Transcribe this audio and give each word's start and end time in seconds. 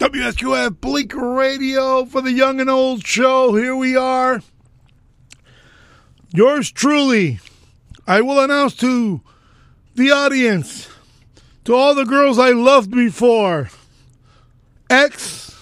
WSQF 0.00 0.80
Bleak 0.80 1.14
Radio 1.14 2.06
for 2.06 2.22
the 2.22 2.32
Young 2.32 2.58
and 2.58 2.70
Old 2.70 3.06
Show. 3.06 3.54
Here 3.54 3.76
we 3.76 3.96
are. 3.96 4.40
Yours 6.32 6.72
truly. 6.72 7.38
I 8.06 8.22
will 8.22 8.40
announce 8.40 8.74
to 8.76 9.20
the 9.96 10.10
audience, 10.10 10.88
to 11.66 11.74
all 11.74 11.94
the 11.94 12.06
girls 12.06 12.38
I 12.38 12.52
loved 12.52 12.90
before, 12.90 13.68
ex 14.88 15.54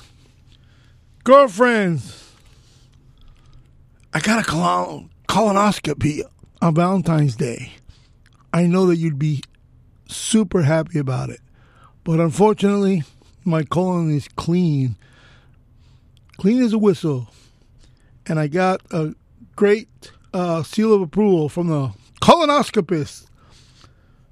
girlfriends, 1.24 2.32
I 4.14 4.20
got 4.20 4.46
a 4.46 4.48
colon- 4.48 5.10
colonoscopy 5.28 6.22
on 6.62 6.76
Valentine's 6.76 7.34
Day. 7.34 7.72
I 8.52 8.68
know 8.68 8.86
that 8.86 8.98
you'd 8.98 9.18
be 9.18 9.42
super 10.06 10.62
happy 10.62 11.00
about 11.00 11.30
it. 11.30 11.40
But 12.04 12.20
unfortunately, 12.20 13.02
my 13.48 13.64
colon 13.64 14.14
is 14.14 14.28
clean. 14.28 14.96
Clean 16.36 16.62
as 16.62 16.72
a 16.72 16.78
whistle. 16.78 17.28
And 18.26 18.38
I 18.38 18.46
got 18.46 18.82
a 18.90 19.14
great 19.56 19.88
uh, 20.32 20.62
seal 20.62 20.92
of 20.92 21.00
approval 21.00 21.48
from 21.48 21.68
the 21.68 21.92
colonoscopist. 22.20 23.26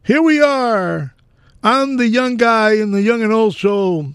Here 0.04 0.22
we 0.22 0.40
are. 0.40 1.14
I'm 1.62 1.96
the 1.96 2.06
young 2.06 2.36
guy 2.36 2.74
in 2.74 2.92
the 2.92 3.02
Young 3.02 3.22
and 3.22 3.32
Old 3.32 3.54
show 3.54 4.12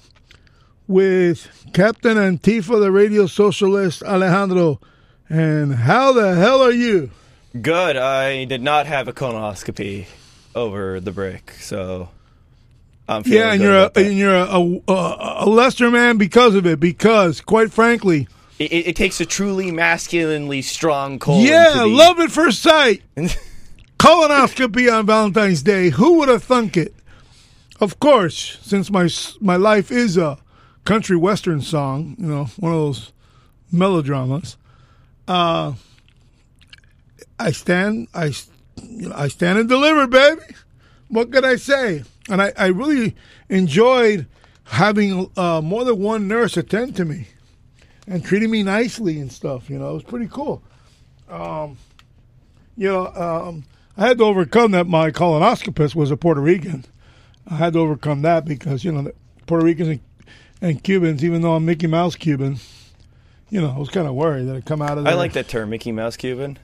with 0.87 1.65
Captain 1.73 2.17
Antifa, 2.17 2.79
the 2.79 2.91
radio 2.91 3.25
socialist, 3.25 4.03
Alejandro. 4.03 4.79
And 5.27 5.73
how 5.73 6.13
the 6.13 6.35
hell 6.35 6.61
are 6.61 6.71
you? 6.71 7.11
Good. 7.59 7.97
I 7.97 8.45
did 8.45 8.61
not 8.61 8.85
have 8.85 9.07
a 9.07 9.13
colonoscopy 9.13 10.05
over 10.55 10.99
the 10.99 11.11
break, 11.11 11.51
so 11.51 12.09
Yeah, 13.25 13.51
and 13.53 13.61
you're 13.61 13.75
a, 13.77 13.91
and 13.95 14.17
you're 14.17 14.33
a, 14.35 14.45
a, 14.87 15.43
a 15.45 15.49
lesser 15.49 15.91
man 15.91 16.17
because 16.17 16.55
of 16.55 16.65
it. 16.65 16.79
Because, 16.79 17.41
quite 17.41 17.71
frankly, 17.71 18.27
It, 18.57 18.71
it, 18.71 18.87
it 18.87 18.95
takes 18.95 19.19
a 19.19 19.25
truly 19.25 19.69
masculinely 19.71 20.61
strong 20.61 21.19
colon. 21.19 21.41
yeah, 21.45 21.83
be, 21.83 21.89
love 21.93 22.19
at 22.19 22.31
first 22.31 22.61
sight. 22.61 23.01
Colonoscopy 23.99 24.91
on 24.91 25.05
Valentine's 25.05 25.61
Day. 25.61 25.89
Who 25.89 26.19
would 26.19 26.29
have 26.29 26.43
thunk 26.43 26.77
it? 26.77 26.93
Of 27.79 27.99
course, 27.99 28.57
since 28.61 28.89
my 28.91 29.09
my 29.39 29.55
life 29.55 29.91
is 29.91 30.17
a 30.17 30.37
country 30.85 31.17
western 31.17 31.61
song, 31.61 32.15
you 32.19 32.27
know, 32.27 32.45
one 32.57 32.71
of 32.71 32.77
those 32.79 33.11
melodramas. 33.71 34.57
Uh, 35.27 35.73
I 37.39 37.51
stand, 37.51 38.07
I, 38.13 38.27
s- 38.27 38.49
you 38.81 39.09
know, 39.09 39.15
I 39.15 39.27
stand 39.29 39.57
and 39.59 39.67
deliver, 39.69 40.05
baby. 40.07 40.41
What 41.07 41.31
could 41.31 41.43
I 41.45 41.55
say? 41.55 42.03
And 42.31 42.41
I, 42.41 42.53
I 42.57 42.67
really 42.67 43.13
enjoyed 43.49 44.25
having 44.63 45.29
uh, 45.35 45.59
more 45.61 45.83
than 45.83 45.99
one 45.99 46.29
nurse 46.29 46.55
attend 46.55 46.95
to 46.95 47.03
me 47.03 47.27
and 48.07 48.23
treating 48.23 48.49
me 48.49 48.63
nicely 48.63 49.19
and 49.19 49.29
stuff. 49.29 49.69
You 49.69 49.77
know, 49.77 49.89
it 49.91 49.93
was 49.93 50.03
pretty 50.03 50.27
cool. 50.27 50.63
Um, 51.29 51.77
you 52.77 52.87
know, 52.87 53.07
um, 53.07 53.65
I 53.97 54.07
had 54.07 54.17
to 54.19 54.23
overcome 54.23 54.71
that. 54.71 54.87
My 54.87 55.11
colonoscopist 55.11 55.93
was 55.93 56.09
a 56.09 56.15
Puerto 56.15 56.39
Rican. 56.39 56.85
I 57.47 57.55
had 57.55 57.73
to 57.73 57.79
overcome 57.79 58.21
that 58.21 58.45
because 58.45 58.85
you 58.85 58.93
know 58.93 59.01
the 59.01 59.13
Puerto 59.45 59.65
Ricans 59.65 59.89
and, 59.89 59.99
and 60.61 60.83
Cubans, 60.83 61.25
even 61.25 61.41
though 61.41 61.55
I'm 61.55 61.65
Mickey 61.65 61.87
Mouse 61.87 62.15
Cuban, 62.15 62.59
you 63.49 63.59
know, 63.59 63.73
I 63.75 63.77
was 63.77 63.89
kind 63.89 64.07
of 64.07 64.13
worried 64.13 64.45
that 64.45 64.55
I'd 64.55 64.65
come 64.65 64.81
out 64.81 64.97
of 64.97 65.03
there. 65.03 65.11
I 65.11 65.17
like 65.17 65.33
that 65.33 65.49
term, 65.49 65.69
Mickey 65.69 65.91
Mouse 65.91 66.15
Cuban. 66.15 66.57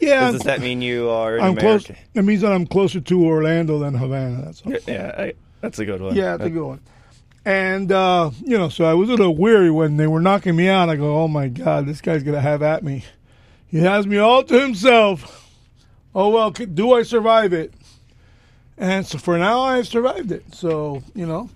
Yeah, 0.00 0.30
Does 0.30 0.42
that 0.42 0.60
mean 0.60 0.80
you 0.80 1.10
are 1.10 1.40
I'm 1.40 1.56
close. 1.56 1.90
It 2.14 2.22
means 2.22 2.42
that 2.42 2.52
I'm 2.52 2.66
closer 2.66 3.00
to 3.00 3.24
Orlando 3.24 3.78
than 3.80 3.94
Havana. 3.94 4.42
That's 4.44 4.62
all. 4.62 4.72
Yeah, 4.86 5.14
I, 5.16 5.32
that's 5.60 5.78
a 5.78 5.84
good 5.84 6.00
one. 6.00 6.14
Yeah, 6.14 6.36
that's 6.36 6.46
a 6.46 6.50
good 6.50 6.66
one. 6.66 6.80
And 7.44 7.90
uh, 7.90 8.30
you 8.44 8.58
know, 8.58 8.68
so 8.68 8.84
I 8.84 8.94
was 8.94 9.08
a 9.08 9.12
little 9.12 9.34
weary 9.34 9.70
when 9.70 9.96
they 9.96 10.06
were 10.06 10.20
knocking 10.20 10.54
me 10.54 10.68
out. 10.68 10.88
I 10.88 10.96
go, 10.96 11.16
"Oh 11.16 11.28
my 11.28 11.48
God, 11.48 11.86
this 11.86 12.00
guy's 12.00 12.22
gonna 12.22 12.40
have 12.40 12.62
at 12.62 12.84
me. 12.84 13.04
He 13.66 13.78
has 13.78 14.06
me 14.06 14.18
all 14.18 14.44
to 14.44 14.60
himself." 14.60 15.50
Oh 16.14 16.28
well, 16.28 16.50
do 16.50 16.92
I 16.94 17.02
survive 17.02 17.52
it? 17.52 17.72
And 18.76 19.06
so 19.06 19.18
for 19.18 19.36
now, 19.38 19.62
I've 19.62 19.88
survived 19.88 20.30
it. 20.30 20.54
So 20.54 21.02
you 21.14 21.26
know, 21.26 21.50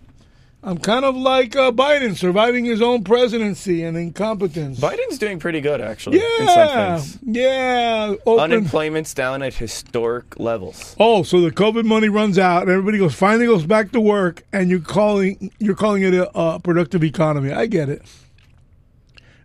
I'm 0.65 0.79
kind 0.79 1.05
of 1.05 1.17
like 1.17 1.57
uh, 1.57 1.73
Biden 1.73 2.17
surviving 2.17 2.65
his 2.65 2.81
own 2.81 3.03
presidency 3.03 3.83
and 3.83 3.97
incompetence. 3.97 4.79
Biden's 4.79 5.19
doing 5.19 5.41
pretty 5.41 5.61
good, 5.61 5.81
actually. 5.81 6.19
in 6.19 6.47
yeah, 6.47 7.03
yeah. 7.25 8.15
Open. 8.25 8.45
Unemployment's 8.45 9.13
down 9.13 9.43
at 9.43 9.55
historic 9.55 10.39
levels. 10.39 10.95
Oh, 11.01 11.25
so 11.25 11.41
the 11.41 11.51
COVID 11.51 11.85
money 11.85 12.09
runs 12.09 12.39
out, 12.39 12.63
and 12.63 12.71
everybody 12.71 12.99
goes 12.99 13.13
finally 13.15 13.47
goes 13.47 13.67
back 13.67 13.91
to 13.93 14.01
work, 14.01 14.45
and 14.53 14.71
you're 14.71 14.79
calling 14.79 15.51
you're 15.59 15.75
calling 15.75 16.05
it 16.05 16.15
a, 16.15 16.31
a 16.39 16.61
productive 16.61 17.03
economy. 17.03 17.51
I 17.51 17.67
get 17.67 17.89
it. 17.89 18.03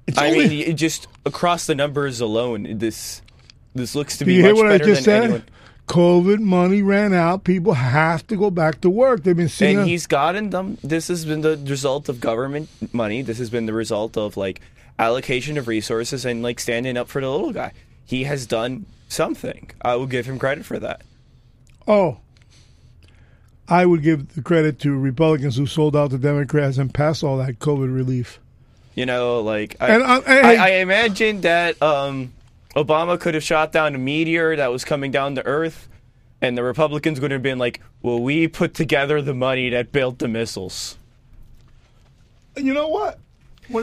It's 0.05 0.17
I 0.19 0.27
only- 0.27 0.47
mean, 0.49 0.67
it 0.69 0.73
just 0.73 1.07
across 1.25 1.65
the 1.65 1.73
numbers 1.73 2.21
alone, 2.21 2.77
this 2.77 3.23
this 3.73 3.95
looks 3.95 4.17
to 4.19 4.23
do 4.23 4.29
be 4.29 4.35
you 4.35 4.43
hear 4.43 4.51
much 4.53 4.57
what 4.63 4.67
I 4.71 4.77
better 4.77 4.85
just 4.85 5.05
than 5.05 5.21
said? 5.21 5.23
anyone. 5.23 5.43
COVID 5.87 6.39
money 6.39 6.81
ran 6.81 7.13
out. 7.13 7.43
People 7.45 7.73
have 7.73 8.27
to 8.27 8.35
go 8.35 8.51
back 8.51 8.81
to 8.81 8.89
work. 8.89 9.23
They've 9.23 9.35
been 9.35 9.47
seeing. 9.49 9.79
and 9.79 9.87
he's 9.87 10.05
gotten 10.05 10.49
them. 10.49 10.77
This 10.83 11.07
has 11.07 11.25
been 11.25 11.41
the 11.41 11.57
result 11.57 12.09
of 12.09 12.19
government 12.19 12.69
money. 12.93 13.21
This 13.21 13.37
has 13.37 13.49
been 13.49 13.65
the 13.65 13.73
result 13.73 14.17
of 14.17 14.35
like 14.37 14.61
allocation 14.99 15.57
of 15.57 15.67
resources 15.67 16.25
and 16.25 16.43
like 16.43 16.59
standing 16.59 16.97
up 16.97 17.07
for 17.07 17.21
the 17.21 17.29
little 17.31 17.53
guy. 17.53 17.71
He 18.05 18.25
has 18.25 18.45
done 18.45 18.85
something. 19.07 19.71
I 19.81 19.95
will 19.95 20.07
give 20.07 20.25
him 20.25 20.37
credit 20.39 20.65
for 20.65 20.77
that. 20.79 21.01
oh, 21.87 22.17
I 23.69 23.85
would 23.85 24.01
give 24.01 24.33
the 24.35 24.41
credit 24.41 24.79
to 24.79 24.97
Republicans 24.97 25.57
who 25.57 25.65
sold 25.65 25.93
out 25.93 26.11
to 26.11 26.17
Democrats 26.17 26.77
and 26.77 26.93
passed 26.93 27.21
all 27.21 27.37
that 27.37 27.59
COVID 27.59 27.93
relief. 27.93 28.39
You 28.95 29.05
know, 29.05 29.41
like 29.41 29.75
I, 29.81 29.87
And, 29.89 30.03
uh, 30.03 30.21
I, 30.25 30.55
I 30.55 30.69
imagine 30.75 31.41
that 31.41 31.81
um, 31.81 32.31
Obama 32.77 33.19
could 33.19 33.33
have 33.33 33.43
shot 33.43 33.71
down 33.71 33.95
a 33.95 33.97
meteor 33.97 34.55
that 34.55 34.71
was 34.71 34.85
coming 34.85 35.09
down 35.09 35.33
to 35.35 35.45
Earth, 35.45 35.89
and 36.41 36.55
the 36.55 36.63
Republicans 36.63 37.19
would 37.19 37.31
have 37.31 37.41
been 37.41 37.57
like, 37.57 37.81
"Well, 38.03 38.21
we 38.21 38.47
put 38.47 38.75
together 38.75 39.19
the 39.19 39.33
money 39.33 39.69
that 39.69 39.91
built 39.91 40.19
the 40.19 40.27
missiles." 40.27 40.95
You 42.55 42.75
know 42.75 42.87
what? 42.87 43.19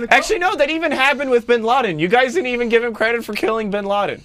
Actually, 0.09 0.39
no, 0.39 0.55
that 0.57 0.71
even 0.71 0.93
happened 0.93 1.31
with 1.31 1.47
Bin 1.47 1.65
Laden. 1.65 1.99
You 1.99 2.07
guys 2.09 2.35
didn't 2.35 2.47
even 2.47 2.69
give 2.69 2.85
him 2.85 2.95
credit 2.95 3.25
for 3.25 3.35
killing 3.35 3.71
Bin 3.71 3.85
Laden. 3.85 4.23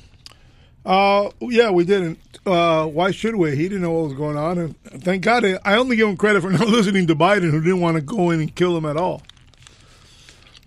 Uh, 0.86 1.32
yeah, 1.42 1.72
we 1.72 1.84
didn't. 1.84 2.20
Uh, 2.46 2.86
why 2.86 3.10
should 3.10 3.36
we? 3.36 3.56
He 3.56 3.64
didn't 3.64 3.82
know 3.82 3.92
what 3.92 4.04
was 4.10 4.14
going 4.14 4.38
on, 4.38 4.58
and 4.60 5.04
thank 5.04 5.24
God. 5.24 5.44
I 5.44 5.58
I 5.66 5.78
only 5.78 5.96
give 5.96 6.08
him 6.08 6.16
credit 6.16 6.42
for 6.42 6.52
not 6.52 6.68
listening 6.68 7.08
to 7.08 7.16
Biden, 7.16 7.50
who 7.50 7.60
didn't 7.60 7.82
want 7.82 7.96
to 7.96 8.02
go 8.02 8.30
in 8.30 8.40
and 8.40 8.54
kill 8.54 8.78
him 8.78 8.86
at 8.86 8.98
all. 8.98 9.24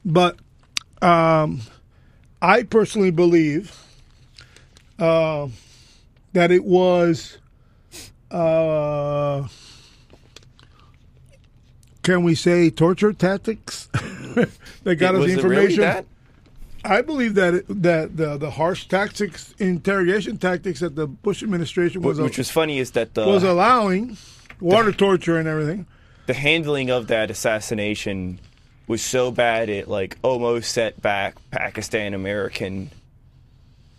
But 0.05 0.39
um, 1.01 1.61
I 2.43 2.65
personally 2.65 3.13
believe 3.13 3.79
uh, 5.03 5.49
that 6.33 6.51
it 6.51 6.65
was. 6.65 7.39
Uh, 8.31 9.47
can 12.03 12.23
we 12.23 12.35
say 12.35 12.71
torture 12.71 13.13
tactics 13.13 13.87
that 14.85 14.97
got 14.97 15.15
us 15.15 15.21
was 15.21 15.35
the 15.35 15.41
it 15.41 15.45
really 15.45 15.65
information? 15.65 15.81
that? 15.81 16.07
I 16.85 17.01
believe 17.03 17.35
that 17.35 17.55
it, 17.55 17.83
that 17.83 18.17
the 18.17 18.37
the 18.39 18.51
harsh 18.51 18.87
tactics, 18.87 19.55
interrogation 19.59 20.39
tactics 20.39 20.81
that 20.81 20.97
the 20.97 21.07
Bush 21.07 21.43
administration 21.43 22.03
was 22.03 22.21
Which 22.21 22.39
was 22.39 22.51
funny 22.51 22.79
is 22.79 22.93
that 22.93 23.15
the 23.15 23.27
was 23.27 23.45
allowing, 23.45 24.17
water 24.61 24.93
torture 24.93 25.37
and 25.39 25.47
everything. 25.47 25.87
the 26.27 26.35
handling 26.35 26.91
of 26.91 27.09
that 27.09 27.31
assassination 27.31 28.41
was 28.89 29.03
so 29.03 29.31
bad 29.31 29.69
it 29.69 29.89
like 29.89 30.17
almost 30.23 30.73
set 30.73 31.01
back 31.03 31.37
Pakistan 31.51 32.15
American. 32.15 32.91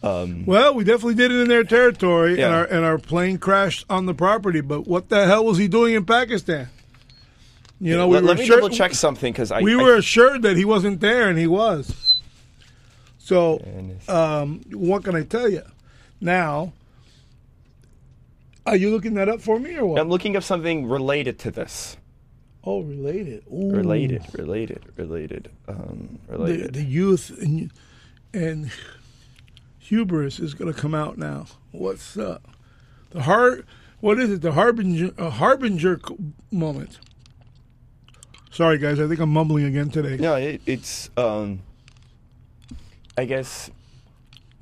Um, 0.04 0.46
Well, 0.46 0.74
we 0.76 0.84
definitely 0.84 1.16
did 1.16 1.32
it 1.32 1.40
in 1.40 1.48
their 1.48 1.64
territory, 1.64 2.38
Yeah. 2.38 2.48
and 2.48 2.56
our 2.56 2.66
and 2.66 2.86
our 2.86 2.98
plane 2.98 3.38
crashed 3.38 3.86
on 3.90 4.06
the 4.06 4.14
property. 4.14 4.60
But 4.62 4.86
what 4.86 5.08
the 5.10 5.26
hell 5.26 5.46
was 5.46 5.58
he 5.58 5.68
doing 5.70 5.94
in 5.94 6.06
Pakistan? 6.06 6.68
You 7.80 7.96
know, 7.98 8.08
we 8.08 8.16
let, 8.16 8.24
were 8.24 8.28
let 8.30 8.38
me 8.40 8.46
sure- 8.46 8.58
double 8.58 8.70
check 8.70 8.94
something 8.94 9.32
because 9.34 9.52
We 9.62 9.74
I- 9.74 9.82
were 9.82 9.96
assured 9.96 10.42
that 10.44 10.58
he 10.58 10.66
wasn't 10.66 11.00
there, 11.00 11.30
and 11.30 11.40
he 11.40 11.48
was. 11.48 12.18
So, 13.18 13.62
um, 14.10 14.62
what 14.72 15.04
can 15.06 15.16
I 15.16 15.24
tell 15.24 15.48
you? 15.50 15.62
Now, 16.20 16.74
are 18.66 18.76
you 18.76 18.92
looking 18.92 19.14
that 19.16 19.30
up 19.30 19.42
for 19.42 19.60
me 19.60 19.76
or 19.78 19.86
what? 19.86 20.02
I'm 20.02 20.10
looking 20.10 20.36
up 20.36 20.44
something 20.44 20.88
related 20.88 21.40
to 21.40 21.52
this. 21.52 21.96
oh, 22.66 22.82
related. 22.82 23.44
Ooh. 23.52 23.72
Related, 23.72 24.24
related, 24.34 24.84
related, 24.98 25.50
um, 25.68 26.20
the, 26.30 26.70
the 26.72 26.84
youth 26.84 27.30
and 27.42 27.72
and 28.34 28.72
hubris 29.84 30.40
is 30.40 30.54
going 30.54 30.74
to 30.74 30.80
come 30.80 30.96
out 30.96 31.18
now. 31.18 31.46
What's 31.72 32.18
up? 32.18 32.48
The 33.12 33.24
har 33.24 33.60
what 34.00 34.20
is 34.20 34.30
it? 34.32 34.42
The 34.42 34.54
harbinger 34.54 35.12
uh, 35.18 35.30
harbinger 35.30 36.00
moment. 36.52 37.00
Sorry 38.52 38.78
guys, 38.78 39.00
I 39.00 39.08
think 39.08 39.20
I'm 39.20 39.30
mumbling 39.32 39.66
again 39.66 39.90
today. 39.90 40.18
no, 40.18 40.36
it, 40.36 40.62
it's 40.66 41.10
um, 41.18 41.62
I 43.18 43.26
guess 43.26 43.70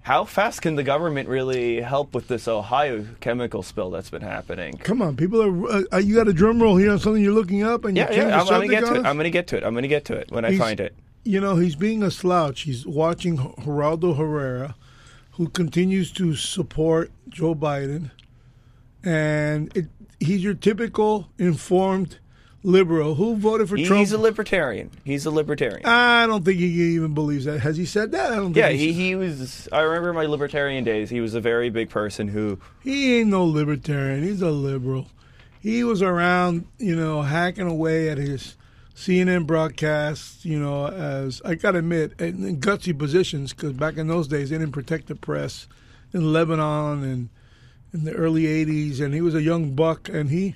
how 0.03 0.25
fast 0.25 0.61
can 0.61 0.75
the 0.75 0.83
government 0.83 1.29
really 1.29 1.79
help 1.81 2.15
with 2.15 2.27
this 2.27 2.47
Ohio 2.47 3.05
chemical 3.19 3.61
spill 3.61 3.91
that's 3.91 4.09
been 4.09 4.21
happening? 4.23 4.77
Come 4.77 5.01
on, 5.01 5.15
people 5.15 5.41
are. 5.41 5.83
Uh, 5.93 5.97
you 5.97 6.15
got 6.15 6.27
a 6.27 6.33
drum 6.33 6.61
roll 6.61 6.75
here 6.77 6.91
on 6.91 6.99
something 6.99 7.21
you're 7.23 7.33
looking 7.33 7.63
up, 7.63 7.85
and 7.85 7.95
Yeah, 7.95 8.11
yeah. 8.11 8.41
I'm, 8.41 8.41
I'm 8.41 8.47
gonna 8.47 8.67
get 8.67 8.85
to 8.85 8.95
it. 8.95 9.05
I'm 9.05 9.17
gonna 9.17 9.29
get 9.29 9.47
to 9.47 9.57
it. 9.57 9.63
I'm 9.63 9.73
gonna 9.75 9.87
get 9.87 10.05
to 10.05 10.15
it 10.15 10.31
when 10.31 10.43
I 10.45 10.57
find 10.57 10.79
it. 10.79 10.95
You 11.23 11.39
know, 11.39 11.55
he's 11.57 11.75
being 11.75 12.01
a 12.01 12.09
slouch. 12.09 12.61
He's 12.61 12.85
watching 12.87 13.37
Geraldo 13.37 14.17
Rivera, 14.17 14.75
who 15.41 15.49
continues 15.49 16.11
to 16.11 16.35
support 16.35 17.09
Joe 17.27 17.55
Biden, 17.55 18.11
and 19.03 19.75
it, 19.75 19.87
he's 20.19 20.43
your 20.43 20.53
typical 20.53 21.29
informed 21.39 22.19
liberal 22.61 23.15
who 23.15 23.35
voted 23.35 23.67
for 23.67 23.75
Trump. 23.75 24.01
He's 24.01 24.11
a 24.11 24.19
libertarian. 24.19 24.91
He's 25.03 25.25
a 25.25 25.31
libertarian. 25.31 25.83
I 25.83 26.27
don't 26.27 26.45
think 26.45 26.59
he 26.59 26.67
even 26.93 27.15
believes 27.15 27.45
that. 27.45 27.59
Has 27.61 27.75
he 27.75 27.85
said 27.87 28.11
that? 28.11 28.31
I 28.31 28.35
don't 28.35 28.53
think 28.53 28.57
yeah, 28.57 28.69
he, 28.69 28.93
he 28.93 29.15
was. 29.15 29.67
I 29.71 29.79
remember 29.79 30.13
my 30.13 30.27
libertarian 30.27 30.83
days. 30.83 31.09
He 31.09 31.21
was 31.21 31.33
a 31.33 31.41
very 31.41 31.71
big 31.71 31.89
person 31.89 32.27
who. 32.27 32.59
He 32.83 33.21
ain't 33.21 33.31
no 33.31 33.43
libertarian. 33.43 34.21
He's 34.21 34.43
a 34.43 34.51
liberal. 34.51 35.07
He 35.59 35.83
was 35.83 36.03
around, 36.03 36.67
you 36.77 36.95
know, 36.95 37.23
hacking 37.23 37.67
away 37.67 38.09
at 38.09 38.19
his 38.19 38.57
CNN 39.01 39.47
broadcasts, 39.47 40.45
you 40.45 40.59
know, 40.59 40.85
as 40.85 41.41
I 41.43 41.55
got 41.55 41.71
to 41.71 41.79
admit, 41.79 42.13
in, 42.19 42.45
in 42.45 42.59
gutsy 42.59 42.95
positions, 42.95 43.51
because 43.51 43.73
back 43.73 43.97
in 43.97 44.07
those 44.07 44.27
days, 44.27 44.51
they 44.51 44.59
didn't 44.59 44.73
protect 44.73 45.07
the 45.07 45.15
press 45.15 45.67
in 46.13 46.31
Lebanon 46.31 47.03
and 47.03 47.29
in 47.93 48.03
the 48.03 48.13
early 48.13 48.43
80s. 48.43 49.01
And 49.01 49.11
he 49.11 49.21
was 49.21 49.33
a 49.33 49.41
young 49.41 49.71
buck, 49.71 50.07
and 50.07 50.29
he 50.29 50.55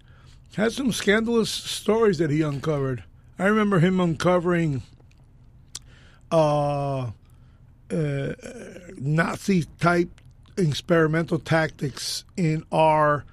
had 0.55 0.73
some 0.73 0.91
scandalous 0.91 1.49
stories 1.49 2.19
that 2.19 2.29
he 2.29 2.43
uncovered. 2.43 3.03
I 3.39 3.47
remember 3.47 3.79
him 3.79 3.99
uncovering 3.99 4.83
uh, 6.31 7.09
uh, 7.09 8.33
Nazi 8.99 9.63
type 9.79 10.21
experimental 10.55 11.39
tactics 11.39 12.25
in 12.37 12.63
our 12.71 13.25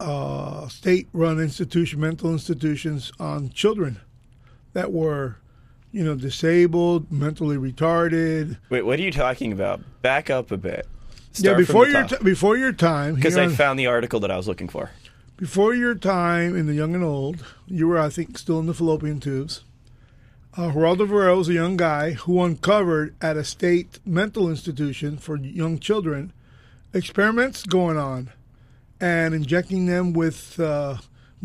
uh, 0.00 0.68
state 0.68 1.06
run 1.12 1.38
institution, 1.38 2.00
mental 2.00 2.32
institutions 2.32 3.12
on 3.20 3.50
children 3.50 4.00
that 4.76 4.92
were, 4.92 5.36
you 5.90 6.04
know, 6.04 6.14
disabled, 6.14 7.10
mentally 7.10 7.56
retarded. 7.56 8.58
Wait, 8.68 8.82
what 8.84 8.98
are 8.98 9.02
you 9.02 9.10
talking 9.10 9.50
about? 9.52 9.80
Back 10.02 10.28
up 10.28 10.50
a 10.52 10.58
bit. 10.58 10.86
yeah, 11.38 11.54
before 11.54 11.88
your 11.88 12.04
t- 12.04 12.16
before 12.22 12.58
your 12.58 12.72
time, 12.74 13.14
because 13.14 13.38
I 13.38 13.44
on- 13.46 13.52
found 13.52 13.78
the 13.78 13.86
article 13.86 14.20
that 14.20 14.30
I 14.30 14.36
was 14.36 14.46
looking 14.46 14.68
for. 14.68 14.90
before 15.38 15.74
your 15.74 15.94
time 15.94 16.54
in 16.54 16.66
the 16.66 16.74
young 16.74 16.94
and 16.94 17.02
old, 17.02 17.42
you 17.66 17.88
were, 17.88 17.98
I 17.98 18.10
think, 18.10 18.36
still 18.36 18.58
in 18.60 18.66
the 18.66 18.74
fallopian 18.74 19.18
tubes. 19.18 19.62
Uh, 20.58 20.70
Geraldo 20.72 21.00
Rivera 21.00 21.34
was 21.36 21.48
a 21.48 21.54
young 21.54 21.78
guy 21.78 22.12
who 22.12 22.42
uncovered 22.42 23.14
at 23.22 23.36
a 23.38 23.44
state 23.44 23.98
mental 24.04 24.50
institution 24.50 25.16
for 25.16 25.36
young 25.38 25.78
children 25.78 26.32
experiments 26.92 27.64
going 27.64 27.96
on 27.96 28.30
and 29.00 29.34
injecting 29.34 29.86
them 29.86 30.12
with 30.12 30.58
uh, 30.60 30.96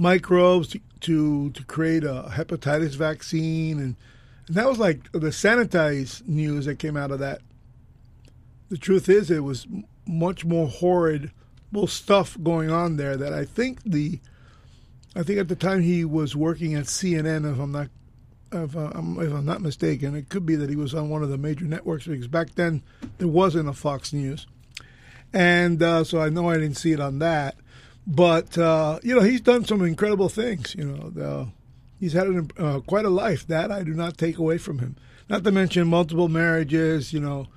microbes 0.02 0.68
to, 0.70 0.80
to 1.02 1.52
to 1.52 1.64
create 1.66 2.04
a 2.04 2.32
hepatitis 2.32 2.96
vaccine. 2.96 3.80
And, 3.80 3.96
and 4.48 4.56
that 4.56 4.68
was 4.68 4.80
like 4.80 5.12
the 5.12 5.30
sanitized 5.30 6.28
news 6.28 6.66
that 6.66 6.80
came 6.80 6.98
out 6.98 7.12
of 7.12 7.20
that. 7.20 7.42
The 8.70 8.78
truth 8.78 9.08
is, 9.08 9.30
it 9.30 9.44
was 9.44 9.68
much 10.08 10.44
more 10.44 10.68
horrid 10.68 11.32
stuff 11.88 12.38
going 12.44 12.70
on 12.70 12.98
there 12.98 13.16
that 13.16 13.32
I 13.32 13.46
think 13.46 13.82
the 13.84 14.20
I 15.16 15.24
think 15.24 15.40
at 15.40 15.48
the 15.48 15.56
time 15.56 15.82
he 15.82 16.04
was 16.04 16.36
working 16.36 16.74
at 16.74 16.86
CNN 16.86 17.50
if 17.52 17.60
I'm 17.60 17.72
not 17.72 17.90
if, 18.54 18.76
uh, 18.76 18.92
I'm, 18.94 19.18
if 19.22 19.32
I'm 19.32 19.46
not 19.46 19.62
mistaken. 19.62 20.16
It 20.16 20.28
could 20.28 20.46
be 20.46 20.56
that 20.58 20.70
he 20.70 20.76
was 20.76 20.94
on 20.94 21.10
one 21.10 21.24
of 21.24 21.30
the 21.30 21.38
major 21.38 21.66
networks 21.66 22.08
because 22.08 22.28
back 22.28 22.56
then 22.56 22.82
there 23.18 23.28
wasn't 23.28 23.70
a 23.70 23.74
Fox 23.74 24.12
News. 24.12 24.48
And 25.32 25.82
uh, 25.82 26.04
so 26.04 26.20
I 26.20 26.28
know 26.28 26.50
I 26.50 26.56
didn't 26.56 26.76
see 26.76 26.92
it 26.92 27.00
on 27.00 27.20
that 27.20 27.56
but 28.12 28.58
uh, 28.58 29.00
you 29.04 29.16
know 29.16 29.22
he's 29.22 29.42
done 29.42 29.66
some 29.66 29.82
incredible 29.82 30.30
things 30.30 30.76
you 30.78 30.84
know 30.84 31.10
the, 31.10 31.48
he's 32.00 32.14
had 32.14 32.28
an, 32.28 32.52
uh, 32.58 32.80
quite 32.82 33.06
a 33.06 33.10
life 33.10 33.48
that 33.48 33.72
I 33.72 33.84
do 33.84 33.94
not 33.94 34.18
take 34.18 34.38
away 34.38 34.58
from 34.58 34.80
him 34.80 34.98
not 35.30 35.44
to 35.46 35.52
mention 35.52 35.88
multiple 35.88 36.28
marriages 36.28 37.14
you 37.14 37.22
know 37.22 37.48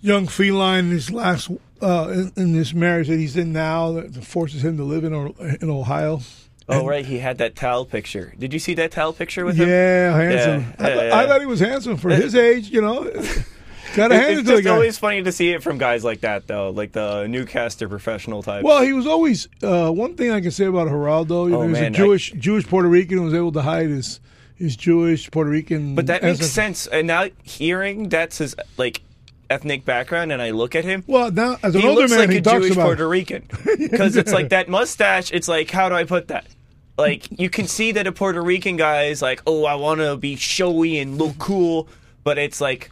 young 0.00 0.26
feline 0.26 0.86
in 0.86 0.90
his 0.92 1.10
last 1.10 1.50
uh, 1.82 2.08
in, 2.10 2.32
in 2.36 2.52
this 2.52 2.72
marriage 2.72 3.08
that 3.08 3.18
he's 3.18 3.36
in 3.36 3.52
now 3.52 3.92
that 3.92 4.24
forces 4.24 4.64
him 4.64 4.76
to 4.78 4.84
live 4.84 5.04
in 5.04 5.12
in 5.60 5.70
Ohio. 5.70 6.20
Oh, 6.68 6.84
right. 6.84 7.06
He 7.06 7.18
had 7.18 7.38
that 7.38 7.54
towel 7.54 7.84
picture. 7.84 8.34
Did 8.36 8.52
you 8.52 8.58
see 8.58 8.74
that 8.74 8.90
towel 8.90 9.12
picture 9.12 9.44
with 9.44 9.56
him? 9.56 9.68
Yeah, 9.68 10.16
handsome. 10.16 10.74
Yeah, 10.80 10.86
I, 10.86 10.88
th- 10.88 11.02
yeah. 11.10 11.18
I 11.18 11.26
thought 11.26 11.40
he 11.40 11.46
was 11.46 11.60
handsome 11.60 11.96
for 11.96 12.10
his 12.10 12.34
age. 12.34 12.70
You 12.70 12.80
know, 12.80 13.04
got 13.96 14.08
to 14.08 14.14
hand 14.16 14.30
it 14.32 14.38
It's 14.40 14.48
to 14.50 14.56
the 14.56 14.62
guy. 14.62 14.70
always 14.70 14.98
funny 14.98 15.22
to 15.22 15.32
see 15.32 15.50
it 15.50 15.62
from 15.62 15.78
guys 15.78 16.04
like 16.04 16.20
that, 16.20 16.46
though, 16.46 16.70
like 16.70 16.92
the 16.92 17.26
newcaster 17.26 17.88
professional 17.88 18.42
type. 18.42 18.62
Well, 18.64 18.82
he 18.82 18.92
was 18.92 19.06
always 19.06 19.48
uh, 19.62 19.90
one 19.90 20.14
thing 20.14 20.30
I 20.30 20.40
can 20.40 20.50
say 20.52 20.66
about 20.66 20.88
Geraldo. 20.88 21.46
You 21.46 21.50
know, 21.50 21.60
Oh, 21.60 21.62
he 21.62 21.70
was 21.70 21.80
man, 21.80 21.94
a 21.94 21.96
I- 21.96 21.98
Jewish 21.98 22.32
Jewish 22.32 22.66
Puerto 22.66 22.88
Rican 22.88 23.18
who 23.18 23.24
was 23.24 23.34
able 23.34 23.52
to 23.52 23.62
hide 23.62 23.88
his 23.88 24.20
his 24.54 24.76
Jewish 24.76 25.30
Puerto 25.30 25.50
Rican. 25.50 25.94
but 25.94 26.06
that 26.06 26.22
makes 26.22 26.46
sense. 26.46 26.86
And 26.86 27.06
now 27.08 27.26
hearing 27.42 28.08
that's 28.08 28.38
his 28.38 28.54
like 28.76 29.02
ethnic 29.50 29.84
background, 29.84 30.32
and 30.32 30.40
I 30.42 30.50
look 30.50 30.74
at 30.74 30.84
him, 30.84 31.04
Well, 31.06 31.30
now 31.30 31.56
as 31.62 31.74
an 31.74 31.80
he 31.82 31.86
older 31.88 32.00
looks 32.02 32.10
man, 32.12 32.20
like 32.20 32.30
he 32.30 32.36
a 32.38 32.40
Jewish 32.40 32.72
about 32.72 32.84
Puerto 32.86 33.08
Rican 33.08 33.46
because 33.78 34.16
it's 34.16 34.32
like 34.32 34.48
that 34.50 34.68
mustache. 34.68 35.30
It's 35.32 35.46
like, 35.48 35.70
how 35.70 35.88
do 35.88 35.94
I 35.94 36.04
put 36.04 36.28
that? 36.28 36.46
Like 36.98 37.38
you 37.38 37.50
can 37.50 37.66
see 37.66 37.92
that 37.92 38.06
a 38.06 38.12
Puerto 38.12 38.42
Rican 38.42 38.76
guy 38.76 39.04
is 39.04 39.20
like, 39.20 39.42
oh, 39.46 39.64
I 39.66 39.74
want 39.74 40.00
to 40.00 40.16
be 40.16 40.36
showy 40.36 40.98
and 40.98 41.18
look 41.18 41.38
cool, 41.38 41.88
but 42.24 42.38
it's 42.38 42.58
like, 42.60 42.90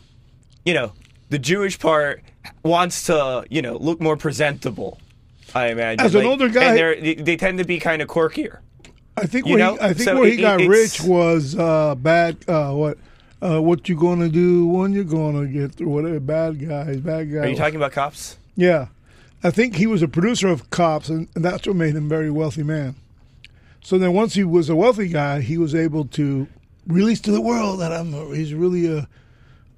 you 0.64 0.74
know, 0.74 0.92
the 1.30 1.38
Jewish 1.38 1.78
part 1.78 2.22
wants 2.62 3.04
to, 3.06 3.44
you 3.50 3.62
know, 3.62 3.76
look 3.76 4.00
more 4.00 4.16
presentable. 4.16 4.98
I 5.54 5.68
imagine. 5.68 6.04
As 6.04 6.14
an 6.14 6.22
Like, 6.22 6.28
older 6.30 6.48
guy- 6.48 6.74
they, 6.74 7.14
they 7.14 7.36
tend 7.36 7.58
to 7.58 7.64
be 7.64 7.78
kind 7.78 8.02
of 8.02 8.08
quirkier. 8.08 8.58
I 9.16 9.26
think 9.26 9.46
where 9.46 9.58
he, 9.58 9.78
I 9.80 9.92
think 9.92 10.00
So 10.08 10.18
where 10.18 10.26
he 10.28 10.34
it- 10.38 10.40
got 10.40 10.60
rich 10.60 11.00
was 11.02 11.56
uh, 11.56 11.94
bad. 11.94 12.38
Uh, 12.48 12.72
what 12.72 12.98
uh, 13.40 13.60
what 13.62 13.88
you 13.88 13.96
gonna 13.96 14.28
do 14.28 14.66
when 14.66 14.92
you're 14.92 15.04
gonna 15.04 15.46
get 15.46 15.72
through 15.74 15.88
whatever 15.90 16.18
bad 16.18 16.58
guys, 16.66 16.96
bad 16.98 17.30
guys. 17.32 17.44
Are 17.44 17.48
you 17.48 17.56
talking 17.56 17.76
about 17.76 17.92
cops? 17.92 18.36
Yeah, 18.56 18.86
I 19.44 19.50
think 19.50 19.76
he 19.76 19.86
was 19.86 20.02
a 20.02 20.08
producer 20.08 20.48
of 20.48 20.70
Cops, 20.70 21.08
and, 21.08 21.28
and 21.34 21.44
that's 21.44 21.66
what 21.66 21.76
made 21.76 21.94
him 21.94 22.06
a 22.06 22.08
very 22.08 22.30
wealthy 22.30 22.62
man. 22.62 22.94
So 23.82 23.98
then, 23.98 24.12
once 24.14 24.34
he 24.34 24.42
was 24.44 24.68
a 24.70 24.74
wealthy 24.76 25.08
guy, 25.08 25.40
he 25.42 25.58
was 25.58 25.74
able 25.74 26.06
to 26.06 26.48
release 26.86 27.20
to 27.22 27.30
the 27.30 27.40
world 27.40 27.80
that 27.80 27.92
I'm. 27.92 28.14
A, 28.14 28.34
he's 28.34 28.54
really 28.54 28.86
a, 28.86 29.06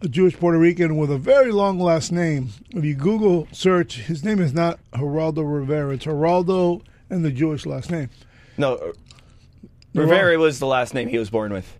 a 0.02 0.08
Jewish 0.08 0.36
Puerto 0.38 0.58
Rican 0.58 0.96
with 0.96 1.10
a 1.10 1.18
very 1.18 1.52
long 1.52 1.78
last 1.78 2.12
name. 2.12 2.50
If 2.70 2.84
you 2.84 2.94
Google 2.94 3.48
search, 3.52 3.96
his 3.98 4.24
name 4.24 4.40
is 4.40 4.52
not 4.52 4.78
Geraldo 4.92 5.42
Rivera. 5.50 5.94
It's 5.94 6.04
Geraldo 6.04 6.82
and 7.10 7.24
the 7.24 7.30
Jewish 7.30 7.64
last 7.66 7.90
name. 7.90 8.10
No, 8.58 8.74
uh, 8.74 8.92
Rivera 9.94 10.38
was 10.38 10.58
the 10.58 10.66
last 10.66 10.92
name 10.94 11.08
he 11.08 11.18
was 11.18 11.30
born 11.30 11.52
with. 11.52 11.78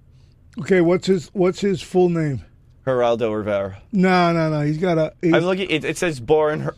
Okay, 0.59 0.81
what's 0.81 1.07
his 1.07 1.29
what's 1.35 1.61
his 1.61 1.83
full 1.83 2.09
name? 2.09 2.43
Geraldo 2.87 3.35
Rivera. 3.37 3.83
No, 3.93 4.33
no, 4.33 4.49
no. 4.51 4.61
He's 4.65 4.79
got 4.79 4.97
a 4.97 5.13
he's 5.21 5.35
I'm 5.35 5.45
looking. 5.45 5.69
It, 5.71 5.85
it 5.85 5.99
says 5.99 6.19
born 6.21 6.61
Her- 6.61 6.77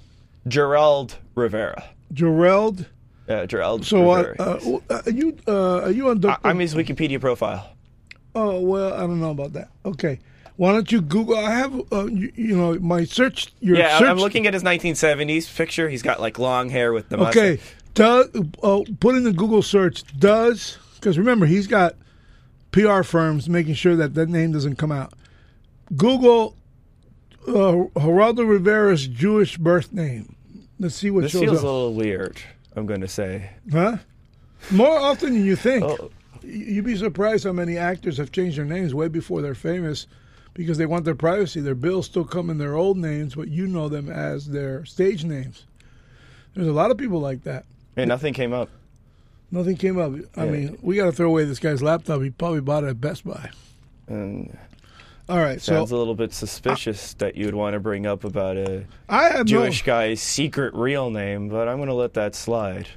Gerald 0.49 1.16
Rivera. 1.35 1.85
Gerald. 2.12 2.87
Yeah, 3.28 3.45
Gerald 3.47 3.85
So 3.85 4.11
uh, 4.11 4.16
Rivera. 4.23 4.37
uh, 4.40 4.78
uh, 4.90 5.02
are 5.07 5.11
you 5.12 5.37
uh, 5.47 5.80
are 5.83 5.90
you 5.90 6.09
on? 6.09 6.16
I- 6.16 6.21
Dr. 6.21 6.47
I'm 6.49 6.59
his 6.59 6.75
Wikipedia 6.75 7.21
profile. 7.21 7.76
Oh 8.35 8.61
well, 8.61 8.95
I 8.95 9.00
don't 9.00 9.21
know 9.21 9.30
about 9.30 9.52
that. 9.52 9.71
Okay, 9.85 10.18
why 10.59 10.73
don't 10.73 10.93
you 10.93 11.00
Google? 11.00 11.38
I 11.38 11.50
have 11.53 11.73
uh, 11.93 12.05
you, 12.07 12.31
you 12.37 12.57
know 12.57 12.75
my 12.81 13.05
search. 13.05 13.47
Your 13.61 13.77
Yeah, 13.79 13.99
search, 13.99 14.09
I'm 14.09 14.19
looking 14.19 14.47
at 14.47 14.53
his 14.55 14.62
1970s 14.62 15.57
picture. 15.57 15.88
He's 15.88 16.03
got 16.03 16.21
like 16.21 16.38
long 16.38 16.69
hair 16.69 16.93
with 16.93 17.09
the 17.09 17.17
Okay, 17.29 17.53
mustache. 17.53 17.75
does 17.95 18.27
uh, 18.62 18.81
put 19.00 19.15
in 19.15 19.23
the 19.25 19.33
Google 19.33 19.62
search 19.62 20.03
does 20.19 20.77
because 20.97 21.17
remember 21.17 21.47
he's 21.47 21.67
got 21.67 21.95
PR 22.73 23.03
firms 23.03 23.49
making 23.49 23.75
sure 23.75 23.97
that 23.97 24.15
that 24.15 24.29
name 24.29 24.53
doesn't 24.53 24.77
come 24.77 24.93
out. 24.93 25.12
Google 25.97 26.55
uh, 27.47 27.87
Geraldo 27.97 28.47
Rivera's 28.47 29.07
Jewish 29.07 29.57
birth 29.57 29.93
name. 29.93 30.35
Let's 30.79 30.95
see 30.97 31.11
what 31.11 31.23
This 31.23 31.33
shows 31.33 31.41
feels 31.43 31.59
up. 31.59 31.65
a 31.65 31.67
little 31.67 31.95
weird. 31.95 32.41
I'm 32.77 32.85
going 32.87 33.00
to 33.00 33.09
say. 33.09 33.50
Huh? 33.73 33.97
More 34.71 34.99
often 34.99 35.33
than 35.35 35.45
you 35.45 35.57
think. 35.57 35.83
Oh. 35.85 36.11
You'd 36.43 36.85
be 36.85 36.97
surprised 36.97 37.45
how 37.45 37.53
many 37.53 37.77
actors 37.79 38.17
have 38.19 38.33
changed 38.33 38.59
their 38.59 38.65
names 38.65 38.95
way 38.95 39.09
before 39.09 39.41
they're 39.43 39.55
famous 39.55 40.07
because 40.59 40.77
they 40.77 40.87
want 40.87 41.05
their 41.05 41.15
privacy. 41.15 41.61
Their 41.61 41.77
bills 41.77 42.07
still 42.07 42.25
come 42.25 42.50
in 42.50 42.59
their 42.59 42.75
old 42.75 42.99
names, 42.99 43.37
but 43.37 43.47
you 43.49 43.69
know 43.69 43.88
them 43.88 44.11
as 44.11 44.49
their 44.49 44.85
stage 44.85 45.25
names. 45.25 45.65
There's 46.55 46.67
a 46.67 46.73
lot 46.73 46.91
of 46.91 46.99
people 46.99 47.21
like 47.21 47.45
that. 47.45 47.65
Yeah, 47.97 48.07
nothing 48.07 48.35
came 48.35 48.53
up. 48.53 48.69
Nothing 49.53 49.77
came 49.77 49.99
up. 49.99 50.12
I 50.37 50.45
Yeah. 50.47 50.50
mean, 50.50 50.79
we 50.83 50.97
got 50.97 51.05
to 51.07 51.12
throw 51.12 51.29
away 51.29 51.45
this 51.45 51.61
guy's 51.61 51.81
laptop. 51.81 52.21
He 52.23 52.31
probably 52.31 52.61
bought 52.61 52.83
it 52.83 52.88
at 52.88 53.00
Best 53.00 53.25
Buy. 53.25 53.50
And 54.09 54.59
All 55.29 55.38
right, 55.38 55.61
sounds 55.62 55.91
so 55.91 55.97
a 55.97 55.99
little 55.99 56.17
bit 56.17 56.33
suspicious 56.33 57.15
that 57.15 57.37
you 57.37 57.45
would 57.47 57.55
want 57.55 57.75
to 57.75 57.81
bring 57.81 58.05
up 58.05 58.25
about 58.25 58.57
a 58.57 58.85
I 59.09 59.43
Jewish 59.45 59.87
no. 59.87 59.93
guy's 59.93 60.21
secret 60.21 60.75
real 60.75 61.11
name, 61.11 61.49
but 61.49 61.69
I'm 61.69 61.77
going 61.77 61.88
to 61.88 61.95
let 61.95 62.15
that 62.15 62.35
slide. 62.35 62.88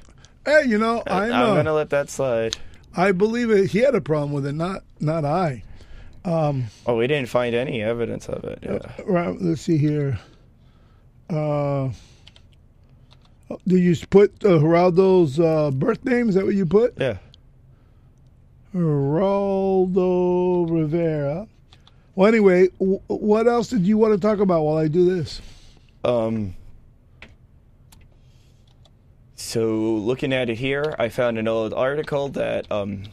Hey, 0.44 0.64
you 0.66 0.78
know, 0.78 1.02
I 1.06 1.24
I'm 1.24 1.28
know. 1.30 1.52
going 1.54 1.66
to 1.66 1.74
let 1.74 1.90
that 1.90 2.10
slide. 2.10 2.56
I 2.96 3.12
believe 3.12 3.50
it. 3.50 3.70
He 3.70 3.78
had 3.78 3.94
a 3.94 4.00
problem 4.00 4.32
with 4.32 4.46
it, 4.46 4.54
not 4.54 4.82
not 4.98 5.24
I. 5.24 5.62
Oh, 6.24 6.96
we 6.96 7.06
didn't 7.06 7.28
find 7.28 7.54
any 7.54 7.82
evidence 7.82 8.28
of 8.28 8.44
it. 8.44 8.60
Yeah. 8.62 8.78
Right, 9.04 9.36
let's 9.40 9.60
see 9.62 9.76
here. 9.76 10.18
Uh, 11.28 11.90
do 13.66 13.76
you 13.76 13.96
put 14.10 14.32
uh, 14.44 14.58
Geraldo's 14.58 15.40
uh, 15.40 15.70
birth 15.70 16.04
name? 16.04 16.28
Is 16.28 16.34
that 16.36 16.44
what 16.44 16.54
you 16.54 16.66
put? 16.66 16.94
Yeah. 16.98 17.18
Geraldo 18.74 20.70
Rivera. 20.70 21.46
Well, 22.14 22.28
anyway, 22.28 22.68
w- 22.78 23.00
what 23.06 23.46
else 23.46 23.68
did 23.68 23.86
you 23.86 23.98
want 23.98 24.14
to 24.14 24.20
talk 24.20 24.38
about 24.38 24.62
while 24.62 24.76
I 24.76 24.88
do 24.88 25.04
this? 25.14 25.40
Um. 26.04 26.54
So 29.36 29.66
looking 29.66 30.32
at 30.32 30.48
it 30.48 30.58
here, 30.58 30.94
I 30.98 31.08
found 31.08 31.36
an 31.36 31.48
old 31.48 31.74
article 31.74 32.28
that 32.30 32.70
um, 32.70 33.04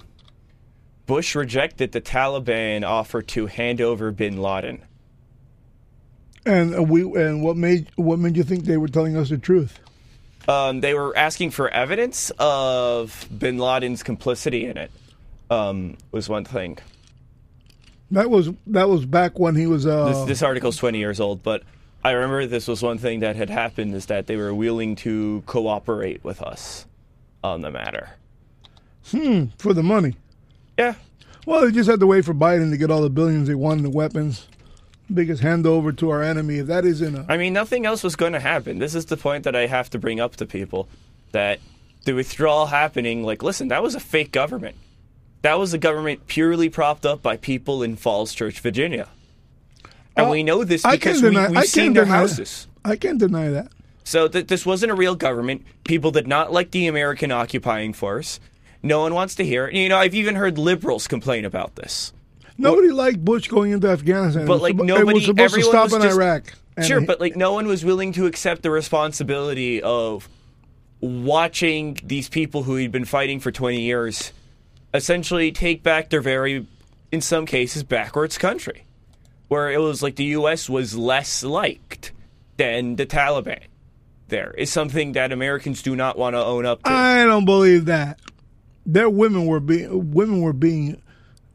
Bush 1.09 1.33
rejected 1.33 1.91
the 1.91 2.01
Taliban 2.01 2.87
offer 2.87 3.23
to 3.23 3.47
hand 3.47 3.81
over 3.81 4.11
Bin 4.11 4.39
Laden. 4.39 4.79
And 6.45 6.75
uh, 6.75 6.83
we 6.83 7.01
and 7.01 7.41
what 7.43 7.57
made 7.57 7.87
what 7.95 8.19
made 8.19 8.37
you 8.37 8.43
think 8.43 8.65
they 8.65 8.77
were 8.77 8.87
telling 8.87 9.17
us 9.17 9.29
the 9.29 9.39
truth? 9.39 9.79
Um, 10.47 10.81
they 10.81 10.93
were 10.93 11.17
asking 11.17 11.49
for 11.49 11.67
evidence 11.67 12.31
of 12.37 13.27
Bin 13.35 13.57
Laden's 13.57 14.03
complicity 14.03 14.67
in 14.67 14.77
it. 14.77 14.91
Um, 15.49 15.97
was 16.11 16.29
one 16.29 16.45
thing. 16.45 16.77
That 18.11 18.29
was 18.29 18.51
that 18.67 18.87
was 18.87 19.03
back 19.03 19.39
when 19.39 19.55
he 19.55 19.65
was. 19.65 19.87
Uh, 19.87 20.09
This, 20.09 20.27
this 20.27 20.41
article's 20.43 20.77
20 20.77 20.99
years 20.99 21.19
old, 21.19 21.41
but 21.41 21.63
I 22.03 22.11
remember 22.11 22.45
this 22.45 22.67
was 22.67 22.83
one 22.83 22.99
thing 22.99 23.21
that 23.21 23.35
had 23.35 23.49
happened 23.49 23.95
is 23.95 24.05
that 24.05 24.27
they 24.27 24.35
were 24.35 24.53
willing 24.53 24.95
to 24.97 25.41
cooperate 25.47 26.23
with 26.23 26.39
us 26.43 26.85
on 27.43 27.61
the 27.61 27.71
matter. 27.71 28.11
Hmm, 29.07 29.45
for 29.57 29.73
the 29.73 29.81
money. 29.81 30.13
Yeah. 30.79 30.93
Well, 31.45 31.61
they 31.65 31.71
just 31.71 31.89
had 31.89 31.99
to 31.99 32.07
wait 32.07 32.23
for 32.25 32.33
Biden 32.33 32.69
to 32.71 32.77
get 32.77 32.89
all 32.89 33.01
the 33.01 33.09
billions 33.09 33.47
they 33.47 33.55
wanted 33.55 33.83
in 33.85 33.91
weapons. 33.91 34.47
Biggest 35.13 35.41
handover 35.41 35.95
to 35.97 36.09
our 36.11 36.21
enemy. 36.23 36.59
If 36.59 36.67
that 36.67 36.85
isn't 36.85 37.15
a 37.15 37.25
I 37.27 37.35
mean, 37.37 37.51
nothing 37.51 37.85
else 37.85 38.03
was 38.03 38.15
going 38.15 38.33
to 38.33 38.39
happen. 38.39 38.77
This 38.79 38.95
is 38.95 39.05
the 39.07 39.17
point 39.17 39.43
that 39.43 39.55
I 39.55 39.65
have 39.67 39.89
to 39.89 39.99
bring 39.99 40.19
up 40.19 40.35
to 40.37 40.45
people 40.45 40.87
that 41.31 41.59
the 42.05 42.13
withdrawal 42.13 42.67
happening, 42.67 43.23
like, 43.23 43.43
listen, 43.43 43.67
that 43.69 43.83
was 43.83 43.93
a 43.95 43.99
fake 43.99 44.31
government. 44.31 44.75
That 45.41 45.57
was 45.59 45.73
a 45.73 45.77
government 45.77 46.27
purely 46.27 46.69
propped 46.69 47.05
up 47.05 47.21
by 47.23 47.37
people 47.37 47.81
in 47.83 47.95
Falls 47.95 48.33
Church, 48.33 48.59
Virginia. 48.59 49.09
And 50.15 50.27
Uh, 50.27 50.29
we 50.31 50.43
know 50.43 50.63
this 50.63 50.85
I 50.85 50.91
because 50.95 51.21
can't 51.21 51.23
we, 51.23 51.29
deny- 51.35 51.49
we've 51.49 51.57
I 51.57 51.63
seen 51.65 51.93
their 51.93 52.03
deny 52.05 52.15
that. 52.15 52.21
houses. 52.29 52.67
I 52.85 52.95
can't 52.95 53.17
deny 53.19 53.49
that. 53.49 53.71
So 54.03 54.27
th- 54.27 54.47
this 54.47 54.65
wasn't 54.65 54.91
a 54.91 54.95
real 54.95 55.15
government. 55.15 55.63
People 55.83 56.11
did 56.11 56.27
not 56.27 56.51
like 56.53 56.71
the 56.71 56.87
American 56.87 57.31
occupying 57.31 57.93
force. 57.93 58.39
No 58.81 58.99
one 59.01 59.13
wants 59.13 59.35
to 59.35 59.43
hear 59.45 59.67
it. 59.67 59.75
You 59.75 59.89
know, 59.89 59.97
I've 59.97 60.15
even 60.15 60.35
heard 60.35 60.57
liberals 60.57 61.07
complain 61.07 61.45
about 61.45 61.75
this. 61.75 62.13
Nobody 62.57 62.89
liked 62.91 63.23
Bush 63.23 63.47
going 63.47 63.71
into 63.71 63.89
Afghanistan. 63.89 64.45
But, 64.45 64.61
like, 64.61 64.75
suppo- 64.75 64.83
it 64.83 64.85
nobody- 64.85 65.13
was 65.13 65.25
supposed 65.25 65.37
to 65.37 65.43
everyone 65.43 65.71
stop 65.71 65.83
was 65.85 65.93
in 65.93 66.01
just- 66.01 66.15
Iraq. 66.17 66.53
Sure, 66.85 66.99
he- 67.01 67.05
but 67.05 67.19
like 67.19 67.35
no 67.35 67.51
one 67.51 67.67
was 67.67 67.83
willing 67.83 68.13
to 68.13 68.25
accept 68.25 68.61
the 68.63 68.71
responsibility 68.71 69.81
of 69.81 70.29
watching 71.01 71.97
these 72.03 72.29
people 72.29 72.63
who 72.63 72.75
he'd 72.75 72.91
been 72.91 73.05
fighting 73.05 73.39
for 73.39 73.51
20 73.51 73.81
years 73.81 74.31
essentially 74.93 75.51
take 75.51 75.83
back 75.83 76.09
their 76.09 76.21
very 76.21 76.65
in 77.11 77.21
some 77.21 77.45
cases 77.45 77.83
backwards 77.83 78.37
country 78.37 78.85
where 79.47 79.71
it 79.71 79.79
was 79.79 80.01
like 80.03 80.15
the 80.15 80.25
US 80.25 80.69
was 80.69 80.95
less 80.97 81.43
liked 81.43 82.11
than 82.57 82.95
the 82.95 83.05
Taliban. 83.05 83.59
There 84.27 84.53
is 84.57 84.71
something 84.71 85.13
that 85.13 85.31
Americans 85.31 85.81
do 85.81 85.95
not 85.95 86.17
want 86.17 86.35
to 86.35 86.39
own 86.43 86.65
up 86.65 86.83
to. 86.83 86.89
I 86.91 87.23
don't 87.25 87.45
believe 87.45 87.85
that. 87.85 88.19
Their 88.85 89.09
women 89.09 89.45
were 89.45 89.59
being 89.59 90.11
women 90.11 90.41
were 90.41 90.53
being 90.53 91.01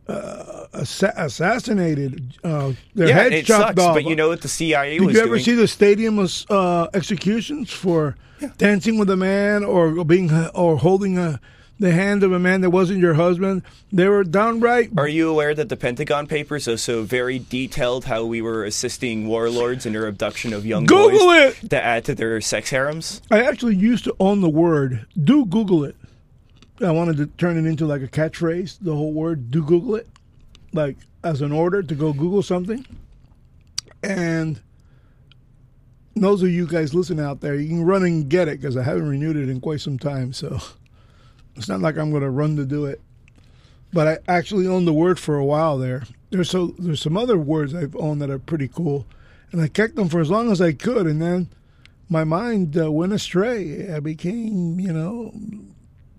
uh, 0.08 0.66
assa- 0.74 1.14
assassinated. 1.16 2.36
Uh, 2.44 2.72
their 2.94 3.08
yeah, 3.08 3.14
heads 3.14 3.34
it 3.34 3.46
chopped 3.46 3.78
sucks, 3.78 3.80
off. 3.82 3.94
but 3.94 4.04
you 4.04 4.14
know 4.16 4.28
what 4.28 4.42
the 4.42 4.48
CIA 4.48 4.98
Did 4.98 5.06
was 5.06 5.14
you 5.14 5.20
ever 5.20 5.28
doing? 5.30 5.42
see 5.44 5.54
the 5.54 5.68
stadium 5.68 6.26
uh, 6.50 6.88
executions 6.94 7.70
for 7.72 8.16
dancing 8.58 8.98
with 8.98 9.08
a 9.10 9.16
man 9.16 9.64
or 9.64 10.04
being 10.04 10.30
or 10.54 10.76
holding 10.76 11.16
a, 11.16 11.40
the 11.80 11.90
hand 11.90 12.22
of 12.22 12.32
a 12.32 12.38
man 12.38 12.60
that 12.60 12.70
wasn't 12.70 13.00
your 13.00 13.14
husband? 13.14 13.62
They 13.90 14.06
were 14.06 14.24
downright. 14.24 14.90
Are 14.98 15.08
you 15.08 15.30
aware 15.30 15.54
that 15.54 15.70
the 15.70 15.76
Pentagon 15.76 16.26
Papers 16.26 16.68
are 16.68 16.76
so 16.76 17.02
very 17.02 17.38
detailed 17.38 18.04
how 18.04 18.26
we 18.26 18.42
were 18.42 18.64
assisting 18.64 19.26
warlords 19.26 19.86
in 19.86 19.94
their 19.94 20.06
abduction 20.06 20.52
of 20.52 20.66
young 20.66 20.84
Google 20.84 21.18
boys 21.18 21.64
it! 21.64 21.70
to 21.70 21.82
add 21.82 22.04
to 22.04 22.14
their 22.14 22.40
sex 22.42 22.68
harems? 22.70 23.22
I 23.30 23.42
actually 23.42 23.76
used 23.76 24.04
to 24.04 24.14
own 24.20 24.42
the 24.42 24.50
word. 24.50 25.06
Do 25.22 25.46
Google 25.46 25.84
it. 25.84 25.96
I 26.80 26.90
wanted 26.90 27.16
to 27.18 27.26
turn 27.26 27.56
it 27.56 27.68
into 27.68 27.86
like 27.86 28.02
a 28.02 28.08
catchphrase. 28.08 28.78
The 28.80 28.94
whole 28.94 29.12
word. 29.12 29.50
Do 29.50 29.62
Google 29.62 29.96
it, 29.96 30.08
like 30.72 30.96
as 31.22 31.40
an 31.40 31.52
order 31.52 31.82
to 31.82 31.94
go 31.94 32.12
Google 32.12 32.42
something. 32.42 32.86
And 34.02 34.60
those 36.16 36.42
of 36.42 36.50
you 36.50 36.66
guys 36.66 36.94
listening 36.94 37.24
out 37.24 37.40
there, 37.40 37.54
you 37.54 37.68
can 37.68 37.84
run 37.84 38.04
and 38.04 38.28
get 38.28 38.48
it 38.48 38.60
because 38.60 38.76
I 38.76 38.82
haven't 38.82 39.08
renewed 39.08 39.36
it 39.36 39.48
in 39.48 39.60
quite 39.60 39.80
some 39.80 39.98
time. 39.98 40.32
So 40.32 40.58
it's 41.56 41.68
not 41.68 41.80
like 41.80 41.96
I'm 41.96 42.10
going 42.10 42.22
to 42.22 42.30
run 42.30 42.56
to 42.56 42.64
do 42.64 42.86
it. 42.86 43.00
But 43.92 44.08
I 44.08 44.18
actually 44.26 44.66
owned 44.66 44.88
the 44.88 44.92
word 44.92 45.20
for 45.20 45.36
a 45.36 45.44
while 45.44 45.78
there. 45.78 46.02
There's 46.30 46.50
so 46.50 46.74
there's 46.78 47.00
some 47.00 47.16
other 47.16 47.38
words 47.38 47.74
I've 47.74 47.94
owned 47.94 48.20
that 48.20 48.30
are 48.30 48.40
pretty 48.40 48.66
cool, 48.66 49.06
and 49.52 49.60
I 49.60 49.68
kept 49.68 49.94
them 49.94 50.08
for 50.08 50.20
as 50.20 50.32
long 50.32 50.50
as 50.50 50.60
I 50.60 50.72
could, 50.72 51.06
and 51.06 51.22
then 51.22 51.48
my 52.08 52.24
mind 52.24 52.76
uh, 52.76 52.90
went 52.90 53.12
astray. 53.12 53.92
I 53.92 54.00
became, 54.00 54.80
you 54.80 54.92
know, 54.92 55.32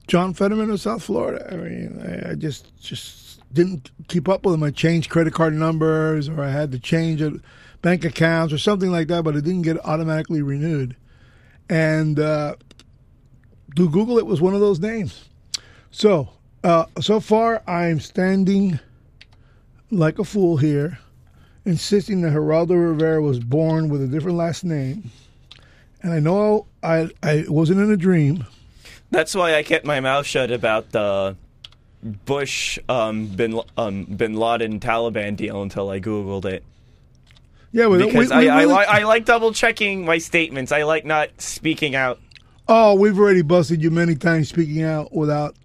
John 0.08 0.34
Fetterman 0.34 0.70
of 0.70 0.82
South 0.82 1.04
Florida. 1.04 1.48
I 1.52 1.56
mean, 1.56 2.02
I, 2.02 2.32
I 2.32 2.36
just 2.36 2.76
just 2.80 3.42
didn't 3.54 3.92
keep 4.08 4.28
up 4.30 4.46
with 4.46 4.54
them. 4.54 4.64
I 4.64 4.72
changed 4.72 5.10
credit 5.10 5.34
card 5.34 5.54
numbers, 5.54 6.30
or 6.30 6.44
I 6.44 6.50
had 6.50 6.72
to 6.74 6.80
change 6.80 7.22
it, 7.22 7.34
bank 7.82 8.06
accounts, 8.06 8.54
or 8.54 8.58
something 8.58 8.92
like 8.92 9.08
that. 9.08 9.24
But 9.24 9.36
it 9.36 9.44
didn't 9.44 9.64
get 9.64 9.84
automatically 9.86 10.42
renewed. 10.42 10.96
And 11.70 12.20
uh, 12.20 12.56
to 13.76 13.90
Google, 13.90 14.18
it 14.18 14.26
was 14.26 14.42
one 14.42 14.54
of 14.54 14.60
those 14.60 14.80
names. 14.80 15.30
So 15.92 16.30
uh, 16.66 16.86
so 17.00 17.20
far, 17.20 17.62
I'm 17.68 18.00
standing 18.00 18.80
like 19.92 20.18
a 20.18 20.24
fool 20.24 20.58
here, 20.58 20.98
insisting 21.64 22.22
that 22.22 22.34
Geraldo 22.34 22.72
Rivera 22.72 23.22
was 23.22 23.40
born 23.40 23.88
with 23.88 24.02
a 24.02 24.08
different 24.08 24.38
last 24.38 24.64
name. 24.64 25.12
And 26.02 26.12
I 26.12 26.20
know 26.20 26.66
I 26.82 27.10
I 27.22 27.46
wasn't 27.48 27.82
in 27.82 27.92
a 27.92 27.98
dream. 27.98 28.48
That's 29.12 29.34
why 29.36 29.56
I 29.56 29.64
kept 29.64 29.86
my 29.86 30.00
mouth 30.00 30.26
shut 30.26 30.52
about 30.52 30.92
the 30.92 31.36
Bush 32.04 32.78
um, 32.90 33.28
bin 33.28 33.60
um, 33.78 34.04
Bin 34.06 34.36
Laden 34.36 34.80
Taliban 34.80 35.36
deal 35.36 35.62
until 35.62 35.90
I 35.90 36.00
googled 36.00 36.46
it 36.46 36.64
Yeah, 37.72 37.88
but 37.88 38.00
because 38.00 38.30
we, 38.32 38.38
we 38.38 38.50
I, 38.50 38.58
I, 38.58 38.62
really- 38.64 38.74
li- 38.74 38.86
I 38.88 39.04
like 39.04 39.26
double 39.26 39.54
checking 39.54 40.06
my 40.06 40.18
statements. 40.20 40.72
I 40.72 40.84
like 40.84 41.06
not 41.06 41.30
speaking 41.42 41.96
out. 41.96 42.20
oh, 42.68 42.94
we've 42.96 43.18
already 43.18 43.42
busted 43.42 43.82
you 43.82 43.90
many 43.92 44.16
times 44.16 44.50
speaking 44.50 44.84
out 44.84 45.14
without 45.14 45.56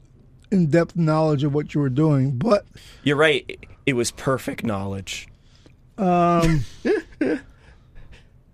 in-depth 0.50 0.96
knowledge 0.96 1.44
of 1.44 1.52
what 1.54 1.74
you 1.74 1.80
were 1.80 1.88
doing. 1.90 2.32
But 2.38 2.64
You're 3.04 3.16
right. 3.16 3.44
It, 3.48 3.60
it 3.86 3.92
was 3.94 4.10
perfect 4.10 4.64
knowledge. 4.64 5.28
um, 5.98 6.64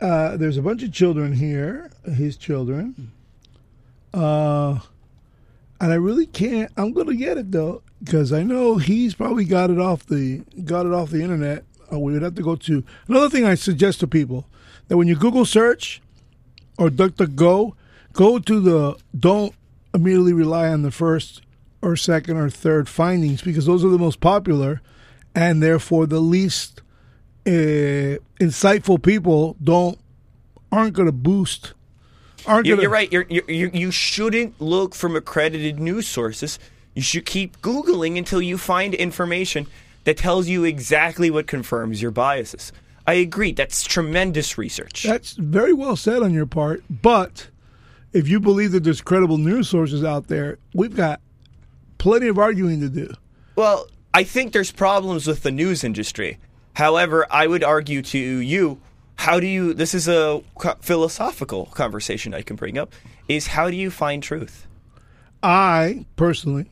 uh, 0.00 0.36
there's 0.36 0.56
a 0.56 0.62
bunch 0.62 0.82
of 0.82 0.92
children 0.92 1.32
here, 1.34 1.90
his 2.04 2.36
children. 2.36 3.12
Uh, 4.16 4.80
and 5.80 5.92
I 5.92 5.96
really 5.96 6.26
can't. 6.26 6.72
I'm 6.76 6.92
gonna 6.92 7.14
get 7.14 7.36
it 7.36 7.52
though 7.52 7.82
because 8.02 8.32
I 8.32 8.42
know 8.42 8.76
he's 8.78 9.14
probably 9.14 9.44
got 9.44 9.70
it 9.70 9.78
off 9.78 10.06
the 10.06 10.38
got 10.64 10.86
it 10.86 10.92
off 10.92 11.10
the 11.10 11.22
internet. 11.22 11.64
Uh, 11.92 11.98
we 11.98 12.12
would 12.14 12.22
have 12.22 12.34
to 12.36 12.42
go 12.42 12.56
to 12.56 12.82
another 13.08 13.28
thing. 13.28 13.44
I 13.44 13.54
suggest 13.54 14.00
to 14.00 14.06
people 14.06 14.48
that 14.88 14.96
when 14.96 15.06
you 15.06 15.16
Google 15.16 15.44
search 15.44 16.00
or 16.78 16.88
DuckDuckGo, 16.88 17.36
go 17.36 17.76
go 18.12 18.38
to 18.38 18.60
the 18.60 18.96
don't 19.18 19.54
immediately 19.94 20.32
rely 20.32 20.68
on 20.68 20.82
the 20.82 20.90
first 20.90 21.42
or 21.82 21.94
second 21.94 22.38
or 22.38 22.48
third 22.48 22.88
findings 22.88 23.42
because 23.42 23.66
those 23.66 23.84
are 23.84 23.90
the 23.90 23.98
most 23.98 24.20
popular 24.20 24.80
and 25.34 25.62
therefore 25.62 26.06
the 26.06 26.20
least 26.20 26.80
uh, 27.46 28.18
insightful 28.40 29.00
people 29.00 29.56
don't 29.62 29.98
aren't 30.72 30.94
going 30.94 31.06
to 31.06 31.12
boost. 31.12 31.74
Aren't 32.46 32.66
You're, 32.66 32.80
you're 32.80 32.90
right. 32.90 33.10
You're, 33.12 33.26
you're, 33.28 33.50
you 33.50 33.70
you 33.72 33.90
shouldn't 33.90 34.60
look 34.60 34.94
from 34.94 35.16
accredited 35.16 35.78
news 35.80 36.06
sources. 36.06 36.58
You 36.94 37.02
should 37.02 37.26
keep 37.26 37.60
Googling 37.60 38.16
until 38.16 38.40
you 38.40 38.56
find 38.56 38.94
information 38.94 39.66
that 40.04 40.16
tells 40.16 40.48
you 40.48 40.64
exactly 40.64 41.30
what 41.30 41.46
confirms 41.46 42.00
your 42.00 42.10
biases. 42.10 42.72
I 43.06 43.14
agree. 43.14 43.52
That's 43.52 43.84
tremendous 43.84 44.56
research. 44.56 45.02
That's 45.02 45.32
very 45.32 45.72
well 45.72 45.96
said 45.96 46.22
on 46.22 46.32
your 46.32 46.46
part, 46.46 46.82
but 46.90 47.48
if 48.12 48.28
you 48.28 48.40
believe 48.40 48.72
that 48.72 48.82
there's 48.82 49.00
credible 49.00 49.38
news 49.38 49.68
sources 49.68 50.02
out 50.02 50.28
there, 50.28 50.58
we've 50.74 50.96
got 50.96 51.20
plenty 51.98 52.28
of 52.28 52.38
arguing 52.38 52.80
to 52.80 52.88
do. 52.88 53.12
Well, 53.54 53.88
I 54.14 54.24
think 54.24 54.52
there's 54.52 54.72
problems 54.72 55.26
with 55.26 55.42
the 55.42 55.50
news 55.50 55.84
industry. 55.84 56.38
However, 56.74 57.26
I 57.30 57.46
would 57.46 57.62
argue 57.62 58.02
to 58.02 58.18
you, 58.18 58.80
how 59.16 59.40
do 59.40 59.46
you 59.46 59.74
this 59.74 59.94
is 59.94 60.08
a 60.08 60.42
philosophical 60.80 61.66
conversation 61.66 62.34
I 62.34 62.42
can 62.42 62.56
bring 62.56 62.78
up 62.78 62.92
is 63.28 63.48
how 63.48 63.70
do 63.70 63.76
you 63.76 63.90
find 63.90 64.22
truth? 64.22 64.66
I 65.42 66.06
personally 66.16 66.66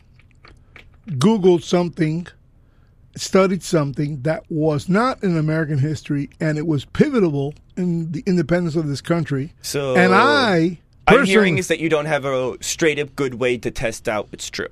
Googled 1.09 1.63
something 1.63 2.27
studied 3.17 3.63
something 3.63 4.23
that 4.23 4.45
was 4.51 4.89
not 4.89 5.23
in 5.23 5.37
American 5.37 5.79
history, 5.79 6.31
and 6.41 6.59
it 6.59 6.67
was 6.67 6.85
pivotal 6.85 7.55
in 7.77 8.13
the 8.13 8.23
independence 8.27 8.77
of 8.77 8.89
this 8.89 9.01
country. 9.01 9.53
So 9.63 9.95
and 9.97 10.15
I, 10.15 10.79
I'm 11.07 11.25
hearing 11.25 11.59
is 11.59 11.69
that 11.69 11.79
you 11.79 11.89
don't 11.89 12.07
have 12.07 12.25
a 12.25 12.57
straight 12.61 12.99
up 12.99 13.15
good 13.17 13.35
way 13.35 13.59
to 13.59 13.71
test 13.71 14.09
out 14.09 14.33
what's 14.33 14.51
true. 14.51 14.69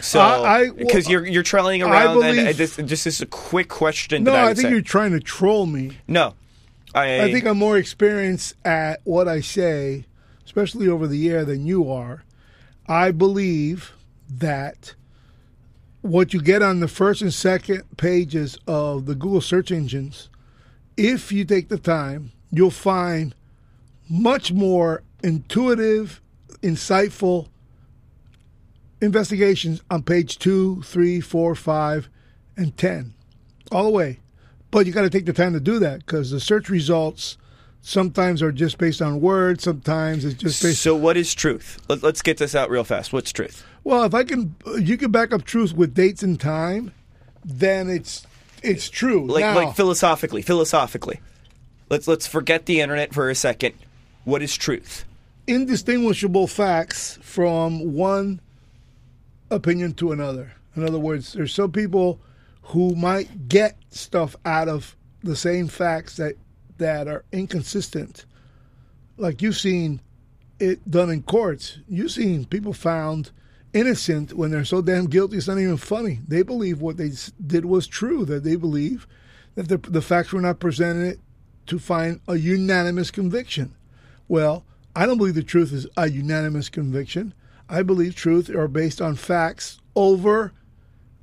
So, 0.00 0.20
I- 0.20 0.70
because 0.70 1.04
well, 1.06 1.12
you're 1.12 1.26
you're 1.26 1.42
trailing 1.42 1.82
around, 1.82 2.22
and 2.22 2.36
believe- 2.36 2.46
uh, 2.48 2.52
this 2.52 2.76
just 2.76 3.06
is 3.06 3.20
a 3.20 3.26
quick 3.26 3.68
question. 3.68 4.24
no, 4.24 4.32
that 4.32 4.44
I, 4.44 4.50
I, 4.50 4.54
think 4.54 4.66
say. 4.66 4.70
you're 4.70 4.80
trying 4.80 5.12
to 5.12 5.20
troll 5.20 5.66
me. 5.66 5.98
no. 6.08 6.34
I, 6.94 7.24
I 7.24 7.32
think 7.32 7.44
I'm 7.44 7.58
more 7.58 7.76
experienced 7.76 8.54
at 8.64 9.00
what 9.04 9.26
I 9.26 9.40
say, 9.40 10.06
especially 10.44 10.88
over 10.88 11.06
the 11.06 11.28
air, 11.30 11.44
than 11.44 11.66
you 11.66 11.90
are. 11.90 12.22
I 12.86 13.10
believe 13.10 13.92
that 14.28 14.94
what 16.02 16.32
you 16.32 16.40
get 16.40 16.62
on 16.62 16.80
the 16.80 16.88
first 16.88 17.22
and 17.22 17.32
second 17.32 17.96
pages 17.96 18.58
of 18.66 19.06
the 19.06 19.14
Google 19.14 19.40
search 19.40 19.72
engines, 19.72 20.28
if 20.96 21.32
you 21.32 21.44
take 21.44 21.68
the 21.68 21.78
time, 21.78 22.30
you'll 22.50 22.70
find 22.70 23.34
much 24.08 24.52
more 24.52 25.02
intuitive, 25.22 26.20
insightful 26.62 27.48
investigations 29.00 29.82
on 29.90 30.02
page 30.02 30.38
two, 30.38 30.82
three, 30.82 31.20
four, 31.20 31.54
five, 31.54 32.08
and 32.56 32.76
10, 32.76 33.14
all 33.72 33.84
the 33.84 33.90
way. 33.90 34.20
But 34.74 34.86
you 34.86 34.92
got 34.92 35.02
to 35.02 35.10
take 35.10 35.24
the 35.24 35.32
time 35.32 35.52
to 35.52 35.60
do 35.60 35.78
that 35.78 36.00
because 36.00 36.32
the 36.32 36.40
search 36.40 36.68
results 36.68 37.38
sometimes 37.80 38.42
are 38.42 38.50
just 38.50 38.76
based 38.76 39.00
on 39.00 39.20
words, 39.20 39.62
sometimes 39.62 40.24
it's 40.24 40.34
just 40.34 40.62
based. 40.62 40.82
So 40.82 40.96
what 40.96 41.16
is 41.16 41.32
truth? 41.32 41.80
Let, 41.88 42.02
let's 42.02 42.22
get 42.22 42.38
this 42.38 42.56
out 42.56 42.70
real 42.70 42.82
fast. 42.82 43.12
What's 43.12 43.32
truth? 43.32 43.64
Well, 43.84 44.02
if 44.02 44.14
I 44.14 44.24
can, 44.24 44.56
you 44.80 44.96
can 44.96 45.12
back 45.12 45.32
up 45.32 45.44
truth 45.44 45.72
with 45.74 45.94
dates 45.94 46.24
and 46.24 46.40
time, 46.40 46.92
then 47.44 47.88
it's 47.88 48.26
it's 48.64 48.90
true. 48.90 49.26
Like 49.26 49.42
now, 49.42 49.54
like 49.54 49.76
philosophically, 49.76 50.42
philosophically. 50.42 51.20
Let's 51.88 52.08
let's 52.08 52.26
forget 52.26 52.66
the 52.66 52.80
internet 52.80 53.14
for 53.14 53.30
a 53.30 53.34
second. 53.36 53.74
What 54.24 54.42
is 54.42 54.56
truth? 54.56 55.04
indistinguishable 55.46 56.46
facts 56.46 57.18
from 57.22 57.94
one 57.94 58.40
opinion 59.50 59.94
to 59.94 60.12
another. 60.12 60.52
In 60.76 60.84
other 60.84 60.98
words, 60.98 61.32
there's 61.32 61.54
some 61.54 61.72
people 61.72 62.18
who 62.64 62.94
might 62.94 63.48
get 63.48 63.76
stuff 63.90 64.36
out 64.44 64.68
of 64.68 64.96
the 65.22 65.36
same 65.36 65.68
facts 65.68 66.16
that 66.16 66.36
that 66.78 67.06
are 67.06 67.24
inconsistent. 67.32 68.26
Like 69.16 69.42
you've 69.42 69.56
seen 69.56 70.00
it 70.58 70.90
done 70.90 71.10
in 71.10 71.22
courts. 71.22 71.78
You've 71.88 72.10
seen 72.10 72.46
people 72.46 72.72
found 72.72 73.30
innocent 73.72 74.32
when 74.32 74.50
they're 74.50 74.64
so 74.64 74.80
damn 74.80 75.06
guilty 75.06 75.36
it's 75.36 75.48
not 75.48 75.58
even 75.58 75.76
funny. 75.76 76.20
They 76.26 76.42
believe 76.42 76.80
what 76.80 76.96
they 76.96 77.12
did 77.46 77.64
was 77.64 77.86
true. 77.86 78.24
That 78.24 78.44
they 78.44 78.56
believe 78.56 79.06
that 79.54 79.68
the, 79.68 79.78
the 79.78 80.02
facts 80.02 80.32
were 80.32 80.40
not 80.40 80.58
presented 80.58 81.20
to 81.66 81.78
find 81.78 82.20
a 82.26 82.36
unanimous 82.36 83.10
conviction. 83.10 83.74
Well, 84.26 84.64
I 84.96 85.06
don't 85.06 85.18
believe 85.18 85.34
the 85.34 85.42
truth 85.42 85.72
is 85.72 85.86
a 85.96 86.08
unanimous 86.08 86.68
conviction. 86.68 87.34
I 87.68 87.82
believe 87.82 88.14
truth 88.14 88.50
are 88.50 88.68
based 88.68 89.00
on 89.00 89.16
facts 89.16 89.80
over 89.96 90.52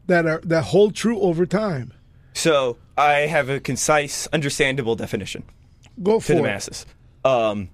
that 0.08 0.26
are 0.26 0.42
that 0.46 0.64
hold 0.66 0.96
true 0.96 1.20
over 1.20 1.46
time. 1.46 1.94
So 2.34 2.78
I 2.98 3.28
have 3.28 3.50
a 3.50 3.60
concise, 3.60 4.28
understandable 4.28 4.96
definition 4.96 5.44
Go 6.02 6.20
for 6.20 6.28
to 6.28 6.28
for 6.28 6.34
the 6.34 6.40
it. 6.40 6.52
masses. 6.52 6.86
Um, 7.26 7.70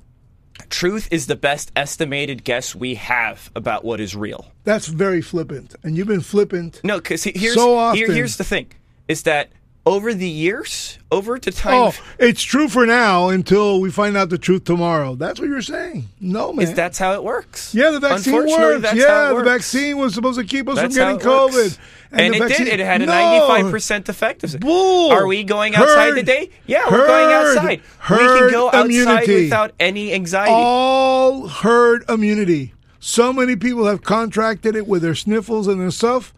truth 0.70 1.08
is 1.12 1.28
the 1.28 1.36
best 1.36 1.72
estimated 1.76 2.44
guess 2.44 2.74
we 2.76 2.96
have 2.96 3.52
about 3.56 3.86
what 3.86 4.00
is 4.00 4.16
real. 4.16 4.52
That's 4.64 4.88
very 4.88 5.22
flippant, 5.22 5.76
and 5.84 5.96
you've 5.96 6.08
been 6.08 6.22
flippant. 6.22 6.82
No, 6.84 6.98
because 6.98 7.24
here's 7.24 7.54
So 7.54 7.68
here, 7.94 8.06
often. 8.06 8.16
here's 8.16 8.38
the 8.38 8.44
thing: 8.44 8.68
is 9.08 9.24
that 9.24 9.52
over 9.88 10.14
the 10.14 10.28
years, 10.28 11.00
over 11.12 11.40
the 11.40 11.52
time, 11.52 11.74
Oh, 11.74 11.94
it's 12.20 12.42
true 12.44 12.68
for 12.68 12.86
now 12.86 13.30
until 13.30 13.80
we 13.80 13.90
find 13.90 14.18
out 14.18 14.30
the 14.30 14.38
truth 14.38 14.66
tomorrow. 14.66 15.16
That's 15.16 15.40
what 15.40 15.48
you're 15.50 15.62
saying. 15.62 16.10
No, 16.20 16.52
man. 16.52 16.68
is 16.68 16.74
that's 16.74 16.98
how 16.98 17.14
it 17.14 17.24
works? 17.24 17.74
yeah, 17.74 17.92
the 17.92 18.00
vaccine 18.00 18.34
works. 18.36 18.82
that's 18.82 18.96
yeah, 18.98 19.28
how 19.28 19.36
it 19.36 19.38
the 19.40 19.44
vaccine 19.50 19.98
was 19.98 20.14
supposed 20.14 20.38
to 20.40 20.46
keep 20.46 20.68
us 20.68 20.76
That's 20.76 20.96
from 20.98 21.18
getting. 21.18 21.20
COVID. 21.28 21.78
And, 22.12 22.34
the 22.34 22.38
it 22.38 22.40
vaccine- 22.48 22.66
did. 22.66 22.80
It 22.80 22.86
had 22.86 23.02
a 23.02 23.06
No! 23.06 23.12
95% 23.12 24.10
effectiveness. 24.10 24.56
Bull. 24.62 25.12
Are 25.12 25.26
we 25.28 25.44
going 25.44 25.76
outside 25.76 26.10
Herd. 26.10 26.16
today? 26.16 26.50
Yeah, 26.66 26.86
we're 26.92 27.06
going 27.08 27.30
Herd. 27.30 27.58
outside. 27.58 27.82
we 28.10 28.18
can 28.18 28.52
go 28.52 28.68
outside 28.68 28.86
immunity. 28.86 29.44
without 29.46 29.72
any 29.80 30.14
anxiety. 30.14 30.52
all 30.54 31.48
herd 31.48 32.04
immunity. 32.10 32.74
So 33.00 33.32
many 33.34 33.56
people 33.56 33.86
have 33.86 34.04
contracted 34.04 34.76
it 34.76 34.88
with 34.88 35.02
their 35.02 35.16
sniffles 35.16 35.68
and 35.68 35.80
their 35.82 35.92
stuff, 35.92 36.34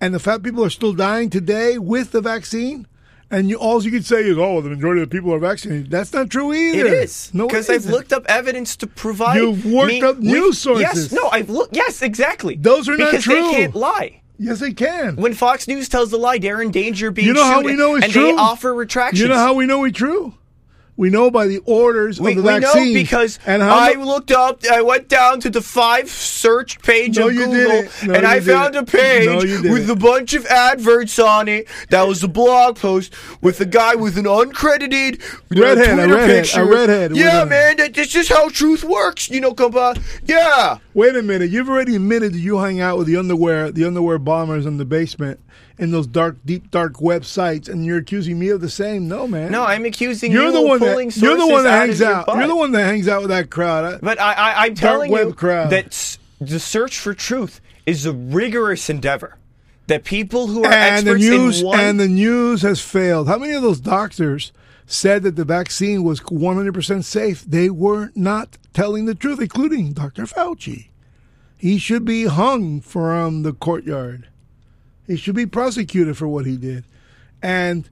and 0.00 0.14
the 0.14 0.18
fat 0.18 0.42
people 0.42 0.62
are 0.64 0.70
still 0.70 0.92
dying 0.92 1.30
today 1.30 1.78
with 1.78 2.12
the 2.12 2.20
vaccine. 2.20 2.86
And 3.30 3.48
you, 3.48 3.56
all 3.56 3.82
you 3.82 3.90
can 3.90 4.02
say 4.02 4.22
is, 4.22 4.38
"Oh, 4.38 4.60
the 4.60 4.70
majority 4.70 5.02
of 5.02 5.10
the 5.10 5.16
people 5.16 5.34
are 5.34 5.38
vaccinated." 5.40 5.90
That's 5.90 6.12
not 6.12 6.30
true 6.30 6.52
either. 6.52 6.86
It 6.86 6.92
is 6.92 7.34
no, 7.34 7.48
because 7.48 7.68
I've 7.68 7.86
looked 7.86 8.12
up 8.12 8.24
evidence 8.28 8.76
to 8.76 8.86
provide. 8.86 9.36
You've 9.36 9.66
worked 9.66 9.88
me 9.88 10.02
up 10.02 10.18
news 10.18 10.58
sources. 10.58 10.82
Yes, 10.82 11.12
no, 11.12 11.28
I've 11.30 11.50
looked. 11.50 11.74
Yes, 11.74 12.02
exactly. 12.02 12.54
Those 12.56 12.88
are 12.88 12.96
not 12.96 13.10
because 13.10 13.24
true. 13.24 13.34
they 13.34 13.50
can't 13.52 13.74
lie. 13.74 14.22
Yes, 14.38 14.60
they 14.60 14.72
can. 14.72 15.16
When 15.16 15.34
Fox 15.34 15.66
News 15.66 15.88
tells 15.88 16.12
a 16.12 16.18
lie, 16.18 16.38
they're 16.38 16.60
in 16.60 16.70
danger 16.70 17.08
of 17.08 17.14
being 17.14 17.28
you 17.28 17.34
know 17.34 17.44
how 17.44 17.62
we 17.62 17.74
know 17.74 17.96
it's 17.96 18.04
and 18.04 18.12
true? 18.12 18.26
they 18.26 18.32
offer 18.34 18.74
retractions. 18.74 19.20
You 19.20 19.28
know 19.28 19.36
how 19.36 19.54
we 19.54 19.66
know 19.66 19.84
it's 19.84 19.96
true? 19.96 20.34
We 20.98 21.10
know 21.10 21.30
by 21.30 21.46
the 21.46 21.58
orders 21.66 22.18
we, 22.18 22.30
of 22.30 22.36
the 22.38 22.42
we 22.42 22.58
know 22.58 22.72
because 22.94 23.38
and 23.46 23.60
how 23.62 23.76
I 23.78 23.92
looked 23.92 24.30
up, 24.30 24.62
I 24.70 24.80
went 24.80 25.08
down 25.08 25.40
to 25.40 25.50
the 25.50 25.60
five 25.60 26.08
search 26.08 26.80
page 26.80 27.18
No, 27.18 27.28
of 27.28 27.34
Google. 27.34 27.82
No, 28.06 28.14
and 28.14 28.26
I 28.26 28.40
found 28.40 28.72
didn't. 28.72 28.88
a 28.88 28.92
page 28.96 29.26
No, 29.64 29.72
with 29.72 29.90
a 29.90 29.96
bunch 29.96 30.32
of 30.32 30.46
adverts 30.46 31.18
on 31.18 31.48
it. 31.48 31.68
That 31.90 32.08
was 32.08 32.22
a 32.24 32.28
blog 32.28 32.76
post 32.76 33.12
with 33.42 33.60
a 33.60 33.66
guy 33.66 33.94
with 33.94 34.16
an 34.16 34.24
uncredited 34.24 35.22
uh, 35.22 35.60
Redhead, 35.60 35.98
a 35.98 36.04
Twitter 36.06 36.14
redhead, 36.14 36.30
a 36.30 36.40
picture. 36.42 36.64
redhead 36.64 37.10
with 37.12 37.20
Yeah, 37.20 37.42
a- 37.42 37.46
man, 37.46 37.76
that, 37.76 37.94
this 37.94 38.14
is 38.14 38.28
how 38.28 38.48
truth 38.48 38.82
works. 38.82 39.28
You 39.28 39.40
know, 39.42 39.52
come 39.52 39.76
on. 39.76 39.96
Yeah. 40.24 40.78
Wait 40.94 41.14
a 41.14 41.22
minute. 41.22 41.50
You've 41.50 41.68
already 41.68 41.96
admitted 41.96 42.32
that 42.32 42.38
you 42.38 42.58
hang 42.58 42.80
out 42.80 42.96
with 42.98 43.06
the 43.06 43.16
underwear, 43.18 43.70
the 43.70 43.84
underwear 43.84 44.18
bombers 44.18 44.64
in 44.64 44.78
the 44.78 44.84
basement, 44.86 45.40
in 45.78 45.90
those 45.90 46.06
dark, 46.06 46.36
deep, 46.44 46.70
dark 46.70 46.94
websites, 46.94 47.68
and 47.68 47.84
you're 47.84 47.98
accusing 47.98 48.38
me 48.38 48.48
of 48.48 48.60
the 48.60 48.70
same. 48.70 49.08
No, 49.08 49.26
man. 49.26 49.50
No, 49.50 49.64
I'm 49.64 49.84
accusing 49.84 50.32
you're 50.32 50.46
you. 50.46 50.52
The 50.52 50.62
one 50.62 50.78
pulling 50.78 51.08
that, 51.08 51.16
you're 51.16 51.36
the 51.36 51.46
one 51.46 51.64
that 51.64 51.74
out 51.74 51.86
hangs 51.86 52.02
out. 52.02 52.26
You're 52.28 52.46
the 52.46 52.56
one 52.56 52.72
that 52.72 52.84
hangs 52.84 53.08
out 53.08 53.20
with 53.22 53.30
that 53.30 53.50
crowd. 53.50 54.00
But 54.02 54.20
I, 54.20 54.32
I, 54.32 54.66
I'm 54.66 54.74
telling 54.74 55.12
you 55.12 55.32
crowd. 55.34 55.70
that 55.70 56.18
the 56.40 56.60
search 56.60 56.98
for 56.98 57.14
truth 57.14 57.60
is 57.84 58.06
a 58.06 58.12
rigorous 58.12 58.88
endeavor. 58.90 59.36
That 59.86 60.02
people 60.02 60.48
who 60.48 60.64
are 60.64 60.72
and 60.72 61.06
the 61.06 61.12
experts 61.12 61.24
news 61.24 61.60
in 61.60 61.66
one 61.66 61.80
and 61.80 62.00
the 62.00 62.08
news 62.08 62.62
has 62.62 62.80
failed. 62.80 63.28
How 63.28 63.38
many 63.38 63.52
of 63.52 63.62
those 63.62 63.78
doctors 63.78 64.52
said 64.84 65.22
that 65.22 65.36
the 65.36 65.44
vaccine 65.44 66.02
was 66.02 66.20
100% 66.20 67.04
safe? 67.04 67.44
They 67.44 67.70
were 67.70 68.10
not 68.16 68.58
telling 68.72 69.04
the 69.04 69.14
truth, 69.14 69.40
including 69.40 69.92
Dr. 69.92 70.24
Fauci. 70.24 70.88
He 71.56 71.78
should 71.78 72.04
be 72.04 72.24
hung 72.24 72.80
from 72.80 73.42
the 73.42 73.52
courtyard. 73.52 74.28
He 75.06 75.16
should 75.16 75.34
be 75.34 75.46
prosecuted 75.46 76.16
for 76.16 76.28
what 76.28 76.46
he 76.46 76.56
did. 76.56 76.84
And 77.42 77.88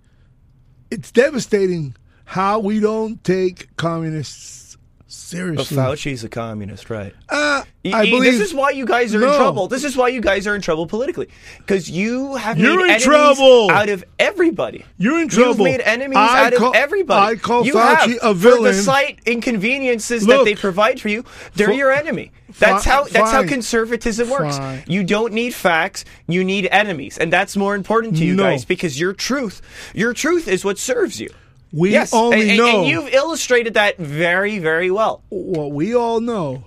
it's 0.90 1.10
devastating 1.10 1.96
how 2.24 2.58
we 2.58 2.80
don't 2.80 3.22
take 3.22 3.74
communists 3.76 4.76
seriously. 5.06 5.56
But 5.56 5.66
seriously. 5.66 6.12
Fauci's 6.12 6.24
a 6.24 6.28
communist, 6.28 6.90
right? 6.90 7.14
Uh, 7.28 7.63
I 7.92 8.06
believe 8.08 8.32
this 8.38 8.40
is 8.48 8.54
why 8.54 8.70
you 8.70 8.86
guys 8.86 9.14
are 9.14 9.22
in 9.22 9.34
trouble. 9.36 9.68
This 9.68 9.84
is 9.84 9.94
why 9.96 10.08
you 10.08 10.22
guys 10.22 10.46
are 10.46 10.54
in 10.54 10.62
trouble 10.62 10.86
politically, 10.86 11.28
because 11.58 11.90
you 11.90 12.34
have 12.36 12.58
You're 12.58 12.76
made 12.76 12.84
in 12.84 12.90
enemies 12.92 13.04
trouble. 13.04 13.70
out 13.70 13.88
of 13.90 14.04
everybody. 14.18 14.84
You're 14.96 15.20
in 15.20 15.28
trouble. 15.28 15.48
You've 15.50 15.58
made 15.58 15.80
enemies 15.82 16.16
I 16.16 16.46
out 16.46 16.54
call- 16.54 16.70
of 16.70 16.76
everybody. 16.76 17.32
I 17.32 17.36
call 17.38 17.66
you 17.66 17.74
Fauci 17.74 18.12
have, 18.22 18.22
a 18.22 18.34
For 18.34 18.62
the 18.62 18.72
slight 18.72 19.18
inconveniences 19.26 20.24
that 20.26 20.44
they 20.44 20.54
provide 20.54 21.00
for 21.00 21.08
you, 21.08 21.24
they're 21.54 21.72
your 21.72 21.92
enemy. 21.92 22.32
That's 22.58 22.84
how 22.84 23.04
that's 23.04 23.30
how 23.32 23.44
conservatism 23.46 24.30
works. 24.30 24.56
Fine. 24.58 24.84
You 24.86 25.02
don't 25.04 25.32
need 25.32 25.54
facts. 25.54 26.04
You 26.28 26.44
need 26.44 26.68
enemies, 26.70 27.18
and 27.18 27.32
that's 27.32 27.56
more 27.56 27.74
important 27.74 28.16
to 28.18 28.24
you 28.24 28.34
No. 28.34 28.44
guys 28.44 28.64
because 28.64 28.98
your 28.98 29.12
truth, 29.12 29.60
your 29.92 30.14
truth 30.14 30.46
is 30.48 30.64
what 30.64 30.78
serves 30.78 31.20
you. 31.20 31.28
we 31.72 31.90
yes, 31.90 32.14
only 32.14 32.40
and, 32.42 32.50
and- 32.50 32.58
know 32.58 32.78
and 32.80 32.88
you've 32.88 33.12
illustrated 33.12 33.74
that 33.74 33.98
very, 33.98 34.58
very 34.60 34.90
well. 34.92 35.22
what 35.30 35.72
we 35.72 35.94
all 35.94 36.20
know 36.20 36.64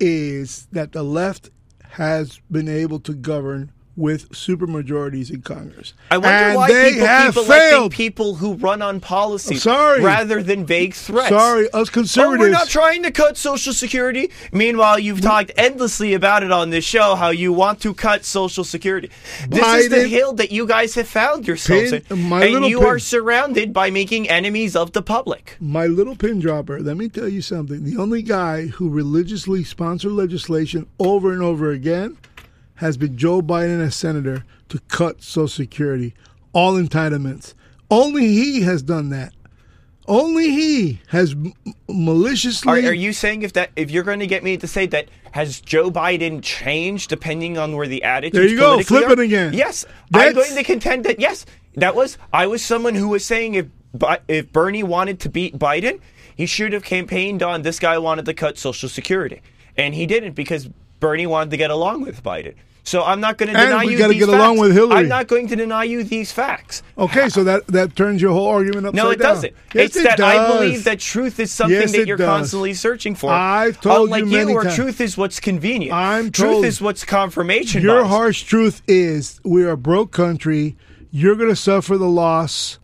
is 0.00 0.66
that 0.72 0.92
the 0.92 1.02
left 1.02 1.50
has 1.90 2.40
been 2.50 2.68
able 2.68 3.00
to 3.00 3.14
govern 3.14 3.72
with 3.96 4.28
supermajorities 4.30 5.30
in 5.30 5.40
Congress. 5.42 5.94
I 6.10 6.18
wonder 6.18 6.28
and 6.28 6.56
why 6.56 6.68
they 6.72 6.90
people 6.92 7.06
have 7.06 7.34
keep 7.34 7.44
electing 7.44 7.70
failed. 7.70 7.92
people 7.92 8.34
who 8.36 8.54
run 8.54 8.82
on 8.82 9.00
policy 9.00 9.56
Sorry. 9.56 10.02
rather 10.02 10.42
than 10.42 10.66
vague 10.66 10.94
threats. 10.94 11.30
Sorry, 11.30 11.66
us 11.70 11.88
Oh, 11.88 11.92
conservatives. 11.92 12.40
we're 12.40 12.50
not 12.50 12.68
trying 12.68 13.02
to 13.04 13.10
cut 13.10 13.36
Social 13.36 13.72
Security. 13.72 14.30
Meanwhile, 14.52 14.98
you've 14.98 15.20
talked 15.22 15.50
endlessly 15.56 16.12
about 16.14 16.42
it 16.42 16.52
on 16.52 16.70
this 16.70 16.84
show 16.84 17.14
how 17.14 17.30
you 17.30 17.52
want 17.52 17.80
to 17.80 17.94
cut 17.94 18.24
Social 18.24 18.64
Security. 18.64 19.10
This 19.48 19.84
is 19.84 19.88
the 19.88 20.06
hill 20.08 20.32
that 20.34 20.52
you 20.52 20.66
guys 20.66 20.94
have 20.94 21.08
found 21.08 21.46
yourselves 21.46 21.90
Pin- 21.92 22.02
in, 22.10 22.32
and 22.56 22.64
you 22.66 22.80
pin- 22.80 22.88
are 22.88 22.98
surrounded 22.98 23.72
by 23.72 23.90
making 23.90 24.28
enemies 24.28 24.76
of 24.76 24.92
the 24.92 25.02
public. 25.02 25.56
My 25.60 25.86
little 25.86 26.16
pin 26.16 26.38
dropper, 26.40 26.80
let 26.80 26.96
me 26.96 27.08
tell 27.08 27.28
you 27.28 27.40
something. 27.40 27.84
The 27.84 27.96
only 27.96 28.22
guy 28.22 28.66
who 28.66 28.90
religiously 28.90 29.64
sponsored 29.64 30.12
legislation 30.12 30.86
over 30.98 31.32
and 31.32 31.42
over 31.42 31.70
again 31.70 32.18
has 32.76 32.96
been 32.96 33.16
Joe 33.16 33.42
Biden 33.42 33.80
as 33.84 33.94
senator 33.94 34.44
to 34.68 34.78
cut 34.88 35.22
Social 35.22 35.48
Security. 35.48 36.14
all 36.52 36.74
entitlements. 36.74 37.54
Only 37.90 38.28
he 38.28 38.62
has 38.62 38.82
done 38.82 39.10
that. 39.10 39.34
Only 40.08 40.50
he 40.50 41.00
has 41.08 41.34
maliciously. 41.88 42.86
Are, 42.86 42.90
are 42.90 42.94
you 42.94 43.12
saying 43.12 43.42
if 43.42 43.52
that 43.54 43.70
if 43.76 43.90
you're 43.90 44.04
going 44.04 44.20
to 44.20 44.26
get 44.26 44.44
me 44.44 44.56
to 44.56 44.66
say 44.66 44.86
that 44.86 45.08
has 45.32 45.60
Joe 45.60 45.90
Biden 45.90 46.42
changed 46.42 47.10
depending 47.10 47.58
on 47.58 47.76
where 47.76 47.88
the 47.88 48.04
attitude? 48.04 48.34
There 48.40 48.48
you 48.48 48.56
go, 48.56 48.80
flip 48.82 49.10
it 49.10 49.18
again. 49.18 49.52
Yes, 49.52 49.84
That's- 50.10 50.28
I'm 50.28 50.34
going 50.34 50.54
to 50.54 50.62
contend 50.62 51.04
that 51.04 51.18
yes, 51.20 51.44
that 51.74 51.94
was 51.96 52.18
I 52.32 52.46
was 52.46 52.62
someone 52.64 52.94
who 52.94 53.08
was 53.08 53.24
saying 53.24 53.54
if 53.54 53.66
if 54.28 54.52
Bernie 54.52 54.82
wanted 54.84 55.18
to 55.20 55.28
beat 55.28 55.58
Biden, 55.58 56.00
he 56.36 56.46
should 56.46 56.72
have 56.72 56.84
campaigned 56.84 57.42
on 57.42 57.62
this 57.62 57.78
guy 57.80 57.98
wanted 57.98 58.26
to 58.26 58.34
cut 58.34 58.58
Social 58.58 58.88
Security, 58.88 59.42
and 59.76 59.94
he 59.94 60.06
didn't 60.06 60.34
because 60.34 60.68
Bernie 61.00 61.26
wanted 61.26 61.50
to 61.50 61.56
get 61.56 61.70
along 61.70 62.02
with 62.02 62.22
Biden. 62.22 62.54
So 62.86 63.02
I'm 63.02 63.20
not 63.20 63.36
going 63.36 63.52
to 63.52 63.58
And 63.58 63.68
deny 63.70 63.84
we 63.84 63.92
you 63.96 64.08
these 64.08 64.20
get 64.20 64.28
along 64.28 64.54
facts. 64.54 64.60
with 64.60 64.72
Hillary. 64.72 64.98
I'm 65.00 65.08
not 65.08 65.26
going 65.26 65.48
to 65.48 65.56
deny 65.56 65.82
you 65.82 66.04
these 66.04 66.30
facts. 66.30 66.84
Okay, 66.96 67.28
so 67.28 67.42
that 67.42 67.66
that 67.66 67.96
turns 67.96 68.22
your 68.22 68.32
whole 68.32 68.46
argument 68.46 68.86
upside 68.86 68.96
down. 68.96 69.04
No, 69.06 69.10
it 69.10 69.18
down. 69.18 69.34
doesn't. 69.34 69.52
Yes, 69.74 69.86
it's 69.86 69.96
it 69.96 70.02
that 70.04 70.20
I 70.20 70.56
believe 70.56 70.84
that 70.84 71.00
truth 71.00 71.40
is 71.40 71.50
something 71.50 71.76
Yes, 71.76 71.90
that 71.92 72.06
you're 72.06 72.16
does. 72.16 72.26
constantly 72.26 72.74
searching 72.74 73.16
for. 73.16 73.32
I've 73.32 73.80
told 73.80 74.04
Unlike 74.10 74.20
you 74.20 74.30
many 74.30 74.54
where 74.54 74.62
times. 74.62 74.76
truth 74.76 75.00
is 75.00 75.18
what's 75.18 75.40
convenient. 75.40 75.92
I'm 75.94 76.30
truth 76.30 76.64
is 76.64 76.80
what's 76.80 77.04
confirmation. 77.04 77.82
Your 77.82 78.02
bias. 78.02 78.08
harsh 78.08 78.42
truth 78.44 78.82
is 78.86 79.40
we 79.44 79.64
are 79.64 79.70
a 79.72 79.76
broke 79.76 80.12
country. 80.12 80.76
You're 81.10 81.34
going 81.34 81.50
to 81.50 81.56
suffer 81.56 81.98
the 81.98 82.08
loss, 82.08 82.78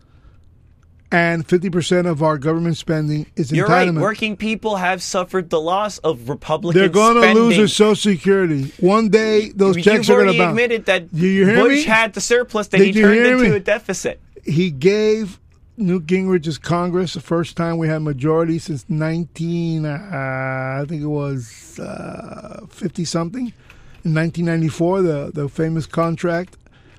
and 1.13 1.47
50% 1.47 2.07
of 2.07 2.23
our 2.23 2.39
government 2.39 2.75
spending 2.75 3.27
is 3.35 3.51
You're 3.51 3.67
right. 3.67 3.93
Working 3.93 4.35
people 4.35 4.77
have 4.77 4.99
suffered 5.03 5.51
the 5.51 5.61
loss 5.61 5.99
of 5.99 6.27
Republican 6.27 6.79
They're 6.79 6.89
going 6.89 7.21
to 7.21 7.33
lose 7.39 7.55
their 7.55 7.67
Social 7.67 7.95
Security. 7.95 8.73
One 8.79 9.09
day, 9.09 9.49
those 9.49 9.75
You've 9.77 9.85
checks 9.85 10.09
are 10.09 10.23
going 10.23 10.33
to 10.33 10.37
bounce. 10.39 10.49
admitted 10.53 10.85
that 10.87 11.13
Do 11.13 11.27
you 11.27 11.45
hear 11.45 11.57
Bush 11.57 11.71
me? 11.71 11.83
had 11.83 12.13
the 12.13 12.21
surplus 12.21 12.67
that 12.69 12.79
Did 12.79 12.95
he 12.95 13.01
turned 13.01 13.19
into 13.27 13.49
me? 13.51 13.55
a 13.55 13.59
deficit. 13.59 14.19
He 14.43 14.71
gave 14.71 15.39
Newt 15.77 16.07
Gingrich's 16.07 16.57
Congress 16.57 17.13
the 17.13 17.21
first 17.21 17.55
time 17.55 17.77
we 17.77 17.87
had 17.87 18.01
majority 18.01 18.57
since 18.57 18.83
19, 18.89 19.85
uh, 19.85 19.89
I 20.81 20.85
think 20.89 21.03
it 21.03 21.07
was 21.07 21.77
uh, 21.79 22.65
50 22.69 23.05
something. 23.05 23.53
In 24.03 24.15
1994, 24.15 25.01
the, 25.03 25.31
the 25.31 25.47
famous 25.47 25.85
contract. 25.85 26.57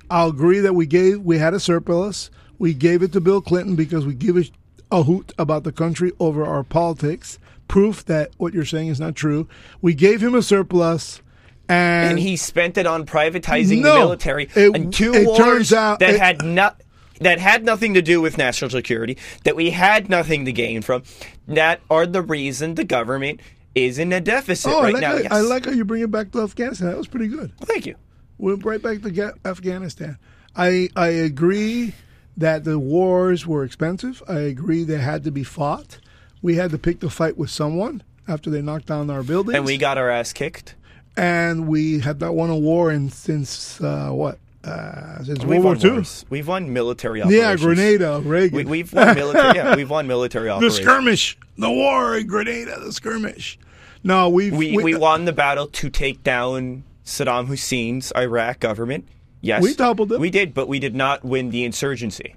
I'll 0.09 0.29
agree 0.29 0.61
that 0.61 0.75
we 0.75 0.87
gave 0.87 1.21
we 1.21 1.39
had 1.39 1.53
a 1.53 1.59
surplus. 1.61 2.31
We 2.59 2.75
gave 2.75 3.03
it 3.03 3.13
to 3.13 3.21
Bill 3.21 3.41
Clinton 3.41 3.75
because 3.77 4.07
we 4.07 4.15
give 4.15 4.37
a, 4.37 4.45
a 4.91 5.03
hoot 5.03 5.33
about 5.39 5.65
the 5.65 5.73
country 5.73 6.13
over 6.21 6.45
our 6.45 6.63
politics. 6.63 7.39
Proof 7.69 8.05
that 8.07 8.31
what 8.37 8.53
you're 8.55 8.65
saying 8.65 8.89
is 8.89 9.01
not 9.01 9.15
true. 9.17 9.49
We 9.81 9.95
gave 9.95 10.23
him 10.23 10.35
a 10.35 10.43
surplus, 10.43 11.23
and, 11.69 12.11
and 12.11 12.19
he 12.19 12.37
spent 12.37 12.77
it 12.77 12.87
on 12.87 13.07
privatizing 13.07 13.81
No. 13.83 13.95
the 13.95 13.99
military 14.01 14.49
It- 14.55 14.75
and 14.75 14.93
two 14.93 15.15
it 15.15 15.27
wars 15.27 15.39
turns 15.39 15.73
out- 15.73 15.99
that 16.01 16.15
it- 16.15 16.21
had 16.21 16.45
not 16.45 16.81
that 17.21 17.39
had 17.39 17.65
nothing 17.65 17.95
to 17.95 18.03
do 18.03 18.21
with 18.21 18.37
national 18.37 18.71
security 18.71 19.17
that 19.45 19.55
we 19.55 19.71
had 19.71 20.11
nothing 20.11 20.45
to 20.45 20.53
gain 20.53 20.83
from 20.83 21.05
that 21.47 21.81
are 21.89 22.07
the 22.07 22.21
reason 22.21 22.75
the 22.75 22.83
government 22.85 23.39
is 23.73 24.01
in 24.01 24.13
a 24.13 24.21
deficit 24.21 24.71
oh, 24.73 24.81
I 24.81 24.83
right 24.83 24.93
like 24.95 25.01
now 25.01 25.11
how, 25.13 25.19
yes. 25.19 25.33
I 25.33 25.41
like 25.41 25.65
how 25.65 25.71
you 25.71 25.85
bring 25.85 26.03
it 26.03 26.11
back 26.11 26.33
to 26.33 26.43
Afghanistan. 26.43 26.89
That 26.89 26.99
was 26.99 27.07
pretty 27.07 27.29
good. 27.29 27.53
Well, 27.61 27.67
thank 27.67 27.87
you 27.87 27.95
went 28.37 28.65
right 28.65 28.83
back 28.83 29.01
to 29.03 29.33
Afghanistan. 29.45 30.19
I 30.57 30.89
I 30.97 31.09
agree 31.09 31.95
that 32.37 32.65
the 32.65 32.79
wars 32.79 33.47
were 33.47 33.65
expensive. 33.65 34.23
I 34.29 34.41
agree 34.41 34.85
they 34.85 34.99
had 34.99 35.25
to 35.25 35.31
be 35.31 35.45
fought. 35.45 35.99
We 36.43 36.57
had 36.57 36.71
to 36.73 36.79
pick 36.79 37.01
the 37.01 37.11
fight 37.11 37.37
with 37.39 37.51
someone 37.51 38.03
after 38.29 38.51
they 38.51 38.61
knocked 38.63 38.87
down 38.87 39.11
our 39.11 39.23
buildings, 39.23 39.57
and 39.57 39.65
we 39.65 39.77
got 39.79 39.99
our 39.99 40.11
ass 40.11 40.33
kicked 40.33 40.75
and 41.17 41.69
we 41.69 42.01
had 42.01 42.21
not 42.21 42.35
won 42.35 42.51
a 42.51 42.57
war 42.57 42.91
in 42.91 43.09
since 43.09 43.81
uh, 43.81 44.11
what 44.11 44.39
uh, 44.65 45.23
since 45.23 45.41
We've 45.45 45.63
World 45.63 45.83
War 45.83 45.91
II. 45.91 45.91
wars. 45.99 46.25
We've 46.31 46.49
won 46.49 46.73
military 46.73 47.21
Yeah, 47.21 47.53
operations. 47.53 47.63
Grenada, 47.63 48.21
Reagan. 48.25 48.57
We, 48.57 48.65
we've 48.65 48.93
won 48.93 49.15
military. 49.15 49.55
yeah, 49.57 49.77
we've 49.77 49.91
won 49.91 50.07
military 50.07 50.49
the 50.49 50.71
skirmish, 50.71 51.39
the 51.59 51.71
war 51.71 52.17
in 52.17 52.27
Grenada, 52.27 52.81
the 52.81 52.93
skirmish. 52.93 53.59
No, 54.03 54.29
we've, 54.29 54.55
We, 54.55 54.77
we 54.77 54.95
won 54.97 55.25
the 55.27 55.33
battle 55.33 55.67
to 55.67 55.89
take 55.91 56.23
down 56.25 56.85
Saddam 57.07 57.47
Hussein's 57.47 58.13
Iraq 58.17 58.61
government. 58.61 59.07
Yes, 59.45 59.63
We 59.63 59.75
toppled 59.75 60.11
it. 60.13 60.19
We 60.21 60.31
did, 60.31 60.55
but 60.55 60.69
we 60.69 60.79
did 60.79 60.95
not 60.95 61.23
win 61.23 61.51
the 61.51 61.65
insurgency. 61.65 62.35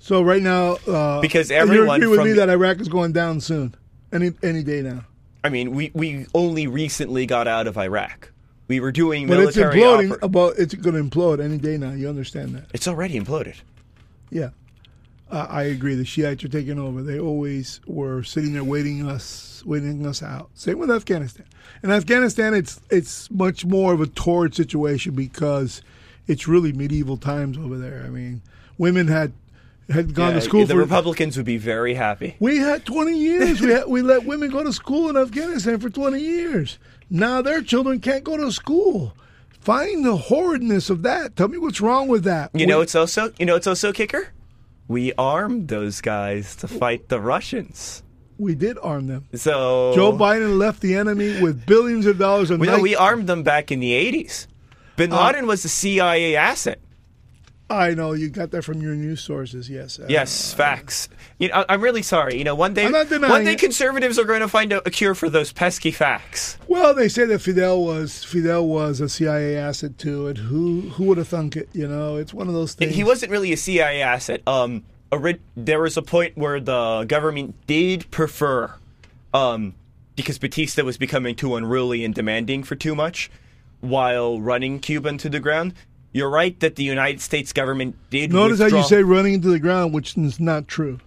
So 0.00 0.22
right 0.22 0.42
now, 0.42 0.72
uh, 0.88 1.20
Because 1.20 1.50
you 1.50 1.56
everyone 1.56 2.02
agree 2.02 2.08
with 2.08 2.24
me 2.26 2.32
that 2.32 2.48
Iraq 2.48 2.80
is 2.80 2.88
going 2.88 3.12
down 3.12 3.40
soon, 3.40 3.74
any 4.12 4.32
any 4.42 4.64
day 4.64 4.82
now. 4.82 5.04
I 5.44 5.50
mean, 5.50 5.70
we, 5.70 5.90
we 5.94 6.26
only 6.34 6.66
recently 6.66 7.26
got 7.26 7.46
out 7.46 7.66
of 7.66 7.78
Iraq. 7.78 8.32
We 8.66 8.80
were 8.80 8.92
doing 8.92 9.26
But 9.28 9.38
it's 9.40 9.56
imploding. 9.56 10.08
oper- 10.10 10.22
about 10.22 10.54
it's 10.58 10.74
going 10.74 10.96
to 10.96 11.02
implode 11.02 11.42
any 11.42 11.58
day 11.58 11.76
now. 11.76 11.92
You 11.92 12.08
understand 12.08 12.54
that? 12.56 12.64
it's 12.74 12.88
already 12.88 13.18
imploded. 13.18 13.56
Yeah, 14.30 14.50
uh, 15.30 15.46
I 15.48 15.62
agree. 15.64 15.94
The 15.94 16.04
Shiites 16.04 16.42
are 16.44 16.48
taking 16.48 16.78
over. 16.78 17.02
They 17.02 17.20
always 17.20 17.80
were 17.86 18.22
sitting 18.24 18.52
there 18.52 18.64
waiting 18.64 19.08
us, 19.08 19.62
waiting 19.64 20.04
us 20.06 20.22
out. 20.22 20.50
Same 20.54 20.78
with 20.78 20.90
Afghanistan. 20.90 21.46
In 21.84 21.90
Afghanistan, 21.90 22.52
it's 22.54 22.80
it's 22.90 23.30
much 23.30 23.64
more 23.64 23.92
of 23.92 24.00
a 24.00 24.06
torrid 24.06 24.54
situation 24.54 25.14
because 25.14 25.82
it's 26.26 26.46
really 26.48 26.72
medieval 26.72 27.16
times 27.16 27.56
over 27.58 27.76
there. 27.78 28.02
I 28.06 28.10
mean, 28.10 28.42
women 28.78 29.08
had 29.08 29.32
had 29.88 30.14
gone 30.14 30.28
Yeah, 30.28 30.34
to 30.34 30.40
school 30.40 30.66
the 30.66 30.74
for 30.74 30.78
Republicans 30.80 31.36
would 31.36 31.46
be 31.46 31.56
very 31.58 31.94
happy. 31.94 32.36
We 32.38 32.58
had 32.58 32.86
20 32.86 33.18
years. 33.18 33.60
we 33.60 33.70
had, 33.72 33.86
we 33.88 34.02
let 34.02 34.24
women 34.24 34.50
go 34.50 34.62
to 34.62 34.72
school 34.72 35.08
in 35.08 35.16
Afghanistan 35.16 35.80
for 35.80 35.90
20 35.90 36.20
years. 36.20 36.78
Now 37.10 37.42
their 37.42 37.60
children 37.60 37.98
can't 37.98 38.22
go 38.22 38.36
to 38.36 38.52
school. 38.52 39.14
Find 39.60 40.04
the 40.04 40.16
horridness 40.16 40.90
of 40.90 41.02
that. 41.02 41.34
Tell 41.36 41.48
me 41.48 41.58
what's 41.58 41.80
wrong 41.80 42.06
with 42.08 42.22
that. 42.24 42.50
You 42.54 42.60
We- 42.60 42.66
know, 42.66 42.80
it's 42.82 42.94
also 42.94 43.32
you 43.38 43.46
know, 43.46 43.56
it's 43.56 43.66
also 43.66 43.92
kicker. 43.92 44.28
We 44.86 45.12
armed 45.18 45.68
those 45.68 46.00
guys 46.00 46.54
to 46.56 46.68
fight 46.68 47.08
the 47.08 47.20
Russians. 47.20 48.02
we 48.38 48.54
did 48.54 48.78
arm 48.82 49.06
them. 49.06 49.24
So 49.34 49.92
Joe 49.94 50.12
Biden 50.12 50.56
left 50.56 50.80
the 50.80 50.94
enemy 50.96 51.42
with 51.42 51.66
billions 51.66 52.06
of 52.06 52.16
dollars. 52.16 52.50
A 52.50 52.56
We, 52.56 52.68
night. 52.68 52.80
we 52.80 52.96
armed 52.96 53.26
them 53.26 53.42
back 53.42 53.70
in 53.70 53.80
the 53.80 53.92
80s. 53.92 54.46
Bin 55.00 55.12
Uh, 55.14 55.24
Laden 55.26 55.46
was 55.46 55.64
a 55.64 55.68
CIA 55.68 56.36
asset. 56.36 56.78
I 57.70 57.94
know 57.94 58.12
you 58.12 58.28
got 58.28 58.50
that 58.50 58.64
from 58.64 58.82
your 58.82 58.94
news 58.94 59.22
sources. 59.22 59.70
Yes. 59.70 59.98
Uh, 59.98 60.04
Yes, 60.08 60.52
facts. 60.52 61.08
You 61.38 61.48
know, 61.48 61.54
I- 61.66 61.66
I'm 61.74 61.80
really 61.80 62.02
sorry. 62.02 62.36
You 62.36 62.44
know, 62.44 62.54
one 62.54 62.74
day, 62.74 62.84
one 62.90 63.44
day, 63.44 63.52
it. 63.52 63.58
conservatives 63.60 64.18
are 64.18 64.24
going 64.24 64.40
to 64.40 64.48
find 64.48 64.72
a, 64.72 64.86
a 64.86 64.90
cure 64.90 65.14
for 65.14 65.30
those 65.30 65.52
pesky 65.52 65.90
facts. 65.90 66.58
Well, 66.68 66.92
they 66.94 67.08
say 67.08 67.24
that 67.26 67.38
Fidel 67.40 67.82
was 67.82 68.24
Fidel 68.24 68.66
was 68.68 69.00
a 69.00 69.08
CIA 69.08 69.56
asset 69.56 69.96
too, 69.98 70.26
and 70.26 70.36
who 70.36 70.80
who 70.90 71.04
would 71.04 71.16
have 71.18 71.28
thunk 71.28 71.56
it? 71.56 71.68
You 71.72 71.86
know, 71.88 72.16
it's 72.16 72.34
one 72.34 72.48
of 72.48 72.54
those 72.54 72.74
things. 72.74 72.94
He 72.94 73.04
wasn't 73.04 73.30
really 73.32 73.52
a 73.52 73.56
CIA 73.56 74.02
asset. 74.02 74.42
Um, 74.46 74.82
ori- 75.12 75.40
there 75.56 75.80
was 75.80 75.96
a 75.96 76.02
point 76.02 76.36
where 76.36 76.60
the 76.60 77.04
government 77.04 77.54
did 77.68 78.10
prefer, 78.10 78.74
um, 79.32 79.74
because 80.16 80.38
Batista 80.38 80.82
was 80.82 80.98
becoming 80.98 81.36
too 81.36 81.54
unruly 81.54 82.04
and 82.04 82.12
demanding 82.14 82.64
for 82.64 82.74
too 82.74 82.94
much, 82.96 83.30
while 83.80 84.40
running 84.40 84.78
Cuba 84.80 85.08
into 85.08 85.28
the 85.28 85.40
ground. 85.40 85.74
You're 86.12 86.30
right 86.30 86.58
that 86.60 86.74
the 86.76 86.82
United 86.82 87.20
States 87.20 87.52
government 87.52 87.96
did. 88.10 88.32
Notice 88.32 88.58
how 88.60 88.66
you 88.66 88.82
say 88.82 89.02
running 89.02 89.34
into 89.34 89.48
the 89.48 89.60
ground, 89.60 89.94
which 89.94 90.16
is 90.18 90.40
not 90.40 90.66
true. 90.66 90.98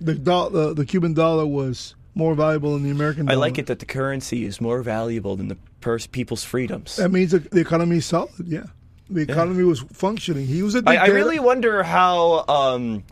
The, 0.00 0.14
do- 0.14 0.48
the 0.50 0.74
the 0.74 0.86
Cuban 0.86 1.12
dollar 1.14 1.46
was 1.46 1.94
more 2.14 2.34
valuable 2.34 2.72
than 2.74 2.82
the 2.82 2.90
American 2.90 3.26
dollar. 3.26 3.36
I 3.36 3.40
like 3.40 3.58
it 3.58 3.66
that 3.66 3.78
the 3.78 3.86
currency 3.86 4.44
is 4.44 4.60
more 4.60 4.82
valuable 4.82 5.36
than 5.36 5.48
the 5.48 5.56
pers- 5.80 6.06
people's 6.06 6.44
freedoms. 6.44 6.96
That 6.96 7.10
means 7.10 7.30
the 7.32 7.60
economy 7.60 7.98
is 7.98 8.06
solid. 8.06 8.30
Yeah, 8.44 8.64
the 9.10 9.20
economy 9.20 9.64
was 9.64 9.80
functioning. 9.92 10.46
He 10.46 10.62
was 10.62 10.74
a 10.74 10.82
I. 10.86 10.96
I 10.96 11.06
really 11.08 11.38
wonder 11.38 11.82
how 11.82 12.44
um, 12.48 13.04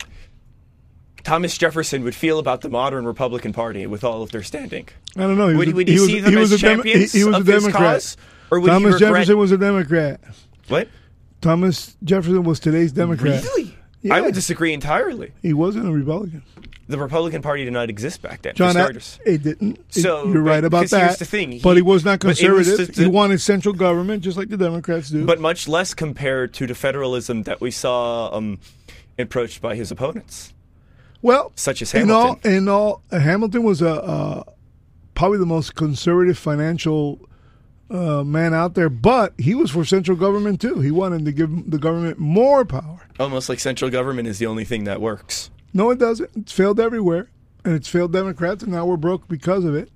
Thomas 1.22 1.57
Jefferson 1.59 2.03
would 2.05 2.14
feel 2.14 2.38
about 2.38 2.62
the 2.62 2.70
modern 2.70 3.05
Republican 3.05 3.53
Party 3.53 3.87
with 3.87 4.03
all 4.05 4.22
of 4.22 4.33
their 4.33 4.42
standing. 4.42 4.88
I 5.16 5.20
don't 5.20 5.37
know. 5.37 5.48
He 5.48 5.57
Would, 5.57 5.68
was 5.68 5.72
a- 5.72 5.76
would 5.76 5.88
he, 5.88 5.94
was- 6.00 6.07
see 6.07 6.20
them 6.20 6.35
was 6.35 6.53
as 6.53 6.62
a 6.62 6.66
champions 6.66 7.12
he, 7.12 7.18
he 7.20 7.24
was 7.24 7.37
of 7.37 7.48
a 7.48 7.53
his 7.53 7.62
Democrat. 7.64 7.94
cause, 7.94 8.16
or 8.51 8.61
would 8.61 8.69
Thomas 8.69 8.99
he 8.99 9.05
regret? 9.05 9.11
Jefferson 9.13 9.39
was 9.39 9.53
a 9.53 9.59
Democrat. 9.59 10.21
what? 10.69 10.89
Thomas 11.41 11.97
Jefferson 12.05 12.45
was 12.45 12.61
today's 12.61 12.93
Democrat. 12.93 13.43
Really? 13.43 13.75
Yeah. 14.03 14.15
I 14.15 14.21
would 14.21 14.35
disagree 14.35 14.73
entirely. 14.73 15.33
He 15.43 15.53
wasn't 15.53 15.87
a 15.87 15.93
Republican. 15.93 16.43
The 16.89 16.99
Republican 16.99 17.41
Party 17.43 17.65
did 17.65 17.73
not 17.73 17.89
exist 17.89 18.21
back 18.21 18.43
then. 18.43 18.55
John, 18.57 18.75
it 19.25 19.43
didn't. 19.45 19.79
It- 19.79 20.03
So, 20.03 20.27
you're 20.33 20.43
right 20.43 20.65
about 20.65 20.81
because 20.85 20.91
here's 20.99 21.13
that. 21.13 21.19
the 21.21 21.25
thing, 21.25 21.61
but 21.63 21.71
he- 21.71 21.77
he 21.77 21.83
was 21.83 22.05
not 22.05 22.15
it 22.25 22.27
was 22.27 22.39
conservative. 22.41 22.95
the- 22.97 23.03
he 23.05 23.09
wanted 23.09 23.41
central 23.41 23.75
government, 23.75 24.23
just 24.23 24.37
like 24.37 24.49
the 24.49 24.57
Democrats 24.57 25.11
do. 25.11 25.25
but 25.25 25.39
much 25.41 25.69
less 25.69 25.95
compared 25.95 26.53
to 26.55 26.67
the 26.67 26.75
federalism 26.75 27.45
that 27.45 27.61
we 27.61 27.71
saw 27.71 28.35
um, 28.37 28.59
approached 29.19 29.61
by 29.63 29.77
his 29.77 29.91
opponents. 29.93 30.53
Well, 31.23 31.53
Such 31.55 31.83
as 31.83 31.95
in 31.95 32.11
all, 32.11 32.23
Hamilton. 32.43 32.53
in 32.55 32.69
all, 32.69 33.03
Hamilton 33.13 33.63
was 33.63 33.83
a 33.83 33.91
uh, 34.03 34.43
probably 35.15 35.39
the 35.39 35.47
most 35.47 35.75
conservative 35.77 36.39
financial 36.39 37.21
uh, 37.90 38.22
man 38.24 38.55
out 38.55 38.74
there, 38.74 38.88
but 38.88 39.35
he 39.38 39.55
was 39.55 39.70
for 39.70 39.85
central 39.85 40.16
government 40.16 40.61
too. 40.61 40.81
He 40.81 40.90
wanted 40.90 41.24
to 41.24 41.33
give 41.33 41.70
the 41.70 41.79
government 41.79 42.18
more 42.18 42.64
power. 42.64 43.00
Almost 43.18 43.48
like 43.48 43.59
central 43.61 43.90
government 43.90 44.29
is 44.29 44.38
the 44.38 44.46
only 44.46 44.64
thing 44.64 44.85
that 44.85 45.00
works. 45.00 45.50
No, 45.74 45.90
it 45.90 45.98
doesn't. 45.98 46.31
It's 46.37 46.53
failed 46.53 46.79
everywhere, 46.81 47.29
and 47.64 47.74
it's 47.74 47.88
failed 47.88 48.12
Democrats, 48.12 48.62
and 48.62 48.72
now 48.72 48.87
we're 48.87 48.96
broke 48.96 49.29
because 49.29 49.64
of 49.64 49.74
it. 49.74 49.90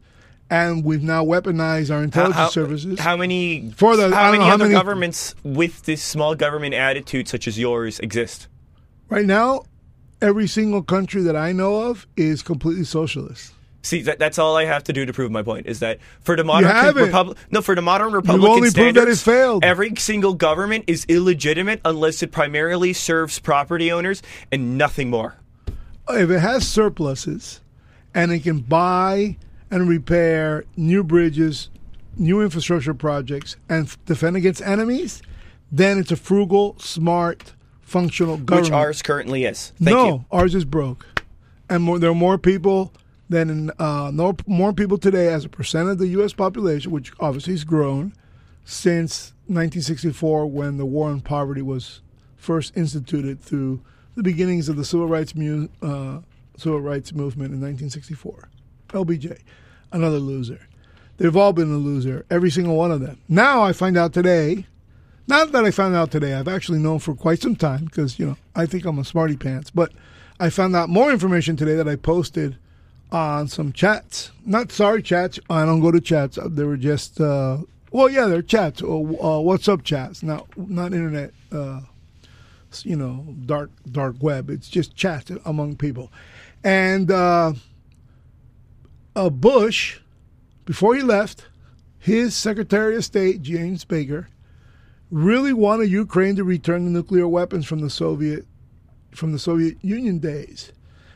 and 0.50 0.84
we've 0.84 1.02
now 1.02 1.24
weaponized 1.24 1.90
our 1.90 2.02
intelligence 2.02 2.36
how- 2.36 2.48
services. 2.50 2.98
how 3.00 3.16
many 3.16 3.72
For 3.78 3.96
the- 3.96 4.14
how 4.14 4.26
many 4.30 4.40
know 4.40 4.44
how 4.44 4.54
other 4.54 4.64
many- 4.64 4.74
governments 4.74 5.34
with 5.42 5.84
this 5.84 6.02
small 6.02 6.34
government 6.34 6.74
attitude 6.74 7.28
such 7.28 7.48
as 7.48 7.58
yours 7.58 7.98
exist? 8.00 8.46
right 9.08 9.24
now, 9.24 9.62
every 10.20 10.46
single 10.46 10.82
country 10.82 11.22
that 11.22 11.34
I 11.34 11.52
know 11.52 11.84
of 11.88 12.06
is 12.14 12.42
completely 12.42 12.84
socialist. 12.84 13.53
See, 13.84 14.00
that, 14.02 14.18
that's 14.18 14.38
all 14.38 14.56
I 14.56 14.64
have 14.64 14.84
to 14.84 14.94
do 14.94 15.04
to 15.04 15.12
prove 15.12 15.30
my 15.30 15.42
point 15.42 15.66
is 15.66 15.80
that 15.80 15.98
for 16.20 16.36
the 16.36 16.42
modern 16.42 16.94
republic, 16.96 17.36
no, 17.50 17.60
for 17.60 17.74
the 17.74 17.82
modern 17.82 18.12
republican 18.12 18.50
only 18.50 18.70
proved 18.70 18.96
that 18.96 19.08
it 19.08 19.18
failed. 19.18 19.62
every 19.62 19.94
single 19.96 20.32
government 20.32 20.84
is 20.86 21.04
illegitimate 21.06 21.82
unless 21.84 22.22
it 22.22 22.32
primarily 22.32 22.94
serves 22.94 23.38
property 23.38 23.92
owners 23.92 24.22
and 24.50 24.78
nothing 24.78 25.10
more. 25.10 25.36
if 26.08 26.30
it 26.30 26.38
has 26.40 26.66
surpluses 26.66 27.60
and 28.14 28.32
it 28.32 28.42
can 28.42 28.60
buy 28.60 29.36
and 29.70 29.86
repair 29.86 30.64
new 30.76 31.04
bridges, 31.04 31.68
new 32.16 32.40
infrastructure 32.40 32.94
projects, 32.94 33.56
and 33.68 33.86
f- 33.86 33.98
defend 34.06 34.36
against 34.36 34.62
enemies, 34.62 35.20
then 35.70 35.98
it's 35.98 36.10
a 36.10 36.16
frugal, 36.16 36.74
smart, 36.78 37.52
functional 37.82 38.38
government. 38.38 38.68
Which 38.68 38.72
ours 38.72 39.02
currently 39.02 39.44
is. 39.44 39.74
Thank 39.76 39.94
no, 39.94 40.06
you. 40.06 40.24
ours 40.30 40.54
is 40.54 40.64
broke, 40.64 41.06
and 41.68 41.82
more, 41.82 41.98
there 41.98 42.10
are 42.10 42.14
more 42.14 42.38
people 42.38 42.92
than 43.28 43.70
uh, 43.78 44.12
more 44.46 44.72
people 44.72 44.98
today 44.98 45.28
as 45.28 45.44
a 45.44 45.48
percent 45.48 45.88
of 45.88 45.98
the 45.98 46.08
U.S. 46.08 46.32
population, 46.32 46.90
which 46.90 47.12
obviously 47.20 47.54
has 47.54 47.64
grown 47.64 48.12
since 48.64 49.32
1964 49.46 50.46
when 50.46 50.76
the 50.76 50.86
war 50.86 51.10
on 51.10 51.20
poverty 51.20 51.62
was 51.62 52.00
first 52.36 52.76
instituted 52.76 53.40
through 53.40 53.82
the 54.14 54.22
beginnings 54.22 54.68
of 54.68 54.76
the 54.76 54.84
civil 54.84 55.06
rights 55.06 55.34
mu- 55.34 55.68
uh, 55.82 56.20
civil 56.56 56.80
rights 56.80 57.12
movement 57.12 57.52
in 57.52 57.60
1964. 57.60 58.48
LBJ, 58.88 59.40
another 59.92 60.18
loser. 60.18 60.68
They've 61.16 61.36
all 61.36 61.52
been 61.52 61.72
a 61.72 61.76
loser, 61.76 62.24
every 62.30 62.50
single 62.50 62.76
one 62.76 62.90
of 62.90 63.00
them. 63.00 63.20
Now 63.28 63.62
I 63.62 63.72
find 63.72 63.96
out 63.96 64.12
today, 64.12 64.66
not 65.26 65.52
that 65.52 65.64
I 65.64 65.70
found 65.70 65.94
out 65.94 66.10
today, 66.10 66.34
I've 66.34 66.48
actually 66.48 66.78
known 66.78 66.98
for 66.98 67.14
quite 67.14 67.40
some 67.40 67.56
time 67.56 67.84
because, 67.84 68.18
you 68.18 68.26
know, 68.26 68.36
I 68.54 68.66
think 68.66 68.84
I'm 68.84 68.98
a 68.98 69.04
smarty 69.04 69.36
pants, 69.36 69.70
but 69.70 69.92
I 70.38 70.50
found 70.50 70.74
out 70.74 70.88
more 70.88 71.10
information 71.10 71.56
today 71.56 71.76
that 71.76 71.88
I 71.88 71.96
posted 71.96 72.58
on 73.14 73.48
some 73.48 73.72
chats. 73.72 74.32
Not 74.44 74.72
sorry 74.72 75.02
chats. 75.02 75.38
I 75.48 75.64
don't 75.64 75.80
go 75.80 75.90
to 75.90 76.00
chats. 76.00 76.38
They 76.44 76.64
were 76.64 76.76
just, 76.76 77.20
uh, 77.20 77.58
well, 77.90 78.08
yeah, 78.08 78.26
they're 78.26 78.42
chats. 78.42 78.82
Uh, 78.82 78.86
uh, 78.86 79.40
what's 79.40 79.68
up 79.68 79.84
chats? 79.84 80.22
Not 80.22 80.46
not 80.56 80.92
internet. 80.92 81.32
Uh, 81.52 81.80
you 82.82 82.96
know, 82.96 83.24
dark 83.46 83.70
dark 83.90 84.16
web. 84.20 84.50
It's 84.50 84.68
just 84.68 84.96
chats 84.96 85.30
among 85.44 85.76
people. 85.76 86.10
And 86.64 87.10
uh, 87.10 87.52
uh, 89.14 89.30
Bush, 89.30 90.00
before 90.64 90.96
he 90.96 91.02
left, 91.02 91.46
his 91.98 92.34
Secretary 92.34 92.96
of 92.96 93.04
State 93.04 93.42
James 93.42 93.84
Baker 93.84 94.28
really 95.10 95.52
wanted 95.52 95.88
Ukraine 95.88 96.34
to 96.34 96.42
return 96.42 96.84
the 96.84 96.90
nuclear 96.90 97.28
weapons 97.28 97.66
from 97.66 97.80
the 97.80 97.90
Soviet 97.90 98.44
from 99.12 99.30
the 99.30 99.38
Soviet 99.38 99.76
Union 99.82 100.18
days. 100.18 100.72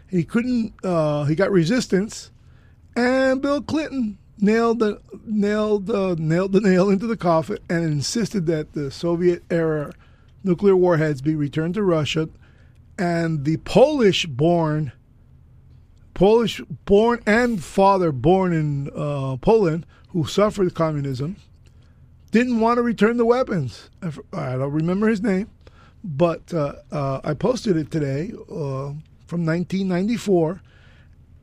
He 0.09 0.25
couldn't. 0.25 0.75
Uh, 0.83 1.25
he 1.25 1.35
got 1.35 1.51
resistance, 1.51 2.31
and 2.97 3.43
Bill 3.43 3.61
Clinton 3.61 4.19
nailed 4.39 4.79
the 4.79 5.01
nailed 5.25 5.91
uh, 5.91 6.17
nailed 6.19 6.53
the 6.53 6.61
nail 6.61 6.89
into 6.89 7.07
the 7.07 7.17
coffin 7.17 7.59
and 7.69 7.85
insisted 7.85 8.47
that 8.47 8.73
the 8.73 8.91
Soviet 8.91 9.45
era 9.51 9.93
nuclear 10.43 10.77
warheads 10.77 11.21
be 11.21 11.35
returned 11.35 11.75
to 11.75 11.83
Russia, 11.83 12.29
and 12.99 13.45
the 13.45 13.59
Polish 13.59 14.27
born. 14.27 14.93
Polish 16.15 16.61
born 16.85 17.23
and 17.27 17.63
father 17.63 18.11
born 18.11 18.53
in 18.53 18.91
uh, 18.97 19.37
Poland 19.37 19.87
who 20.09 20.27
suffered 20.27 20.75
communism 20.75 21.37
didn't 22.33 22.61
want 22.61 22.79
to 22.79 22.83
return 22.83 23.17
the 23.17 23.25
weapons. 23.25 23.89
I 24.03 24.53
don't 24.53 24.73
remember 24.73 25.09
his 25.09 25.23
name, 25.23 25.49
but 26.03 26.53
uh, 26.53 26.75
uh, 26.91 27.21
I 27.23 27.35
posted 27.35 27.77
it 27.77 27.91
today 27.91 28.33
uh, 28.53 28.95
from 29.29 29.45
1994, 29.45 30.63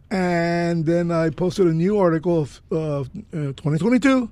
and 0.09 0.85
then 0.85 1.11
I 1.11 1.29
posted 1.29 1.67
a 1.67 1.73
new 1.73 1.99
article 1.99 2.41
of 2.41 2.61
uh, 2.71 3.01
uh, 3.01 3.05
2022 3.31 4.31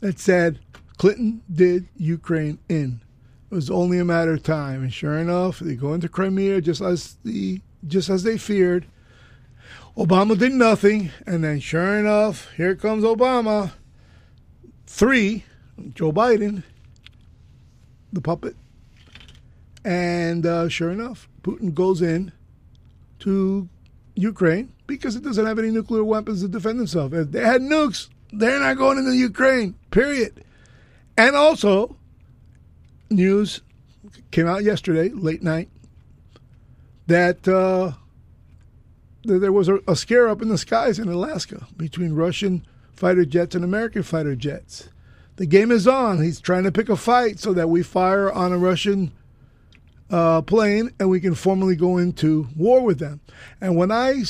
that 0.00 0.18
said 0.18 0.58
Clinton 0.96 1.42
did 1.52 1.86
Ukraine 1.98 2.58
in. 2.68 3.02
It 3.50 3.54
was 3.54 3.70
only 3.70 3.98
a 3.98 4.06
matter 4.06 4.32
of 4.32 4.42
time, 4.42 4.82
and 4.82 4.92
sure 4.92 5.18
enough, 5.18 5.58
they 5.58 5.74
go 5.74 5.92
into 5.92 6.08
Crimea 6.08 6.62
just 6.62 6.80
as 6.80 7.16
the 7.24 7.60
just 7.86 8.08
as 8.08 8.22
they 8.22 8.38
feared. 8.38 8.86
Obama 9.98 10.36
did 10.36 10.52
nothing, 10.52 11.10
and 11.26 11.44
then 11.44 11.60
sure 11.60 11.98
enough, 11.98 12.50
here 12.56 12.74
comes 12.74 13.04
Obama. 13.04 13.72
Three, 14.86 15.44
Joe 15.92 16.10
Biden, 16.10 16.62
the 18.12 18.22
puppet, 18.22 18.56
and 19.84 20.46
uh, 20.46 20.68
sure 20.70 20.90
enough, 20.90 21.28
Putin 21.42 21.74
goes 21.74 22.00
in 22.00 22.32
to 23.24 23.68
Ukraine 24.14 24.72
because 24.86 25.16
it 25.16 25.24
doesn't 25.24 25.46
have 25.46 25.58
any 25.58 25.70
nuclear 25.70 26.04
weapons 26.04 26.42
to 26.42 26.48
defend 26.48 26.80
itself. 26.80 27.12
If 27.12 27.32
they 27.32 27.44
had 27.44 27.60
nukes, 27.60 28.08
they're 28.32 28.60
not 28.60 28.76
going 28.76 28.98
into 28.98 29.12
Ukraine. 29.12 29.74
Period. 29.90 30.44
And 31.16 31.34
also, 31.34 31.96
news 33.10 33.62
came 34.30 34.46
out 34.46 34.62
yesterday, 34.62 35.08
late 35.08 35.42
night, 35.42 35.70
that 37.06 37.46
uh, 37.48 37.92
that 39.24 39.38
there 39.38 39.52
was 39.52 39.68
a, 39.68 39.78
a 39.88 39.96
scare 39.96 40.28
up 40.28 40.42
in 40.42 40.48
the 40.48 40.58
skies 40.58 40.98
in 40.98 41.08
Alaska 41.08 41.66
between 41.76 42.14
Russian 42.14 42.66
fighter 42.92 43.24
jets 43.24 43.54
and 43.54 43.64
American 43.64 44.02
fighter 44.02 44.36
jets. 44.36 44.88
The 45.36 45.46
game 45.46 45.72
is 45.72 45.88
on. 45.88 46.22
He's 46.22 46.40
trying 46.40 46.64
to 46.64 46.72
pick 46.72 46.88
a 46.88 46.96
fight 46.96 47.40
so 47.40 47.52
that 47.54 47.68
we 47.68 47.82
fire 47.82 48.30
on 48.30 48.52
a 48.52 48.58
Russian 48.58 49.12
uh, 50.10 50.42
plane 50.42 50.90
and 50.98 51.08
we 51.08 51.20
can 51.20 51.34
formally 51.34 51.76
go 51.76 51.96
into 51.98 52.48
war 52.56 52.82
with 52.82 52.98
them. 52.98 53.20
And 53.60 53.76
when 53.76 53.90
I 53.90 54.22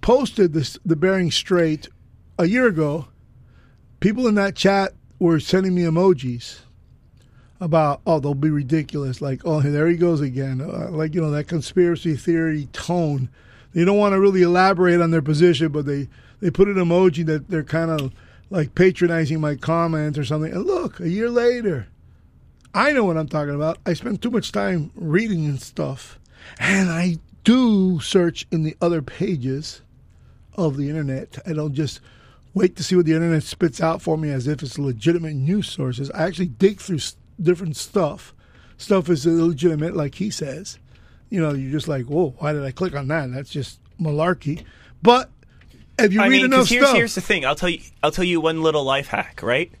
posted 0.00 0.52
this, 0.52 0.78
the 0.84 0.96
Bering 0.96 1.30
Strait 1.30 1.88
a 2.38 2.46
year 2.46 2.66
ago, 2.66 3.08
people 4.00 4.26
in 4.26 4.34
that 4.36 4.56
chat 4.56 4.94
were 5.18 5.40
sending 5.40 5.74
me 5.74 5.82
emojis 5.82 6.60
about, 7.60 8.00
oh, 8.06 8.18
they'll 8.18 8.34
be 8.34 8.50
ridiculous. 8.50 9.20
Like, 9.20 9.42
oh, 9.44 9.60
there 9.60 9.86
he 9.86 9.96
goes 9.96 10.20
again. 10.20 10.60
Uh, 10.60 10.90
like, 10.90 11.14
you 11.14 11.20
know, 11.20 11.30
that 11.30 11.48
conspiracy 11.48 12.16
theory 12.16 12.66
tone. 12.72 13.28
They 13.72 13.84
don't 13.84 13.98
want 13.98 14.14
to 14.14 14.20
really 14.20 14.42
elaborate 14.42 15.00
on 15.00 15.10
their 15.10 15.22
position, 15.22 15.68
but 15.68 15.86
they, 15.86 16.08
they 16.40 16.50
put 16.50 16.68
an 16.68 16.74
emoji 16.74 17.24
that 17.26 17.48
they're 17.48 17.62
kind 17.62 17.90
of 17.90 18.12
like 18.48 18.74
patronizing 18.74 19.40
my 19.40 19.54
comments 19.54 20.18
or 20.18 20.24
something. 20.24 20.52
And 20.52 20.64
look, 20.64 20.98
a 20.98 21.08
year 21.08 21.30
later, 21.30 21.86
I 22.74 22.92
know 22.92 23.04
what 23.04 23.16
I'm 23.16 23.28
talking 23.28 23.54
about. 23.54 23.78
I 23.84 23.94
spend 23.94 24.22
too 24.22 24.30
much 24.30 24.52
time 24.52 24.92
reading 24.94 25.44
and 25.46 25.60
stuff. 25.60 26.18
And 26.58 26.88
I 26.88 27.16
do 27.44 28.00
search 28.00 28.46
in 28.50 28.62
the 28.62 28.76
other 28.80 29.02
pages 29.02 29.82
of 30.54 30.76
the 30.76 30.88
internet. 30.88 31.38
I 31.46 31.52
don't 31.52 31.74
just 31.74 32.00
wait 32.54 32.76
to 32.76 32.84
see 32.84 32.96
what 32.96 33.06
the 33.06 33.14
internet 33.14 33.42
spits 33.42 33.80
out 33.80 34.02
for 34.02 34.16
me 34.16 34.30
as 34.30 34.46
if 34.46 34.62
it's 34.62 34.78
legitimate 34.78 35.34
news 35.34 35.68
sources. 35.68 36.10
I 36.12 36.24
actually 36.24 36.46
dig 36.46 36.80
through 36.80 37.00
different 37.40 37.76
stuff. 37.76 38.34
Stuff 38.76 39.08
is 39.08 39.26
illegitimate, 39.26 39.96
like 39.96 40.14
he 40.14 40.30
says. 40.30 40.78
You 41.28 41.40
know, 41.40 41.52
you're 41.52 41.72
just 41.72 41.88
like, 41.88 42.06
whoa, 42.06 42.34
why 42.38 42.52
did 42.52 42.64
I 42.64 42.70
click 42.70 42.94
on 42.94 43.08
that? 43.08 43.32
That's 43.32 43.50
just 43.50 43.78
malarkey. 44.00 44.64
But 45.02 45.30
if 45.98 46.12
you 46.12 46.20
I 46.20 46.24
read 46.28 46.42
mean, 46.42 46.44
enough 46.46 46.68
here's, 46.68 46.84
stuff, 46.84 46.96
here's 46.96 47.14
the 47.14 47.20
thing. 47.20 47.44
I'll 47.44 47.54
tell 47.54 47.68
you. 47.68 47.80
I'll 48.02 48.10
tell 48.10 48.24
you 48.24 48.40
one 48.40 48.62
little 48.62 48.84
life 48.84 49.08
hack. 49.08 49.40
Right? 49.42 49.72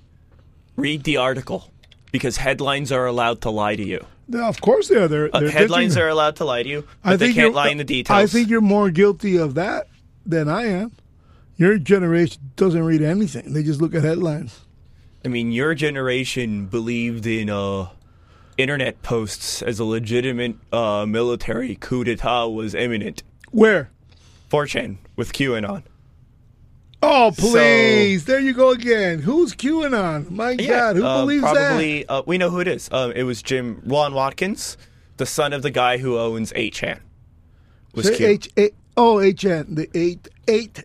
Read 0.76 1.04
the 1.04 1.16
article 1.16 1.70
because 2.12 2.36
headlines 2.38 2.92
are 2.92 3.06
allowed 3.06 3.40
to 3.42 3.50
lie 3.50 3.76
to 3.76 3.84
you. 3.84 4.04
Of 4.32 4.60
course 4.60 4.88
they 4.88 4.96
are. 4.96 5.08
They're, 5.08 5.30
Uh, 5.34 5.40
they're 5.40 5.50
headlines 5.50 5.96
are 5.96 6.08
allowed 6.08 6.36
to 6.36 6.44
lie 6.44 6.62
to 6.62 6.68
you, 6.68 6.84
but 7.02 7.12
I 7.14 7.16
they 7.16 7.32
can't 7.32 7.54
lie 7.54 7.68
in 7.70 7.78
the 7.78 7.84
details. 7.84 8.16
I 8.16 8.26
think 8.26 8.48
you're 8.48 8.60
more 8.60 8.90
guilty 8.90 9.36
of 9.36 9.54
that 9.54 9.88
than 10.24 10.48
I 10.48 10.66
am. 10.66 10.92
Your 11.56 11.78
generation 11.78 12.52
doesn't 12.56 12.82
read 12.82 13.02
anything; 13.02 13.52
they 13.52 13.62
just 13.62 13.80
look 13.82 13.94
at 13.94 14.02
headlines. 14.04 14.60
I 15.24 15.28
mean, 15.28 15.52
your 15.52 15.74
generation 15.74 16.66
believed 16.66 17.26
in 17.26 17.50
uh, 17.50 17.88
internet 18.56 19.02
posts 19.02 19.60
as 19.62 19.78
a 19.78 19.84
legitimate 19.84 20.56
uh, 20.72 21.04
military 21.06 21.76
coup 21.76 22.04
d'état 22.04 22.52
was 22.52 22.74
imminent. 22.74 23.22
Where? 23.50 23.90
4chan 24.50 24.96
with 25.16 25.32
QAnon. 25.32 25.82
Oh, 27.02 27.32
please! 27.36 28.26
there 28.26 28.40
you 28.40 28.52
go 28.52 28.70
again. 28.70 29.20
Who's 29.20 29.54
QAnon? 29.54 30.30
My 30.30 30.54
God, 30.54 30.96
who 30.96 31.04
uh, 31.04 31.22
believes 31.22 31.42
that? 31.44 31.54
probably, 31.54 32.06
Uh, 32.06 32.22
we 32.26 32.36
know 32.36 32.50
who 32.50 32.60
it 32.60 32.68
is. 32.68 32.88
Um, 32.92 33.12
it 33.12 33.22
was 33.22 33.40
Jim 33.42 33.80
Ron 33.86 34.12
Watkins, 34.12 34.76
the 35.16 35.24
son 35.26 35.52
of 35.54 35.62
the 35.62 35.70
guy 35.70 35.96
who 35.98 36.18
owns 36.18 36.52
8chan. 36.52 37.00
Was 37.94 38.06
Say 38.06 38.16
Q. 38.16 38.26
H 38.26 38.48
eight 38.56 38.74
oh 38.96 39.20
eight 39.20 39.38
chan 39.38 39.74
the 39.74 39.88
eight 39.94 40.28
eight 40.46 40.84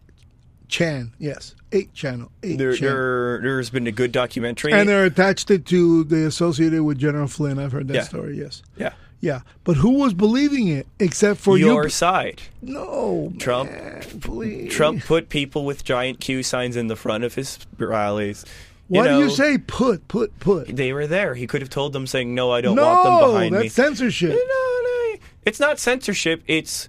chan 0.67 1.11
yes 1.19 1.53
eight 1.71 1.93
channel 1.93 2.31
eight 2.41 2.57
there, 2.57 2.73
chan. 2.75 2.87
there, 2.87 3.39
there's 3.41 3.69
been 3.69 3.85
a 3.85 3.91
good 3.91 4.11
documentary. 4.11 4.71
and 4.73 4.87
they're 4.89 5.05
attached 5.05 5.51
it 5.51 5.65
to 5.67 6.03
the 6.05 6.25
associated 6.25 6.81
with 6.83 6.97
General 6.97 7.27
Flynn. 7.27 7.59
I've 7.59 7.71
heard 7.73 7.87
that 7.89 7.93
Yeah. 7.95 8.03
story. 8.03 8.37
Yes. 8.39 8.63
yeah. 8.77 8.93
Yeah, 9.21 9.41
but 9.63 9.77
who 9.77 9.91
was 9.91 10.13
believing 10.13 10.67
it 10.67 10.85
except 10.99 11.39
for 11.39 11.57
Your 11.57 11.85
you? 11.85 11.89
side. 11.89 12.41
No, 12.61 13.33
Trump- 13.39 13.71
man, 13.71 14.01
please. 14.21 14.71
Trump 14.71 15.03
put 15.03 15.29
people 15.29 15.65
with 15.65 15.83
giant 15.83 16.19
Q 16.19 16.43
signs 16.43 16.75
in 16.75 16.87
the 16.87 16.95
front 16.95 17.23
of 17.23 17.33
his 17.35 17.57
rallies. 17.79 18.45
Why 18.87 19.07
do 19.07 19.17
you 19.17 19.31
say 19.31 19.57
put, 19.57 20.07
put, 20.07 20.37
put? 20.39 20.67
they 20.75 20.93
were 20.93 21.07
there? 21.07 21.33
He 21.33 21.47
could 21.47 21.61
have 21.61 21.71
told 21.71 21.93
them, 21.93 22.05
saying, 22.05 22.35
"No, 22.35 22.51
I 22.51 22.61
don't 22.61 22.75
no, 22.75 22.85
want 22.85 23.03
them 23.03 23.29
behind 23.31 23.55
that's 23.55 23.63
me." 23.63 23.69
censorship. 23.69 24.29
No, 24.29 24.35
no, 24.35 25.15
it's 25.43 25.59
not 25.59 25.79
censorship. 25.79 26.43
It's 26.45 26.87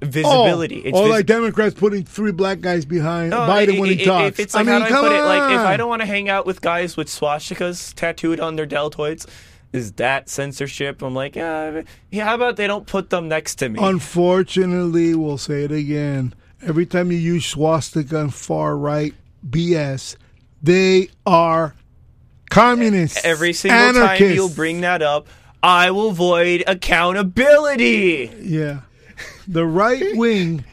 visibility. 0.00 0.82
Oh, 0.84 0.88
it's 0.88 0.98
or 0.98 1.04
vis- 1.06 1.10
like 1.10 1.26
Democrats 1.26 1.74
putting 1.74 2.04
three 2.04 2.30
black 2.30 2.60
guys 2.60 2.84
behind 2.84 3.30
No, 3.30 3.38
Biden 3.40 3.76
i- 3.76 3.80
when 3.80 3.90
he 3.90 4.02
i- 4.02 4.04
talks. 4.04 4.28
If 4.28 4.40
it's 4.40 4.54
I 4.54 4.62
mean, 4.62 4.80
how 4.80 4.88
do 4.88 4.94
I 4.94 5.00
put 5.00 5.12
it? 5.12 5.22
Like, 5.24 5.52
if. 5.52 5.58
I 5.58 5.76
don't 5.76 5.88
want 5.88 6.02
to 6.02 6.06
hang 6.06 6.28
out 6.28 6.46
with 6.46 6.60
guys 6.60 6.96
with 6.96 7.08
swastikas 7.08 7.92
tattooed 7.94 8.38
on 8.38 8.54
their 8.54 8.66
deltoids, 8.66 9.26
is 9.72 9.92
that 9.92 10.28
censorship? 10.28 11.02
I'm 11.02 11.14
like, 11.14 11.36
yeah, 11.36 11.82
yeah. 12.10 12.24
How 12.24 12.34
about 12.34 12.56
they 12.56 12.66
don't 12.66 12.86
put 12.86 13.10
them 13.10 13.28
next 13.28 13.56
to 13.56 13.68
me? 13.68 13.78
Unfortunately, 13.82 15.14
we'll 15.14 15.38
say 15.38 15.64
it 15.64 15.72
again. 15.72 16.34
Every 16.60 16.86
time 16.86 17.10
you 17.10 17.18
use 17.18 17.46
swastika 17.46 18.20
and 18.20 18.32
far 18.32 18.76
right 18.76 19.14
BS, 19.48 20.16
they 20.62 21.08
are 21.26 21.74
communists. 22.50 23.24
Every 23.24 23.52
single 23.52 23.78
anarchists. 23.78 24.18
time 24.20 24.34
you'll 24.34 24.48
bring 24.48 24.82
that 24.82 25.02
up, 25.02 25.26
I 25.62 25.90
will 25.90 26.12
void 26.12 26.64
accountability. 26.66 28.30
Yeah. 28.40 28.82
The 29.48 29.66
right 29.66 30.16
wing, 30.16 30.64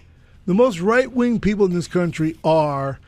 the 0.45 0.53
most 0.53 0.79
right 0.79 1.11
wing 1.11 1.39
people 1.39 1.65
in 1.65 1.73
this 1.73 1.87
country 1.87 2.37
are 2.43 2.99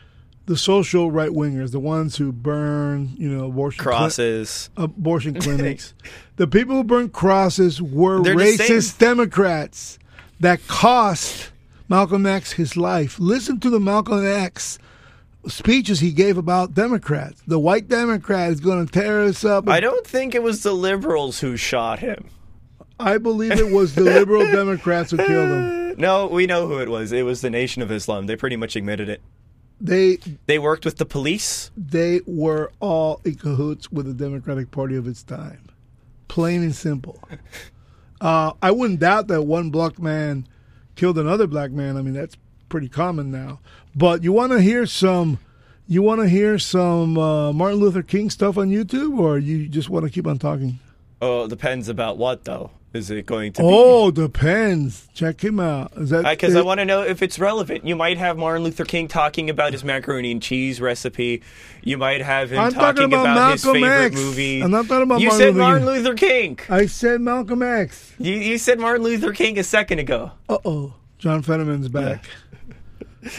the 0.51 0.57
social 0.57 1.09
right 1.11 1.29
wingers, 1.29 1.71
the 1.71 1.79
ones 1.79 2.17
who 2.17 2.33
burn, 2.33 3.13
you 3.17 3.29
know, 3.29 3.45
abortion 3.45 3.81
cli- 3.81 3.91
Crosses. 3.93 4.69
abortion 4.75 5.33
clinics. 5.39 5.93
the 6.35 6.45
people 6.45 6.75
who 6.75 6.83
burn 6.83 7.07
crosses 7.09 7.81
were 7.81 8.21
They're 8.21 8.35
racist 8.35 8.97
Democrats 8.97 9.97
that 10.41 10.59
cost 10.67 11.51
Malcolm 11.87 12.25
X 12.25 12.51
his 12.51 12.75
life. 12.75 13.17
Listen 13.17 13.61
to 13.61 13.69
the 13.69 13.79
Malcolm 13.79 14.25
X 14.25 14.77
speeches 15.47 16.01
he 16.01 16.11
gave 16.11 16.37
about 16.37 16.73
Democrats. 16.73 17.41
The 17.47 17.57
white 17.57 17.87
Democrat 17.87 18.51
is 18.51 18.59
going 18.59 18.85
to 18.85 18.91
tear 18.91 19.21
us 19.23 19.45
up. 19.45 19.69
I 19.69 19.79
don't 19.79 20.05
think 20.05 20.35
it 20.35 20.43
was 20.43 20.63
the 20.63 20.73
liberals 20.73 21.39
who 21.39 21.55
shot 21.55 21.99
him. 21.99 22.29
I 22.99 23.17
believe 23.19 23.53
it 23.53 23.71
was 23.73 23.95
the 23.95 24.01
liberal 24.01 24.45
Democrats 24.51 25.11
who 25.11 25.17
killed 25.17 25.29
him. 25.49 25.77
No, 25.97 26.27
we 26.27 26.47
know 26.47 26.67
who 26.67 26.79
it 26.79 26.87
was. 26.87 27.11
It 27.11 27.23
was 27.23 27.41
the 27.41 27.49
Nation 27.49 27.81
of 27.81 27.91
Islam. 27.91 28.25
They 28.25 28.37
pretty 28.37 28.55
much 28.55 28.75
admitted 28.77 29.09
it. 29.09 29.21
They 29.83 30.19
They 30.45 30.59
worked 30.59 30.85
with 30.85 30.97
the 30.97 31.05
police. 31.05 31.71
they 31.75 32.21
were 32.27 32.71
all 32.79 33.19
in 33.25 33.35
cahoots 33.35 33.91
with 33.91 34.05
the 34.05 34.13
Democratic 34.13 34.69
Party 34.71 34.95
of 34.95 35.07
its 35.07 35.23
time. 35.23 35.69
Plain 36.27 36.61
and 36.63 36.75
simple. 36.75 37.21
Uh, 38.21 38.53
I 38.61 38.69
wouldn't 38.69 38.99
doubt 38.99 39.29
that 39.29 39.41
one 39.41 39.71
black 39.71 39.97
man 39.97 40.47
killed 40.95 41.17
another 41.17 41.47
black 41.47 41.71
man. 41.71 41.97
I 41.97 42.03
mean, 42.03 42.13
that's 42.13 42.37
pretty 42.69 42.87
common 42.87 43.31
now. 43.31 43.59
But 43.95 44.23
you 44.23 44.31
want 44.31 44.51
to 44.51 44.61
hear 44.61 44.85
some, 44.85 45.39
you 45.87 46.03
want 46.03 46.21
to 46.21 46.29
hear 46.29 46.59
some 46.59 47.17
uh, 47.17 47.51
Martin 47.51 47.79
Luther 47.79 48.03
King 48.03 48.29
stuff 48.29 48.59
on 48.59 48.69
YouTube, 48.69 49.17
or 49.17 49.39
you 49.39 49.67
just 49.67 49.89
want 49.89 50.05
to 50.05 50.11
keep 50.11 50.27
on 50.27 50.37
talking? 50.37 50.77
Oh, 51.19 51.47
depends 51.47 51.89
about 51.89 52.19
what 52.19 52.43
though. 52.45 52.69
Is 52.93 53.09
it 53.09 53.25
going 53.25 53.53
to 53.53 53.61
be? 53.61 53.67
Oh, 53.69 54.11
depends. 54.11 55.07
Check 55.13 55.41
him 55.41 55.61
out. 55.61 55.95
Because 55.95 56.55
I 56.57 56.61
want 56.61 56.81
to 56.81 56.85
know 56.85 57.03
if 57.03 57.21
it's 57.21 57.39
relevant. 57.39 57.85
You 57.85 57.95
might 57.95 58.17
have 58.17 58.37
Martin 58.37 58.65
Luther 58.65 58.83
King 58.83 59.07
talking 59.07 59.49
about 59.49 59.71
his 59.71 59.85
macaroni 59.85 60.29
and 60.31 60.41
cheese 60.41 60.81
recipe. 60.81 61.41
You 61.83 61.97
might 61.97 62.21
have 62.21 62.51
him 62.51 62.59
I'm 62.59 62.73
talking 62.73 63.09
talking 63.09 63.13
about 63.13 63.53
his 63.53 63.63
Malcolm 63.63 63.81
favorite 63.81 64.05
X. 64.07 64.15
movie. 64.15 64.61
I'm 64.61 64.71
not 64.71 64.87
talking 64.87 65.03
about 65.03 65.21
you 65.21 65.27
Martin 65.29 65.39
said 65.39 65.53
Luther 65.55 65.59
Martin 65.59 65.85
Luther 65.85 66.13
King. 66.15 66.59
I 66.69 66.85
said 66.85 67.21
Malcolm 67.21 67.63
X. 67.63 68.13
You, 68.19 68.33
you 68.33 68.57
said 68.57 68.77
Martin 68.77 69.03
Luther 69.03 69.31
King 69.31 69.57
a 69.57 69.63
second 69.63 69.99
ago. 69.99 70.31
Uh 70.49 70.57
oh, 70.65 70.93
John 71.17 71.43
Fetterman's 71.43 71.87
back. 71.87 72.25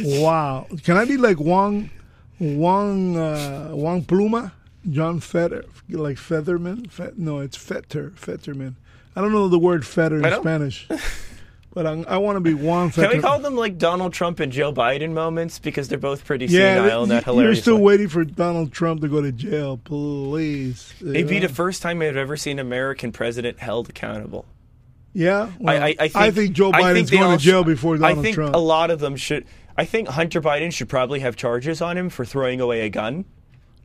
wow, 0.01 0.67
can 0.83 0.97
I 0.97 1.05
be 1.05 1.19
like 1.19 1.39
Juan, 1.39 1.91
Juan, 2.39 3.17
uh, 3.17 3.69
Juan 3.71 4.03
Pluma, 4.03 4.53
John 4.91 5.21
Fetter, 5.21 5.67
like 5.91 6.17
Featherman? 6.17 6.91
Fet, 6.91 7.19
no, 7.19 7.41
it's 7.41 7.57
Fetter, 7.57 8.13
Fetterman. 8.17 8.77
I 9.15 9.21
don't 9.21 9.33
know 9.33 9.49
the 9.49 9.59
word 9.59 9.87
fetter 9.87 10.27
in 10.27 10.41
Spanish, 10.41 10.89
but 11.75 11.87
I, 11.87 12.03
I 12.09 12.17
want 12.17 12.37
to 12.37 12.41
be 12.41 12.55
Juan 12.55 12.91
Can 12.91 13.11
we 13.11 13.21
call 13.21 13.39
them 13.41 13.57
like 13.57 13.77
Donald 13.77 14.13
Trump 14.13 14.41
and 14.41 14.51
Joe 14.51 14.73
Biden 14.73 15.13
moments 15.13 15.59
because 15.59 15.89
they're 15.89 15.99
both 15.99 16.25
pretty 16.25 16.47
yeah, 16.47 16.77
senile 16.77 17.03
in 17.03 17.09
that 17.11 17.25
hilarious. 17.25 17.59
you're 17.59 17.63
still 17.63 17.77
way. 17.77 17.95
waiting 17.95 18.09
for 18.09 18.25
Donald 18.25 18.73
Trump 18.73 19.03
to 19.03 19.09
go 19.09 19.21
to 19.21 19.31
jail, 19.31 19.77
please. 19.77 20.95
It'd 21.01 21.29
be 21.29 21.41
the 21.41 21.49
first 21.49 21.83
time 21.83 22.01
I've 22.01 22.17
ever 22.17 22.37
seen 22.37 22.59
an 22.59 22.67
American 22.67 23.13
president 23.13 23.59
held 23.59 23.91
accountable. 23.91 24.47
Yeah, 25.15 25.51
well, 25.61 25.83
I, 25.83 25.95
I, 26.01 26.11
I, 26.15 26.31
think, 26.31 26.55
Joe 26.55 26.73
Biden's 26.73 27.11
think 27.11 27.21
going 27.21 27.33
all 27.33 27.37
to 27.37 27.43
jail 27.43 27.65
before 27.65 27.99
Donald 27.99 28.15
Trump. 28.15 28.19
I 28.19 28.23
think 28.23 28.35
Trump. 28.35 28.55
a 28.55 28.59
lot 28.59 28.91
of 28.91 28.99
them 28.99 29.17
should. 29.17 29.45
I 29.77 29.85
think 29.85 30.09
Hunter 30.09 30.41
Biden 30.41 30.73
should 30.73 30.89
probably 30.89 31.21
have 31.21 31.37
charges 31.37 31.83
on 31.83 31.99
him 31.99 32.09
for 32.09 32.25
throwing 32.25 32.63
away 32.63 32.87
a 32.87 32.89
gun. 32.89 33.27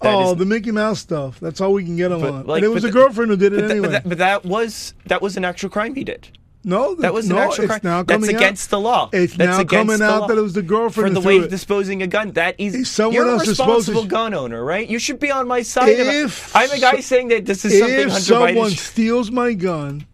That 0.01 0.13
oh, 0.13 0.31
is- 0.33 0.37
the 0.37 0.45
Mickey 0.45 0.71
Mouse 0.71 0.99
stuff. 0.99 1.39
That's 1.39 1.59
all 1.59 1.73
we 1.73 1.83
can 1.83 1.95
get 1.97 2.11
him 2.11 2.21
But, 2.21 2.33
on. 2.33 2.45
like, 2.45 2.57
and 2.63 2.65
it 2.71 2.73
was 2.73 2.83
a 2.83 2.91
girlfriend 2.91 3.31
who 3.31 3.37
did 3.37 3.53
it 3.53 3.61
but, 3.61 3.71
anyway. 3.71 3.87
but, 3.87 3.91
that, 3.91 4.09
but 4.09 4.17
that 4.19 4.45
was 4.45 4.93
that 5.07 5.21
was 5.21 5.37
an 5.37 5.45
actual 5.45 5.69
crime 5.69 5.95
he 5.95 6.03
did. 6.03 6.29
no, 6.63 6.93
That 6.95 7.13
was 7.13 7.27
no, 7.29 7.37
an 7.37 7.43
actual 7.43 7.65
crime. 7.67 7.79
now 7.83 8.03
That's 8.03 8.21
coming 8.21 8.35
out. 8.35 8.41
against 8.41 8.69
the 8.69 8.79
law. 8.79 9.09
It's 9.11 9.35
That's 9.35 9.57
now 9.57 9.63
coming 9.63 10.01
out 10.01 10.21
law. 10.21 10.27
that 10.27 10.37
it 10.37 10.41
was 10.41 10.53
the 10.53 10.61
girlfriend 10.61 11.15
for 11.15 11.21
the 11.21 11.27
way 11.27 11.37
of 11.39 11.49
disposing 11.49 12.03
a 12.03 12.07
gun. 12.07 12.31
That 12.33 12.59
is 12.59 12.89
someone 12.91 13.13
you're 13.15 13.35
a 13.35 13.39
supposed 13.39 13.55
to- 13.57 13.63
responsible 13.93 14.05
gun 14.05 14.33
owner, 14.35 14.63
right? 14.63 14.87
You 14.87 14.99
should 14.99 15.19
be 15.19 15.31
on 15.31 15.47
my 15.47 15.61
side. 15.63 15.89
If 15.89 16.55
I'm 16.55 16.69
a 16.71 16.79
guy 16.79 16.99
saying 16.99 17.29
that 17.29 17.45
this 17.47 17.65
is 17.65 17.79
something 17.79 17.99
if 17.99 18.13
someone 18.13 18.53
Biden. 18.55 18.77
steals 18.77 19.31
my 19.31 19.53
gun 19.53 20.05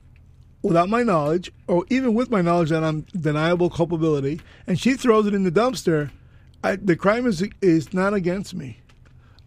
without 0.61 0.87
my 0.87 1.03
knowledge, 1.03 1.51
or 1.67 1.83
even 1.89 2.13
with 2.13 2.31
my 2.31 2.41
knowledge 2.41 2.69
that 2.69 2.83
I'm 2.85 3.01
deniable 3.19 3.69
culpability, 3.69 4.39
and 4.65 4.79
she 4.79 4.93
throws 4.93 5.27
it 5.27 5.33
in 5.33 5.43
the 5.43 5.51
dumpster, 5.51 6.09
I, 6.63 6.77
the 6.77 6.95
crime 6.95 7.27
is 7.27 7.43
is 7.61 7.93
not 7.93 8.13
against 8.13 8.53
me. 8.53 8.77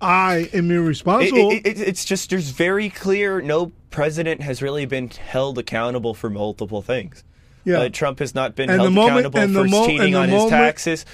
I 0.01 0.49
am 0.53 0.71
irresponsible. 0.71 1.51
it- 1.53 1.67
it- 1.67 1.81
it's 1.81 2.05
just 2.05 2.31
there's 2.31 2.51
very 2.51 2.91
clear. 2.91 3.41
No 3.41 3.73
president 3.91 4.43
has 4.43 4.61
really 4.61 4.85
been 4.85 5.09
held 5.09 5.59
accountable 5.59 6.13
for 6.15 6.29
multiple 6.29 6.83
things. 6.83 7.25
Yeah. 7.65 7.81
Uh, 7.81 7.89
Trump 7.89 8.19
has 8.19 8.35
not 8.35 8.55
been 8.55 8.69
And 8.71 8.81
held 8.81 8.93
moment- 8.93 9.27
accountable 9.27 9.63
for 9.65 9.69
mo- 9.69 9.87
cheating 9.87 10.15
on 10.15 10.29
his 10.29 10.45
taxes. 10.47 11.05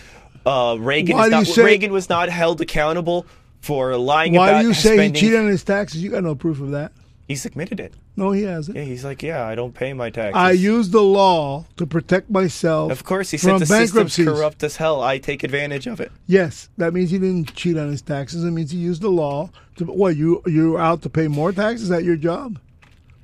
Uh, 0.44 0.76
Reagan, 0.78 1.16
is 1.18 1.30
not, 1.30 1.46
say- 1.46 1.62
Reagan 1.62 1.92
was 1.92 2.08
not 2.08 2.28
held 2.28 2.60
accountable 2.60 3.24
for 3.60 3.96
lying 3.96 4.34
Why 4.34 4.48
about 4.48 4.56
Why 4.56 4.62
do 4.62 4.68
you 4.68 4.74
say 4.74 4.94
spending. 4.96 5.14
he 5.14 5.20
cheated 5.20 5.38
on 5.38 5.46
his 5.46 5.62
taxes? 5.62 6.02
You 6.02 6.10
got 6.10 6.24
no 6.24 6.34
proof 6.34 6.60
of 6.60 6.72
that. 6.72 6.90
He's 7.28 7.46
admitted 7.46 7.80
it. 7.80 7.94
No, 8.16 8.32
he 8.32 8.42
hasn't. 8.42 8.76
Yeah, 8.76 8.82
he's 8.84 9.04
like, 9.04 9.22
yeah, 9.22 9.46
I 9.46 9.54
don't 9.54 9.72
pay 9.72 9.92
my 9.92 10.10
taxes. 10.10 10.36
I 10.36 10.50
use 10.50 10.90
the 10.90 11.00
law 11.02 11.64
to 11.76 11.86
protect 11.86 12.28
myself. 12.30 12.92
Of 12.92 13.04
course, 13.04 13.30
he 13.30 13.38
from 13.38 13.58
said 13.58 13.60
the 13.60 13.66
system's 13.66 14.16
corrupt 14.16 14.62
as 14.62 14.76
hell. 14.76 15.00
I 15.00 15.18
take 15.18 15.42
advantage 15.44 15.86
of 15.86 16.00
it. 16.00 16.12
Yes, 16.26 16.68
that 16.78 16.92
means 16.92 17.10
he 17.10 17.18
didn't 17.18 17.54
cheat 17.54 17.78
on 17.78 17.88
his 17.90 18.02
taxes. 18.02 18.44
It 18.44 18.50
means 18.50 18.70
he 18.72 18.78
used 18.78 19.02
the 19.02 19.10
law 19.10 19.50
to. 19.76 19.84
What 19.84 20.16
you 20.16 20.42
you're 20.46 20.78
out 20.80 21.02
to 21.02 21.08
pay 21.08 21.28
more 21.28 21.52
taxes? 21.52 21.88
That 21.88 22.04
your 22.04 22.16
job? 22.16 22.58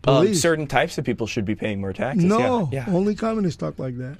Um, 0.07 0.15
Police. 0.25 0.41
certain 0.41 0.67
types 0.69 0.97
of 0.97 1.05
people 1.05 1.27
should 1.27 1.45
be 1.45 1.55
paying 1.57 1.81
more 1.81 1.93
taxes. 1.93 2.25
no, 2.25 2.69
Yeah. 2.73 2.87
yeah. 2.87 2.95
only 2.95 3.15
communists 3.15 3.59
talk 3.61 3.79
like 3.79 3.99
that. 3.99 4.17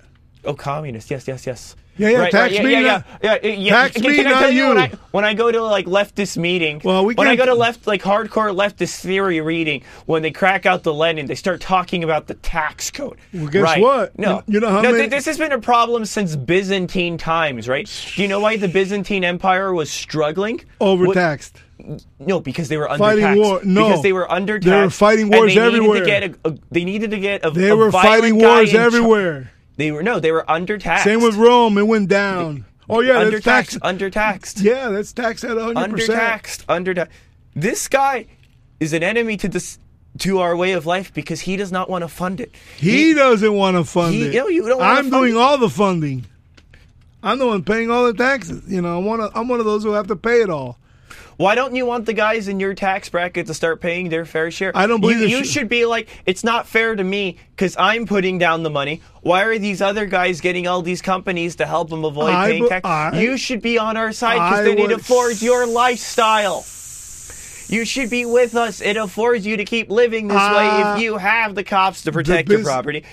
Oh, 0.49 0.55
communists. 0.55 1.11
Yes, 1.11 1.29
yes, 1.29 1.47
yes. 1.47 1.77
Yeah, 1.99 2.11
yeah, 2.11 2.19
Right, 2.19 2.31
tax 2.31 2.55
right, 2.55 2.65
me, 2.65 2.71
yeah, 2.73 2.81
yeah, 2.81 3.03
yeah, 3.23 3.39
yeah, 3.43 3.51
yeah. 3.55 3.71
tax 3.73 3.97
Can, 3.97 4.11
me, 4.11 4.17
can 4.19 4.27
I 4.29 4.41
tell 4.41 4.51
you, 4.53 4.69
when. 4.69 4.79
I 4.79 4.91
when 5.11 5.25
I 5.25 5.35
go 5.35 5.51
to 5.51 5.61
like 5.65 5.87
leftist 5.87 6.37
meeting? 6.39 6.81
Well, 6.85 7.05
we 7.05 7.15
when 7.15 7.27
I 7.27 7.35
go 7.35 7.45
to 7.45 7.55
left 7.55 7.89
like 7.89 8.03
hardcore 8.03 8.55
leftist 8.55 9.01
theory 9.01 9.41
reading, 9.41 9.83
when 10.07 10.23
they 10.23 10.31
crack 10.31 10.65
out 10.65 10.85
the 10.85 10.95
Lenin, 10.95 11.27
they 11.27 11.35
start 11.35 11.61
talking 11.61 12.05
about 12.05 12.29
the 12.29 12.35
tax 12.35 12.91
code. 12.93 13.19
Well, 13.35 13.49
guess 13.49 13.63
right. 13.63 13.81
what? 13.83 14.17
No, 14.19 14.37
You- 14.47 14.55
you 14.55 14.61
know 14.61 14.69
how 14.71 14.81
no, 14.81 14.93
many- 14.93 14.99
th- 15.01 15.11
this 15.11 15.27
has 15.27 15.39
been 15.39 15.51
a 15.53 15.59
problem 15.61 16.05
since 16.05 16.37
Byzantine 16.37 17.19
times, 17.19 17.69
right? 17.69 17.91
Do 18.15 18.23
you 18.23 18.29
know 18.29 18.39
why 18.41 18.57
the 18.57 18.69
Byzantine 18.69 19.25
Empire 19.25 19.75
was 19.75 19.91
struggling? 19.91 20.61
What- 20.79 20.89
Overtaxed. 20.93 21.59
no, 22.21 22.39
because 22.41 22.69
they 22.69 22.77
were 22.77 22.89
Fighting 22.97 23.25
undertaxed. 23.25 23.37
war- 23.43 23.61
no. 23.65 23.89
because 23.89 24.03
they 24.05 24.13
were 24.13 24.27
undertaxed. 24.31 24.63
They 24.65 24.81
were 24.83 24.91
fighting 24.91 25.31
wars 25.31 25.53
they 25.53 25.61
needed 25.61 25.75
everywhere. 25.75 26.01
To 26.01 26.07
get 26.07 26.23
a, 26.23 26.35
a- 26.45 26.55
they 26.71 26.85
needed 26.85 27.11
to 27.11 27.19
get 27.19 27.45
a. 27.45 27.51
They 27.51 27.71
a 27.71 27.77
were 27.77 27.91
fighting 27.91 28.37
wars 28.37 28.73
everywhere. 28.73 29.51
They 29.79 29.91
were 29.93 30.03
no, 30.03 30.21
they 30.21 30.33
were 30.33 30.45
undertaxed. 30.49 31.05
Same 31.05 31.23
with 31.23 31.37
Rome. 31.37 31.79
It 31.79 31.87
went 31.87 32.09
down. 32.09 32.67
Oh 32.91 33.01
yeah, 33.01 33.25
that's 33.25 33.45
tax. 33.45 33.77
undertaxed. 33.79 34.59
Undertaxed. 34.59 34.63
Yeah, 34.63 34.89
that's 34.89 35.13
taxed 35.13 35.45
at 35.45 35.57
100. 35.57 35.91
percent 35.91 36.19
undertaxed. 36.21 36.65
Undertaxed. 36.67 37.09
This 37.55 37.89
guy 37.89 38.27
is 38.81 38.93
an 38.93 39.03
enemy 39.03 39.37
to 39.39 39.49
this 39.49 39.79
to 40.19 40.41
our 40.41 40.57
way 40.57 40.73
of 40.73 40.85
life 40.85 41.15
because 41.15 41.41
he 41.41 41.57
does 41.57 41.71
not 41.71 41.89
want 41.89 42.03
to 42.03 42.09
fund 42.09 42.41
it. 42.41 42.53
He 42.77 43.15
doesn't 43.15 43.53
want 43.55 43.77
to 43.77 43.85
fund 43.85 44.15
he- 44.15 44.27
it. 44.27 44.35
no, 44.35 44.49
you 44.49 44.67
don't 44.67 44.83
I'm 44.83 45.11
doing 45.11 45.35
it. 45.35 45.39
all 45.39 45.59
the 45.59 45.71
funding. 45.71 46.27
I'm 47.23 47.39
the 47.39 47.47
one 47.47 47.63
paying 47.63 47.91
all 47.91 48.07
the 48.07 48.15
taxes. 48.15 48.63
You 48.67 48.81
know, 48.81 48.99
I'm 48.99 49.05
one 49.05 49.21
of, 49.21 49.31
I'm 49.37 49.49
one 49.49 49.61
of 49.61 49.67
those 49.67 49.85
who 49.85 49.93
have 49.93 50.07
to 50.09 50.17
pay 50.17 50.41
it 50.43 50.51
all. 50.51 50.79
Why 51.39 51.55
don't 51.55 51.73
you 51.77 51.87
want 51.87 52.05
the 52.07 52.13
guys 52.15 52.49
in 52.49 52.59
your 52.59 52.75
tax 52.75 53.09
bracket 53.09 53.47
to 53.47 53.55
start 53.55 53.81
paying 53.81 54.09
their 54.09 54.25
fair 54.25 54.51
share? 54.51 54.73
I 54.75 54.89
don't 54.89 55.01
believe 55.01 55.21
you, 55.21 55.29
you 55.29 55.37
should- 55.39 55.47
should 55.47 55.69
be 55.69 55.87
like, 55.87 56.09
it's 56.27 56.43
not 56.43 56.67
fair 56.67 56.97
to 56.97 57.05
me 57.05 57.37
because 57.55 57.77
I'm 57.79 58.07
putting 58.07 58.39
down 58.39 58.65
the 58.65 58.71
money. 58.71 59.03
Why 59.23 59.45
are 59.45 59.57
these 59.57 59.81
other 59.81 60.05
guys 60.07 60.41
getting 60.41 60.67
all 60.67 60.83
these 60.83 61.01
companies 61.01 61.55
to 61.57 61.67
help 61.67 61.91
them 61.91 62.05
avoid 62.05 62.35
I 62.35 62.51
paying 62.51 62.69
tax? 62.69 62.85
I- 62.85 63.21
you 63.21 63.37
should 63.37 63.63
be 63.63 63.79
on 63.79 63.97
our 63.97 64.11
side 64.13 64.35
because 64.35 64.65
then 64.65 64.79
it 64.79 64.81
would- 64.83 64.91
affords 64.91 65.41
your 65.41 65.65
lifestyle. 65.65 66.65
You 67.69 67.85
should 67.85 68.11
be 68.11 68.25
with 68.25 68.57
us. 68.57 68.81
It 68.81 68.97
affords 68.97 69.47
you 69.47 69.59
to 69.59 69.65
keep 69.65 69.91
living 69.91 70.27
this 70.27 70.37
way 70.39 70.69
Uh, 70.69 70.95
if 70.97 71.03
you 71.03 71.19
have 71.19 71.55
the 71.55 71.63
cops 71.63 72.03
to 72.03 72.11
protect 72.13 72.49
your 72.49 72.65
property. 72.65 73.05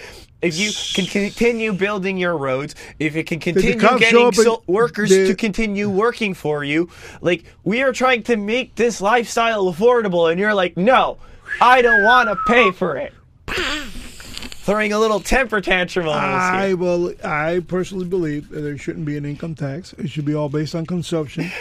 If 0.42 0.58
you 0.58 0.72
can 0.94 1.06
continue 1.08 1.74
building 1.74 2.18
your 2.18 2.38
roads, 2.38 2.76
if 3.00 3.16
it 3.16 3.26
can 3.26 3.40
continue 3.40 3.76
getting 3.80 4.32
so- 4.34 4.62
workers 4.68 5.10
they- 5.10 5.28
to 5.28 5.36
continue 5.36 5.90
working 5.90 6.34
for 6.34 6.64
you, 6.64 6.90
like 7.22 7.46
we 7.64 7.82
are 7.82 7.92
trying 7.94 8.24
to 8.24 8.36
make 8.36 8.76
this 8.76 9.02
lifestyle 9.02 9.66
affordable, 9.74 10.30
and 10.30 10.40
you're 10.40 10.54
like, 10.54 10.78
no, 10.78 11.18
I 11.62 11.82
don't 11.82 12.04
want 12.04 12.30
to 12.30 12.36
pay 12.48 12.72
for 12.72 12.98
it. 12.98 13.14
Throwing 13.48 14.94
a 14.94 15.00
little 15.00 15.20
temper 15.20 15.62
tantrum 15.62 16.08
on 16.08 16.16
us 16.18 16.42
I 16.42 16.68
here. 16.68 16.78
will. 16.78 17.14
I 17.24 17.62
personally 17.68 18.06
believe 18.06 18.50
that 18.50 18.62
there 18.62 18.78
shouldn't 18.80 19.06
be 19.06 19.16
an 19.16 19.24
income 19.24 19.54
tax. 19.54 19.94
It 19.94 20.10
should 20.10 20.26
be 20.26 20.34
all 20.34 20.50
based 20.50 20.74
on 20.74 20.88
consumption 20.88 21.52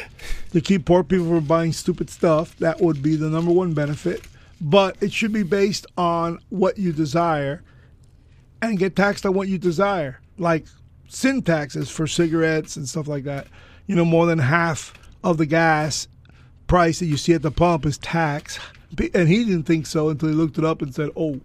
to 0.52 0.60
keep 0.62 0.86
poor 0.86 1.04
people 1.04 1.26
from 1.26 1.44
buying 1.44 1.72
stupid 1.74 2.08
stuff. 2.08 2.56
That 2.58 2.80
would 2.80 3.02
be 3.02 3.16
the 3.16 3.28
number 3.28 3.52
one 3.52 3.74
benefit. 3.74 4.22
But 4.58 4.96
it 5.02 5.12
should 5.12 5.32
be 5.34 5.42
based 5.42 5.86
on 5.98 6.38
what 6.48 6.78
you 6.78 6.92
desire 6.92 7.62
and 8.70 8.78
get 8.78 8.96
taxed 8.96 9.26
on 9.26 9.34
what 9.34 9.48
you 9.48 9.58
desire, 9.58 10.20
like 10.38 10.66
sin 11.08 11.42
taxes 11.42 11.90
for 11.90 12.06
cigarettes 12.06 12.76
and 12.76 12.88
stuff 12.88 13.08
like 13.08 13.24
that. 13.24 13.46
You 13.86 13.96
know, 13.96 14.04
more 14.04 14.26
than 14.26 14.38
half 14.38 14.94
of 15.22 15.38
the 15.38 15.46
gas 15.46 16.08
price 16.66 16.98
that 16.98 17.06
you 17.06 17.16
see 17.16 17.34
at 17.34 17.42
the 17.42 17.50
pump 17.50 17.86
is 17.86 17.98
tax. 17.98 18.58
And 19.12 19.28
he 19.28 19.44
didn't 19.44 19.64
think 19.64 19.86
so 19.86 20.08
until 20.08 20.28
he 20.28 20.34
looked 20.34 20.58
it 20.58 20.64
up 20.64 20.80
and 20.80 20.94
said, 20.94 21.10
"Oh, 21.16 21.40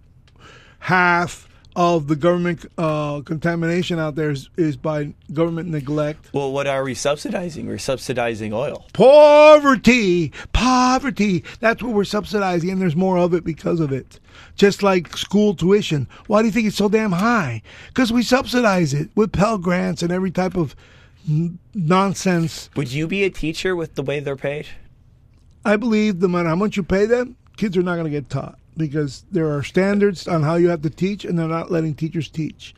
half 0.78 1.48
of 1.80 2.08
the 2.08 2.16
government 2.16 2.66
uh, 2.76 3.22
contamination 3.22 3.98
out 3.98 4.14
there 4.14 4.30
is, 4.30 4.50
is 4.58 4.76
by 4.76 5.14
government 5.32 5.66
neglect. 5.66 6.28
Well, 6.34 6.52
what 6.52 6.66
are 6.66 6.84
we 6.84 6.92
subsidizing? 6.92 7.66
We're 7.66 7.78
subsidizing 7.78 8.52
oil. 8.52 8.84
Poverty, 8.92 10.30
poverty. 10.52 11.42
That's 11.60 11.82
what 11.82 11.94
we're 11.94 12.04
subsidizing, 12.04 12.68
and 12.68 12.82
there's 12.82 12.96
more 12.96 13.16
of 13.16 13.32
it 13.32 13.44
because 13.44 13.80
of 13.80 13.92
it. 13.92 14.20
Just 14.56 14.82
like 14.82 15.16
school 15.16 15.54
tuition. 15.54 16.06
Why 16.26 16.42
do 16.42 16.48
you 16.48 16.52
think 16.52 16.66
it's 16.66 16.76
so 16.76 16.90
damn 16.90 17.12
high? 17.12 17.62
Because 17.88 18.12
we 18.12 18.24
subsidize 18.24 18.92
it 18.92 19.08
with 19.14 19.32
Pell 19.32 19.56
Grants 19.56 20.02
and 20.02 20.12
every 20.12 20.30
type 20.30 20.58
of 20.58 20.76
n- 21.26 21.58
nonsense. 21.72 22.68
Would 22.76 22.92
you 22.92 23.06
be 23.06 23.24
a 23.24 23.30
teacher 23.30 23.74
with 23.74 23.94
the 23.94 24.02
way 24.02 24.20
they're 24.20 24.36
paid? 24.36 24.66
I 25.64 25.76
believe 25.76 26.20
no 26.20 26.28
matter 26.28 26.50
how 26.50 26.56
much 26.56 26.76
you 26.76 26.82
pay 26.82 27.06
them, 27.06 27.36
kids 27.56 27.74
are 27.78 27.82
not 27.82 27.94
going 27.94 28.04
to 28.04 28.10
get 28.10 28.28
taught 28.28 28.59
because 28.86 29.24
there 29.30 29.50
are 29.54 29.62
standards 29.62 30.26
on 30.26 30.42
how 30.42 30.56
you 30.56 30.68
have 30.68 30.82
to 30.82 30.90
teach, 30.90 31.24
and 31.24 31.38
they're 31.38 31.46
not 31.46 31.70
letting 31.70 31.94
teachers 31.94 32.28
teach. 32.28 32.74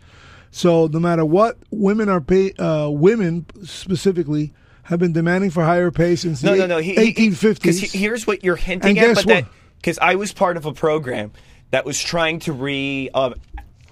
So 0.51 0.87
no 0.87 0.99
matter 0.99 1.25
what, 1.25 1.59
women 1.71 2.09
are 2.09 2.21
pay. 2.21 2.53
Uh, 2.53 2.89
women 2.91 3.47
specifically 3.65 4.53
have 4.85 4.99
been 4.99 5.13
demanding 5.13 5.51
for 5.51 5.65
higher 5.65 5.91
pay 5.91 6.17
since 6.17 6.43
No, 6.43 6.53
the 6.53 6.59
no, 6.59 6.67
no. 6.67 6.79
He, 6.79 6.95
he- 6.95 7.31
1850s. 7.31 7.55
Because 7.55 7.93
here's 7.93 8.27
what 8.27 8.45
you're 8.45 8.57
hinting 8.57 8.99
And 8.99 9.17
at, 9.17 9.27
but 9.27 9.47
because 9.77 9.99
I 9.99 10.17
was 10.17 10.33
part 10.33 10.57
of 10.57 10.67
a 10.67 10.73
program 10.73 11.33
that 11.71 11.85
was 11.85 11.99
trying 12.01 12.39
to 12.41 12.53
re 12.53 13.09
um, 13.15 13.35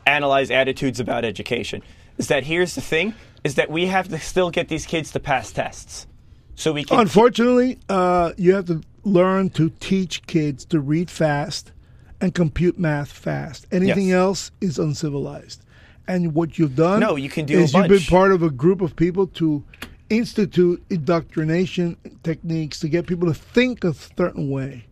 analyze 0.07 0.51
attitudes 0.51 1.01
about 1.01 1.25
education. 1.25 1.83
Is 2.19 2.29
that 2.29 2.45
here's 2.45 2.75
the 2.75 2.83
thing: 2.83 3.15
is 3.45 3.55
that 3.55 3.71
we 3.71 3.87
have 3.87 4.09
to 4.09 4.19
still 4.21 4.51
get 4.51 4.69
these 4.69 4.85
kids 4.87 5.13
to 5.13 5.21
pass 5.21 5.51
tests, 5.53 6.07
so 6.55 6.73
we 6.73 6.85
can. 6.85 7.01
Unfortunately, 7.01 7.79
uh, 7.89 8.33
you 8.37 8.55
have 8.55 8.67
to 8.67 8.83
learn 9.05 9.49
to 9.51 9.71
teach 9.81 10.27
kids 10.27 10.67
to 10.67 10.81
read 10.81 11.11
fast 11.11 11.73
and 12.21 12.35
compute 12.35 12.79
math 12.79 13.11
fast. 13.11 13.66
Anything 13.73 14.09
Yes. 14.09 14.16
else 14.16 14.51
is 14.61 14.79
uncivilized. 14.79 15.62
And 16.07 16.35
what 16.35 16.59
you've 16.59 16.77
done 16.77 17.01
No, 17.01 17.16
you 17.16 17.29
can 17.31 17.47
do 17.47 17.59
is 17.59 17.73
you've 17.73 17.89
been 17.89 18.01
part 18.01 18.33
of 18.33 18.43
a 18.43 18.51
group 18.51 18.81
of 18.81 18.97
people 18.97 19.27
to 19.29 19.62
institute 20.09 20.83
indoctrination 20.91 21.97
techniques 22.25 22.81
to 22.81 22.89
get 22.89 23.07
people 23.07 23.29
to 23.29 23.35
think 23.35 23.85
a 23.85 23.95
certain 23.95 24.51
way. 24.51 24.87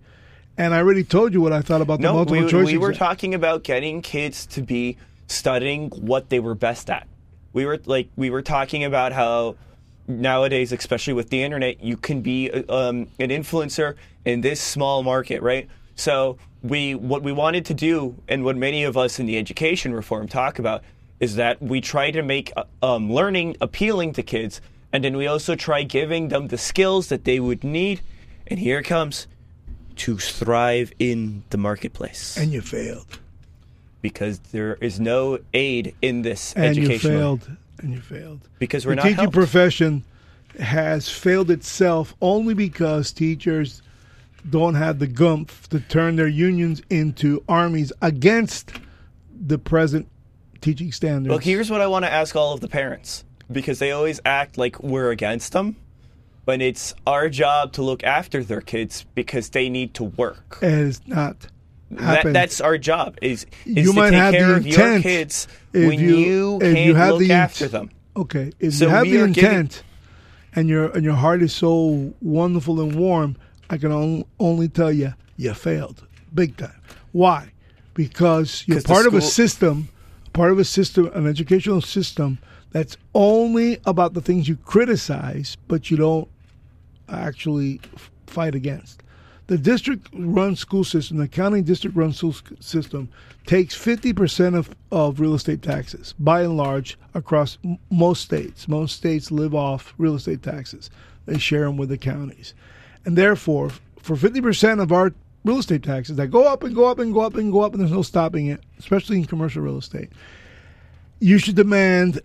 And 0.57 0.75
I 0.75 0.79
already 0.79 1.05
told 1.05 1.33
you 1.33 1.41
what 1.41 1.53
I 1.53 1.61
thought 1.61 1.81
about 1.81 2.01
the 2.01 2.13
multiple 2.13 2.43
we, 2.45 2.51
choice. 2.51 2.67
we 2.67 2.79
were 2.79 2.91
exam. 2.91 3.09
talking 3.09 3.35
about 3.35 3.63
getting 3.65 4.01
kids 4.01 4.47
to 4.47 4.63
be 4.63 4.97
studying 5.27 5.91
what 5.91 6.31
they 6.31 6.41
were 6.41 6.55
best 6.55 6.89
at. 6.91 7.07
We 7.53 7.67
were 7.67 7.79
like 7.85 8.09
we 8.17 8.31
were 8.31 8.43
talking 8.43 8.85
about 8.85 9.13
how 9.13 9.57
nowadays, 10.07 10.73
especially 10.73 11.13
with 11.13 11.31
the 11.31 11.43
internet, 11.43 11.83
you 11.83 11.97
can 11.97 12.23
be 12.23 12.51
um, 12.51 13.09
an 13.19 13.29
influencer 13.31 13.95
in 14.25 14.41
this 14.41 14.61
small 14.61 15.03
market, 15.03 15.43
right? 15.43 15.69
So 15.99 16.39
we 16.63 16.95
what 16.95 17.23
we 17.23 17.33
wanted 17.33 17.65
to 17.67 17.75
do, 17.75 18.15
and 18.29 18.45
what 18.45 18.57
many 18.57 18.85
of 18.85 18.97
us 18.97 19.19
in 19.19 19.27
the 19.27 19.37
education 19.37 19.93
reform 19.93 20.29
talk 20.29 20.59
about, 20.59 20.83
is 21.21 21.35
that 21.37 21.61
we 21.61 21.81
try 21.81 22.11
to 22.13 22.23
make 22.23 22.53
uh, 22.57 22.65
um, 22.83 23.13
learning 23.13 23.57
appealing 23.61 24.13
to 24.15 24.23
kids, 24.23 24.61
and 24.93 25.03
then 25.03 25.17
we 25.17 25.27
also 25.27 25.55
try 25.57 25.83
giving 25.83 26.29
them 26.29 26.49
the 26.49 26.57
skills 26.59 27.09
that 27.09 27.25
they 27.25 27.41
would 27.41 27.65
need. 27.65 28.01
And 28.47 28.61
here 28.61 28.79
it 28.79 28.85
comes 28.85 29.27
to 29.97 30.17
thrive 30.17 30.93
in 31.01 31.43
the 31.51 31.59
marketplace 31.59 32.37
and 32.39 32.53
you 32.53 32.61
failed. 32.63 33.19
because 34.01 34.39
there 34.53 34.77
is 34.77 35.01
no 35.01 35.39
aid 35.53 35.95
in 36.01 36.23
this 36.23 36.53
And 36.55 36.77
you 36.77 36.85
education 36.85 37.11
failed. 37.11 37.51
And 37.81 37.93
you 37.93 38.01
failed. 38.01 38.41
because 38.61 38.87
we're 38.87 38.93
the 38.93 38.97
not 38.97 39.03
teaching 39.03 39.17
helped. 39.17 39.35
profession 39.35 40.05
has 40.61 41.09
failed 41.09 41.51
itself 41.51 42.15
only 42.23 42.55
because 42.55 43.13
teachers 43.13 43.83
don't 44.49 44.75
have 44.75 44.99
the 44.99 45.07
gumph 45.09 45.67
to 45.69 45.81
turn 45.81 46.17
their 46.17 46.29
unions 46.29 46.83
into 46.91 47.43
armies 47.49 47.93
against 48.03 48.73
the 49.41 49.59
present 49.59 50.09
teaching 50.61 50.93
standards. 50.93 51.29
Well, 51.31 51.39
here's 51.39 51.71
what 51.71 51.81
I 51.81 51.87
want 51.87 52.05
to 52.05 52.13
ask 52.13 52.35
all 52.37 52.53
of 52.53 52.61
the 52.61 52.69
parents 52.69 53.25
because 53.51 53.79
they 53.79 53.91
always 53.93 54.21
act 54.25 54.59
like 54.59 54.83
we're 54.83 55.11
against 55.11 55.53
them, 55.53 55.77
when 56.45 56.61
it's 56.61 56.95
our 57.07 57.29
job 57.29 57.73
to 57.75 57.83
look 57.83 58.03
after 58.05 58.43
their 58.45 58.61
kids 58.61 59.07
because 59.15 59.51
they 59.51 59.69
need 59.69 59.95
to 59.95 60.05
work. 60.05 60.59
it 60.63 60.71
has 60.71 61.01
not 61.07 61.47
That, 61.91 62.33
that's 62.33 62.61
our 62.61 62.77
job 62.79 63.17
is, 63.23 63.47
is 63.65 63.87
You 63.87 63.93
to 63.93 63.93
might 63.95 64.11
take 64.11 64.19
have 64.19 64.33
the 64.35 64.57
of 64.57 64.67
your 64.67 64.81
intent 64.81 65.03
kids 65.03 65.49
if 65.73 65.89
when 65.89 65.99
you- 65.99 66.17
you, 66.17 66.59
if 66.63 66.79
you 66.79 66.95
have 66.95 67.11
look 67.15 67.21
the 67.21 67.33
after 67.33 67.69
them. 67.69 67.91
okay. 68.17 68.53
If 68.61 68.75
So 68.75 68.85
you 68.87 68.91
have 68.91 69.05
the 69.05 69.17
are 69.21 69.29
giving- 69.29 69.51
intent 69.51 69.83
and 70.55 70.69
your 70.69 70.91
and 70.91 71.05
your 71.05 71.15
heart 71.15 71.43
is 71.43 71.53
so 71.55 72.13
wonderful 72.21 72.81
and 72.81 72.95
warm, 72.95 73.37
I 73.71 73.77
can 73.79 73.93
on, 73.93 74.25
only 74.39 74.69
tell 74.69 74.93
you 74.93 75.15
you 75.37 75.55
failed 75.55 76.07
big 76.35 76.57
time. 76.57 76.81
Why? 77.13 77.53
Because 77.95 78.65
you're 78.67 78.83
part 78.83 79.07
of 79.07 79.15
a 79.15 79.21
system, 79.21 79.89
part 80.33 80.53
of 80.53 80.59
a 80.59 80.65
system, 80.65 81.11
an 81.15 81.27
educational 81.27 81.81
system 81.81 82.39
that's 82.71 82.97
only 83.15 83.79
about 83.87 84.15
the 84.15 84.21
things 84.21 84.49
you 84.49 84.57
criticize, 84.57 85.57
but 85.69 85.91
you 85.91 85.97
don't 85.97 86.29
actually 87.09 87.81
fight 88.27 88.55
against. 88.55 89.03
The 89.49 89.57
district 89.57 90.09
run 90.13 90.57
school 90.57 90.85
system, 90.85 91.17
the 91.17 91.27
county 91.27 91.63
district 91.63 91.97
run 91.97 92.13
school 92.13 92.35
system, 92.61 93.09
takes 93.47 93.75
50% 93.75 94.55
of, 94.55 94.75
of 94.93 95.21
real 95.21 95.35
estate 95.35 95.63
taxes, 95.63 96.15
by 96.19 96.43
and 96.43 96.59
large, 96.59 96.99
across 97.15 97.57
m- 97.65 97.79
most 97.91 98.21
states. 98.21 98.69
Most 98.69 98.97
states 98.97 99.31
live 99.31 99.55
off 99.55 99.95
real 99.97 100.15
estate 100.15 100.43
taxes, 100.43 100.91
they 101.25 101.39
share 101.39 101.65
them 101.65 101.79
with 101.79 101.89
the 101.89 101.97
counties. 101.97 102.53
And 103.09 103.17
therefore, 103.17 103.71
for 104.03 104.17
50% 104.17 104.83
of 104.83 104.93
our 104.93 105.15
real 105.43 105.61
estate 105.61 105.83
taxes 105.83 106.17
that 106.17 106.27
go 106.27 106.45
up 106.45 106.63
and 106.63 106.75
go 106.75 106.85
up 106.85 106.99
and 106.99 107.15
go 107.15 107.21
up 107.21 107.37
and 107.37 107.51
go 107.51 107.63
up, 107.63 107.73
and 107.73 107.81
there's 107.81 107.91
no 107.91 108.03
stopping 108.03 108.49
it, 108.49 108.61
especially 108.79 109.17
in 109.17 109.25
commercial 109.25 109.63
real 109.63 109.79
estate, 109.79 110.11
you 111.19 111.39
should 111.39 111.57
demand 111.57 112.21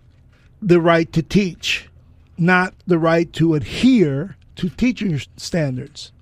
the 0.60 0.82
right 0.82 1.10
to 1.14 1.22
teach, 1.22 1.88
not 2.36 2.74
the 2.86 2.98
right 2.98 3.32
to 3.32 3.54
adhere 3.54 4.36
to 4.56 4.68
teaching 4.68 5.18
standards. 5.38 6.12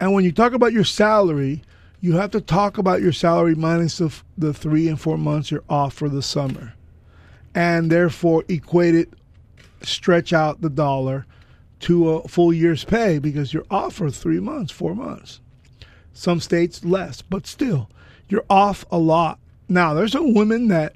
And 0.00 0.14
when 0.14 0.24
you 0.24 0.32
talk 0.32 0.54
about 0.54 0.72
your 0.72 0.84
salary, 0.84 1.60
you 2.00 2.14
have 2.14 2.30
to 2.30 2.40
talk 2.40 2.78
about 2.78 3.02
your 3.02 3.12
salary 3.12 3.54
minus 3.54 3.98
the, 3.98 4.18
the 4.38 4.54
three 4.54 4.88
and 4.88 4.98
four 4.98 5.18
months 5.18 5.50
you're 5.50 5.62
off 5.68 5.92
for 5.92 6.08
the 6.08 6.22
summer. 6.22 6.72
And 7.54 7.92
therefore 7.92 8.44
equate 8.48 8.94
it, 8.94 9.12
stretch 9.82 10.32
out 10.32 10.62
the 10.62 10.70
dollar 10.70 11.26
to 11.80 12.10
a 12.10 12.28
full 12.28 12.52
year's 12.52 12.84
pay 12.84 13.18
because 13.18 13.52
you're 13.52 13.66
off 13.70 13.94
for 13.94 14.10
three 14.10 14.40
months, 14.40 14.72
four 14.72 14.94
months. 14.94 15.40
Some 16.12 16.40
states 16.40 16.84
less, 16.84 17.22
but 17.22 17.46
still, 17.46 17.90
you're 18.28 18.46
off 18.48 18.84
a 18.90 18.98
lot. 18.98 19.38
Now, 19.68 19.94
there's 19.94 20.12
some 20.12 20.34
women 20.34 20.68
that, 20.68 20.94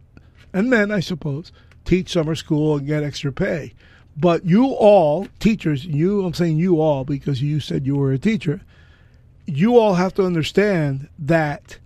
and 0.53 0.70
men, 0.70 0.91
I 0.91 1.01
suppose, 1.01 1.53
teach 1.85 2.12
summer 2.12 2.35
school 2.35 2.76
and 2.76 2.87
get 2.87 3.03
extra 3.03 3.33
pay. 3.33 3.74
But 4.16 4.45
you 4.45 4.66
all, 4.66 5.28
teachers, 5.39 5.85
you, 5.85 6.24
I'm 6.24 6.35
saying 6.35 6.59
you 6.59 6.81
all 6.81 7.05
because 7.05 7.43
you 7.43 7.61
said 7.61 7.87
you 7.87 7.97
were 7.97 8.12
a 8.12 8.18
teacher, 8.18 8.61
you 9.47 9.78
all 9.78 9.95
have 9.95 10.14
to 10.14 10.24
understand 10.24 11.09
that 11.18 11.78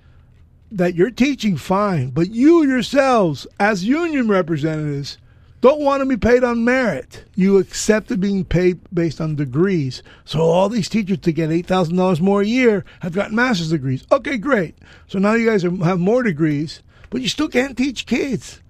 that 0.71 0.97
you're 0.97 1.11
teaching 1.11 1.57
fine, 1.57 2.11
but 2.11 2.31
you 2.31 2.65
yourselves, 2.65 3.47
as 3.61 3.85
union 3.85 4.27
representatives, 4.27 5.19
don't 5.65 5.81
want 5.81 6.03
to 6.03 6.07
be 6.07 6.19
paid 6.19 6.45
on 6.45 6.62
merit. 6.62 7.25
You 7.37 7.57
accepted 7.57 8.21
being 8.21 8.45
paid 8.45 8.81
based 8.93 9.19
on 9.19 9.35
degrees. 9.35 10.03
So 10.27 10.41
all 10.41 10.69
these 10.69 10.91
teachers 10.91 11.21
to 11.21 11.33
get 11.33 11.51
eight 11.51 11.65
thousand 11.65 11.97
dollars 11.97 12.21
more 12.21 12.43
a 12.43 12.47
year 12.47 12.85
have 13.01 13.15
gotten 13.15 13.35
master's 13.35 13.71
degrees. 13.71 14.05
Okay, 14.12 14.37
great. 14.37 14.77
So 15.09 15.19
now 15.19 15.33
you 15.33 15.49
guys 15.49 15.65
are, 15.65 15.75
have 15.77 15.99
more 15.99 16.23
degrees, 16.23 16.83
but 17.09 17.23
you 17.23 17.29
still 17.29 17.49
can't 17.49 17.79
teach 17.79 18.05
kids. 18.05 18.61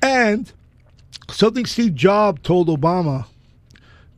And 0.00 0.50
something 1.30 1.66
Steve 1.66 1.94
Jobs 1.94 2.40
told 2.42 2.68
Obama 2.68 3.26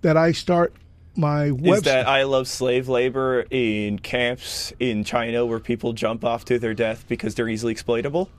that 0.02 0.16
I 0.16 0.30
start 0.30 0.72
my 1.16 1.46
Is 1.46 1.82
that 1.82 2.06
I 2.06 2.22
love 2.22 2.46
slave 2.46 2.88
labor 2.88 3.46
in 3.50 3.98
camps 3.98 4.72
in 4.78 5.02
China 5.02 5.44
where 5.44 5.58
people 5.58 5.92
jump 5.92 6.24
off 6.24 6.44
to 6.44 6.60
their 6.60 6.72
death 6.72 7.04
because 7.08 7.34
they're 7.34 7.48
easily 7.48 7.72
exploitable? 7.72 8.30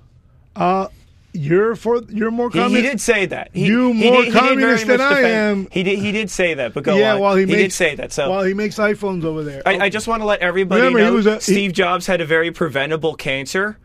uh, 0.55 0.88
you're 1.34 1.75
for 1.75 2.01
you're 2.09 2.29
more 2.31 2.49
communist. 2.49 2.75
he 2.75 2.81
did 2.89 3.01
say 3.01 3.25
that. 3.25 3.49
He, 3.53 3.65
You 3.65 3.91
he 3.93 4.09
more 4.09 4.17
did- 4.23 4.25
he 4.25 4.31
did 4.31 4.39
communist 4.39 4.88
than 4.88 5.01
I 5.01 5.09
defend- 5.15 5.25
am. 5.34 5.67
He 5.71 5.84
did. 5.84 5.99
He 5.99 6.11
did 6.11 6.29
say 6.29 6.53
that. 6.53 6.73
But 6.73 6.84
go 6.84 6.95
yeah, 6.95 7.15
on. 7.15 7.19
while 7.21 7.36
he, 7.36 7.41
he 7.41 7.45
makes, 7.47 7.57
did 7.61 7.71
say 7.73 7.95
that. 7.95 8.11
So 8.13 8.29
while 8.29 8.43
he 8.43 8.53
makes 8.53 8.75
iPhones 8.77 9.23
over 9.23 9.43
there. 9.43 9.61
I, 9.65 9.86
I 9.86 9.89
just 9.89 10.07
want 10.07 10.21
to 10.21 10.25
let 10.25 10.41
everybody 10.41 10.81
Remember, 10.81 10.99
he 10.99 11.05
know 11.05 11.13
was 11.13 11.25
a- 11.25 11.36
he- 11.36 11.39
Steve 11.41 11.73
Jobs 11.73 12.05
had 12.07 12.21
a 12.21 12.25
very 12.25 12.51
preventable 12.51 13.15
cancer 13.15 13.77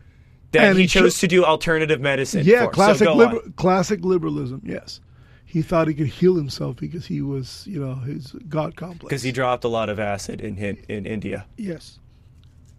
that 0.51 0.75
he, 0.75 0.83
he 0.83 0.87
cho- 0.87 1.01
chose 1.01 1.19
to 1.19 1.27
do 1.27 1.43
alternative 1.43 1.99
medicine. 2.01 2.43
yeah, 2.45 2.65
for. 2.65 2.71
classic 2.71 3.07
so 3.07 3.15
liber- 3.15 3.41
classic 3.55 4.03
liberalism. 4.05 4.61
Yes, 4.63 4.99
he 5.45 5.61
thought 5.63 5.87
he 5.87 5.95
could 5.95 6.07
heal 6.07 6.35
himself 6.35 6.75
because 6.77 7.07
he 7.07 7.21
was, 7.21 7.65
you 7.67 7.79
know, 7.83 7.95
his 7.95 8.33
God 8.47 8.75
complex. 8.75 9.05
because 9.09 9.23
he 9.23 9.31
dropped 9.31 9.63
a 9.63 9.67
lot 9.67 9.89
of 9.89 9.99
acid 9.99 10.39
in 10.41 10.55
in, 10.57 10.77
in 10.87 11.05
India. 11.07 11.45
yes, 11.57 11.97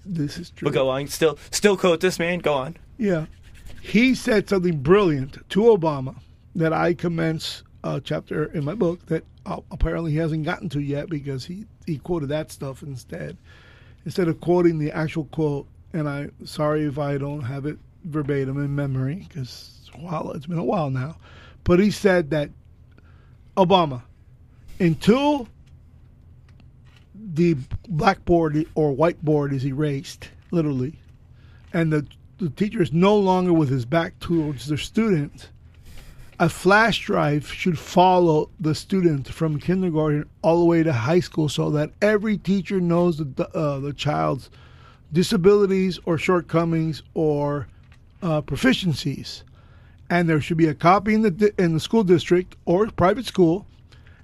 this 0.07 0.39
is 0.39 0.51
true. 0.51 0.67
But 0.67 0.75
go 0.75 0.89
on. 0.91 1.09
Still, 1.09 1.39
still 1.51 1.77
quote 1.77 2.01
this 2.01 2.19
man. 2.21 2.39
Go 2.39 2.55
on. 2.55 2.77
Yeah. 2.99 3.27
He 3.81 4.15
said 4.15 4.49
something 4.49 4.79
brilliant 4.79 5.49
to 5.51 5.61
Obama 5.63 6.17
that 6.55 6.73
I 6.73 6.95
commence 6.95 7.63
a 7.83 8.01
chapter 8.01 8.45
in 8.53 8.65
my 8.65 8.75
book 8.75 9.07
that 9.07 9.25
uh, 9.47 9.61
apparently 9.71 10.13
he 10.13 10.19
hasn't 10.19 10.45
gotten 10.45 10.69
to 10.71 10.81
yet 10.81 11.09
because 11.09 11.45
he, 11.45 11.65
he 11.87 11.99
quoted 11.99 12.29
that 12.29 12.53
stuff 12.53 12.83
instead. 12.83 13.37
Instead 14.05 14.29
of 14.29 14.41
quoting 14.41 14.79
the 14.79 14.93
actual 14.93 15.25
quote, 15.27 15.67
and 15.93 16.09
I'm 16.09 16.47
sorry 16.47 16.85
if 16.85 16.99
I 16.99 17.19
don't 17.19 17.43
have 17.43 17.67
it 17.67 17.79
verbatim 18.05 18.63
in 18.63 18.75
memory 18.75 19.27
because 19.29 19.91
while- 19.99 20.33
it's 20.33 20.47
been 20.47 20.59
a 20.59 20.65
while 20.65 20.91
now. 20.91 21.17
But 21.65 21.81
he 21.81 21.91
said 21.91 22.31
that 22.31 22.51
Obama, 23.57 24.03
until 24.79 25.49
the 27.15 27.57
blackboard 27.89 28.65
or 28.75 28.95
whiteboard 28.95 29.53
is 29.53 29.65
erased, 29.67 30.31
literally, 30.51 30.99
and 31.73 31.93
the, 31.93 32.07
the 32.41 32.51
teacher 32.51 32.83
is 32.83 32.93
no 32.93 33.17
longer 33.17 33.53
with 33.53 33.69
his 33.69 33.85
back 33.85 34.19
towards 34.19 34.67
the 34.67 34.79
student, 34.79 35.51
a 36.39 36.49
flash 36.49 37.05
drive 37.05 37.47
should 37.47 37.79
follow 37.79 38.49
the 38.59 38.75
student 38.75 39.29
from 39.29 39.61
kindergarten 39.61 40.25
all 40.41 40.59
the 40.59 40.65
way 40.65 40.83
to 40.83 40.93
high 40.93 41.21
school 41.21 41.51
so 41.51 41.69
that 41.71 41.91
every 42.01 42.39
teacher 42.39 42.81
knows 42.81 43.19
the, 43.19 43.49
uh, 43.55 43.79
the 43.79 43.93
child's 43.93 44.49
disabilities 45.13 46.01
or 46.07 46.17
shortcomings 46.17 47.03
or 47.13 47.69
uh, 48.23 48.41
proficiencies. 48.41 49.43
And 50.09 50.29
there 50.29 50.41
should 50.41 50.57
be 50.57 50.67
a 50.67 50.75
copy 50.75 51.13
in 51.13 51.23
the, 51.23 51.53
in 51.59 51.75
the 51.75 51.81
school 51.81 52.05
district 52.05 52.57
or 52.65 52.87
private 52.87 53.27
school 53.27 53.67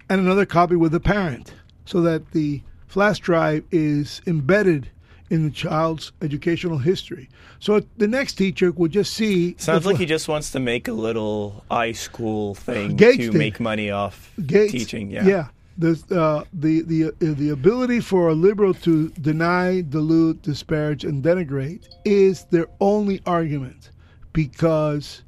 and 0.09 0.21
another 0.21 0.47
copy 0.47 0.75
with 0.75 0.93
the 0.93 1.01
parent 1.01 1.55
so 1.85 2.01
that 2.01 2.33
the 2.33 2.63
flash 2.87 3.19
drive 3.19 3.65
is 3.71 4.23
embedded 4.27 4.89
in 5.31 5.45
the 5.45 5.51
child's 5.51 6.13
educational 6.23 6.79
history. 6.79 7.29
So 7.59 7.81
the 7.97 8.09
next 8.09 8.35
teacher 8.35 8.71
would 8.73 8.93
just 8.93 9.15
see. 9.15 9.57
Sounds 9.59 9.83
the 9.83 9.91
like 9.91 9.99
he 9.99 10.07
just 10.07 10.29
wants 10.29 10.53
to 10.53 10.61
make 10.61 10.89
a 10.89 10.93
little 10.93 11.65
iSchool 11.71 12.57
thing 12.57 12.97
Gates 12.97 13.19
to 13.19 13.33
make 13.33 13.59
money 13.61 13.91
off 13.91 14.33
Gates, 14.47 14.73
teaching. 14.73 15.11
Yeah. 15.11 15.27
yeah. 15.27 15.49
The 15.79 16.03
uh, 16.11 16.45
the 16.55 16.83
the 16.83 17.05
uh, 17.09 17.11
the 17.21 17.51
ability 17.51 18.01
for 18.01 18.29
a 18.29 18.35
liberal 18.35 18.73
to 18.75 19.11
deny, 19.11 19.83
dilute, 19.83 20.41
disparage, 20.43 21.05
and 21.05 21.23
denigrate 21.23 21.89
is 22.05 22.45
their 22.45 22.67
only 22.81 23.21
argument, 23.27 23.91
because 24.33 25.23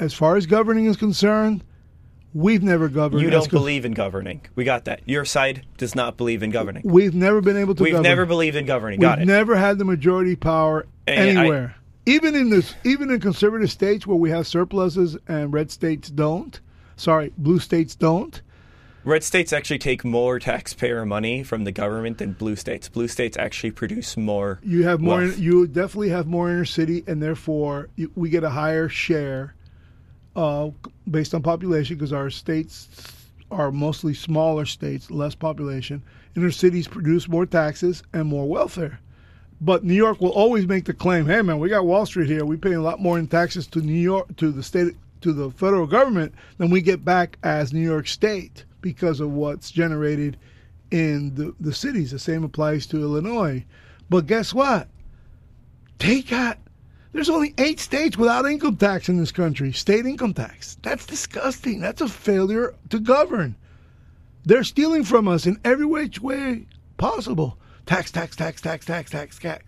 as 0.00 0.12
far 0.12 0.36
as 0.36 0.46
governing 0.46 0.86
is 0.86 0.96
concerned, 0.96 1.62
we've 2.34 2.62
never 2.62 2.88
governed. 2.88 3.22
You 3.22 3.30
don't 3.30 3.50
believe 3.50 3.84
in 3.86 3.92
governing. 3.92 4.42
We 4.54 4.64
got 4.64 4.84
that. 4.84 5.00
Your 5.06 5.24
side 5.24 5.64
does 5.78 5.94
not 5.94 6.16
believe 6.18 6.42
in 6.42 6.50
governing. 6.50 6.82
We've 6.84 7.14
never 7.14 7.40
been 7.40 7.56
able 7.56 7.74
to. 7.76 7.82
We've 7.82 7.92
govern. 7.92 8.02
never 8.02 8.26
believed 8.26 8.56
in 8.56 8.66
governing. 8.66 9.00
We've 9.00 9.08
Got 9.08 9.22
it. 9.22 9.26
never 9.26 9.56
had 9.56 9.78
the 9.78 9.84
majority 9.84 10.36
power 10.36 10.84
And 11.06 11.38
I- 11.38 11.40
anywhere. 11.42 11.76
even 12.04 12.34
in 12.34 12.50
this, 12.50 12.74
even 12.84 13.10
in 13.10 13.20
conservative 13.20 13.70
states 13.70 14.06
where 14.06 14.16
we 14.18 14.28
have 14.30 14.46
surpluses 14.46 15.16
and 15.28 15.52
red 15.52 15.70
states 15.70 16.10
don't. 16.10 16.60
Sorry, 16.96 17.32
blue 17.38 17.58
states 17.60 17.94
don't. 17.94 18.42
Red 19.06 19.22
states 19.22 19.52
actually 19.52 19.78
take 19.80 20.02
more 20.02 20.38
taxpayer 20.38 21.04
money 21.04 21.42
from 21.42 21.64
the 21.64 21.72
government 21.72 22.16
than 22.18 22.32
blue 22.32 22.56
states. 22.56 22.88
Blue 22.88 23.06
states 23.06 23.36
actually 23.36 23.70
produce 23.72 24.16
more. 24.16 24.60
You 24.62 24.84
have 24.84 25.00
more. 25.02 25.18
wealth. 25.18 25.38
You 25.38 25.66
definitely 25.66 26.08
have 26.08 26.26
more 26.26 26.50
inner 26.50 26.64
city, 26.64 27.04
and 27.06 27.22
therefore 27.22 27.88
you, 27.96 28.10
we 28.14 28.30
get 28.30 28.44
a 28.44 28.48
higher 28.50 28.88
share, 28.88 29.53
uh, 30.36 30.70
based 31.10 31.34
on 31.34 31.42
population, 31.42 31.96
because 31.96 32.12
our 32.12 32.30
states 32.30 32.88
are 33.50 33.70
mostly 33.70 34.14
smaller 34.14 34.64
states, 34.64 35.10
less 35.10 35.34
population. 35.34 36.02
Inner 36.36 36.50
cities 36.50 36.88
produce 36.88 37.28
more 37.28 37.46
taxes 37.46 38.02
and 38.12 38.26
more 38.26 38.48
welfare. 38.48 38.98
But 39.60 39.84
New 39.84 39.94
York 39.94 40.20
will 40.20 40.30
always 40.30 40.66
make 40.66 40.84
the 40.84 40.92
claim, 40.92 41.26
"Hey, 41.26 41.40
man, 41.42 41.58
we 41.58 41.68
got 41.68 41.86
Wall 41.86 42.04
Street 42.06 42.28
here. 42.28 42.44
We 42.44 42.56
pay 42.56 42.72
a 42.72 42.82
lot 42.82 43.00
more 43.00 43.18
in 43.18 43.28
taxes 43.28 43.66
to 43.68 43.80
New 43.80 43.92
York, 43.92 44.36
to 44.36 44.50
the 44.50 44.62
state, 44.62 44.96
to 45.20 45.32
the 45.32 45.50
federal 45.50 45.86
government 45.86 46.34
than 46.58 46.70
we 46.70 46.80
get 46.80 47.04
back 47.04 47.38
as 47.42 47.72
New 47.72 47.80
York 47.80 48.06
State 48.08 48.64
because 48.80 49.20
of 49.20 49.32
what's 49.32 49.70
generated 49.70 50.36
in 50.90 51.34
the, 51.34 51.54
the 51.60 51.72
cities. 51.72 52.10
The 52.10 52.18
same 52.18 52.44
applies 52.44 52.86
to 52.88 53.00
Illinois. 53.00 53.64
But 54.10 54.26
guess 54.26 54.52
what? 54.52 54.88
They 55.98 56.20
got 56.22 56.58
there's 57.14 57.30
only 57.30 57.54
eight 57.58 57.78
states 57.78 58.18
without 58.18 58.44
income 58.44 58.76
tax 58.76 59.08
in 59.08 59.16
this 59.18 59.30
country. 59.30 59.72
State 59.72 60.04
income 60.04 60.34
tax. 60.34 60.76
That's 60.82 61.06
disgusting. 61.06 61.80
That's 61.80 62.00
a 62.00 62.08
failure 62.08 62.74
to 62.90 62.98
govern. 62.98 63.54
They're 64.44 64.64
stealing 64.64 65.04
from 65.04 65.28
us 65.28 65.46
in 65.46 65.60
every 65.64 65.86
which 65.86 66.20
way 66.20 66.66
possible. 66.96 67.56
Tax, 67.86 68.10
tax, 68.10 68.34
tax, 68.34 68.60
tax, 68.60 68.84
tax, 68.84 69.10
tax, 69.12 69.38
tax. 69.38 69.64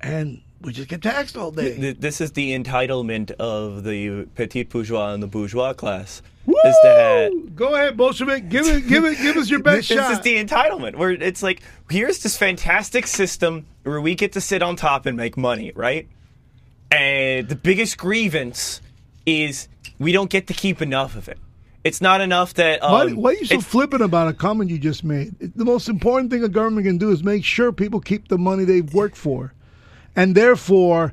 And 0.00 0.42
we 0.60 0.72
just 0.72 0.88
get 0.88 1.00
taxed 1.00 1.36
all 1.36 1.52
day. 1.52 1.92
This 1.92 2.20
is 2.20 2.32
the 2.32 2.58
entitlement 2.58 3.30
of 3.32 3.84
the 3.84 4.24
petit 4.34 4.64
bourgeois 4.64 5.12
and 5.12 5.22
the 5.22 5.28
bourgeois 5.28 5.74
class. 5.74 6.22
Woo! 6.44 6.54
Is 6.64 6.76
that 6.82 7.54
Go 7.54 7.74
ahead, 7.74 7.96
Bolshevik. 7.96 8.48
Give 8.48 8.66
it, 8.66 8.88
give 8.88 9.04
it, 9.04 9.18
give 9.18 9.36
us 9.36 9.48
your 9.48 9.60
best 9.62 9.88
this 9.88 9.96
shot. 9.96 10.08
This 10.08 10.18
is 10.18 10.24
the 10.24 10.44
entitlement 10.44 10.96
where 10.96 11.12
it's 11.12 11.42
like 11.42 11.62
here's 11.88 12.18
this 12.18 12.36
fantastic 12.36 13.06
system 13.06 13.66
where 13.84 14.00
we 14.00 14.16
get 14.16 14.32
to 14.32 14.40
sit 14.40 14.60
on 14.60 14.74
top 14.74 15.06
and 15.06 15.16
make 15.16 15.36
money, 15.36 15.70
right? 15.76 16.08
And 16.94 17.48
the 17.48 17.56
biggest 17.56 17.98
grievance 17.98 18.80
is 19.26 19.68
we 19.98 20.12
don't 20.12 20.30
get 20.30 20.46
to 20.46 20.54
keep 20.54 20.80
enough 20.80 21.16
of 21.16 21.28
it. 21.28 21.38
It's 21.82 22.00
not 22.00 22.20
enough 22.20 22.54
that 22.54 22.82
um, 22.82 22.92
why, 22.92 23.10
why 23.10 23.30
are 23.30 23.34
you 23.34 23.44
so 23.44 23.60
flippant 23.60 24.02
about 24.02 24.28
a 24.28 24.32
comment 24.32 24.70
you 24.70 24.78
just 24.78 25.04
made? 25.04 25.34
The 25.38 25.64
most 25.64 25.88
important 25.88 26.30
thing 26.30 26.42
a 26.42 26.48
government 26.48 26.86
can 26.86 26.96
do 26.96 27.10
is 27.10 27.22
make 27.22 27.44
sure 27.44 27.72
people 27.72 28.00
keep 28.00 28.28
the 28.28 28.38
money 28.38 28.64
they've 28.64 28.94
worked 28.94 29.16
for, 29.16 29.52
and 30.16 30.34
therefore 30.34 31.12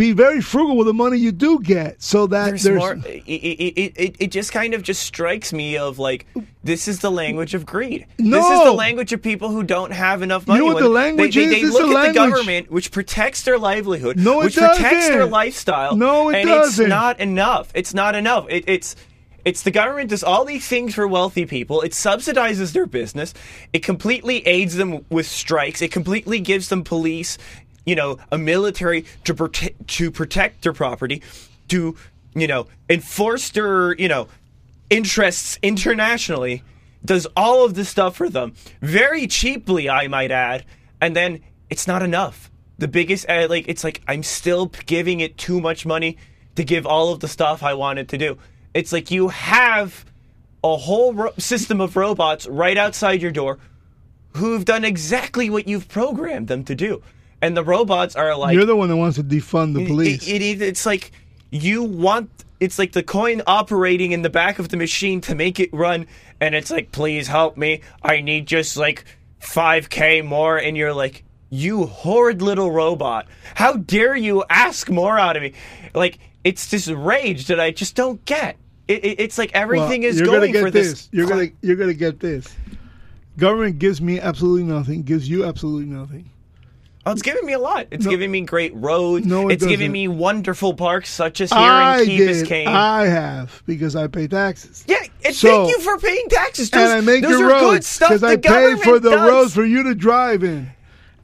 be 0.00 0.12
very 0.12 0.40
frugal 0.40 0.78
with 0.78 0.86
the 0.86 0.94
money 0.94 1.18
you 1.18 1.30
do 1.30 1.60
get, 1.60 2.02
so 2.02 2.26
that 2.26 2.46
there's, 2.46 2.62
there's, 2.62 2.78
more. 2.78 2.94
It, 2.94 3.22
it, 3.26 3.92
it, 3.96 4.16
it, 4.18 4.30
just 4.30 4.50
kind 4.50 4.72
of 4.72 4.82
just 4.82 5.02
strikes 5.02 5.52
me 5.52 5.76
of 5.76 5.98
like 5.98 6.26
this 6.64 6.88
is 6.88 7.00
the 7.00 7.10
language 7.10 7.52
of 7.52 7.66
greed. 7.66 8.06
no. 8.18 8.38
This 8.38 8.58
is 8.58 8.64
the 8.64 8.72
language 8.72 9.12
of 9.12 9.20
people 9.20 9.50
who 9.50 9.62
don't 9.62 9.92
have 9.92 10.22
enough 10.22 10.46
money. 10.46 10.60
know 10.60 10.72
what 10.72 10.82
the 10.82 10.88
language 10.88 11.34
they, 11.34 11.44
is? 11.44 11.50
They, 11.50 11.64
look 11.64 11.94
at 11.94 12.08
the 12.08 12.14
government, 12.14 12.70
which 12.70 12.90
protects 12.90 13.42
their 13.42 13.58
livelihood, 13.58 14.16
No, 14.18 14.40
it 14.40 14.46
which 14.46 14.56
protects 14.56 15.08
their 15.08 15.26
lifestyle. 15.26 15.94
No, 15.94 16.30
it 16.30 16.36
and 16.36 16.48
doesn't. 16.48 16.86
it's 16.86 16.88
not 16.88 17.20
enough. 17.20 17.70
It's 17.74 17.92
not 17.92 18.14
enough. 18.14 18.46
It, 18.48 18.64
it's 18.66 18.96
it's 19.44 19.62
the 19.62 19.70
government 19.70 20.10
does 20.10 20.22
all 20.22 20.44
these 20.44 20.66
things 20.66 20.94
for 20.94 21.06
wealthy 21.06 21.44
people. 21.44 21.82
It 21.82 21.92
subsidizes 21.92 22.72
their 22.72 22.86
business. 22.86 23.34
It 23.72 23.82
completely 23.82 24.46
aids 24.46 24.76
them 24.76 25.04
with 25.10 25.26
strikes. 25.26 25.82
It 25.82 25.92
completely 25.92 26.40
gives 26.40 26.68
them 26.68 26.84
police, 26.84 27.38
you 27.84 27.94
know, 27.94 28.18
a 28.30 28.38
military 28.38 29.04
to 29.24 29.34
protect 29.34 29.88
to 29.88 30.10
protect 30.10 30.62
their 30.62 30.72
property, 30.72 31.22
to 31.68 31.96
you 32.34 32.46
know 32.46 32.66
enforce 32.88 33.50
their 33.50 33.94
you 33.96 34.08
know 34.08 34.28
interests 34.88 35.58
internationally. 35.62 36.62
Does 37.02 37.26
all 37.34 37.64
of 37.64 37.74
this 37.74 37.88
stuff 37.88 38.16
for 38.16 38.28
them 38.28 38.54
very 38.82 39.26
cheaply, 39.26 39.88
I 39.88 40.06
might 40.08 40.30
add, 40.30 40.64
and 41.00 41.16
then 41.16 41.40
it's 41.70 41.86
not 41.86 42.02
enough. 42.02 42.50
The 42.78 42.88
biggest 42.88 43.28
uh, 43.28 43.46
like 43.48 43.66
it's 43.68 43.84
like 43.84 44.02
I'm 44.06 44.22
still 44.22 44.66
giving 44.86 45.20
it 45.20 45.38
too 45.38 45.60
much 45.60 45.86
money 45.86 46.18
to 46.56 46.64
give 46.64 46.86
all 46.86 47.12
of 47.12 47.20
the 47.20 47.28
stuff 47.28 47.62
I 47.62 47.74
wanted 47.74 48.08
to 48.10 48.18
do. 48.18 48.38
It's 48.74 48.92
like 48.92 49.10
you 49.10 49.28
have 49.28 50.04
a 50.62 50.76
whole 50.76 51.14
ro- 51.14 51.32
system 51.38 51.80
of 51.80 51.96
robots 51.96 52.46
right 52.46 52.76
outside 52.76 53.22
your 53.22 53.32
door 53.32 53.58
who've 54.36 54.64
done 54.64 54.84
exactly 54.84 55.50
what 55.50 55.66
you've 55.66 55.88
programmed 55.88 56.48
them 56.48 56.64
to 56.64 56.74
do. 56.74 57.02
And 57.42 57.56
the 57.56 57.64
robots 57.64 58.16
are 58.16 58.36
like 58.36 58.54
you're 58.54 58.66
the 58.66 58.76
one 58.76 58.88
that 58.88 58.96
wants 58.96 59.16
to 59.16 59.24
defund 59.24 59.74
the 59.74 59.86
police. 59.86 60.28
it, 60.28 60.42
it, 60.42 60.62
it's 60.62 60.84
like 60.84 61.12
you 61.50 61.82
want 61.82 62.30
it's 62.60 62.78
like 62.78 62.92
the 62.92 63.02
coin 63.02 63.42
operating 63.46 64.12
in 64.12 64.22
the 64.22 64.30
back 64.30 64.58
of 64.58 64.68
the 64.68 64.76
machine 64.76 65.20
to 65.22 65.34
make 65.34 65.58
it 65.58 65.72
run 65.72 66.06
and 66.40 66.54
it's 66.54 66.70
like 66.70 66.92
please 66.92 67.26
help 67.26 67.56
me 67.56 67.80
i 68.02 68.20
need 68.20 68.46
just 68.46 68.76
like 68.76 69.04
5k 69.40 70.24
more 70.24 70.58
and 70.58 70.76
you're 70.76 70.92
like 70.92 71.24
you 71.48 71.86
horrid 71.86 72.42
little 72.42 72.70
robot 72.70 73.26
how 73.54 73.72
dare 73.72 74.14
you 74.14 74.44
ask 74.50 74.88
more 74.90 75.18
out 75.18 75.36
of 75.36 75.42
me 75.42 75.54
like 75.94 76.18
it's 76.44 76.70
this 76.70 76.86
rage 76.88 77.46
that 77.46 77.58
i 77.58 77.70
just 77.70 77.96
don't 77.96 78.24
get 78.26 78.56
it, 78.90 79.04
it, 79.04 79.20
it's 79.20 79.38
like 79.38 79.52
Well, 79.54 79.62
everything 79.62 80.02
is 80.02 80.18
you're 80.18 80.26
going 80.26 80.52
for 80.52 80.70
this, 80.70 81.08
You're 81.12 81.28
gonna 81.28 81.46
you're 81.62 81.76
gonna 81.76 81.94
get 81.94 82.18
this. 82.18 82.52
Government 83.36 83.78
gives 83.78 84.02
me 84.02 84.18
absolutely 84.18 84.64
nothing. 84.64 85.04
Gives 85.04 85.28
you 85.30 85.44
absolutely 85.44 85.86
nothing. 85.86 86.28
Oh, 87.06 87.12
it's 87.12 87.22
giving 87.22 87.46
me 87.46 87.54
a 87.54 87.58
lot. 87.58 87.86
It's 87.90 88.06
giving 88.06 88.30
me 88.30 88.42
great 88.42 88.74
roads. 88.74 89.24
No, 89.24 89.48
it 89.48 89.54
it's 89.54 89.64
giving 89.64 89.78
doesn't. 89.86 89.92
me 89.92 90.08
wonderful 90.08 90.74
parks 90.74 91.08
such 91.10 91.40
as 91.40 91.50
here 91.50 91.58
I 91.58 92.00
in 92.00 92.06
Key. 92.06 92.18
Biscayne. 92.18 92.66
I 92.66 93.06
have 93.06 93.62
because 93.66 93.96
I 93.96 94.06
pay 94.06 94.28
taxes. 94.28 94.84
yeah, 94.86 95.02
and 95.24 95.34
So- 95.34 95.48
thank 95.48 95.70
you 95.70 95.80
for 95.80 95.96
paying 95.98 96.26
taxes. 96.28 96.68
Those, 96.70 96.82
and 96.82 96.92
I 96.92 97.00
make 97.00 97.22
those 97.22 97.38
your 97.38 97.48
roads 97.48 97.86
stuff. 97.86 98.10
because 98.10 98.20
the 98.20 98.26
I 98.28 98.36
pay 98.36 98.76
for 98.76 98.98
the 98.98 99.10
does. 99.12 99.28
roads 99.30 99.54
for 99.54 99.64
you 99.64 99.82
to 99.84 99.94
drive 99.94 100.44
in. 100.44 100.70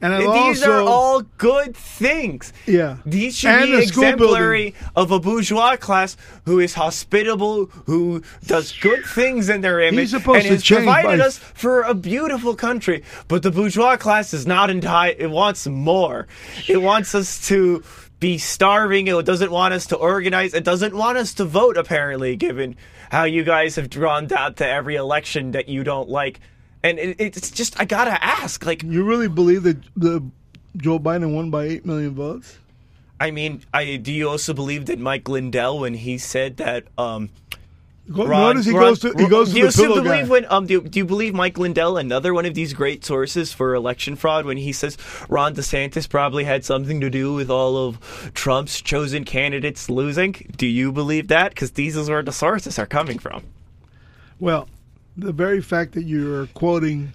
And 0.01 0.13
I 0.13 0.19
These 0.19 0.61
also 0.63 0.71
are 0.71 0.81
all 0.81 1.21
good 1.37 1.75
things. 1.75 2.53
Yeah. 2.65 2.97
These 3.05 3.37
should 3.37 3.49
And 3.49 3.65
be 3.65 3.71
the 3.71 3.81
exemplary 3.81 4.75
of 4.95 5.11
a 5.11 5.19
bourgeois 5.19 5.75
class 5.75 6.15
who 6.45 6.59
is 6.59 6.75
hospitable, 6.75 7.65
who 7.85 8.21
does 8.45 8.71
good 8.79 9.03
things 9.05 9.49
in 9.49 9.61
their 9.61 9.79
image, 9.81 10.13
and 10.13 10.23
has 10.23 10.63
provided 10.63 11.19
by- 11.19 11.25
us 11.25 11.37
for 11.37 11.81
a 11.81 11.93
beautiful 11.93 12.55
country. 12.55 13.03
But 13.27 13.43
the 13.43 13.51
bourgeois 13.51 13.97
class 13.97 14.33
is 14.33 14.45
not 14.45 14.69
entitled. 14.69 15.19
It 15.21 15.31
wants 15.31 15.65
more. 15.67 16.27
It 16.67 16.81
wants 16.81 17.15
us 17.15 17.47
to 17.47 17.83
be 18.19 18.37
starving. 18.37 19.07
It 19.07 19.25
doesn't 19.25 19.51
want 19.51 19.73
us 19.73 19.87
to 19.87 19.95
organize. 19.95 20.53
It 20.53 20.63
doesn't 20.63 20.95
want 20.95 21.17
us 21.17 21.33
to 21.35 21.45
vote. 21.45 21.77
Apparently, 21.77 22.35
given 22.35 22.75
how 23.11 23.23
you 23.23 23.43
guys 23.43 23.75
have 23.75 23.89
drawn 23.89 24.27
down 24.27 24.53
to 24.55 24.67
every 24.67 24.95
election 24.95 25.51
that 25.51 25.69
you 25.69 25.83
don't 25.83 26.09
like. 26.09 26.39
And 26.87 26.99
it, 26.99 27.15
it's 27.19 27.51
just, 27.51 27.79
I 27.79 27.85
gotta 27.85 28.23
ask, 28.23 28.65
like, 28.65 28.83
you 28.83 29.03
really 29.03 29.27
believe 29.27 29.63
that 29.63 29.77
the 29.95 30.23
Joe 30.75 30.99
Biden 30.99 31.33
won 31.33 31.49
by 31.49 31.65
eight 31.65 31.85
million 31.85 32.13
votes? 32.15 32.57
I 33.19 33.31
mean, 33.31 33.63
I 33.73 33.95
do 33.97 34.11
you 34.11 34.29
also 34.29 34.53
believe 34.53 34.85
that 34.87 34.99
Mike 34.99 35.27
Lindell 35.27 35.79
when 35.79 35.95
he 35.95 36.17
said 36.17 36.57
that 36.57 36.85
um 36.97 37.29
Go- 38.13 38.25
Ron, 38.27 38.55
Notice 38.55 38.65
he 38.67 38.71
Ron- 38.71 38.81
goes 38.83 38.99
to 38.99 39.13
he 39.17 39.27
goes 39.27 39.47
do 39.49 39.53
to 39.53 39.59
you 39.59 39.65
the 39.65 39.71
still 39.71 39.85
pillow 39.87 40.03
believe 40.03 40.25
guy. 40.25 40.29
when 40.31 40.45
um 40.49 40.65
do 40.67 40.81
do 40.81 40.99
you 40.99 41.03
believe 41.05 41.33
Mike 41.33 41.57
Lindell 41.57 41.97
another 41.97 42.31
one 42.33 42.45
of 42.45 42.53
these 42.53 42.73
great 42.73 43.03
sources 43.03 43.51
for 43.51 43.73
election 43.73 44.15
fraud 44.15 44.45
when 44.45 44.57
he 44.57 44.71
says 44.71 44.97
Ron 45.27 45.55
DeSantis 45.55 46.07
probably 46.07 46.43
had 46.43 46.63
something 46.63 47.01
to 47.01 47.09
do 47.09 47.33
with 47.33 47.49
all 47.49 47.75
of 47.75 48.31
Trump's 48.35 48.81
chosen 48.81 49.25
candidates 49.25 49.89
losing? 49.89 50.33
Do 50.55 50.67
you 50.67 50.91
believe 50.91 51.27
that? 51.29 51.49
Because 51.49 51.71
these 51.71 51.97
is 51.97 52.09
where 52.09 52.21
the 52.23 52.31
sources 52.31 52.77
are 52.79 52.85
coming 52.85 53.17
from. 53.19 53.43
Well, 54.39 54.69
the 55.17 55.33
very 55.33 55.61
fact 55.61 55.93
that 55.93 56.03
you're 56.03 56.47
quoting 56.47 57.13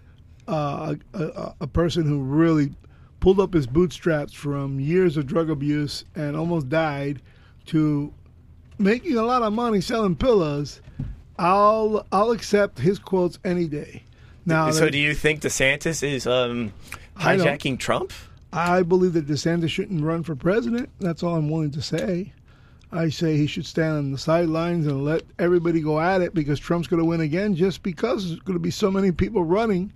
uh, 0.48 0.94
a, 1.14 1.18
a, 1.22 1.55
a 1.62 1.66
person 1.66 2.05
who 2.05 2.20
really 2.20 2.72
pulled 3.20 3.38
up 3.38 3.55
his 3.55 3.66
bootstraps 3.66 4.32
from 4.32 4.80
years 4.80 5.16
of 5.16 5.26
drug 5.26 5.48
abuse 5.48 6.05
and 6.16 6.36
almost 6.36 6.68
died 6.68 7.22
to 7.66 8.12
making 8.78 9.16
a 9.16 9.22
lot 9.22 9.42
of 9.42 9.53
money 9.53 9.80
selling 9.80 10.16
pillows, 10.16 10.80
I'll 11.38 12.07
I'll 12.12 12.32
accept 12.32 12.78
his 12.78 12.98
quotes 12.98 13.38
any 13.44 13.68
day. 13.68 14.03
Now, 14.44 14.70
so 14.72 14.90
do 14.90 14.98
you 14.98 15.14
think 15.14 15.40
DeSantis 15.40 16.03
is 16.03 16.26
um 16.26 16.72
I 17.16 17.36
hijacking 17.36 17.78
Trump? 17.78 18.12
I 18.53 18.82
believe 18.82 19.14
that 19.14 19.26
DeSantis 19.26 19.70
shouldn't 19.70 20.03
run 20.05 20.24
for 20.24 20.34
president. 20.34 20.90
That's 21.00 21.22
all 21.22 21.36
I'm 21.36 21.48
willing 21.48 21.70
to 21.70 21.82
say. 21.82 22.32
I 22.93 23.09
say 23.09 23.36
he 23.36 23.47
should 23.47 23.64
stand 23.64 23.97
on 23.97 24.12
the 24.12 24.18
sidelines 24.18 24.86
and 24.86 25.05
let 25.05 25.22
everybody 25.38 25.80
go 25.80 25.99
at 25.99 26.20
it 26.20 26.34
because 26.34 26.61
Trump's 26.61 26.88
going 26.88 27.01
to 27.01 27.07
win 27.07 27.22
again 27.22 27.55
just 27.55 27.82
because 27.82 28.28
there's 28.28 28.40
going 28.40 28.57
to 28.57 28.62
be 28.62 28.70
so 28.70 28.90
many 28.90 29.11
people 29.11 29.45
running 29.45 29.93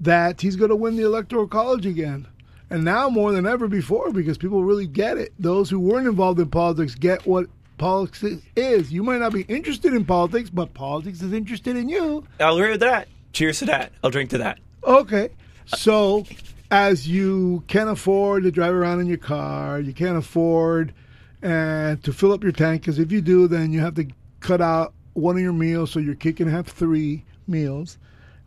that 0.00 0.40
he's 0.40 0.56
going 0.56 0.70
to 0.70 0.76
win 0.76 0.96
the 0.96 1.04
electoral 1.04 1.46
college 1.46 1.84
again. 1.84 2.26
And 2.70 2.84
now 2.84 3.10
more 3.10 3.32
than 3.32 3.46
ever 3.46 3.68
before 3.68 4.12
because 4.12 4.38
people 4.38 4.64
really 4.64 4.86
get 4.86 5.18
it. 5.18 5.34
Those 5.38 5.68
who 5.68 5.78
weren't 5.78 6.08
involved 6.08 6.40
in 6.40 6.48
politics 6.48 6.94
get 6.94 7.26
what 7.26 7.48
politics 7.76 8.24
is. 8.56 8.90
You 8.90 9.02
might 9.02 9.18
not 9.18 9.34
be 9.34 9.42
interested 9.42 9.92
in 9.92 10.06
politics, 10.06 10.48
but 10.48 10.72
politics 10.72 11.20
is 11.20 11.34
interested 11.34 11.76
in 11.76 11.90
you. 11.90 12.24
I'll 12.40 12.56
agree 12.56 12.70
with 12.70 12.80
that. 12.80 13.08
Cheers 13.32 13.58
to 13.58 13.66
that. 13.66 13.92
I'll 14.02 14.10
drink 14.10 14.30
to 14.30 14.38
that. 14.38 14.58
Okay. 14.84 15.28
So, 15.66 16.24
as 16.70 17.06
you 17.06 17.62
can't 17.66 17.90
afford 17.90 18.44
to 18.44 18.50
drive 18.50 18.74
around 18.74 19.00
in 19.00 19.06
your 19.06 19.18
car, 19.18 19.78
you 19.78 19.92
can't 19.92 20.16
afford 20.16 20.94
and 21.42 22.02
to 22.04 22.12
fill 22.12 22.32
up 22.32 22.42
your 22.42 22.52
tank 22.52 22.82
because 22.82 22.98
if 22.98 23.10
you 23.12 23.20
do, 23.20 23.48
then 23.48 23.72
you 23.72 23.80
have 23.80 23.94
to 23.96 24.06
cut 24.40 24.60
out 24.60 24.94
one 25.14 25.36
of 25.36 25.42
your 25.42 25.52
meals 25.52 25.90
so 25.90 25.98
your 25.98 26.14
kid 26.14 26.36
can 26.36 26.48
have 26.48 26.66
three 26.66 27.24
meals. 27.46 27.98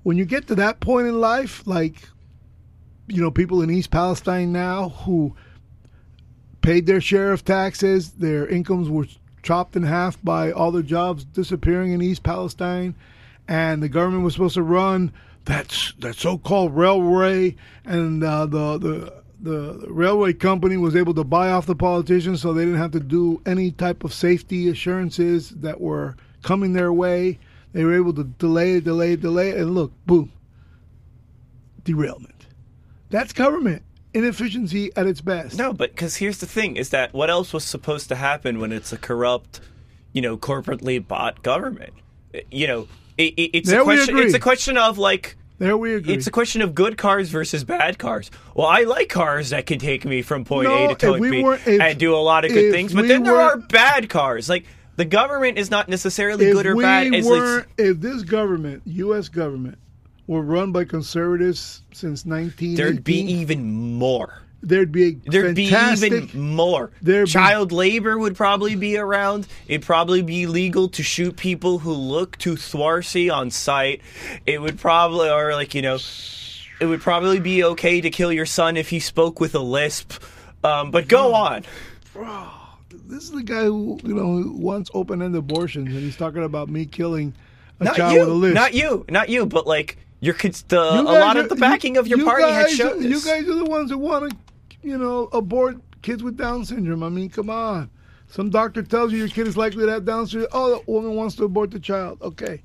When 0.03 0.17
you 0.17 0.25
get 0.25 0.47
to 0.47 0.55
that 0.55 0.79
point 0.79 1.07
in 1.07 1.19
life, 1.19 1.65
like 1.67 2.09
you 3.07 3.21
know, 3.21 3.31
people 3.31 3.61
in 3.61 3.69
East 3.69 3.91
Palestine 3.91 4.51
now 4.51 4.89
who 4.89 5.35
paid 6.61 6.85
their 6.85 7.01
share 7.01 7.31
of 7.31 7.45
taxes, 7.45 8.11
their 8.13 8.47
incomes 8.47 8.89
were 8.89 9.05
chopped 9.43 9.75
in 9.75 9.83
half 9.83 10.17
by 10.23 10.51
all 10.51 10.71
the 10.71 10.81
jobs 10.81 11.23
disappearing 11.23 11.91
in 11.93 12.01
East 12.01 12.23
Palestine, 12.23 12.95
and 13.47 13.83
the 13.83 13.89
government 13.89 14.23
was 14.23 14.33
supposed 14.33 14.55
to 14.55 14.63
run 14.63 15.11
that 15.45 15.93
that 15.99 16.15
so-called 16.15 16.75
railway, 16.75 17.55
and 17.85 18.23
uh, 18.23 18.45
the 18.47 18.77
the 18.79 19.24
the 19.45 19.85
railway 19.89 20.33
company 20.33 20.75
was 20.75 20.95
able 20.95 21.13
to 21.13 21.23
buy 21.23 21.51
off 21.51 21.65
the 21.67 21.75
politicians, 21.75 22.41
so 22.41 22.51
they 22.51 22.65
didn't 22.65 22.79
have 22.79 22.91
to 22.91 22.99
do 22.99 23.41
any 23.45 23.71
type 23.71 24.03
of 24.03 24.13
safety 24.13 24.67
assurances 24.69 25.51
that 25.51 25.79
were 25.79 26.15
coming 26.41 26.73
their 26.73 26.91
way. 26.91 27.39
They 27.71 27.83
were 27.83 27.95
able 27.95 28.13
to 28.13 28.23
delay, 28.23 28.79
delay, 28.79 29.15
delay, 29.15 29.51
and 29.51 29.75
look, 29.75 29.91
boom, 30.05 30.31
derailment. 31.83 32.47
That's 33.09 33.33
government 33.33 33.83
inefficiency 34.13 34.91
at 34.95 35.05
its 35.05 35.21
best. 35.21 35.57
No, 35.57 35.73
but 35.73 35.91
because 35.91 36.15
here's 36.15 36.39
the 36.39 36.47
thing: 36.47 36.75
is 36.75 36.89
that 36.89 37.13
what 37.13 37.29
else 37.29 37.53
was 37.53 37.63
supposed 37.63 38.09
to 38.09 38.15
happen 38.15 38.59
when 38.59 38.71
it's 38.71 38.91
a 38.91 38.97
corrupt, 38.97 39.61
you 40.11 40.21
know, 40.21 40.37
corporately 40.37 41.05
bought 41.05 41.43
government? 41.43 41.93
You 42.49 42.67
know, 42.67 42.87
it, 43.17 43.33
it, 43.37 43.51
it's 43.53 43.69
There 43.69 43.81
a 43.81 43.83
question. 43.83 44.17
It's 44.17 44.33
a 44.33 44.39
question 44.39 44.77
of 44.77 44.97
like. 44.97 45.37
There 45.57 45.77
we 45.77 45.93
agree. 45.95 46.13
It's 46.13 46.27
a 46.27 46.31
question 46.31 46.61
of 46.61 46.75
good 46.75 46.97
cars 46.97 47.29
versus 47.29 47.63
bad 47.63 47.97
cars. 47.97 48.29
Well, 48.53 48.67
I 48.67 48.81
like 48.81 49.09
cars 49.09 49.51
that 49.51 49.65
can 49.65 49.79
take 49.79 50.03
me 50.03 50.21
from 50.21 50.43
point 50.43 50.67
No, 50.67 50.89
A 50.89 50.95
to 50.95 51.07
point 51.07 51.21
we 51.21 51.31
B 51.31 51.39
if- 51.65 51.81
and 51.81 51.97
do 51.99 52.13
a 52.13 52.17
lot 52.17 52.43
of 52.45 52.51
good 52.51 52.71
things. 52.71 52.93
But 52.93 53.07
then 53.07 53.23
there 53.23 53.35
are 53.39 53.57
bad 53.57 54.09
cars. 54.09 54.49
Like 54.49 54.65
the 54.97 55.05
government 55.05 55.57
is 55.57 55.71
not 55.71 55.87
necessarily 55.87 56.51
good 56.51 56.65
or 56.65 56.75
we 56.75 56.83
bad. 56.83 57.11
Weren't, 57.23 57.67
if 57.77 57.99
this 57.99 58.23
government, 58.23 58.81
U.S. 58.85 59.29
government, 59.29 59.77
were 60.27 60.41
run 60.41 60.71
by 60.71 60.83
conservatives 60.85 61.83
since 61.91 62.25
1918, 62.25 62.75
there'd 62.75 63.03
be 63.03 63.19
even 63.19 63.71
more. 63.71 64.41
There'd 64.65 64.91
be 64.91 65.19
There'd 65.25 65.55
fantastic, 65.55 66.11
be 66.11 66.17
even 66.17 66.41
more. 66.55 66.91
There'd 67.01 67.25
be- 67.27 67.31
Child 67.31 67.71
labor 67.71 68.17
would 68.17 68.35
probably 68.35 68.75
be 68.75 68.97
around. 68.97 69.47
It'd 69.67 69.85
probably 69.85 70.21
be 70.21 70.47
legal 70.47 70.89
to 70.89 71.03
shoot 71.03 71.37
people 71.37 71.79
who 71.79 71.93
look 71.93 72.37
too 72.37 72.57
swarsy 72.57 73.29
on 73.29 73.51
sight. 73.51 74.01
It 74.45 74.61
would 74.61 74.77
probably, 74.79 75.29
or 75.29 75.53
like 75.53 75.73
you 75.73 75.81
know, 75.81 75.97
it 76.81 76.85
would 76.85 77.01
probably 77.01 77.39
be 77.39 77.63
okay 77.63 78.01
to 78.01 78.09
kill 78.09 78.33
your 78.33 78.45
son 78.45 78.75
if 78.77 78.89
he 78.89 78.99
spoke 78.99 79.39
with 79.39 79.55
a 79.55 79.59
lisp. 79.59 80.21
Um, 80.63 80.91
but 80.91 81.07
go 81.07 81.33
on. 81.33 81.63
This 83.07 83.23
is 83.23 83.31
the 83.31 83.43
guy 83.43 83.65
who 83.65 83.99
you 84.03 84.13
know 84.13 84.41
who 84.41 84.53
wants 84.53 84.89
open-ended 84.93 85.37
abortions, 85.37 85.89
and 85.89 85.99
he's 85.99 86.15
talking 86.17 86.43
about 86.43 86.69
me 86.69 86.85
killing 86.85 87.33
a 87.79 87.83
Not 87.85 87.95
child 87.95 88.13
with 88.19 88.21
a 88.27 88.31
you, 88.31 88.33
list. 88.37 88.55
not 88.55 88.73
you, 88.73 89.05
not 89.09 89.29
you, 89.29 89.45
but 89.45 89.67
like 89.67 89.97
your 90.21 90.33
kids. 90.33 90.63
The 90.67 90.77
You 90.77 91.01
a 91.01 91.03
lot 91.03 91.37
are- 91.37 91.41
of 91.41 91.49
the 91.49 91.55
backing 91.55 91.95
you- 91.95 91.99
of 91.99 92.07
your 92.07 92.19
you 92.19 92.25
party 92.25 92.43
had 92.49 92.69
shown 92.69 93.01
this. 93.03 93.11
You 93.25 93.31
guys 93.31 93.47
are 93.47 93.55
the 93.55 93.65
ones 93.65 93.91
who 93.91 93.97
want 93.97 94.31
to, 94.31 94.37
you 94.85 94.97
know, 94.97 95.29
abort 95.33 95.77
kids 96.01 96.23
with 96.23 96.37
Down 96.37 96.63
syndrome. 96.63 97.03
I 97.03 97.09
mean, 97.09 97.29
come 97.29 97.49
on. 97.49 97.89
Some 98.27 98.49
doctor 98.49 98.83
tells 98.83 99.11
you 99.11 99.17
your 99.17 99.27
kid 99.27 99.47
is 99.47 99.57
likely 99.57 99.85
to 99.85 99.91
have 99.91 100.05
Down 100.05 100.27
syndrome. 100.27 100.49
Oh, 100.53 100.75
the 100.75 100.91
woman 100.91 101.15
wants 101.15 101.35
to 101.35 101.45
abort 101.45 101.71
the 101.71 101.79
child. 101.79 102.21
Okay. 102.21 102.61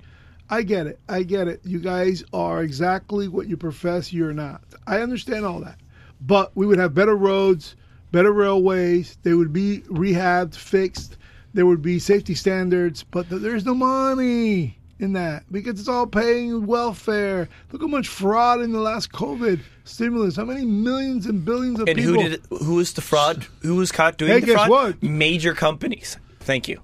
I 0.50 0.62
get 0.62 0.86
it. 0.86 0.98
I 1.08 1.22
get 1.22 1.48
it. 1.48 1.60
You 1.64 1.78
guys 1.78 2.24
are 2.32 2.62
exactly 2.62 3.28
what 3.28 3.48
you 3.48 3.56
profess 3.56 4.12
you're 4.12 4.32
not. 4.32 4.62
I 4.86 5.00
understand 5.00 5.44
all 5.44 5.60
that. 5.60 5.78
But 6.20 6.50
we 6.56 6.66
would 6.66 6.78
have 6.78 6.92
better 6.92 7.16
roads, 7.16 7.76
better 8.10 8.32
railways. 8.32 9.16
They 9.22 9.34
would 9.34 9.52
be 9.52 9.80
rehabbed, 9.82 10.56
fixed. 10.56 11.16
There 11.54 11.66
would 11.66 11.82
be 11.82 11.98
safety 11.98 12.34
standards, 12.34 13.04
but 13.04 13.26
there's 13.28 13.64
no 13.64 13.74
money 13.74 14.79
in 15.00 15.12
that 15.14 15.44
because 15.50 15.80
it's 15.80 15.88
all 15.88 16.06
paying 16.06 16.66
welfare. 16.66 17.48
Look 17.72 17.82
how 17.82 17.88
much 17.88 18.08
fraud 18.08 18.60
in 18.60 18.72
the 18.72 18.80
last 18.80 19.10
COVID 19.12 19.60
stimulus. 19.84 20.36
How 20.36 20.44
many 20.44 20.64
millions 20.64 21.26
and 21.26 21.44
billions 21.44 21.80
of 21.80 21.88
and 21.88 21.96
people? 21.98 22.14
who 22.22 22.28
did? 22.28 22.40
Who 22.62 22.74
was 22.76 22.92
the 22.92 23.00
fraud? 23.00 23.46
Who 23.62 23.76
was 23.76 23.90
caught 23.92 24.18
doing 24.18 24.32
Hey, 24.32 24.40
the 24.40 24.46
guess 24.46 24.54
fraud? 24.56 24.70
what? 24.70 25.02
Major 25.02 25.54
companies. 25.54 26.16
Thank 26.40 26.68
you. 26.68 26.80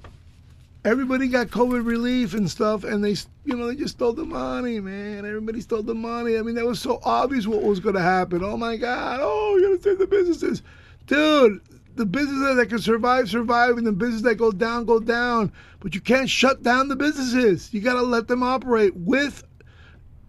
everybody 0.84 1.28
got 1.28 1.48
COVID 1.48 1.84
relief 1.84 2.32
and 2.34 2.48
stuff, 2.50 2.84
and 2.84 3.04
they, 3.04 3.16
you 3.44 3.56
know, 3.56 3.66
they 3.66 3.74
just 3.74 3.94
stole 3.96 4.12
the 4.12 4.24
money, 4.24 4.78
man. 4.80 5.24
Everybody 5.24 5.60
stole 5.60 5.82
the 5.82 5.94
money. 5.94 6.38
I 6.38 6.42
mean, 6.42 6.54
that 6.54 6.64
was 6.66 6.80
so 6.80 7.00
obvious 7.04 7.46
what 7.46 7.62
was 7.62 7.80
going 7.80 7.96
to 7.96 8.00
happen. 8.02 8.42
Oh 8.44 8.56
my 8.56 8.76
God! 8.76 9.18
Oh, 9.22 9.56
you're 9.60 9.70
gonna 9.70 9.82
save 9.82 9.98
the 9.98 10.06
businesses, 10.06 10.62
dude. 11.06 11.60
The 11.96 12.06
businesses 12.06 12.56
that 12.56 12.66
can 12.68 12.78
survive, 12.78 13.28
survive, 13.28 13.78
and 13.78 13.86
the 13.86 13.92
businesses 13.92 14.22
that 14.22 14.36
go 14.36 14.52
down, 14.52 14.84
go 14.84 15.00
down. 15.00 15.52
But 15.80 15.94
you 15.94 16.00
can't 16.00 16.28
shut 16.28 16.62
down 16.62 16.88
the 16.88 16.96
businesses. 16.96 17.72
You 17.72 17.80
got 17.80 17.94
to 17.94 18.02
let 18.02 18.28
them 18.28 18.42
operate 18.42 18.94
with 18.94 19.42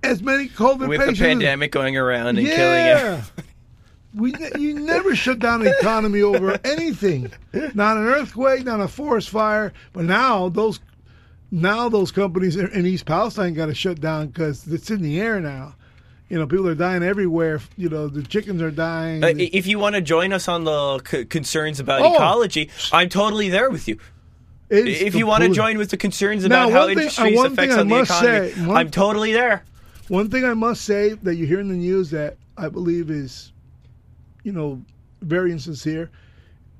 as 0.04 0.24
many 0.24 0.48
COVID 0.48 0.88
With 0.88 1.06
the 1.06 1.14
pandemic 1.14 1.72
going 1.72 1.98
around 1.98 2.28
and 2.28 2.48
killing 2.48 2.56
yeah. 2.58 2.98
everyone. 3.00 3.24
We, 4.16 4.34
you 4.58 4.80
never 4.80 5.16
shut 5.16 5.38
down 5.38 5.64
the 5.64 5.78
economy 5.78 6.24
over 6.24 6.58
anything. 6.64 7.32
Not 7.76 7.98
an 7.98 8.06
earthquake, 8.08 8.66
not 8.66 8.80
a 8.80 8.88
forest 8.88 9.30
fire. 9.30 9.74
But 9.94 10.06
now 10.06 10.50
those, 10.50 10.80
now 11.52 11.88
those 11.88 12.12
companies 12.12 12.56
in 12.56 12.86
East 12.86 13.06
Palestine 13.06 13.54
got 13.54 13.68
to 13.68 13.76
shut 13.76 14.02
down 14.02 14.28
because 14.28 14.66
it's 14.68 14.90
in 14.90 15.04
the 15.04 15.20
air 15.22 15.40
now. 15.40 15.76
You 16.30 16.38
know, 16.38 16.46
people 16.48 16.68
are 16.68 16.76
dying 16.76 17.04
everywhere. 17.04 17.62
You 17.78 17.90
know, 17.90 18.08
the 18.08 18.22
chickens 18.24 18.62
are 18.62 18.72
dying. 18.72 19.24
Uh, 19.24 19.28
if 19.38 19.66
you 19.66 19.80
want 19.80 19.96
to 19.96 20.02
join 20.02 20.34
us 20.34 20.48
on 20.48 20.66
the 20.66 21.00
c- 21.10 21.26
concerns 21.26 21.80
about 21.80 22.02
Oh. 22.02 22.16
ecology, 22.16 22.70
I'm 22.92 23.08
totally 23.10 23.50
there 23.50 23.70
with 23.70 23.88
you. 23.88 23.98
It's 24.70 25.02
If 25.02 25.16
you 25.16 25.26
want 25.26 25.44
to 25.46 25.50
join 25.50 25.78
with 25.78 25.90
the 25.92 25.98
concerns 25.98 26.46
Now, 26.46 26.68
about 26.68 26.72
how 26.74 26.80
one 26.80 26.88
thing- 26.90 26.98
uh, 26.98 27.02
industry's 27.02 27.44
effects 27.54 27.76
I 27.76 27.80
on 27.80 27.88
the 27.88 28.00
economy, 28.02 28.52
say, 28.52 28.66
one- 28.66 28.78
I'm 28.78 28.90
totally 28.92 29.32
there. 29.32 29.64
One 30.10 30.30
thing 30.30 30.44
I 30.44 30.54
must 30.54 30.82
say 30.84 31.14
that 31.24 31.36
you 31.36 31.46
hear 31.46 31.62
in 31.62 31.70
the 31.70 31.76
news 31.76 32.10
that 32.12 32.36
I 32.58 32.68
believe 32.68 33.10
is, 33.10 33.54
you 34.44 34.52
know, 34.52 34.82
very 35.22 35.52
insincere. 35.54 36.10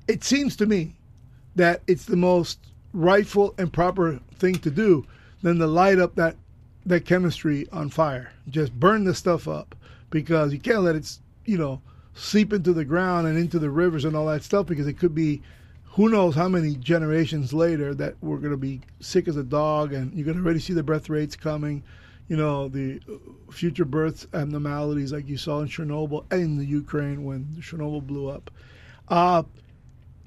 It 0.06 0.22
seems 0.24 0.56
to 0.56 0.66
me 0.66 0.94
that 1.56 1.80
it's 1.86 2.04
the 2.04 2.16
most 2.16 2.58
rightful 2.92 3.54
and 3.56 3.72
proper 3.72 4.20
thing 4.38 4.56
to 4.56 4.70
do 4.70 5.06
than 5.42 5.58
to 5.58 5.66
light 5.66 5.98
up 5.98 6.14
that 6.16 6.36
that 6.88 7.04
chemistry 7.04 7.68
on 7.72 7.90
fire. 7.90 8.32
Just 8.48 8.78
burn 8.78 9.04
the 9.04 9.14
stuff 9.14 9.48
up 9.48 9.74
because 10.10 10.52
you 10.52 10.58
can't 10.58 10.82
let 10.82 10.96
it, 10.96 11.18
you 11.44 11.58
know, 11.58 11.80
seep 12.14 12.52
into 12.52 12.72
the 12.72 12.84
ground 12.84 13.26
and 13.26 13.38
into 13.38 13.58
the 13.58 13.70
rivers 13.70 14.04
and 14.04 14.16
all 14.16 14.26
that 14.26 14.42
stuff 14.42 14.66
because 14.66 14.86
it 14.86 14.98
could 14.98 15.14
be 15.14 15.40
who 15.84 16.08
knows 16.08 16.34
how 16.34 16.48
many 16.48 16.74
generations 16.76 17.52
later 17.52 17.94
that 17.94 18.14
we're 18.20 18.38
going 18.38 18.52
to 18.52 18.56
be 18.56 18.80
sick 19.00 19.28
as 19.28 19.36
a 19.36 19.42
dog 19.42 19.92
and 19.92 20.12
going 20.24 20.36
to 20.36 20.42
already 20.42 20.58
see 20.60 20.72
the 20.72 20.82
breath 20.82 21.08
rates 21.08 21.36
coming 21.36 21.82
you 22.28 22.36
know 22.36 22.68
the 22.68 23.00
future 23.50 23.84
birth 23.84 24.26
abnormalities 24.34 25.12
like 25.12 25.28
you 25.28 25.36
saw 25.36 25.60
in 25.60 25.68
chernobyl 25.68 26.24
and 26.30 26.42
in 26.42 26.58
the 26.58 26.64
ukraine 26.64 27.24
when 27.24 27.44
chernobyl 27.60 28.04
blew 28.04 28.28
up 28.28 28.50
uh, 29.08 29.42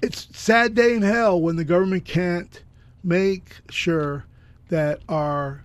it's 0.02 0.28
sad 0.36 0.74
day 0.74 0.94
in 0.94 1.02
hell 1.02 1.40
when 1.40 1.56
the 1.56 1.64
government 1.64 2.04
can't 2.04 2.64
make 3.04 3.60
sure 3.70 4.24
that 4.68 5.00
our 5.08 5.64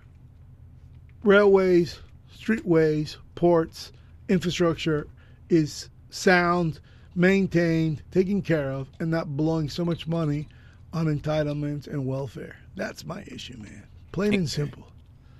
railways 1.22 1.98
streetways 2.36 3.16
ports 3.34 3.92
infrastructure 4.28 5.06
is 5.48 5.88
sound 6.10 6.80
maintained 7.14 8.02
taken 8.10 8.42
care 8.42 8.70
of 8.70 8.88
and 9.00 9.10
not 9.10 9.36
blowing 9.36 9.68
so 9.68 9.84
much 9.84 10.06
money 10.06 10.48
on 10.92 11.06
entitlements 11.06 11.86
and 11.86 12.06
welfare 12.06 12.56
that's 12.76 13.04
my 13.04 13.22
issue 13.26 13.56
man 13.58 13.86
plain 14.12 14.34
and 14.34 14.48
simple 14.48 14.88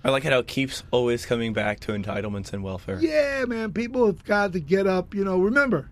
I 0.05 0.11
like 0.11 0.23
how 0.23 0.39
it 0.39 0.47
keeps 0.47 0.85
always 0.93 1.27
coming 1.27 1.53
back 1.53 1.81
to 1.81 1.93
entitlements 1.93 2.53
and 2.53 2.63
welfare. 2.63 3.01
Yeah, 3.01 3.45
man, 3.47 3.73
people 3.73 4.07
have 4.07 4.25
got 4.25 4.53
to 4.53 4.61
get 4.61 4.87
up. 4.87 5.13
You 5.13 5.25
know, 5.25 5.39
remember, 5.39 5.91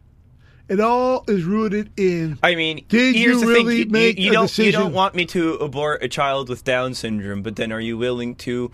it 0.69 0.81
all 0.81 1.25
is 1.29 1.45
rooted 1.45 1.91
in. 1.97 2.39
I 2.43 2.55
mean, 2.55 2.85
Did 2.89 3.15
here's 3.15 3.17
you 3.17 3.41
the 3.41 3.47
really 3.47 3.65
thing: 3.65 3.87
you, 3.87 3.93
make 3.93 4.19
you, 4.19 4.25
you 4.27 4.31
a 4.31 4.35
don't 4.35 4.59
you 4.59 4.73
don't 4.73 4.93
want 4.93 5.15
me 5.15 5.25
to 5.27 5.55
abort 5.55 6.03
a 6.03 6.09
child 6.09 6.49
with 6.49 6.65
Down 6.65 6.95
syndrome, 6.95 7.43
but 7.43 7.57
then 7.57 7.73
are 7.73 7.81
you 7.81 7.99
willing 7.99 8.35
to 8.37 8.71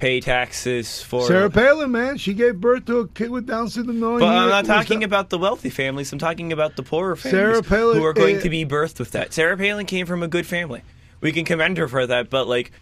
pay 0.00 0.20
taxes 0.20 1.02
for? 1.02 1.26
Sarah 1.26 1.50
Palin, 1.50 1.90
man, 1.92 2.16
she 2.16 2.34
gave 2.34 2.60
birth 2.60 2.86
to 2.86 3.00
a 3.00 3.08
kid 3.08 3.30
with 3.30 3.46
Down 3.46 3.68
syndrome. 3.68 4.18
But 4.18 4.24
I'm 4.26 4.48
not 4.48 4.64
talking 4.64 5.04
about 5.04 5.30
the 5.30 5.38
wealthy 5.38 5.70
families. 5.70 6.12
I'm 6.12 6.18
talking 6.18 6.52
about 6.52 6.76
the 6.76 6.82
poorer 6.82 7.16
families 7.16 7.38
Sarah 7.40 7.62
Palin, 7.62 7.98
who 7.98 8.04
are 8.04 8.12
going 8.12 8.38
uh, 8.38 8.40
to 8.40 8.48
be 8.50 8.64
birthed 8.64 8.98
with 8.98 9.12
that. 9.12 9.32
Sarah 9.32 9.56
Palin 9.56 9.86
came 9.86 10.06
from 10.06 10.22
a 10.22 10.28
good 10.28 10.46
family. 10.46 10.82
We 11.20 11.32
can 11.32 11.44
commend 11.44 11.76
her 11.78 11.86
for 11.86 12.06
that, 12.06 12.30
but 12.30 12.48
like, 12.48 12.72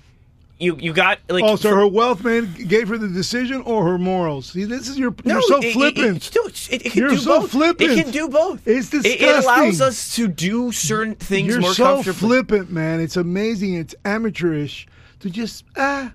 you 0.61 0.77
you 0.77 0.93
got 0.93 1.19
like. 1.29 1.45
Oh, 1.45 1.57
so 1.57 1.71
for- 1.71 1.77
her 1.77 1.87
wealth 1.87 2.25
man 2.25 2.53
gave 2.67 2.89
her 2.89 2.99
the 2.99 3.09
decision 3.09 3.63
or 3.63 3.85
her 3.85 3.99
morals? 3.99 4.47
See, 4.47 4.65
this 4.65 4.89
is 4.89 4.99
your. 4.99 5.15
No, 5.25 5.35
you're 5.35 5.43
so 5.43 5.59
it- 5.63 5.73
flippant. 5.73 6.29
It, 6.29 6.37
it, 6.37 6.73
it, 6.73 6.87
it 6.87 6.93
can 6.93 7.01
You're 7.01 7.11
do 7.11 7.17
so 7.19 7.41
both. 7.41 7.51
flippant. 7.53 7.91
It 7.93 8.03
can 8.03 8.13
do 8.13 8.29
both. 8.29 8.67
It's 8.67 8.93
It- 8.93 9.07
It, 9.07 9.45
allows 9.45 9.81
us 9.81 10.15
to 10.17 10.27
do 10.29 10.73
certain 10.73 11.15
things 11.15 11.49
You're 11.49 11.61
more 11.61 11.75
so 11.75 11.85
comfortably. 11.97 12.29
flippant, 12.29 12.71
man. 12.73 13.01
It's 13.01 13.17
amazing. 13.17 13.75
It's 13.75 13.95
amateurish 14.05 14.87
to 15.21 15.31
just 15.31 15.65
ah, 15.77 16.13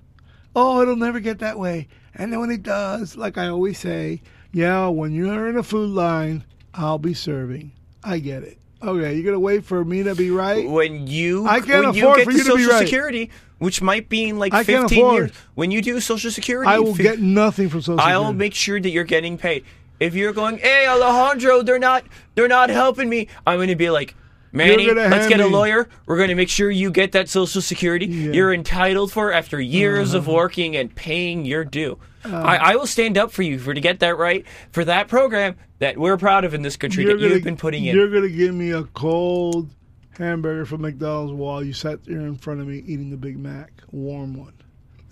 oh, 0.54 0.80
it'll 0.82 0.96
never 0.96 1.20
get 1.20 1.38
that 1.40 1.58
way. 1.58 1.88
And 2.14 2.32
then 2.32 2.40
when 2.40 2.50
it 2.50 2.62
does, 2.62 3.16
like 3.16 3.36
I 3.38 3.48
always 3.48 3.78
say, 3.78 4.22
yeah, 4.52 4.86
when 4.88 5.12
you're 5.12 5.48
in 5.48 5.56
a 5.56 5.62
food 5.62 5.90
line, 5.90 6.44
I'll 6.72 6.98
be 6.98 7.14
serving. 7.14 7.72
I 8.02 8.18
get 8.18 8.42
it. 8.42 8.58
Okay, 8.82 9.14
you're 9.14 9.24
gonna 9.24 9.40
wait 9.40 9.64
for 9.64 9.84
me 9.84 10.02
to 10.02 10.14
be 10.14 10.30
right. 10.30 10.68
when 10.68 11.06
you 11.06 11.46
I 11.46 11.60
can't 11.60 11.86
when 11.86 11.94
you 11.94 12.02
afford 12.02 12.18
get 12.18 12.24
for 12.26 12.32
you 12.32 12.44
to 12.44 12.44
be 12.56 12.62
Social 12.62 12.72
right. 12.72 12.86
Security, 12.86 13.30
which 13.58 13.80
might 13.80 14.08
be 14.10 14.28
in 14.28 14.38
like 14.38 14.52
I 14.52 14.62
can't 14.62 14.88
15 14.90 14.98
afford. 14.98 15.14
years, 15.14 15.30
when 15.54 15.70
you 15.70 15.80
do 15.80 15.98
Social 16.00 16.30
Security, 16.30 16.68
I 16.70 16.78
will 16.80 16.94
fi- 16.94 17.02
get 17.04 17.18
nothing 17.20 17.68
from 17.70 17.80
Social 17.80 17.96
security 17.98 18.12
I'll 18.12 18.20
Security. 18.24 18.38
make 18.38 18.54
sure 18.54 18.80
that 18.80 18.90
you're 18.90 19.04
getting 19.04 19.38
paid. 19.38 19.64
If 20.00 20.14
you're 20.14 20.32
going, 20.34 20.58
hey 20.58 20.86
Alejandro, 20.86 21.62
they're 21.62 21.78
not 21.78 22.04
they're 22.34 22.48
not 22.48 22.68
helping 22.68 23.08
me, 23.08 23.28
I'm 23.46 23.56
going 23.58 23.68
to 23.68 23.76
be 23.76 23.90
like. 23.90 24.14
Manny, 24.54 24.90
let's 24.90 25.28
get 25.28 25.40
a 25.40 25.46
lawyer. 25.46 25.88
We're 26.06 26.16
going 26.16 26.28
to 26.30 26.34
make 26.34 26.48
sure 26.48 26.70
you 26.70 26.90
get 26.90 27.12
that 27.12 27.28
Social 27.28 27.60
Security 27.60 28.06
Yeah. 28.06 28.22
Uh-huh. 28.24 28.32
you're 28.32 28.54
entitled 28.54 29.12
for 29.12 29.32
after 29.32 29.60
years 29.60 30.14
of 30.14 30.26
working 30.26 30.76
and 30.76 30.94
paying 30.94 31.44
your 31.44 31.64
due. 31.64 31.98
I, 32.24 32.56
I 32.56 32.76
will 32.76 32.86
stand 32.86 33.18
up 33.18 33.32
for 33.32 33.42
you 33.42 33.58
for 33.58 33.74
to 33.74 33.80
get 33.80 34.00
that 34.00 34.16
right 34.16 34.46
for 34.72 34.82
that 34.86 35.08
program 35.08 35.56
that 35.80 35.98
we're 35.98 36.16
proud 36.16 36.44
of 36.44 36.54
in 36.54 36.62
this 36.62 36.76
country 36.76 37.04
that 37.04 37.18
you've 37.20 37.30
gonna- 37.32 37.42
been 37.42 37.56
putting 37.58 37.84
in. 37.84 37.94
You're 37.94 38.08
gonna 38.08 38.30
give 38.30 38.54
me 38.54 38.70
a 38.70 38.84
cold 38.84 39.68
hamburger 40.16 40.64
from 40.64 40.80
McDonald's 40.82 41.32
while 41.34 41.62
you 41.62 41.72
sat 41.74 42.02
there 42.04 42.20
in 42.20 42.36
front 42.36 42.60
of 42.60 42.66
me 42.68 42.78
eating 42.86 43.10
the 43.10 43.16
Big 43.18 43.38
Mac, 43.38 43.72
warm 43.90 44.34
one. 44.38 44.54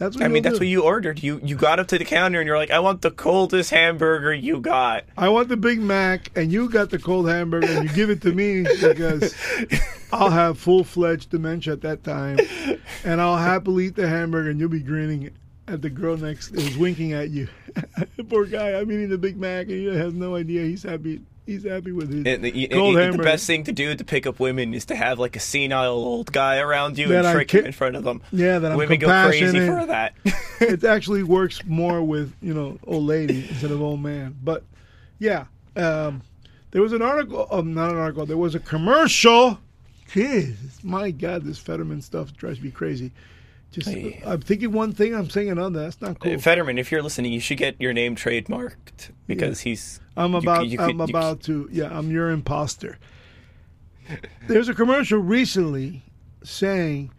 That's 0.03 0.17
what 0.17 0.25
I 0.25 0.29
mean, 0.29 0.43
that's 0.43 0.59
what 0.59 0.67
you 0.67 0.83
ordered. 0.83 1.23
You 1.23 1.41
you 1.45 1.55
got 1.55 1.79
up 1.79 1.87
to 1.89 1.97
the 1.97 2.05
counter 2.05 2.41
and 2.41 2.47
you're 2.49 2.57
like, 2.57 2.73
I 2.73 2.81
want 2.81 3.03
the 3.03 3.11
coldest 3.13 3.71
hamburger 3.71 4.35
you 4.35 4.59
got. 4.59 5.05
I 5.17 5.29
want 5.29 5.49
the 5.49 5.57
Big 5.57 5.79
Mac, 5.79 6.37
and 6.37 6.51
you 6.51 6.69
got 6.69 6.91
the 6.91 6.99
cold 6.99 7.29
hamburger, 7.29 7.69
and 7.69 7.89
you 7.89 7.95
give 7.95 8.11
it 8.11 8.21
to 8.23 8.33
me 8.33 8.65
because 8.65 9.33
I'll 10.13 10.31
have 10.31 10.59
full 10.59 10.83
fledged 10.83 11.31
dementia 11.31 11.75
at 11.75 11.83
that 11.83 12.03
time, 12.03 12.41
and 13.05 13.21
I'll 13.21 13.37
happily 13.37 13.87
eat 13.87 13.95
the 13.95 14.09
hamburger, 14.09 14.51
and 14.51 14.59
you'll 14.59 14.71
be 14.71 14.81
grinning 14.81 15.31
at 15.69 15.83
the 15.83 15.91
girl 15.91 16.17
next 16.17 16.49
who's 16.49 16.77
winking 16.77 17.13
at 17.13 17.31
you. 17.31 17.47
Poor 18.29 18.45
guy, 18.45 18.71
I'm 18.71 18.91
eating 18.91 19.09
the 19.09 19.19
Big 19.19 19.37
Mac, 19.37 19.69
and 19.69 19.77
he 19.77 19.85
has 19.85 20.15
no 20.15 20.35
idea 20.35 20.65
he's 20.65 20.83
happy. 20.83 21.21
He's 21.45 21.65
happy 21.65 21.91
with 21.91 22.09
his 22.09 22.25
And 22.25 22.45
the, 22.45 22.71
and 22.71 23.15
the 23.15 23.23
best 23.23 23.47
thing 23.49 23.65
to 23.65 23.73
do 23.73 23.95
to 23.95 24.05
pick 24.05 24.27
up 24.29 24.39
women 24.39 24.75
is 24.75 24.85
to 24.87 24.95
have 24.95 25.19
like 25.19 25.35
a 25.35 25.41
senile 25.41 25.93
old 25.93 26.31
guy 26.31 26.59
around 26.59 26.99
you 26.99 27.09
That 27.09 27.25
and 27.25 27.35
trick 27.35 27.51
him 27.51 27.67
in 27.67 27.73
front 27.73 27.97
of 27.97 28.05
them. 28.05 28.23
Yeah, 28.31 28.61
that 28.61 28.73
I'm 28.73 28.79
women 28.79 29.01
go 29.01 29.09
crazy 29.09 29.67
for 29.67 29.85
that. 29.87 30.15
it 30.61 30.85
actually 30.85 31.25
works 31.25 31.65
more 31.65 32.01
with 32.01 32.33
you 32.41 32.55
know 32.55 32.79
old 32.87 33.05
lady 33.05 33.49
instead 33.49 33.73
of 33.73 33.83
old 33.83 34.01
man. 34.01 34.37
But 34.43 34.63
yeah, 35.19 35.47
um, 35.75 36.23
there 36.71 36.81
was 36.81 36.93
an 36.93 37.03
article. 37.03 37.49
Um, 37.51 37.75
not 37.75 37.91
an 37.91 37.97
article. 37.97 38.25
There 38.25 38.37
was 38.37 38.55
a 38.55 38.61
commercial. 38.61 39.59
Jeez, 40.11 40.85
my 40.85 41.11
God, 41.11 41.43
this 41.43 41.59
Fetterman 41.59 42.03
stuff 42.03 42.37
drives 42.37 42.61
me 42.61 42.71
crazy. 42.71 43.11
Just 43.73 43.89
Hey. 43.89 44.23
I'm 44.25 44.41
thinking 44.43 44.71
one 44.73 44.93
thing, 44.93 45.15
I'm 45.15 45.31
saying 45.31 45.51
another. 45.51 45.81
That's 45.81 46.01
not 46.01 46.21
cool. 46.21 46.39
Fetterman, 46.39 46.77
if 46.79 46.93
you're 46.93 47.03
listening, 47.03 47.33
you 47.33 47.41
should 47.41 47.57
get 47.57 47.81
your 47.81 47.95
name 47.95 48.15
trademarked 48.15 49.11
because 49.27 49.61
he's. 49.61 49.99
I'm 50.17 50.35
about. 50.35 50.67
you 50.67 50.79
I'm 50.79 50.99
you- 50.99 51.05
about 51.05 51.43
to. 51.45 51.69
Yeah, 51.73 51.89
I'm 51.91 52.11
your 52.11 52.31
imposter. 52.31 52.99
There's 54.47 54.69
a 54.69 54.75
commercial 54.75 55.21
recently 55.21 56.03
saying 56.45 57.13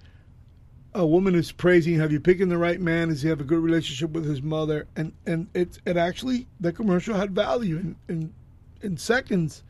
a 0.93 1.07
woman 1.07 1.33
is 1.33 1.51
praising, 1.51 1.95
"Have 1.95 2.11
you 2.11 2.19
picked 2.19 2.47
the 2.47 2.57
right 2.57 2.79
man? 2.79 3.07
Does 3.07 3.23
he 3.23 3.29
have 3.29 3.41
a 3.41 3.45
good 3.45 3.59
relationship 3.59 4.11
with 4.11 4.25
his 4.25 4.43
mother?" 4.43 4.85
And 4.95 5.13
and 5.25 5.47
it 5.55 5.79
it 5.87 5.97
actually 5.97 6.47
the 6.59 6.71
commercial 6.71 7.15
had 7.15 7.33
value 7.33 7.77
in 7.77 7.95
in, 8.07 8.33
in 8.81 8.97
seconds. 8.97 9.63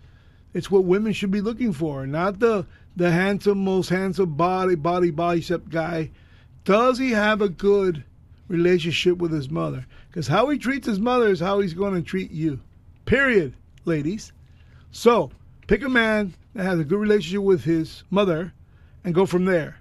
It's 0.53 0.69
what 0.69 0.83
women 0.83 1.13
should 1.13 1.31
be 1.31 1.41
looking 1.41 1.71
for, 1.71 2.05
not 2.05 2.39
the 2.39 2.65
the 2.95 3.11
handsome, 3.11 3.63
most 3.63 3.87
handsome 3.89 4.33
body, 4.35 4.75
body, 4.75 5.11
bicep 5.11 5.69
guy. 5.69 6.11
Does 6.65 6.97
he 6.97 7.11
have 7.11 7.41
a 7.41 7.49
good 7.49 8.03
relationship 8.47 9.17
with 9.17 9.31
his 9.31 9.49
mother? 9.49 9.85
Because 10.07 10.27
how 10.27 10.49
he 10.49 10.57
treats 10.57 10.87
his 10.87 10.99
mother 10.99 11.27
is 11.27 11.39
how 11.39 11.59
he's 11.59 11.73
going 11.73 11.95
to 11.95 12.01
treat 12.01 12.31
you. 12.31 12.59
Period, 13.05 13.53
ladies. 13.85 14.31
So 14.91 15.31
pick 15.67 15.83
a 15.83 15.89
man 15.89 16.33
that 16.53 16.63
has 16.63 16.79
a 16.79 16.83
good 16.83 16.99
relationship 16.99 17.41
with 17.41 17.63
his 17.63 18.03
mother, 18.09 18.53
and 19.03 19.13
go 19.13 19.25
from 19.25 19.45
there. 19.45 19.77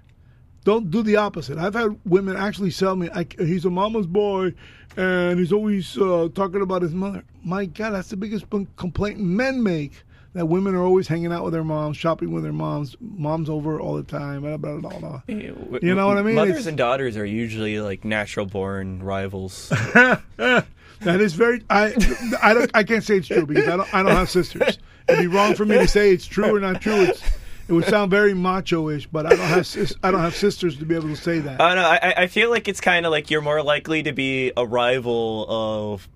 Don't 0.65 0.91
do 0.91 1.03
the 1.03 1.17
opposite. 1.17 1.57
I've 1.57 1.73
had 1.73 1.99
women 2.05 2.35
actually 2.35 2.71
tell 2.71 2.95
me, 2.95 3.09
"He's 3.37 3.65
a 3.65 3.69
mama's 3.69 4.07
boy, 4.07 4.53
and 4.97 5.39
he's 5.39 5.53
always 5.53 5.97
uh, 5.97 6.29
talking 6.33 6.61
about 6.61 6.81
his 6.81 6.93
mother." 6.93 7.23
My 7.43 7.65
God, 7.65 7.91
that's 7.91 8.09
the 8.09 8.17
biggest 8.17 8.45
complaint 8.75 9.19
men 9.19 9.61
make. 9.61 10.03
That 10.33 10.47
women 10.47 10.73
are 10.73 10.83
always 10.83 11.07
hanging 11.07 11.31
out 11.31 11.43
with 11.43 11.53
their 11.53 11.63
moms, 11.63 11.95
shopping 11.95 12.31
with 12.31 12.41
their 12.41 12.51
moms, 12.53 12.95
moms 12.99 13.49
over 13.51 13.79
all 13.79 13.95
the 13.95 14.03
time. 14.03 14.41
Blah, 14.41 14.57
blah, 14.57 14.77
blah, 14.77 14.97
blah. 14.99 15.21
Eh, 15.29 15.51
you 15.81 15.93
know 15.93 16.07
what 16.07 16.17
I 16.17 16.23
mean? 16.23 16.33
Mothers 16.35 16.51
It's- 16.53 16.65
and 16.65 16.75
daughters 16.77 17.17
are 17.17 17.25
usually 17.25 17.79
like 17.79 18.03
natural 18.03 18.47
born 18.47 19.03
rivals. 19.03 19.69
that 20.37 20.65
is 21.05 21.33
very. 21.33 21.63
I 21.69 21.93
I 22.41 22.53
don't. 22.53 22.71
I 22.73 22.83
can't 22.83 23.03
say 23.03 23.17
it's 23.17 23.27
true 23.27 23.45
because 23.45 23.67
I 23.67 23.77
don't. 23.77 23.93
I 23.93 24.01
don't 24.03 24.11
have 24.13 24.29
sisters. 24.29 24.79
It'd 25.07 25.19
be 25.21 25.27
wrong 25.27 25.53
for 25.53 25.65
me 25.65 25.77
to 25.77 25.87
say 25.87 26.11
it's 26.11 26.25
true 26.25 26.55
or 26.55 26.59
not 26.59 26.81
true. 26.81 27.01
It's, 27.03 27.21
it 27.67 27.73
would 27.73 27.85
sound 27.85 28.09
very 28.11 28.33
macho-ish, 28.33 29.07
but 29.07 29.25
I 29.25 29.29
don't 29.29 29.39
have. 29.39 29.67
sis- 29.67 29.95
I 30.03 30.11
don't 30.11 30.21
have 30.21 30.35
sisters 30.35 30.77
to 30.77 30.85
be 30.85 30.95
able 30.95 31.09
to 31.09 31.15
say 31.15 31.39
that. 31.39 31.61
I 31.61 31.75
know. 31.75 31.81
I, 31.83 32.23
I 32.23 32.27
feel 32.27 32.49
like 32.49 32.67
it's 32.67 32.81
kind 32.81 33.05
of 33.05 33.11
like 33.11 33.29
you're 33.29 33.41
more 33.41 33.61
likely 33.61 34.03
to 34.03 34.13
be 34.13 34.51
a 34.57 34.65
rival 34.65 35.45
of 35.47 36.07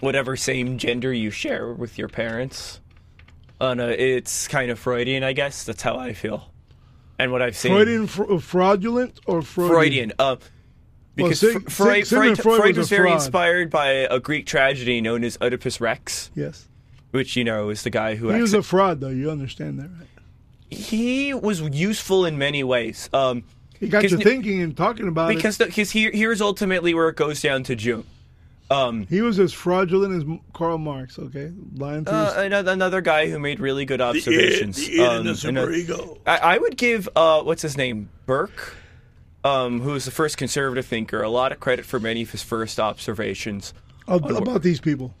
whatever 0.00 0.36
same 0.36 0.76
gender 0.78 1.12
you 1.12 1.30
share 1.30 1.72
with 1.72 1.96
your 1.98 2.08
parents. 2.08 2.80
I 3.60 3.74
don't. 3.74 3.90
It's 3.90 4.48
kind 4.48 4.70
of 4.70 4.78
Freudian, 4.78 5.22
I 5.22 5.32
guess. 5.32 5.64
That's 5.64 5.82
how 5.82 5.96
I 5.96 6.12
feel. 6.12 6.50
And 7.18 7.30
what 7.32 7.42
I've 7.42 7.56
seen. 7.56 7.72
Freudian 7.72 8.06
fr- 8.06 8.38
fraudulent 8.38 9.20
or 9.26 9.40
Freudian? 9.42 9.74
Freudian. 9.76 10.12
Uh, 10.18 10.36
Because 11.16 11.38
Sig- 11.40 11.70
Fr- 11.70 11.84
Freud, 11.84 12.06
Sig- 12.06 12.16
Freud, 12.18 12.38
Freud 12.38 12.56
Freud 12.60 12.68
was 12.70 12.78
was 12.78 12.88
very 12.88 13.08
fraud. 13.08 13.14
inspired 13.14 13.70
by 13.70 13.88
a 13.88 14.18
Greek 14.18 14.46
tragedy 14.46 15.00
known 15.00 15.22
as 15.22 15.38
Oedipus 15.40 15.80
Rex, 15.80 16.30
Yes. 16.34 16.66
which 17.12 17.36
you 17.36 17.44
know 17.44 17.68
is 17.70 17.82
the 17.84 17.90
guy 17.90 18.16
who 18.16 18.30
He 18.30 18.40
was 18.40 18.52
a 18.52 18.62
fraud, 18.64 19.00
though. 19.00 19.10
You 19.10 19.30
understand 19.30 19.78
that, 19.78 19.90
right? 19.96 20.08
he 20.70 21.32
was 21.32 21.60
useful 21.60 22.24
in 22.26 22.36
many 22.36 22.64
ways. 22.64 23.08
Um, 23.12 23.44
He 23.78 23.86
got 23.86 24.02
you 24.10 24.16
thinking 24.18 24.60
and 24.60 24.76
talking 24.76 25.06
about 25.06 25.30
it. 25.30 25.36
because 25.36 25.56
because 25.58 25.92
here 25.92 26.10
here's 26.12 26.40
ultimately 26.40 26.94
where 26.94 27.08
it 27.08 27.14
goes 27.16 27.40
down 27.40 27.62
to 27.64 27.76
June. 27.76 28.04
Um, 28.70 29.06
He 29.08 29.20
was 29.20 29.38
as 29.38 29.52
fraudulent 29.52 30.14
as 30.14 30.38
Karl 30.54 30.78
Marx. 30.78 31.18
Okay, 31.18 31.52
lying 31.76 32.04
through. 32.04 32.14
uh, 32.14 32.26
his, 32.34 32.44
another, 32.44 32.72
another 32.72 33.00
guy 33.00 33.28
who 33.28 33.38
made 33.38 33.60
really 33.60 33.84
good 33.84 34.00
observations. 34.00 34.76
the 34.76 34.94
id 34.94 35.00
and 35.00 35.26
the 35.26 35.30
Um, 35.48 35.48
and, 35.48 35.58
uh, 35.58 35.66
superego. 35.66 36.18
I, 36.26 36.36
I 36.38 36.58
would 36.58 36.76
give 36.76 37.08
uh, 37.14 37.42
what's 37.42 37.62
his 37.62 37.76
name 37.76 38.08
Burke, 38.26 38.74
um, 39.44 39.80
who 39.82 39.90
was 39.90 40.06
the 40.06 40.10
first 40.10 40.38
conservative 40.38 40.86
thinker, 40.86 41.22
a 41.22 41.28
lot 41.28 41.52
of 41.52 41.60
credit 41.60 41.84
for 41.84 42.00
many 42.00 42.22
of 42.22 42.30
his 42.30 42.42
first 42.42 42.80
observations. 42.80 43.74
Ab- 44.08 44.30
about 44.30 44.62
these 44.62 44.80
people. 44.80 45.14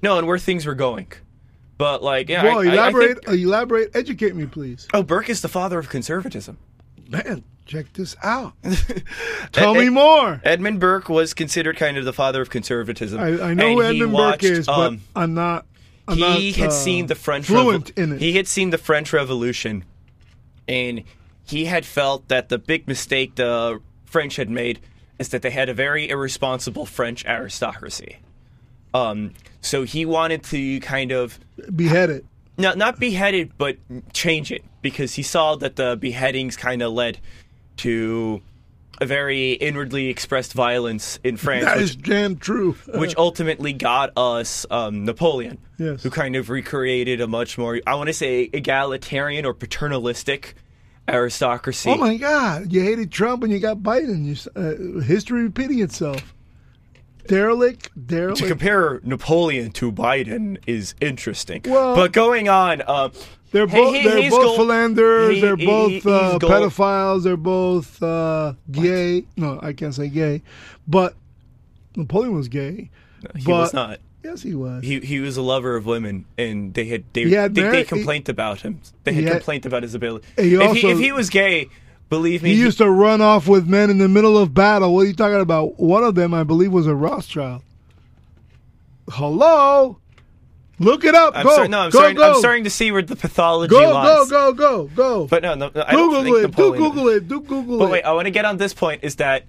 No, 0.00 0.16
and 0.18 0.26
where 0.26 0.38
things 0.38 0.64
were 0.64 0.74
going. 0.74 1.08
But 1.76 2.02
like, 2.02 2.28
yeah, 2.28 2.44
Well, 2.44 2.60
I- 2.60 2.62
I- 2.62 2.68
I 2.68 2.72
elaborate. 2.74 3.24
think- 3.24 3.28
uh, 3.28 3.32
elaborate. 3.32 3.90
Educate 3.96 4.36
me, 4.36 4.46
please. 4.46 4.86
oh, 4.94 5.02
Burke 5.02 5.28
is 5.30 5.40
the 5.42 5.48
father 5.48 5.78
of 5.80 5.88
conservatism. 5.88 6.58
Man, 7.08 7.44
check 7.66 7.92
this 7.92 8.16
out. 8.22 8.52
Tell 9.52 9.76
Eh, 9.76 9.80
me 9.84 9.88
more. 9.90 10.40
Edmund 10.44 10.80
Burke 10.80 11.08
was 11.08 11.34
considered 11.34 11.76
kind 11.76 11.96
of 11.96 12.04
the 12.04 12.12
father 12.12 12.40
of 12.42 12.50
conservatism. 12.50 13.20
I, 13.20 13.26
I 13.50 13.54
know 13.54 13.66
and 13.66 13.74
who 13.74 13.82
Edmund 13.82 14.12
watched, 14.12 14.42
Burke 14.42 14.50
is, 14.50 14.66
but 14.66 14.78
um, 14.88 15.00
I'm 15.14 15.34
not. 15.34 15.66
I'm 16.06 16.16
he 16.18 16.50
not, 16.50 16.56
had 16.58 16.68
uh, 16.68 16.72
seen 16.72 17.06
the 17.06 17.14
French 17.14 17.46
fluent 17.46 17.94
Revo- 17.94 18.02
in 18.02 18.12
it. 18.14 18.20
He 18.20 18.32
had 18.34 18.46
seen 18.46 18.70
the 18.70 18.78
French 18.78 19.12
Revolution, 19.12 19.84
and 20.68 21.02
he 21.46 21.64
had 21.66 21.84
felt 21.86 22.28
that 22.28 22.48
the 22.50 22.58
big 22.58 22.86
mistake 22.86 23.34
the 23.36 23.80
French 24.04 24.36
had 24.36 24.50
made 24.50 24.80
is 25.18 25.28
that 25.30 25.42
they 25.42 25.50
had 25.50 25.68
a 25.68 25.74
very 25.74 26.08
irresponsible 26.10 26.84
French 26.86 27.24
aristocracy. 27.24 28.18
Um, 28.92 29.32
so 29.60 29.82
he 29.84 30.04
wanted 30.04 30.42
to 30.44 30.80
kind 30.80 31.10
of 31.12 31.38
beheaded. 31.74 32.26
Not 32.58 32.76
not 32.78 32.98
beheaded, 33.00 33.52
but 33.58 33.78
change 34.12 34.50
it 34.52 34.64
because 34.82 35.14
he 35.14 35.22
saw 35.22 35.56
that 35.56 35.76
the 35.76 35.96
beheadings 35.96 36.56
kind 36.56 36.82
of 36.82 36.92
led 36.92 37.18
to 37.78 38.42
a 39.00 39.06
very 39.06 39.52
inwardly 39.54 40.06
expressed 40.08 40.52
violence 40.52 41.18
in 41.24 41.36
France, 41.36 41.64
That 41.64 41.76
which 41.78 41.84
is 41.84 41.96
damn 41.96 42.36
true. 42.36 42.74
which 42.94 43.16
ultimately 43.16 43.72
got 43.72 44.16
us 44.16 44.64
um, 44.70 45.04
Napoleon, 45.04 45.58
Yes. 45.78 46.02
who 46.04 46.10
kind 46.10 46.36
of 46.36 46.48
recreated 46.48 47.20
a 47.20 47.26
much 47.26 47.58
more, 47.58 47.80
I 47.88 47.96
want 47.96 48.06
to 48.06 48.12
say, 48.12 48.48
egalitarian 48.52 49.44
or 49.44 49.52
paternalistic 49.52 50.54
aristocracy. 51.08 51.90
Oh 51.90 51.96
my 51.96 52.16
God! 52.16 52.72
You 52.72 52.82
hated 52.82 53.10
Trump 53.10 53.42
and 53.42 53.52
you 53.52 53.58
got 53.58 53.78
Biden. 53.78 54.24
You, 54.24 54.98
uh, 55.00 55.00
history 55.04 55.42
repeating 55.42 55.80
itself. 55.80 56.33
Derelict, 57.26 57.90
derelict. 58.06 58.38
to 58.40 58.46
compare 58.48 59.00
Napoleon 59.02 59.70
to 59.72 59.90
Biden 59.92 60.58
is 60.66 60.94
interesting. 61.00 61.62
Well- 61.66 61.94
but 61.96 62.12
going 62.12 62.48
on, 62.48 62.82
uh, 62.82 63.08
They're 63.50 63.66
he- 63.66 63.76
both 63.76 63.94
he- 63.94 64.02
they're 64.08 64.30
both 64.30 64.42
gold- 64.42 64.56
philanderers. 64.56 65.34
he- 65.34 65.40
they're 65.40 65.56
he- 65.56 65.66
both 65.66 66.06
uh, 66.06 66.38
pedophiles. 66.40 67.22
They're 67.24 67.36
both 67.36 68.02
uh, 68.02 68.54
gay. 68.70 69.24
No, 69.36 69.58
I 69.62 69.72
can't 69.72 69.94
say 69.94 70.08
gay, 70.08 70.42
but 70.88 71.14
Napoleon 71.96 72.34
was 72.34 72.48
gay. 72.48 72.90
He 73.36 73.44
but, 73.46 73.48
was 73.52 73.72
not. 73.72 74.00
Yes, 74.22 74.42
he 74.42 74.54
was. 74.54 74.82
He 74.82 75.00
he 75.00 75.20
was 75.20 75.36
a 75.36 75.42
lover 75.42 75.76
of 75.76 75.86
women, 75.86 76.24
and 76.38 76.72
they 76.74 76.86
had 76.86 77.04
they 77.12 77.24
He 77.24 77.32
had 77.32 77.54
they, 77.54 77.60
they 77.62 77.68
married- 77.70 77.88
complained 77.88 78.28
about 78.28 78.62
him. 78.62 78.80
They 79.04 79.12
had 79.12 79.24
had- 79.24 79.32
complained 79.34 79.66
about 79.66 79.82
his 79.82 79.94
ability. 79.94 80.26
If, 80.36 80.60
also- 80.60 80.74
he, 80.74 80.90
if 80.90 80.98
he 80.98 81.12
was 81.12 81.30
gay, 81.30 81.68
believe 82.08 82.42
me, 82.42 82.50
he 82.50 82.56
he- 82.56 82.62
used 82.62 82.78
to 82.78 82.90
run 82.90 83.20
off 83.20 83.46
with 83.48 83.66
men 83.66 83.90
in 83.90 83.98
the 83.98 84.08
middle 84.08 84.36
of 84.38 84.54
battle. 84.54 84.94
What 84.94 85.02
are 85.02 85.06
you 85.06 85.14
talking 85.14 85.40
about? 85.40 85.78
One 85.78 86.04
of 86.04 86.14
them, 86.14 86.34
I 86.34 86.44
believe, 86.44 86.72
was 86.72 86.86
a 86.86 86.94
Rothschild. 86.94 87.62
Hello, 89.10 89.98
look 90.78 91.04
it 91.04 91.14
up. 91.14 91.36
I'm 91.36 91.44
go, 91.44 91.54
sorry, 91.56 91.68
no, 91.68 91.80
I'm 91.80 91.90
go, 91.90 91.98
starting. 91.98 92.16
go. 92.16 92.30
I'm 92.32 92.38
starting 92.38 92.64
to 92.64 92.70
see 92.70 92.90
where 92.90 93.02
the 93.02 93.16
pathology 93.16 93.74
lies. 93.74 93.84
Go, 93.84 93.92
go, 93.92 93.98
lies. 93.98 94.30
go, 94.30 94.52
go, 94.52 94.84
go. 94.94 95.26
But 95.26 95.42
no, 95.42 95.54
no, 95.54 95.70
I 95.74 95.92
don't 95.92 96.08
Google 96.08 96.22
think 96.22 96.36
it. 96.36 96.56
Do 96.56 96.74
Google 96.74 97.08
it. 97.08 97.28
Do 97.28 97.40
Google 97.40 97.76
it. 97.76 97.78
But 97.80 97.90
wait, 97.90 98.02
I 98.02 98.12
want 98.12 98.26
to 98.26 98.30
get 98.30 98.44
on 98.44 98.56
this 98.56 98.72
point. 98.72 99.04
Is 99.04 99.16
that 99.16 99.44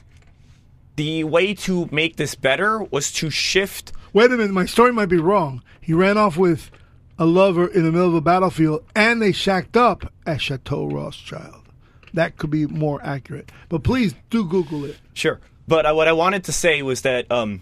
the 0.98 1.24
way 1.24 1.54
to 1.54 1.88
make 1.92 2.18
this 2.18 2.36
better 2.36 2.84
was 2.84 3.12
to 3.14 3.30
shift 3.30 3.94
Wait 4.16 4.32
a 4.32 4.38
minute, 4.38 4.54
my 4.54 4.66
story 4.66 4.94
might 4.94 5.10
be 5.10 5.18
wrong. 5.18 5.62
He 5.82 5.92
ran 5.92 6.18
off 6.18 6.38
with 6.38 6.72
a 7.20 7.26
lover 7.26 7.68
in 7.68 7.84
the 7.84 7.92
middle 7.92 8.08
of 8.08 8.14
a 8.14 8.22
battlefield, 8.22 8.86
and 8.96 9.22
they 9.22 9.34
shacked 9.34 9.76
up 9.76 10.10
at 10.26 10.40
Chateau 10.40 10.86
Rothschild. 10.86 11.65
That 12.16 12.38
could 12.38 12.50
be 12.50 12.66
more 12.66 13.00
accurate. 13.04 13.52
But 13.70 13.84
please 13.84 14.16
do 14.30 14.46
Google 14.46 14.86
it. 14.86 14.98
Sure, 15.14 15.40
but 15.68 15.86
uh, 15.86 15.94
what 15.94 16.08
I 16.08 16.14
wanted 16.14 16.46
to 16.46 16.52
say 16.52 16.82
was 16.82 17.02
that 17.02 17.30
um, 17.32 17.62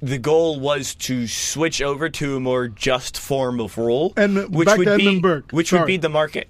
the 0.00 0.18
goal 0.18 0.58
was 0.58 0.94
to 0.96 1.26
switch 1.26 1.80
over 1.82 2.08
to 2.08 2.36
a 2.36 2.40
more 2.40 2.68
just 2.68 3.18
form 3.18 3.60
of 3.60 3.76
rule, 3.78 4.12
And, 4.16 4.38
uh, 4.38 4.42
which 4.46 4.68
would 4.76 4.96
be 4.96 5.20
which 5.50 5.72
would 5.72 5.86
be 5.86 5.96
the 5.98 6.08
market, 6.08 6.48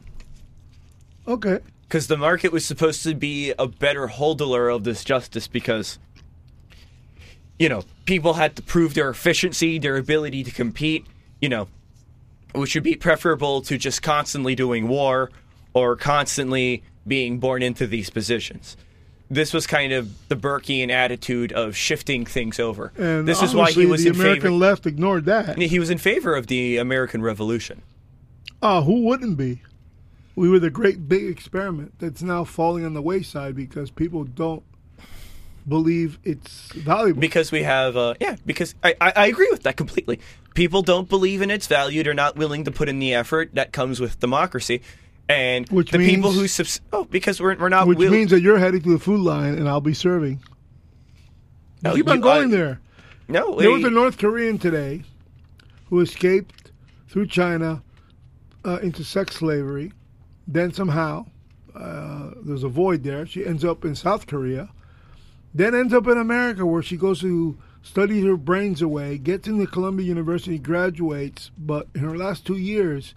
Okay. 1.27 1.59
because 1.83 2.07
the 2.07 2.17
market 2.17 2.53
was 2.53 2.65
supposed 2.65 3.03
to 3.03 3.15
be 3.15 3.53
a 3.59 3.67
better 3.67 4.07
holder 4.07 4.69
of 4.69 4.85
this 4.85 5.05
justice 5.05 5.47
because. 5.49 5.99
You 7.59 7.69
know, 7.69 7.83
people 8.07 8.33
had 8.33 8.57
to 8.57 8.63
prove 8.63 8.95
their 8.95 9.11
efficiency, 9.11 9.79
their 9.79 9.99
ability 9.99 10.45
to 10.45 10.51
compete. 10.51 11.05
You 11.43 11.51
know, 11.51 11.69
which 12.55 12.75
would 12.75 12.85
be 12.85 12.95
preferable 12.95 13.61
to 13.61 13.77
just 13.77 14.01
constantly 14.01 14.55
doing 14.55 14.89
war 14.89 15.31
or 15.75 15.97
constantly 15.97 16.83
being 17.07 17.39
born 17.39 17.63
into 17.63 17.87
these 17.87 18.11
positions. 18.11 18.77
This 19.31 19.55
was 19.55 19.67
kind 19.67 19.93
of 19.93 20.29
the 20.29 20.35
Burkean 20.35 20.91
attitude 20.91 21.53
of 21.53 21.77
shifting 21.77 22.27
things 22.27 22.59
over. 22.59 22.93
And 22.99 23.29
this 23.29 23.43
is 23.43 23.55
why 23.55 23.71
he 23.71 23.87
was 23.87 24.03
the 24.03 24.11
in 24.11 24.17
American 24.17 24.43
favor. 24.43 24.55
left 24.55 24.87
ignored 24.87 25.27
that. 25.27 25.57
he 25.57 25.79
was 25.79 25.89
in 25.89 25.99
favor 25.99 26.35
of 26.35 26.49
the 26.49 26.79
American 26.79 27.23
Revolution. 27.23 27.83
Oh, 28.61 28.83
who 28.83 29.03
wouldn't 29.03 29.37
be? 29.37 29.63
We 30.35 30.49
were 30.49 30.59
the 30.59 30.71
great 30.71 31.09
big 31.09 31.25
experiment 31.27 31.95
that's 31.99 32.23
now 32.23 32.45
falling 32.45 32.85
on 32.85 32.95
the 32.95 33.03
wayside 33.03 33.55
because 33.55 33.91
people 33.91 34.25
don't 34.25 34.65
believe 35.69 36.19
it's 36.25 36.73
valuable. 36.73 37.21
Because 37.21 37.53
we 37.53 37.63
have, 37.63 37.97
uh, 37.97 38.15
yeah, 38.21 38.37
because 38.47 38.75
I, 38.83 38.95
I, 39.01 39.13
I 39.17 39.27
agree 39.27 39.49
with 39.51 39.63
that 39.63 39.77
completely. 39.77 40.21
People 40.55 40.83
don't 40.83 41.09
believe 41.09 41.43
in 41.43 41.51
its 41.51 41.67
value. 41.67 42.03
They're 42.03 42.15
not 42.15 42.37
willing 42.37 42.65
to 42.65 42.71
put 42.71 42.89
in 42.89 42.99
the 42.99 43.15
effort 43.15 43.55
that 43.55 43.73
comes 43.73 44.01
with 44.01 44.19
democracy. 44.21 44.83
And 45.31 45.69
Which 45.69 45.93
the 45.93 45.99
people 45.99 46.33
who, 46.33 46.49
subs- 46.49 46.81
oh, 46.93 47.05
because 47.05 47.41
we're, 47.41 47.55
we're 47.57 47.69
not 47.69 47.87
which 47.87 47.99
will- 47.99 48.11
means 48.11 48.33
that 48.33 48.41
you're 48.41 48.59
heading 48.59 48.83
to 48.83 48.91
the 48.91 48.99
food 48.99 49.21
line 49.21 49.55
and 49.55 49.69
I'll 49.69 49.81
be 49.81 49.95
serving. 49.95 50.41
No, 51.83 51.95
Keep 51.95 52.07
you- 52.07 52.13
on 52.13 52.21
going 52.21 52.51
there. 52.51 52.81
No, 53.29 53.55
There 53.61 53.71
was 53.71 53.85
a 53.85 53.91
North 53.91 54.19
Korean 54.19 54.59
today 54.59 55.05
who 55.89 56.01
escaped 56.01 56.73
through 57.09 57.27
China 57.29 57.81
uh, 58.65 58.79
into 58.83 59.05
sex 59.05 59.37
slavery. 59.37 59.93
Then 60.49 60.73
somehow 60.73 61.27
uh, 61.77 62.31
there's 62.43 62.65
a 62.65 62.69
void 62.69 63.05
there. 63.05 63.25
She 63.27 63.47
ends 63.47 63.65
up 63.65 63.85
in 63.85 63.95
South 63.95 64.27
Korea. 64.27 64.69
Then 65.55 65.77
ends 65.77 65.95
up 65.95 66.09
in 66.09 66.19
America 66.19 66.67
where 66.67 66.83
she 66.83 66.97
goes 66.97 67.21
to 67.21 67.57
study 67.83 68.21
her 68.27 68.37
brains 68.37 68.83
away, 68.83 69.17
gets 69.17 69.47
into 69.47 69.67
Columbia 69.69 70.07
University, 70.07 70.59
graduates. 70.59 71.53
But 71.57 71.87
in 71.95 72.01
her 72.01 72.17
last 72.17 72.45
two 72.45 72.57
years, 72.57 73.15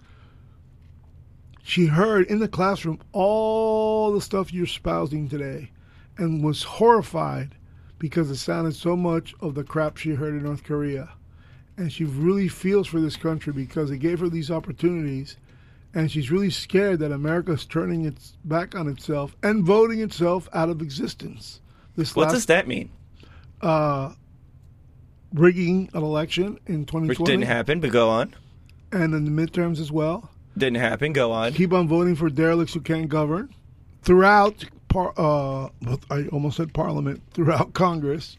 she 1.66 1.86
heard 1.86 2.26
in 2.26 2.38
the 2.40 2.46
classroom 2.48 3.00
all 3.12 4.12
the 4.12 4.20
stuff 4.20 4.52
you're 4.52 4.64
espousing 4.66 5.28
today 5.28 5.70
and 6.18 6.44
was 6.44 6.62
horrified 6.62 7.54
because 7.98 8.30
it 8.30 8.36
sounded 8.36 8.74
so 8.74 8.94
much 8.94 9.34
of 9.40 9.54
the 9.54 9.64
crap 9.64 9.96
she 9.96 10.10
heard 10.10 10.34
in 10.34 10.42
North 10.42 10.62
Korea. 10.62 11.08
And 11.78 11.90
she 11.90 12.04
really 12.04 12.48
feels 12.48 12.86
for 12.86 13.00
this 13.00 13.16
country 13.16 13.52
because 13.52 13.90
it 13.90 13.98
gave 13.98 14.20
her 14.20 14.28
these 14.28 14.50
opportunities. 14.50 15.38
And 15.94 16.10
she's 16.10 16.30
really 16.30 16.50
scared 16.50 16.98
that 17.00 17.10
America's 17.12 17.64
turning 17.64 18.04
its 18.04 18.36
back 18.44 18.74
on 18.74 18.86
itself 18.86 19.34
and 19.42 19.64
voting 19.64 20.00
itself 20.00 20.48
out 20.52 20.68
of 20.68 20.82
existence. 20.82 21.60
This 21.96 22.14
what 22.14 22.24
last 22.24 22.32
does 22.34 22.46
that 22.46 22.68
mean? 22.68 22.90
uh, 23.62 24.12
rigging 25.32 25.88
an 25.94 26.02
election 26.02 26.58
in 26.66 26.84
2020 26.84 27.08
Which 27.08 27.18
didn't 27.20 27.42
happen, 27.46 27.80
but 27.80 27.90
go 27.90 28.10
on. 28.10 28.34
and 28.92 29.14
in 29.14 29.24
the 29.24 29.30
midterms 29.30 29.80
as 29.80 29.90
well. 29.90 30.30
Didn't 30.56 30.76
happen. 30.76 31.12
Go 31.12 31.32
on. 31.32 31.52
Keep 31.52 31.72
on 31.72 31.88
voting 31.88 32.14
for 32.16 32.30
derelicts 32.30 32.74
who 32.74 32.80
can't 32.80 33.08
govern 33.08 33.52
throughout. 34.02 34.64
Par- 34.88 35.12
uh, 35.16 35.68
I 36.10 36.26
almost 36.28 36.56
said 36.56 36.72
Parliament 36.72 37.20
throughout 37.32 37.72
Congress, 37.74 38.36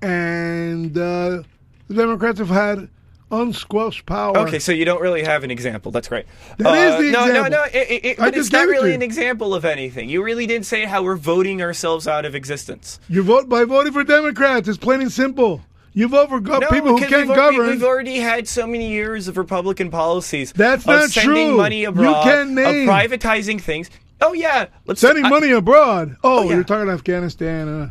and 0.00 0.96
uh, 0.96 1.42
the 1.88 1.94
Democrats 1.94 2.38
have 2.38 2.48
had 2.48 2.88
unsquelched 3.30 4.06
power. 4.06 4.36
Okay, 4.38 4.58
so 4.58 4.72
you 4.72 4.84
don't 4.84 5.00
really 5.02 5.22
have 5.22 5.44
an 5.44 5.50
example. 5.50 5.90
That's 5.90 6.08
great. 6.08 6.26
That 6.58 6.74
is 6.76 7.04
the 7.06 7.10
no, 7.12 7.26
example. 7.26 7.50
no, 7.50 7.56
no, 7.58 7.64
it, 7.64 7.74
it, 7.90 8.04
it- 8.04 8.16
but 8.18 8.36
it's 8.36 8.50
not 8.52 8.60
gave 8.60 8.68
it 8.68 8.72
really 8.72 8.94
an 8.94 9.02
example 9.02 9.54
of 9.54 9.64
anything. 9.64 10.08
You 10.08 10.22
really 10.22 10.46
didn't 10.46 10.66
say 10.66 10.84
how 10.84 11.02
we're 11.02 11.16
voting 11.16 11.60
ourselves 11.62 12.06
out 12.06 12.24
of 12.24 12.34
existence. 12.34 13.00
You 13.08 13.22
vote 13.22 13.48
by 13.48 13.64
voting 13.64 13.92
for 13.92 14.04
Democrats. 14.04 14.68
It's 14.68 14.78
plain 14.78 15.00
and 15.02 15.12
simple. 15.12 15.60
You 15.96 16.08
vote 16.08 16.28
for 16.28 16.40
go- 16.40 16.58
No, 16.58 16.68
people 16.70 16.90
who 16.90 16.98
can't 16.98 17.12
we've 17.12 17.30
already, 17.30 17.56
govern. 17.56 17.70
we've 17.70 17.84
already 17.84 18.16
had 18.16 18.48
so 18.48 18.66
many 18.66 18.90
years 18.90 19.28
of 19.28 19.36
Republican 19.36 19.90
policies. 19.90 20.52
That's 20.52 20.84
not 20.86 21.10
sending 21.10 21.48
true. 21.50 21.56
money 21.56 21.82
You 21.82 21.88
abroad, 21.90 22.24
can 22.24 22.54
name- 22.54 22.88
of 22.88 22.94
privatizing 22.94 23.60
things. 23.60 23.90
Oh 24.20 24.32
yeah, 24.32 24.66
let's 24.86 25.00
Sending 25.00 25.24
I- 25.24 25.28
money 25.28 25.50
abroad. 25.52 26.16
Oh, 26.24 26.44
yeah. 26.44 26.54
you're 26.56 26.64
talking 26.64 26.90
Afghanistan. 26.90 27.68
Uh, 27.68 27.90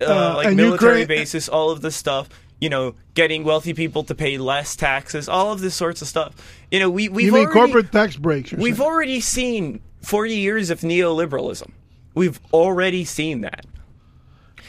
uh, 0.00 0.04
uh, 0.04 0.34
like 0.36 0.46
and 0.48 0.56
military 0.56 1.00
Ukraine- 1.00 1.18
basis, 1.18 1.48
all 1.48 1.70
of 1.70 1.82
this 1.82 1.94
stuff. 1.96 2.28
You 2.60 2.68
know, 2.70 2.94
getting 3.14 3.42
wealthy 3.44 3.74
people 3.74 4.04
to 4.04 4.14
pay 4.14 4.38
less 4.38 4.76
taxes, 4.76 5.28
all 5.28 5.52
of 5.52 5.60
this 5.60 5.74
sorts 5.74 6.00
of 6.00 6.06
stuff. 6.08 6.34
You 6.70 6.78
know, 6.78 6.88
we 6.88 7.08
we've 7.08 7.26
you 7.26 7.32
mean 7.32 7.46
already, 7.46 7.72
corporate 7.72 7.92
tax 7.92 8.16
breaks? 8.16 8.52
We've 8.52 8.76
saying. 8.76 8.88
already 8.88 9.20
seen 9.20 9.80
40 10.02 10.34
years 10.36 10.70
of 10.70 10.80
neoliberalism. 10.80 11.70
We've 12.14 12.38
already 12.52 13.04
seen 13.04 13.40
that. 13.40 13.66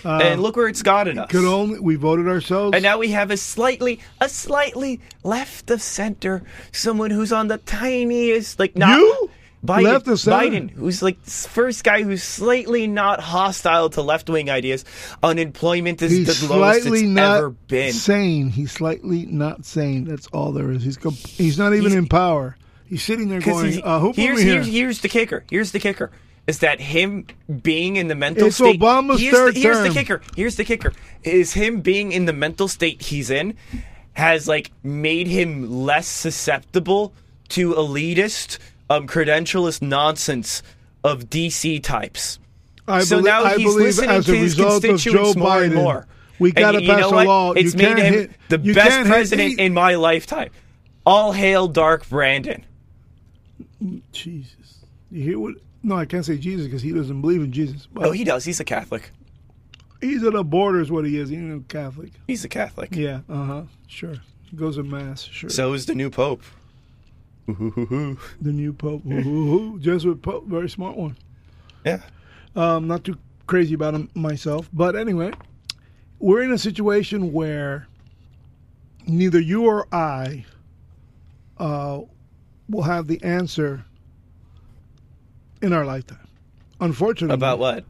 And 0.06 0.41
look 0.41 0.56
where 0.56 0.68
it's 0.68 0.82
gotten 0.82 1.18
us. 1.18 1.24
Uh, 1.26 1.28
Could 1.28 1.45
only 1.45 1.80
we 1.80 1.95
voted 1.95 2.28
ourselves. 2.28 2.76
And 2.76 2.84
now 2.84 2.97
we 2.97 3.10
have 3.12 3.32
a 3.32 3.38
slightly, 3.38 3.99
a 4.22 4.28
slightly 4.30 4.99
left 5.24 5.70
of 5.72 5.82
center, 5.82 6.43
someone 6.72 7.12
who's 7.12 7.32
on 7.32 7.47
the 7.47 7.58
tiniest, 7.60 8.60
like 8.60 8.76
not 8.78 8.97
You? 8.99 9.30
Biden, 9.66 9.84
Left 9.84 10.08
of 10.10 10.20
center? 10.20 10.38
Biden, 10.45 10.70
who's 10.72 11.01
like 11.01 11.18
first 11.24 11.86
guy 11.86 12.04
who's 12.04 12.22
slightly 12.22 12.86
not 12.86 13.22
hostile 13.22 13.89
to 13.91 14.01
left 14.01 14.30
wing 14.30 14.49
ideas. 14.49 14.84
Unemployment 15.24 16.01
is 16.01 16.12
He's 16.12 16.41
the 16.47 16.54
lowest 16.54 16.80
it's 16.80 16.88
slightly 16.88 17.08
not 17.08 17.38
ever 17.38 17.49
been. 17.51 17.93
sane. 17.93 18.49
He's 18.49 18.74
slightly 18.74 19.26
not 19.26 19.64
sane. 19.66 20.04
That's 20.04 20.28
all 20.34 20.51
there 20.51 20.70
is. 20.72 20.84
He's 20.84 20.97
com- 20.97 21.14
he's 21.14 21.58
not 21.58 21.72
even 21.74 21.91
He's- 21.91 21.97
in 21.97 22.08
power. 22.08 22.58
He's 22.86 23.01
sitting 23.04 23.30
there 23.30 23.39
going, 23.39 23.68
he's- 23.72 23.82
uh, 23.84 23.99
"Who 24.01 24.10
put 24.10 24.18
here's, 24.18 24.38
me 24.39 24.43
here?" 24.43 24.54
here's 24.56 24.68
here's 24.68 24.99
the 24.99 25.08
kicker. 25.08 25.45
Here's 25.49 25.72
the 25.72 25.80
kicker. 25.80 26.12
Is 26.46 26.60
that 26.60 26.82
him 26.82 27.26
being 27.62 27.96
in 27.96 28.08
the 28.08 28.16
mental 28.16 28.48
It's 28.48 28.58
state? 28.58 28.80
Obama's 28.80 29.20
here's 29.22 29.34
third 29.34 29.56
the, 29.56 29.62
here's 29.62 29.78
term. 29.78 29.88
the 29.88 29.94
kicker. 29.94 30.22
Here's 30.36 30.56
the 30.58 30.66
kicker. 30.66 30.91
Is 31.24 31.54
him 31.54 31.82
being 31.82 32.12
in 32.12 32.26
the 32.26 32.34
mental 32.34 32.68
state 32.68 33.02
he's 33.02 33.30
in 33.30 33.56
has 34.14 34.48
like 34.48 34.72
made 34.84 35.28
him 35.28 35.86
less 35.86 36.08
susceptible 36.08 37.14
to 37.50 37.74
elitist, 37.74 38.60
um, 38.89 39.08
credentialist 39.08 39.82
nonsense 39.82 40.64
of 41.04 41.30
DC 41.30 41.82
types. 41.84 42.39
I 42.88 43.04
so 43.04 43.20
now 43.22 43.44
I 43.44 43.56
he's 43.56 43.64
believe 43.64 43.86
listening 43.86 44.10
as 44.10 44.26
to 44.26 44.34
a 44.34 44.38
his 44.38 44.56
constituents 44.56 45.34
Joe 45.34 45.39
more 45.39 45.50
Biden, 45.50 45.64
and 45.66 45.76
more. 45.76 46.08
we 46.39 46.52
got 46.52 46.74
to 46.74 46.82
you 46.82 46.89
pass 46.89 47.00
know 47.12 47.22
a 47.22 47.24
law. 47.24 47.54
It's 47.54 47.74
you 47.74 47.78
made 47.78 47.98
him 47.98 48.14
hit, 48.14 48.32
the 48.50 48.58
best 48.58 49.08
president 49.08 49.60
in 49.60 49.74
my 49.74 49.96
lifetime. 49.96 50.50
All 51.06 51.32
hail 51.32 51.68
Dark 51.68 52.08
Brandon. 52.10 52.66
Jesus, 54.12 54.86
you 55.12 55.24
hear 55.24 55.39
what? 55.39 55.56
No, 55.84 55.96
I 55.98 56.06
can't 56.06 56.26
say 56.26 56.38
Jesus 56.38 56.66
because 56.66 56.82
he 56.82 56.92
doesn't 56.94 57.20
believe 57.22 57.42
in 57.42 57.52
Jesus. 57.52 57.88
But 57.92 58.06
Oh, 58.06 58.12
he 58.12 58.24
does. 58.24 58.46
He's 58.46 58.60
a 58.60 58.64
Catholic. 58.66 59.12
he's 60.02 60.24
at 60.24 60.34
the 60.34 60.44
border, 60.44 60.80
is 60.80 60.90
what 60.92 61.06
he 61.06 61.18
is. 61.18 61.30
He's 61.30 61.40
a 61.54 61.60
Catholic. 61.68 62.12
He's 62.28 62.44
a 62.46 62.50
Catholic. 62.50 62.96
Yeah, 62.96 63.20
uh 63.30 63.46
huh. 63.46 63.62
Sure, 63.88 64.16
he 64.50 64.56
goes 64.58 64.76
to 64.78 64.84
mass. 64.84 65.24
Sure. 65.24 65.50
So 65.50 65.74
is 65.74 65.86
the 65.86 65.96
new 65.96 66.10
pope. 66.10 66.42
the 67.48 68.18
new 68.42 68.72
pope. 68.74 69.04
Jesuit 69.82 70.22
pope, 70.22 70.46
very 70.48 70.70
smart 70.70 70.96
one. 70.96 71.18
Yeah. 71.86 72.00
Um, 72.56 72.88
not 72.88 73.04
too 73.04 73.18
crazy 73.48 73.74
about 73.74 73.94
him 73.94 74.10
myself, 74.16 74.70
but 74.72 74.96
anyway, 74.96 75.32
we're 76.20 76.42
in 76.44 76.54
a 76.54 76.58
situation 76.58 77.34
where 77.34 77.88
neither 79.06 79.40
you 79.42 79.66
or 79.66 79.88
I 79.94 80.46
uh, 81.58 82.02
will 82.70 82.84
have 82.84 83.08
the 83.08 83.22
answer 83.24 83.84
in 85.64 85.74
our 85.74 85.86
lifetime. 85.86 86.28
Unfortunately, 86.80 87.34
About 87.34 87.57
what? 87.57 87.86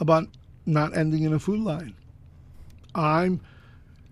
about 0.00 0.26
not 0.66 0.96
ending 0.96 1.22
in 1.22 1.32
a 1.34 1.38
food 1.38 1.60
line. 1.60 1.94
I'm, 2.94 3.40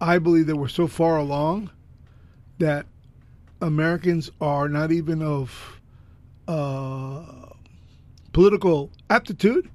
I 0.01 0.19
believe 0.19 0.47
that 0.47 0.57
we're 0.57 0.69
so 0.69 0.87
far 0.87 1.17
along 1.17 1.71
that 2.59 2.87
Americans 3.61 4.31
are 4.41 4.69
not 4.69 4.93
even 4.93 5.23
of 5.23 5.81
uh, 6.47 7.23
political 8.33 8.91
aptitude 9.09 9.71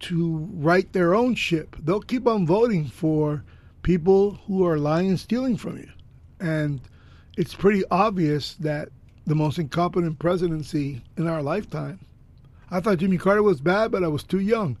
to 0.00 0.36
right 0.54 0.92
their 0.92 1.14
own 1.14 1.34
ship. 1.36 1.76
They'll 1.78 2.00
keep 2.00 2.26
on 2.26 2.46
voting 2.46 2.86
for 2.86 3.44
people 3.82 4.32
who 4.46 4.66
are 4.66 4.78
lying 4.78 5.08
and 5.08 5.20
stealing 5.20 5.56
from 5.56 5.78
you. 5.78 5.88
And 6.40 6.80
it's 7.36 7.54
pretty 7.54 7.84
obvious 7.90 8.54
that 8.54 8.88
the 9.26 9.34
most 9.34 9.58
incompetent 9.58 10.18
presidency 10.18 11.02
in 11.16 11.28
our 11.28 11.42
lifetime. 11.42 12.00
I 12.70 12.80
thought 12.80 12.98
Jimmy 12.98 13.18
Carter 13.18 13.42
was 13.42 13.60
bad, 13.60 13.90
but 13.90 14.02
I 14.02 14.08
was 14.08 14.22
too 14.24 14.40
young. 14.40 14.76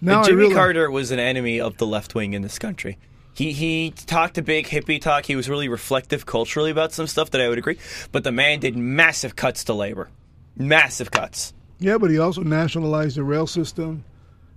Now 0.00 0.22
Jimmy 0.22 0.38
realize- 0.38 0.56
Carter 0.56 0.90
was 0.90 1.10
an 1.10 1.18
enemy 1.18 1.60
of 1.60 1.76
the 1.78 1.86
left 1.86 2.14
wing 2.14 2.32
in 2.32 2.42
this 2.42 2.58
country. 2.58 2.98
He 3.34 3.52
he 3.52 3.90
talked 3.90 4.38
a 4.38 4.42
big 4.42 4.66
hippie 4.68 5.00
talk. 5.00 5.26
He 5.26 5.34
was 5.34 5.48
really 5.48 5.68
reflective 5.68 6.24
culturally 6.24 6.70
about 6.70 6.92
some 6.92 7.08
stuff 7.08 7.30
that 7.30 7.40
I 7.40 7.48
would 7.48 7.58
agree. 7.58 7.78
But 8.12 8.22
the 8.22 8.30
man 8.30 8.60
did 8.60 8.76
massive 8.76 9.34
cuts 9.34 9.64
to 9.64 9.74
labor, 9.74 10.08
massive 10.56 11.10
cuts. 11.10 11.52
Yeah, 11.80 11.98
but 11.98 12.10
he 12.10 12.18
also 12.18 12.42
nationalized 12.42 13.16
the 13.16 13.24
rail 13.24 13.48
system. 13.48 14.04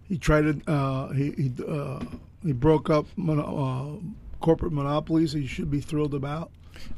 He 0.08 0.20
tried 0.20 0.64
to 0.64 0.72
uh, 0.72 1.12
he 1.14 1.32
he, 1.32 1.52
uh, 1.68 2.00
he 2.44 2.54
broke 2.54 2.92
up 2.92 3.08
mono, 3.16 3.42
uh, 4.02 4.06
corporate 4.40 4.74
monopolies. 4.74 5.34
He 5.34 5.48
should 5.48 5.72
be 5.72 5.82
thrilled 5.82 6.14
about. 6.14 6.52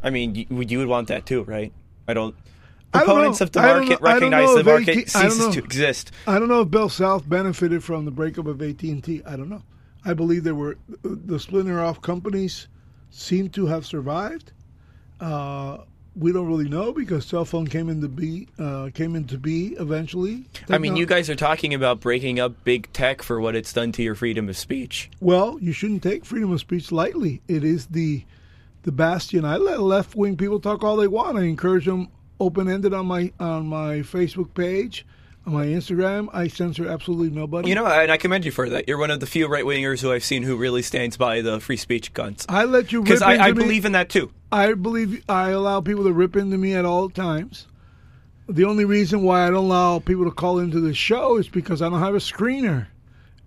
I 0.04 0.10
mean, 0.10 0.36
you, 0.36 0.46
you 0.50 0.80
would 0.80 0.90
want 0.90 1.08
that 1.08 1.26
too, 1.26 1.44
right? 1.44 1.72
I 2.10 2.14
don't. 2.14 2.36
Proponents 2.92 3.42
of 3.42 3.52
the 3.52 3.62
market 3.62 4.02
know- 4.02 4.08
I 4.08 4.20
don't 4.20 4.32
recognize 4.32 4.56
the 4.56 4.64
market 4.64 4.98
AT 4.98 5.10
ceases 5.10 5.48
to 5.56 5.60
exist. 5.64 6.12
I 6.28 6.40
don't 6.40 6.48
know 6.50 6.62
if 6.62 6.72
Bell 6.72 6.90
South 6.90 7.28
benefited 7.28 7.84
from 7.84 8.06
the 8.06 8.12
breakup 8.12 8.48
of 8.48 8.62
AT 8.62 8.82
and 8.84 9.04
T. 9.04 9.22
I 9.26 9.36
don't 9.36 9.50
know. 9.50 9.64
I 10.06 10.14
believe 10.14 10.44
there 10.44 10.56
were 10.56 10.78
the 11.04 11.40
splinter 11.40 11.80
off 11.82 12.02
companies 12.02 12.68
seem 13.12 13.50
to 13.50 13.68
have 13.68 13.86
survived. 13.86 14.52
Uh, 15.20 15.80
we 16.16 16.32
don't 16.32 16.48
really 16.48 16.68
know 16.68 16.92
because 16.92 17.26
cell 17.26 17.46
phone 17.46 17.68
came 17.68 17.90
into 17.90 18.08
be 18.08 18.48
uh, 18.58 18.90
came 18.94 19.16
into 19.16 19.38
be 19.38 19.76
eventually. 19.80 20.46
I 20.70 20.78
mean, 20.78 20.96
you 20.96 21.06
guys 21.06 21.30
are 21.30 21.36
talking 21.36 21.74
about 21.74 22.00
breaking 22.00 22.40
up 22.40 22.64
big 22.64 22.92
tech 22.94 23.22
for 23.22 23.40
what 23.40 23.56
it's 23.56 23.72
done 23.72 23.92
to 23.94 24.04
your 24.04 24.16
freedom 24.16 24.50
of 24.50 24.58
speech. 24.58 25.10
Well, 25.22 25.58
you 25.62 25.72
shouldn't 25.72 26.04
take 26.04 26.26
freedom 26.26 26.52
of 26.52 26.60
speech 26.60 26.92
lightly. 26.92 27.42
It 27.48 27.64
is 27.64 27.88
the 27.88 28.24
the 28.84 28.92
bastion. 28.92 29.46
I 29.46 29.58
let 29.58 29.82
left 29.82 30.16
wing 30.16 30.36
people 30.38 30.60
talk 30.60 30.84
all 30.84 30.96
they 30.98 31.08
want. 31.08 31.38
I 31.38 31.44
encourage 31.44 31.86
them 31.86 32.10
open 32.40 32.70
ended 32.70 32.94
on 32.94 33.06
my 33.06 33.32
on 33.40 33.68
my 33.68 34.00
Facebook 34.00 34.54
page, 34.54 35.06
on 35.46 35.54
my 35.54 35.66
Instagram. 35.66 36.30
I 36.34 36.48
censor 36.48 36.88
absolutely 36.88 37.30
nobody. 37.30 37.70
You 37.70 37.76
know, 37.76 37.86
and 37.86 38.12
I 38.12 38.18
commend 38.18 38.46
you 38.46 38.52
for 38.52 38.70
that. 38.70 38.88
You're 38.88 38.98
one 38.98 39.12
of 39.12 39.20
the 39.20 39.26
few 39.26 39.48
right 39.48 39.64
wingers 39.66 40.02
who 40.02 40.12
I've 40.12 40.24
seen 40.24 40.44
who 40.44 40.56
really 40.56 40.82
stands 40.82 41.18
by 41.18 41.42
the 41.42 41.60
free 41.60 41.78
speech 41.78 42.14
guns. 42.14 42.46
I 42.50 42.66
let 42.66 42.92
you 42.92 43.02
Because 43.02 43.22
I, 43.22 43.48
I 43.48 43.52
believe 43.52 43.86
in 43.86 43.94
that 43.94 44.10
too. 44.10 44.32
I 44.52 44.74
believe 44.74 45.24
I 45.30 45.50
allow 45.50 45.82
people 45.82 46.04
to 46.06 46.14
rip 46.14 46.36
into 46.36 46.58
me 46.58 46.74
at 46.74 46.86
all 46.86 47.10
times. 47.10 47.68
The 48.48 48.66
only 48.66 48.86
reason 48.86 49.22
why 49.22 49.46
I 49.46 49.52
don't 49.52 49.66
allow 49.66 50.00
people 50.00 50.26
to 50.26 50.32
call 50.32 50.58
into 50.58 50.80
the 50.80 50.94
show 50.94 51.38
is 51.38 51.48
because 51.48 51.84
I 51.84 51.90
don't 51.90 52.00
have 52.00 52.16
a 52.16 52.20
screener, 52.20 52.88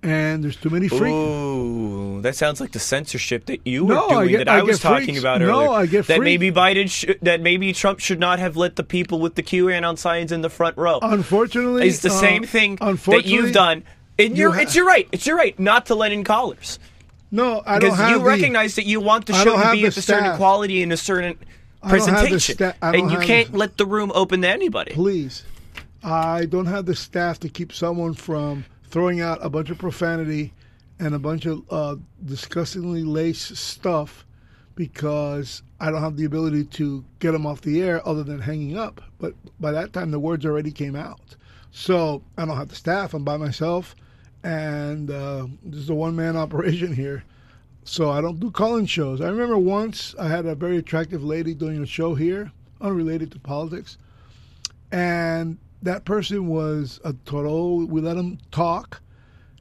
and 0.03 0.43
there's 0.43 0.57
too 0.57 0.71
many 0.71 0.89
freaks. 0.89 1.05
Ooh, 1.15 2.21
that 2.23 2.35
sounds 2.37 2.61
like 2.61 2.73
the 2.73 2.79
censorship 2.79 3.47
that 3.47 3.67
you 3.67 3.85
were 3.85 3.95
No, 3.95 4.07
I 4.09 4.15
doing 4.15 4.29
get- 4.31 4.39
that 4.39 4.49
I, 4.49 4.59
I 4.59 4.63
was 4.63 4.81
talking 4.81 5.07
freaks. 5.07 5.21
about 5.21 5.41
No, 5.41 5.47
earlier. 5.61 5.69
I 5.71 5.87
get 5.87 6.07
that 6.07 6.17
freaks. 6.17 6.25
maybe 6.25 6.51
Biden, 6.51 6.89
sh- 6.91 7.15
that 7.23 7.41
maybe 7.41 7.73
Trump 7.73 8.01
should 8.01 8.19
not 8.21 8.39
have 8.39 8.57
let 8.57 8.77
the 8.77 8.83
people 8.85 9.21
with 9.21 9.35
the 9.37 9.43
QAnon 9.43 9.97
signs 9.99 10.33
in 10.33 10.41
the 10.43 10.51
front 10.51 10.77
row. 10.77 10.99
Unfortunately, 11.03 11.87
It's 11.87 12.01
the 12.01 12.09
uh, 12.11 12.13
same 12.13 12.45
thing 12.45 12.77
that 12.77 13.23
you've 13.25 13.53
done. 13.53 13.85
And 14.19 14.37
you 14.37 14.43
you're, 14.45 14.53
ha- 14.53 14.61
it's 14.61 14.75
your 14.77 14.87
right. 14.87 15.09
It's 15.13 15.27
your 15.27 15.37
right 15.37 15.59
not 15.59 15.87
to 15.87 15.95
let 15.95 16.13
in 16.13 16.23
callers 16.23 16.79
No, 17.31 17.63
I 17.65 17.79
don't 17.79 17.91
because 17.91 17.99
have 17.99 18.11
you 18.11 18.19
the, 18.19 18.25
recognize 18.25 18.75
that 18.77 18.85
you 18.87 19.01
want 19.01 19.27
the 19.27 19.33
show 19.33 19.57
to 19.61 19.73
be 19.73 19.87
at 19.87 19.97
a 19.97 20.03
certain 20.03 20.37
quality 20.37 20.83
and 20.83 20.93
a 20.93 20.97
certain 20.99 21.39
I 21.83 21.97
don't 21.97 21.99
have 22.01 22.07
the 22.07 22.13
presentation, 22.29 22.55
sta- 22.57 22.75
I 22.83 22.97
and 22.97 23.11
you 23.11 23.19
can't 23.21 23.51
the- 23.53 23.59
let 23.59 23.79
the 23.79 23.87
room 23.87 24.13
open 24.15 24.43
to 24.43 24.49
anybody. 24.49 24.93
please. 24.93 25.45
I 26.05 26.45
don't 26.47 26.67
have 26.67 26.87
the 26.87 26.95
staff 26.97 27.39
to 27.41 27.49
keep 27.49 27.73
someone 27.73 28.15
from 28.15 28.65
throwing 28.93 29.23
out 29.23 29.39
a 29.41 29.49
bunch 29.49 29.71
of 29.71 29.79
profanity 29.79 30.53
and 30.99 31.15
a 31.15 31.19
bunch 31.19 31.47
of 31.47 31.63
uh, 31.71 31.97
disgustingly 32.27 33.03
laced 33.03 33.57
stuff 33.57 34.27
because 34.75 35.63
I 35.81 35.91
don't 35.91 36.03
have 36.03 36.19
the 36.19 36.27
ability 36.27 36.65
to 36.65 37.03
get 37.19 37.33
them 37.33 37.47
off 37.47 37.63
the 37.63 37.83
air 37.83 38.07
other 38.07 38.23
than 38.23 38.39
hanging 38.39 38.77
up. 38.77 39.01
But 39.19 39.35
by 39.59 39.73
that 39.73 39.95
time, 39.95 40.11
the 40.11 40.21
words 40.21 40.45
already 40.45 40.71
came 40.71 40.95
out. 40.95 41.37
So 41.71 42.23
I 42.37 42.45
don't 42.45 42.57
have 42.57 42.69
the 42.69 42.75
staff. 42.75 43.15
I'm 43.15 43.25
by 43.25 43.39
myself, 43.39 43.97
and 44.45 45.11
uh, 45.11 45.47
this 45.65 45.81
is 45.81 45.91
a 45.91 45.95
one 45.95 46.15
man 46.15 46.37
operation 46.45 46.93
here. 46.93 47.25
So 47.85 48.11
I 48.11 48.21
don't 48.21 48.41
do 48.41 48.51
call-in 48.51 48.87
shows. 48.87 49.23
I 49.23 49.29
remember 49.29 49.57
once 49.57 50.15
I 50.19 50.29
had 50.29 50.45
a 50.45 50.55
very 50.55 50.77
attractive 50.77 51.25
lady 51.25 51.55
doing 51.55 51.83
a 51.83 51.87
show 51.87 52.15
here, 52.15 52.53
unrelated 52.81 53.33
to 53.33 53.39
politics, 53.39 53.97
and 54.93 55.57
that 55.83 56.05
person 56.05 56.47
was 56.47 57.01
a 57.05 57.13
total. 57.25 57.87
We 57.87 58.01
let 58.01 58.17
him 58.17 58.39
talk, 58.51 59.01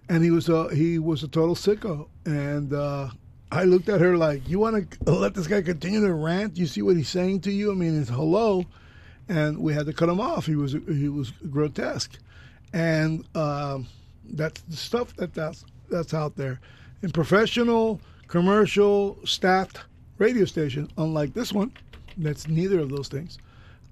and 0.09 0.23
he 0.23 0.31
was 0.31 0.49
a 0.49 0.73
he 0.73 0.99
was 0.99 1.23
a 1.23 1.27
total 1.27 1.55
sicko. 1.55 2.07
And 2.25 2.73
uh, 2.73 3.09
I 3.51 3.63
looked 3.63 3.89
at 3.89 4.01
her 4.01 4.17
like, 4.17 4.47
"You 4.47 4.59
want 4.59 4.91
to 5.05 5.11
let 5.11 5.33
this 5.33 5.47
guy 5.47 5.61
continue 5.61 6.05
to 6.05 6.13
rant? 6.13 6.57
You 6.57 6.67
see 6.67 6.81
what 6.81 6.95
he's 6.95 7.09
saying 7.09 7.41
to 7.41 7.51
you? 7.51 7.71
I 7.71 7.75
mean, 7.75 7.99
it's 7.99 8.09
hello." 8.09 8.65
And 9.29 9.59
we 9.59 9.73
had 9.73 9.85
to 9.85 9.93
cut 9.93 10.09
him 10.09 10.19
off. 10.19 10.45
He 10.45 10.55
was 10.55 10.73
he 10.73 11.09
was 11.09 11.31
grotesque, 11.31 12.17
and 12.73 13.25
um, 13.35 13.87
that's 14.25 14.61
the 14.61 14.75
stuff 14.75 15.15
that 15.17 15.33
that's 15.33 15.65
that's 15.89 16.13
out 16.13 16.35
there. 16.35 16.59
In 17.01 17.11
professional, 17.11 17.99
commercial, 18.27 19.17
staffed 19.25 19.81
radio 20.17 20.45
station. 20.45 20.87
unlike 20.97 21.33
this 21.33 21.51
one, 21.51 21.71
that's 22.17 22.47
neither 22.47 22.79
of 22.79 22.89
those 22.89 23.07
things. 23.07 23.39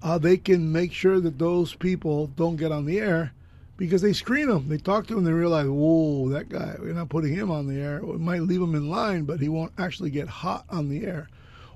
Uh, 0.02 0.18
they 0.18 0.36
can 0.36 0.72
make 0.72 0.92
sure 0.92 1.20
that 1.20 1.38
those 1.38 1.74
people 1.74 2.28
don't 2.28 2.56
get 2.56 2.72
on 2.72 2.86
the 2.86 2.98
air 2.98 3.32
because 3.76 4.02
they 4.02 4.12
screen 4.12 4.48
them. 4.48 4.68
They 4.68 4.78
talk 4.78 5.06
to 5.06 5.14
them. 5.14 5.24
They 5.24 5.32
realize, 5.32 5.66
whoa, 5.66 6.28
that 6.30 6.48
guy. 6.48 6.76
We're 6.78 6.92
not 6.92 7.08
putting 7.08 7.34
him 7.34 7.50
on 7.50 7.66
the 7.66 7.80
air. 7.80 8.00
We 8.02 8.18
might 8.18 8.42
leave 8.42 8.60
him 8.60 8.74
in 8.74 8.90
line, 8.90 9.24
but 9.24 9.40
he 9.40 9.48
won't 9.48 9.72
actually 9.78 10.10
get 10.10 10.28
hot 10.28 10.64
on 10.70 10.88
the 10.88 11.06
air. 11.06 11.28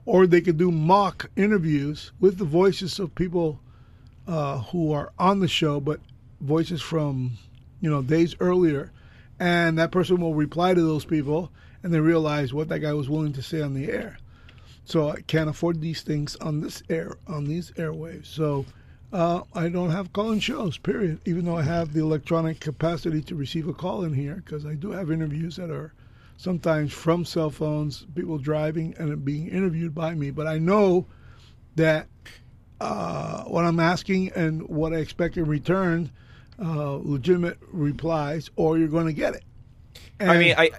Or 0.06 0.26
they 0.26 0.40
could 0.40 0.58
do 0.58 0.70
mock 0.70 1.30
interviews 1.36 2.12
with 2.20 2.38
the 2.38 2.44
voices 2.44 2.98
of 2.98 3.14
people 3.14 3.58
uh, 4.26 4.58
who 4.58 4.92
are 4.92 5.12
on 5.18 5.40
the 5.40 5.48
show, 5.48 5.80
but 5.80 6.00
voices 6.40 6.82
from 6.82 7.32
you 7.80 7.90
know 7.90 8.02
days 8.02 8.34
earlier, 8.40 8.92
and 9.38 9.78
that 9.78 9.90
person 9.90 10.20
will 10.20 10.34
reply 10.34 10.74
to 10.74 10.82
those 10.82 11.04
people, 11.04 11.50
and 11.82 11.92
they 11.92 12.00
realize 12.00 12.52
what 12.52 12.68
that 12.68 12.80
guy 12.80 12.92
was 12.92 13.08
willing 13.08 13.32
to 13.34 13.42
say 13.42 13.60
on 13.60 13.74
the 13.74 13.90
air. 13.90 14.18
So 14.84 15.10
I 15.10 15.20
can't 15.22 15.48
afford 15.48 15.80
these 15.80 16.02
things 16.02 16.36
on 16.36 16.60
this 16.60 16.82
air 16.90 17.16
on 17.26 17.44
these 17.44 17.70
airwaves. 17.72 18.26
So 18.26 18.66
uh, 19.12 19.42
I 19.54 19.68
don't 19.68 19.90
have 19.90 20.12
call-in 20.12 20.40
shows. 20.40 20.76
Period. 20.76 21.20
Even 21.24 21.44
though 21.44 21.56
I 21.56 21.62
have 21.62 21.92
the 21.92 22.00
electronic 22.00 22.60
capacity 22.60 23.22
to 23.22 23.34
receive 23.34 23.68
a 23.68 23.72
call 23.72 24.04
in 24.04 24.12
here, 24.12 24.42
because 24.44 24.66
I 24.66 24.74
do 24.74 24.90
have 24.90 25.10
interviews 25.10 25.56
that 25.56 25.70
are 25.70 25.92
sometimes 26.36 26.92
from 26.92 27.24
cell 27.24 27.50
phones, 27.50 28.06
people 28.14 28.38
driving 28.38 28.94
and 28.98 29.24
being 29.24 29.48
interviewed 29.48 29.94
by 29.94 30.14
me. 30.14 30.30
But 30.30 30.46
I 30.46 30.58
know 30.58 31.06
that 31.76 32.08
uh, 32.80 33.44
what 33.44 33.64
I'm 33.64 33.80
asking 33.80 34.32
and 34.32 34.68
what 34.68 34.92
I 34.92 34.96
expect 34.96 35.36
in 35.36 35.46
return, 35.46 36.10
uh, 36.62 36.96
legitimate 36.96 37.58
replies, 37.72 38.50
or 38.56 38.78
you're 38.78 38.88
going 38.88 39.06
to 39.06 39.12
get 39.12 39.34
it. 39.34 39.44
And 40.18 40.30
I 40.30 40.38
mean, 40.38 40.54
I 40.56 40.70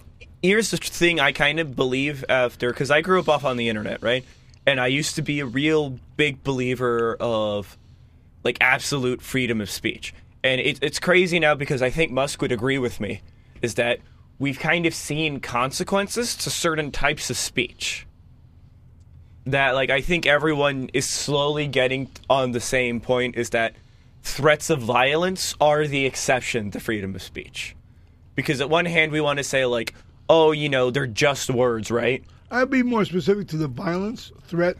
here's 0.46 0.72
the 0.72 0.78
thing 0.78 1.20
I 1.20 1.32
kind 1.32 1.60
of 1.60 1.76
believe 1.76 2.24
after 2.30 2.70
because 2.70 2.92
I 2.92 3.02
grew 3.02 3.20
up 3.20 3.30
off 3.30 3.44
on 3.44 3.58
the 3.58 3.70
internet, 3.70 4.02
right? 4.02 4.24
And 4.66 4.80
I 4.80 4.88
used 4.88 5.16
to 5.16 5.22
be 5.22 5.40
a 5.40 5.46
real 5.46 6.00
big 6.18 6.44
believer 6.44 7.16
of 7.20 7.78
like 8.44 8.58
absolute 8.62 9.22
freedom 9.22 9.62
of 9.62 9.70
speech. 9.70 10.14
And 10.44 10.62
it, 10.62 10.80
it's 10.82 11.00
crazy 11.00 11.40
now 11.40 11.56
because 11.56 11.82
I 11.82 11.90
think 11.90 12.12
Musk 12.12 12.42
would 12.42 12.52
agree 12.52 12.78
with 12.78 13.00
me 13.00 13.22
is 13.62 13.76
that 13.76 14.00
we've 14.38 14.60
kind 14.60 14.86
of 14.86 14.94
seen 14.94 15.40
consequences 15.40 16.36
to 16.38 16.50
certain 16.50 16.92
types 16.92 17.30
of 17.30 17.38
speech. 17.38 18.06
That 19.46 19.76
like 19.76 19.90
I 19.90 20.02
think 20.02 20.26
everyone 20.26 20.90
is 20.94 21.08
slowly 21.08 21.68
getting 21.68 22.10
on 22.30 22.52
the 22.52 22.60
same 22.60 23.00
point 23.00 23.36
is 23.36 23.52
that 23.52 23.76
threats 24.24 24.70
of 24.70 24.80
violence 24.82 25.56
are 25.62 25.88
the 25.88 26.06
exception 26.06 26.72
to 26.72 26.80
freedom 26.80 27.16
of 27.16 27.22
speech. 27.22 27.76
Because 28.36 28.60
at 28.60 28.70
one 28.70 28.86
hand 28.86 29.12
we 29.12 29.22
want 29.22 29.38
to 29.38 29.44
say 29.44 29.66
like, 29.66 29.94
oh, 30.30 30.52
you 30.52 30.70
know, 30.70 30.92
they're 30.92 31.08
just 31.08 31.50
words, 31.50 31.92
right? 31.92 32.24
I'd 32.52 32.70
be 32.70 32.84
more 32.84 33.06
specific 33.06 33.48
to 33.50 33.58
the 33.58 33.68
violence 33.68 34.32
threat 34.48 34.78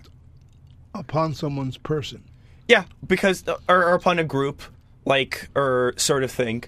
upon 0.94 1.34
someone's 1.34 1.78
person. 1.78 2.24
Yeah, 2.68 2.86
because 3.06 3.44
or, 3.48 3.84
or 3.84 3.94
upon 3.94 4.20
a 4.20 4.24
group, 4.24 4.62
like 5.06 5.50
or 5.56 5.94
sort 5.98 6.24
of 6.24 6.32
thing. 6.32 6.64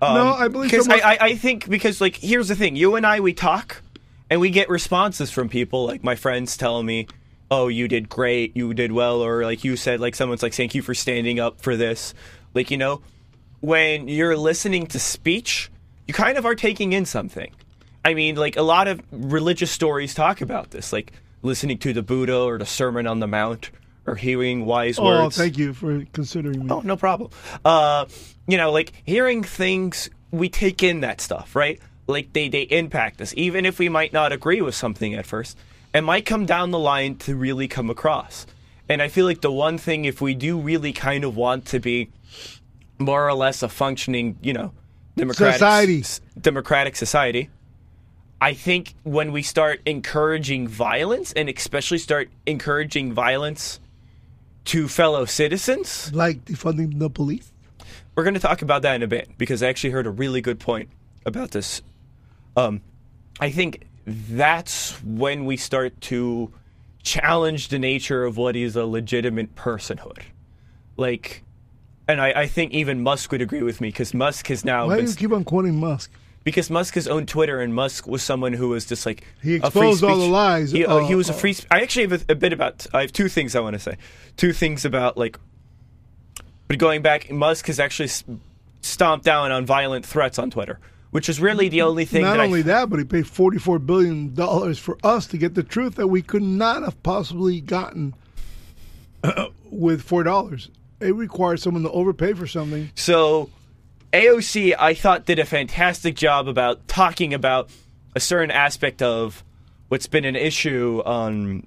Um, 0.00 0.14
No, 0.14 0.34
I 0.34 0.48
believe 0.48 0.70
because 0.70 0.86
someone- 0.86 1.04
I, 1.04 1.14
I 1.14 1.18
I 1.20 1.34
think 1.36 1.68
because 1.68 2.00
like 2.00 2.16
here's 2.16 2.48
the 2.48 2.54
thing, 2.54 2.76
you 2.76 2.96
and 2.96 3.06
I 3.06 3.20
we 3.20 3.32
talk, 3.32 3.82
and 4.30 4.40
we 4.40 4.50
get 4.50 4.68
responses 4.68 5.30
from 5.30 5.48
people 5.48 5.86
like 5.86 6.04
my 6.04 6.14
friends 6.16 6.56
telling 6.56 6.86
me, 6.86 7.06
"Oh, 7.50 7.68
you 7.68 7.88
did 7.88 8.08
great, 8.08 8.56
you 8.56 8.74
did 8.74 8.92
well," 8.92 9.22
or 9.22 9.42
like 9.44 9.64
you 9.64 9.76
said, 9.76 10.00
like 10.00 10.14
someone's 10.14 10.42
like, 10.42 10.54
"Thank 10.54 10.74
you 10.74 10.82
for 10.82 10.94
standing 10.94 11.40
up 11.40 11.60
for 11.60 11.76
this." 11.76 12.14
Like 12.54 12.70
you 12.70 12.76
know, 12.76 13.00
when 13.60 14.06
you're 14.08 14.36
listening 14.36 14.86
to 14.88 14.98
speech, 15.00 15.70
you 16.06 16.14
kind 16.14 16.36
of 16.38 16.44
are 16.44 16.54
taking 16.54 16.92
in 16.92 17.04
something. 17.06 17.52
I 18.06 18.14
mean, 18.14 18.36
like 18.36 18.56
a 18.56 18.62
lot 18.62 18.86
of 18.86 19.02
religious 19.10 19.70
stories 19.72 20.14
talk 20.14 20.40
about 20.40 20.70
this, 20.70 20.92
like 20.92 21.12
listening 21.42 21.78
to 21.78 21.92
the 21.92 22.02
Buddha 22.02 22.38
or 22.38 22.56
the 22.56 22.64
Sermon 22.64 23.04
on 23.08 23.18
the 23.18 23.26
Mount 23.26 23.72
or 24.06 24.14
hearing 24.14 24.64
wise 24.64 24.96
Oh, 24.96 25.04
words. 25.04 25.36
Oh, 25.36 25.42
thank 25.42 25.58
you 25.58 25.74
for 25.74 26.04
considering 26.12 26.66
me. 26.66 26.70
Oh, 26.70 26.80
no 26.82 26.96
problem. 26.96 27.32
Uh, 27.64 28.06
you 28.46 28.56
know, 28.58 28.70
like 28.70 28.92
hearing 29.04 29.42
things, 29.42 30.08
we 30.30 30.48
take 30.48 30.84
in 30.84 31.00
that 31.00 31.20
stuff, 31.20 31.56
right? 31.56 31.80
Like 32.06 32.32
they, 32.32 32.48
they 32.48 32.62
impact 32.62 33.20
us, 33.20 33.34
even 33.36 33.66
if 33.66 33.80
we 33.80 33.88
might 33.88 34.12
not 34.12 34.30
agree 34.32 34.60
with 34.60 34.76
something 34.76 35.14
at 35.14 35.26
first. 35.26 35.58
It 35.92 36.02
might 36.02 36.26
come 36.26 36.46
down 36.46 36.70
the 36.70 36.78
line 36.78 37.16
to 37.16 37.34
really 37.34 37.66
come 37.66 37.90
across. 37.90 38.46
And 38.88 39.02
I 39.02 39.08
feel 39.08 39.26
like 39.26 39.40
the 39.40 39.50
one 39.50 39.78
thing, 39.78 40.04
if 40.04 40.20
we 40.20 40.34
do 40.34 40.60
really 40.60 40.92
kind 40.92 41.24
of 41.24 41.36
want 41.36 41.66
to 41.66 41.80
be 41.80 42.10
more 43.00 43.26
or 43.28 43.34
less 43.34 43.64
a 43.64 43.68
functioning, 43.68 44.38
you 44.42 44.52
know, 44.52 44.70
democratic 45.16 45.54
Society. 45.54 46.04
democratic 46.40 46.94
society, 46.94 47.50
I 48.40 48.52
think 48.54 48.94
when 49.02 49.32
we 49.32 49.42
start 49.42 49.80
encouraging 49.86 50.68
violence, 50.68 51.32
and 51.32 51.48
especially 51.48 51.98
start 51.98 52.28
encouraging 52.44 53.12
violence 53.12 53.80
to 54.66 54.88
fellow 54.88 55.24
citizens, 55.24 56.12
Like 56.12 56.44
defunding 56.44 56.98
the 56.98 57.08
police. 57.08 57.50
we're 58.14 58.24
going 58.24 58.34
to 58.34 58.40
talk 58.40 58.62
about 58.62 58.82
that 58.82 58.96
in 58.96 59.02
a 59.02 59.06
bit 59.06 59.30
because 59.38 59.62
I 59.62 59.68
actually 59.68 59.90
heard 59.90 60.06
a 60.06 60.10
really 60.10 60.40
good 60.40 60.58
point 60.58 60.90
about 61.24 61.52
this. 61.52 61.82
Um, 62.56 62.82
I 63.40 63.50
think 63.50 63.86
that's 64.06 64.92
when 65.02 65.44
we 65.46 65.56
start 65.56 65.98
to 66.02 66.52
challenge 67.02 67.68
the 67.68 67.78
nature 67.78 68.24
of 68.24 68.36
what 68.36 68.56
is 68.56 68.76
a 68.76 68.84
legitimate 68.84 69.54
personhood. 69.54 70.18
Like, 70.96 71.42
and 72.08 72.20
I, 72.20 72.32
I 72.32 72.46
think 72.46 72.72
even 72.72 73.02
Musk 73.02 73.32
would 73.32 73.42
agree 73.42 73.62
with 73.62 73.80
me 73.80 73.88
because 73.88 74.12
Musk 74.14 74.48
has 74.48 74.64
now 74.64 74.88
Why 74.88 75.00
do 75.00 75.08
you 75.08 75.14
keep 75.14 75.32
on 75.32 75.44
quoting 75.44 75.78
Musk? 75.80 76.10
Because 76.46 76.70
Musk 76.70 76.94
has 76.94 77.08
owned 77.08 77.26
Twitter, 77.26 77.60
and 77.60 77.74
Musk 77.74 78.06
was 78.06 78.22
someone 78.22 78.52
who 78.52 78.68
was 78.68 78.86
just 78.86 79.04
like 79.04 79.24
He 79.42 79.56
a 79.56 79.68
free 79.68 79.90
exposed 79.90 80.04
all 80.04 80.16
the 80.16 80.26
lies. 80.26 80.70
He, 80.70 80.86
uh, 80.86 80.98
he 81.00 81.12
Uh, 81.12 81.16
was 81.16 81.28
a 81.28 81.32
uh, 81.32 81.36
free. 81.36 81.52
Sp- 81.58 81.66
I 81.72 81.80
actually 81.82 82.06
have 82.06 82.22
a, 82.22 82.32
a 82.32 82.34
bit 82.36 82.52
about. 82.52 82.86
I 82.94 83.00
have 83.00 83.12
two 83.12 83.28
things 83.28 83.56
I 83.56 83.60
want 83.60 83.74
to 83.74 83.80
say. 83.80 83.96
Two 84.36 84.52
things 84.52 84.84
about 84.84 85.18
like. 85.18 85.40
But 86.68 86.78
going 86.78 87.02
back, 87.02 87.32
Musk 87.32 87.66
has 87.66 87.80
actually 87.80 88.10
stomped 88.80 89.24
down 89.24 89.50
on 89.50 89.66
violent 89.66 90.06
threats 90.06 90.38
on 90.38 90.52
Twitter, 90.52 90.78
which 91.10 91.28
is 91.28 91.40
really 91.40 91.68
the 91.68 91.82
only 91.82 92.04
thing. 92.04 92.22
Not 92.22 92.36
that 92.36 92.44
only 92.44 92.60
I, 92.60 92.62
that, 92.62 92.90
but 92.90 93.00
he 93.00 93.04
paid 93.04 93.26
forty-four 93.26 93.80
billion 93.80 94.32
dollars 94.32 94.78
for 94.78 94.96
us 95.02 95.26
to 95.28 95.38
get 95.38 95.56
the 95.56 95.64
truth 95.64 95.96
that 95.96 96.06
we 96.06 96.22
could 96.22 96.42
not 96.44 96.84
have 96.84 97.02
possibly 97.02 97.60
gotten 97.60 98.14
with 99.68 100.00
four 100.00 100.22
dollars. 100.22 100.70
It 101.00 101.14
requires 101.16 101.60
someone 101.60 101.82
to 101.82 101.90
overpay 101.90 102.34
for 102.34 102.46
something. 102.46 102.90
So, 102.94 103.50
AOC, 104.16 104.74
I 104.78 104.94
thought, 104.94 105.26
did 105.26 105.38
a 105.38 105.44
fantastic 105.44 106.16
job 106.16 106.48
about 106.48 106.88
talking 106.88 107.34
about 107.34 107.68
a 108.14 108.20
certain 108.20 108.50
aspect 108.50 109.02
of 109.02 109.44
what's 109.88 110.06
been 110.06 110.24
an 110.24 110.36
issue 110.36 111.02
on 111.04 111.66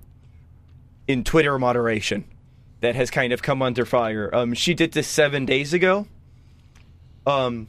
in 1.07 1.23
Twitter 1.23 1.59
moderation 1.59 2.25
that 2.81 2.95
has 2.95 3.11
kind 3.11 3.33
of 3.33 3.43
come 3.43 3.61
under 3.61 3.85
fire. 3.85 4.33
Um, 4.33 4.55
she 4.55 4.73
did 4.73 4.93
this 4.93 5.07
seven 5.07 5.45
days 5.45 5.73
ago. 5.73 6.07
Um, 7.27 7.67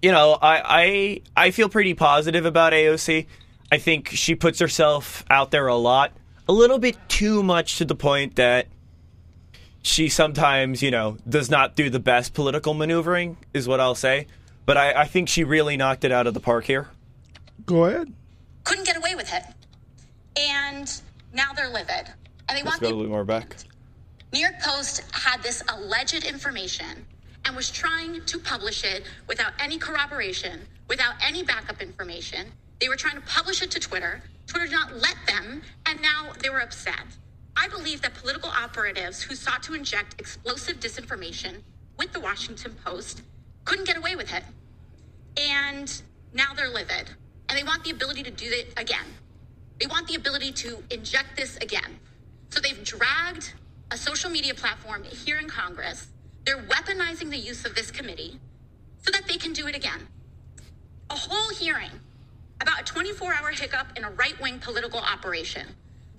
you 0.00 0.12
know, 0.12 0.38
I, 0.40 1.20
I 1.36 1.46
I 1.46 1.50
feel 1.50 1.68
pretty 1.68 1.94
positive 1.94 2.46
about 2.46 2.72
AOC. 2.72 3.26
I 3.72 3.78
think 3.78 4.08
she 4.10 4.36
puts 4.36 4.60
herself 4.60 5.24
out 5.30 5.50
there 5.50 5.66
a 5.66 5.74
lot, 5.74 6.12
a 6.46 6.52
little 6.52 6.78
bit 6.78 6.96
too 7.08 7.42
much 7.42 7.78
to 7.78 7.84
the 7.84 7.96
point 7.96 8.36
that 8.36 8.68
she 9.82 10.08
sometimes, 10.08 10.82
you 10.82 10.90
know, 10.90 11.18
does 11.28 11.50
not 11.50 11.74
do 11.74 11.90
the 11.90 11.98
best 11.98 12.34
political 12.34 12.72
maneuvering, 12.72 13.36
is 13.52 13.66
what 13.68 13.80
I'll 13.80 13.96
say. 13.96 14.26
But 14.64 14.76
I, 14.76 15.02
I 15.02 15.04
think 15.06 15.28
she 15.28 15.44
really 15.44 15.76
knocked 15.76 16.04
it 16.04 16.12
out 16.12 16.26
of 16.26 16.34
the 16.34 16.40
park 16.40 16.64
here. 16.64 16.88
Go 17.66 17.84
ahead. 17.86 18.12
couldn't 18.64 18.86
get 18.86 18.96
away 18.96 19.14
with 19.14 19.32
it. 19.32 19.42
And 20.38 20.90
now 21.34 21.52
they're 21.54 21.68
livid. 21.68 22.08
And 22.48 22.58
they 22.58 22.62
want 22.62 22.80
Go 22.80 22.88
a 22.88 22.90
little 22.90 23.06
more 23.08 23.24
back. 23.24 23.56
New 24.32 24.40
York 24.40 24.60
Post 24.62 25.02
had 25.12 25.42
this 25.42 25.62
alleged 25.68 26.24
information 26.24 27.04
and 27.44 27.56
was 27.56 27.70
trying 27.70 28.24
to 28.24 28.38
publish 28.38 28.84
it 28.84 29.04
without 29.26 29.52
any 29.58 29.78
corroboration, 29.78 30.60
without 30.88 31.14
any 31.20 31.42
backup 31.42 31.82
information. 31.82 32.46
They 32.80 32.88
were 32.88 32.96
trying 32.96 33.16
to 33.16 33.20
publish 33.22 33.62
it 33.62 33.70
to 33.72 33.80
Twitter. 33.80 34.22
Twitter 34.46 34.66
did 34.66 34.74
not 34.74 34.94
let 34.96 35.16
them, 35.26 35.62
and 35.86 36.00
now 36.00 36.32
they 36.40 36.50
were 36.50 36.60
upset. 36.60 37.04
I 37.56 37.68
believe 37.68 38.02
that 38.02 38.14
political 38.14 38.50
operatives 38.50 39.22
who 39.22 39.34
sought 39.34 39.62
to 39.64 39.74
inject 39.74 40.20
explosive 40.20 40.80
disinformation 40.80 41.62
with 41.98 42.12
the 42.12 42.20
Washington 42.20 42.74
Post 42.84 43.22
couldn't 43.64 43.86
get 43.86 43.96
away 43.96 44.16
with 44.16 44.32
it. 44.32 44.42
And 45.36 46.02
now 46.32 46.54
they're 46.54 46.70
livid. 46.70 47.10
And 47.48 47.58
they 47.58 47.64
want 47.64 47.84
the 47.84 47.90
ability 47.90 48.22
to 48.24 48.30
do 48.30 48.46
it 48.48 48.72
again. 48.76 49.04
They 49.78 49.86
want 49.86 50.08
the 50.08 50.14
ability 50.14 50.52
to 50.52 50.82
inject 50.90 51.36
this 51.36 51.56
again. 51.58 51.98
So 52.50 52.60
they've 52.60 52.82
dragged 52.84 53.52
a 53.90 53.96
social 53.96 54.30
media 54.30 54.54
platform 54.54 55.04
here 55.04 55.38
in 55.38 55.48
Congress. 55.48 56.08
They're 56.44 56.62
weaponizing 56.62 57.30
the 57.30 57.36
use 57.36 57.64
of 57.64 57.74
this 57.74 57.90
committee 57.90 58.38
so 59.02 59.10
that 59.12 59.26
they 59.26 59.36
can 59.36 59.52
do 59.52 59.66
it 59.66 59.76
again. 59.76 60.00
A 61.10 61.14
whole 61.14 61.50
hearing 61.54 61.90
about 62.60 62.80
a 62.80 62.84
24 62.84 63.34
hour 63.34 63.50
hiccup 63.50 63.88
in 63.96 64.04
a 64.04 64.10
right 64.10 64.40
wing 64.40 64.58
political 64.58 65.00
operation. 65.00 65.66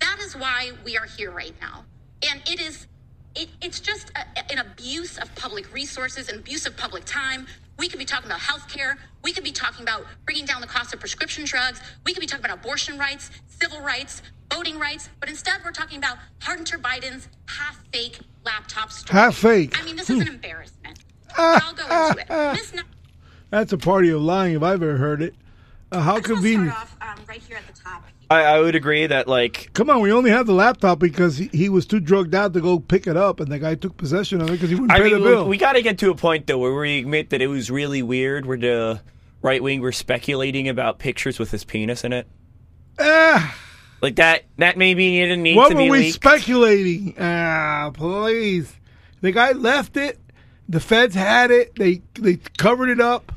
That 0.04 0.18
is 0.20 0.36
why 0.36 0.72
we 0.84 0.98
are 0.98 1.06
here 1.06 1.30
right 1.30 1.54
now. 1.62 1.86
And 2.30 2.42
it 2.46 2.60
is, 2.60 2.86
it, 3.34 3.48
it's 3.62 3.80
just 3.80 4.10
a, 4.10 4.52
an 4.52 4.58
abuse 4.58 5.16
of 5.16 5.34
public 5.34 5.72
resources, 5.72 6.28
an 6.28 6.38
abuse 6.38 6.66
of 6.66 6.76
public 6.76 7.06
time. 7.06 7.46
We 7.78 7.88
could 7.88 7.98
be 7.98 8.04
talking 8.04 8.26
about 8.26 8.40
healthcare. 8.40 8.96
We 9.22 9.32
could 9.32 9.44
be 9.44 9.50
talking 9.50 9.82
about 9.82 10.04
bringing 10.26 10.44
down 10.44 10.60
the 10.60 10.66
cost 10.66 10.92
of 10.92 11.00
prescription 11.00 11.46
drugs. 11.46 11.80
We 12.04 12.12
could 12.12 12.20
be 12.20 12.26
talking 12.26 12.44
about 12.44 12.58
abortion 12.58 12.98
rights, 12.98 13.30
civil 13.46 13.80
rights, 13.80 14.20
voting 14.52 14.78
rights. 14.78 15.08
But 15.20 15.30
instead, 15.30 15.60
we're 15.64 15.72
talking 15.72 15.96
about 15.96 16.18
Hunter 16.42 16.76
Biden's 16.76 17.28
half 17.46 17.82
fake 17.90 18.20
laptop 18.44 18.92
story. 18.92 19.18
Half 19.18 19.36
fake. 19.36 19.80
I 19.80 19.84
mean, 19.86 19.96
this 19.96 20.10
is 20.10 20.20
an 20.20 20.28
embarrassment. 20.28 20.98
I'll 21.34 21.72
go 21.72 21.82
into 21.82 22.20
it. 22.20 22.52
Miss 22.52 22.74
That's 23.48 23.72
a 23.72 23.78
party 23.78 24.10
of 24.10 24.20
lying 24.20 24.56
if 24.56 24.62
I've 24.62 24.82
ever 24.82 24.98
heard 24.98 25.22
it. 25.22 25.34
Uh, 25.90 26.02
how 26.02 26.20
convenient. 26.20 26.72
Start 26.72 26.90
off 27.00 27.18
um, 27.18 27.24
right 27.26 27.42
here 27.42 27.56
at 27.56 27.66
the 27.66 27.80
top. 27.80 28.04
I, 28.34 28.56
I 28.56 28.60
would 28.60 28.74
agree 28.74 29.06
that 29.06 29.28
like 29.28 29.70
Come 29.74 29.88
on, 29.90 30.00
we 30.00 30.12
only 30.12 30.30
have 30.30 30.46
the 30.46 30.52
laptop 30.54 30.98
because 30.98 31.38
he, 31.38 31.48
he 31.52 31.68
was 31.68 31.86
too 31.86 32.00
drugged 32.00 32.34
out 32.34 32.52
to 32.54 32.60
go 32.60 32.78
pick 32.78 33.06
it 33.06 33.16
up, 33.16 33.40
and 33.40 33.50
the 33.50 33.58
guy 33.58 33.74
took 33.74 33.96
possession 33.96 34.40
of 34.40 34.48
it 34.48 34.52
because 34.52 34.68
he 34.70 34.74
wouldn't 34.74 34.92
I 34.92 34.98
pay 34.98 35.04
mean, 35.04 35.12
the 35.14 35.18
we, 35.20 35.24
bill. 35.24 35.48
we 35.48 35.56
got 35.56 35.74
to 35.74 35.82
get 35.82 35.98
to 35.98 36.10
a 36.10 36.14
point 36.14 36.46
though 36.46 36.58
where 36.58 36.74
we 36.74 36.98
admit 37.00 37.30
that 37.30 37.40
it 37.40 37.46
was 37.48 37.70
really 37.70 38.02
weird 38.02 38.46
where 38.46 38.58
the 38.58 39.00
right 39.42 39.62
wing 39.62 39.80
were 39.80 39.92
speculating 39.92 40.68
about 40.68 40.98
pictures 40.98 41.38
with 41.38 41.50
his 41.50 41.64
penis 41.64 42.02
in 42.04 42.12
it. 42.12 42.26
Ah, 42.98 43.56
Like 44.00 44.16
that 44.16 44.44
that 44.58 44.76
maybe 44.78 45.10
he 45.10 45.20
didn't 45.20 45.42
need 45.42 45.56
what 45.56 45.68
to 45.70 45.74
were 45.74 45.80
be 45.82 45.90
we 45.90 45.98
leaked. 45.98 46.14
speculating? 46.14 47.14
Ah, 47.18 47.90
please. 47.92 48.72
The 49.20 49.32
guy 49.32 49.52
left 49.52 49.96
it. 49.96 50.18
The 50.68 50.80
feds 50.80 51.14
had 51.14 51.50
it. 51.50 51.74
They 51.76 52.02
they 52.14 52.36
covered 52.56 52.88
it 52.88 53.00
up 53.00 53.32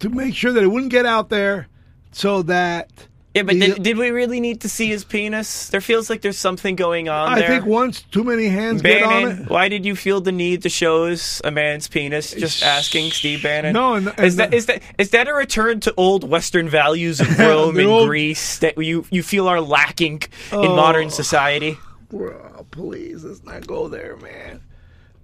to 0.00 0.08
make 0.08 0.34
sure 0.34 0.52
that 0.52 0.62
it 0.62 0.68
wouldn't 0.68 0.90
get 0.90 1.06
out 1.06 1.28
there, 1.28 1.68
so 2.10 2.42
that 2.42 2.90
yeah, 3.34 3.42
but 3.44 3.54
the- 3.54 3.60
did, 3.74 3.82
did 3.82 3.96
we 3.98 4.10
really 4.10 4.40
need 4.40 4.60
to 4.62 4.68
see 4.68 4.88
his 4.88 5.04
penis? 5.04 5.68
There 5.68 5.80
feels 5.80 6.10
like 6.10 6.20
there's 6.20 6.36
something 6.38 6.76
going 6.76 7.08
on 7.08 7.32
I 7.32 7.38
there. 7.38 7.48
think 7.48 7.64
once 7.66 8.02
too 8.02 8.24
many 8.24 8.46
hands 8.48 8.82
get 8.82 9.02
on 9.02 9.28
it. 9.30 9.48
why 9.50 9.68
did 9.68 9.84
you 9.86 9.96
feel 9.96 10.20
the 10.20 10.32
need 10.32 10.62
to 10.62 10.68
show 10.68 11.04
us 11.06 11.40
a 11.44 11.50
man's 11.50 11.88
penis? 11.88 12.32
Just 12.32 12.62
asking 12.62 13.10
Steve 13.10 13.42
Bannon. 13.42 13.72
No, 13.72 13.94
and- 13.94 14.08
and 14.08 14.20
is 14.26 14.36
that 14.36 14.50
the- 14.50 14.56
is 14.56 14.66
that 14.66 14.82
is 14.98 15.10
that 15.10 15.28
a 15.28 15.34
return 15.34 15.80
to 15.80 15.94
old 15.96 16.28
Western 16.28 16.68
values 16.68 17.20
of 17.20 17.38
Rome 17.38 17.78
and 17.78 17.86
old- 17.88 18.08
Greece 18.08 18.58
that 18.58 18.76
you 18.76 19.06
you 19.10 19.22
feel 19.22 19.48
are 19.48 19.60
lacking 19.60 20.22
in 20.52 20.58
Oh. 20.58 20.76
modern 20.76 21.08
society? 21.10 21.78
Bro, 22.10 22.66
please, 22.70 23.24
let's 23.24 23.42
not 23.44 23.66
go 23.66 23.88
there, 23.88 24.16
man. 24.18 24.60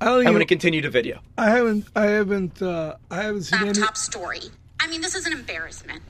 I 0.00 0.04
don't 0.06 0.18
I'm 0.20 0.32
going 0.32 0.38
to 0.38 0.44
continue 0.46 0.80
the 0.80 0.90
video. 0.90 1.18
I 1.36 1.50
haven't. 1.50 1.84
I 1.96 2.06
haven't. 2.06 2.62
Uh, 2.62 2.94
I 3.10 3.22
haven't 3.22 3.42
seen 3.42 3.60
any. 3.60 3.72
Laptop 3.80 3.96
story. 3.96 4.40
I 4.80 4.86
mean, 4.86 5.00
this 5.00 5.14
is 5.16 5.26
an 5.26 5.32
embarrassment, 5.32 6.00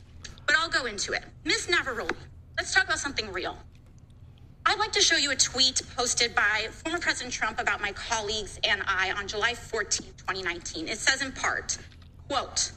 but 0.48 0.56
I'll 0.56 0.70
go 0.70 0.86
into 0.86 1.12
it. 1.12 1.22
Miss 1.44 1.66
Navaroli, 1.68 2.16
let's 2.56 2.74
talk 2.74 2.84
about 2.84 2.98
something 2.98 3.30
real. 3.30 3.56
I'd 4.64 4.78
like 4.78 4.92
to 4.92 5.00
show 5.00 5.16
you 5.16 5.30
a 5.30 5.36
tweet 5.36 5.82
posted 5.94 6.34
by 6.34 6.68
former 6.72 6.98
President 6.98 7.32
Trump 7.32 7.60
about 7.60 7.80
my 7.80 7.92
colleagues 7.92 8.58
and 8.64 8.82
I 8.86 9.12
on 9.12 9.28
July 9.28 9.54
14, 9.54 10.06
2019. 10.16 10.88
It 10.88 10.98
says 10.98 11.22
in 11.22 11.32
part, 11.32 11.78
quote, 12.28 12.72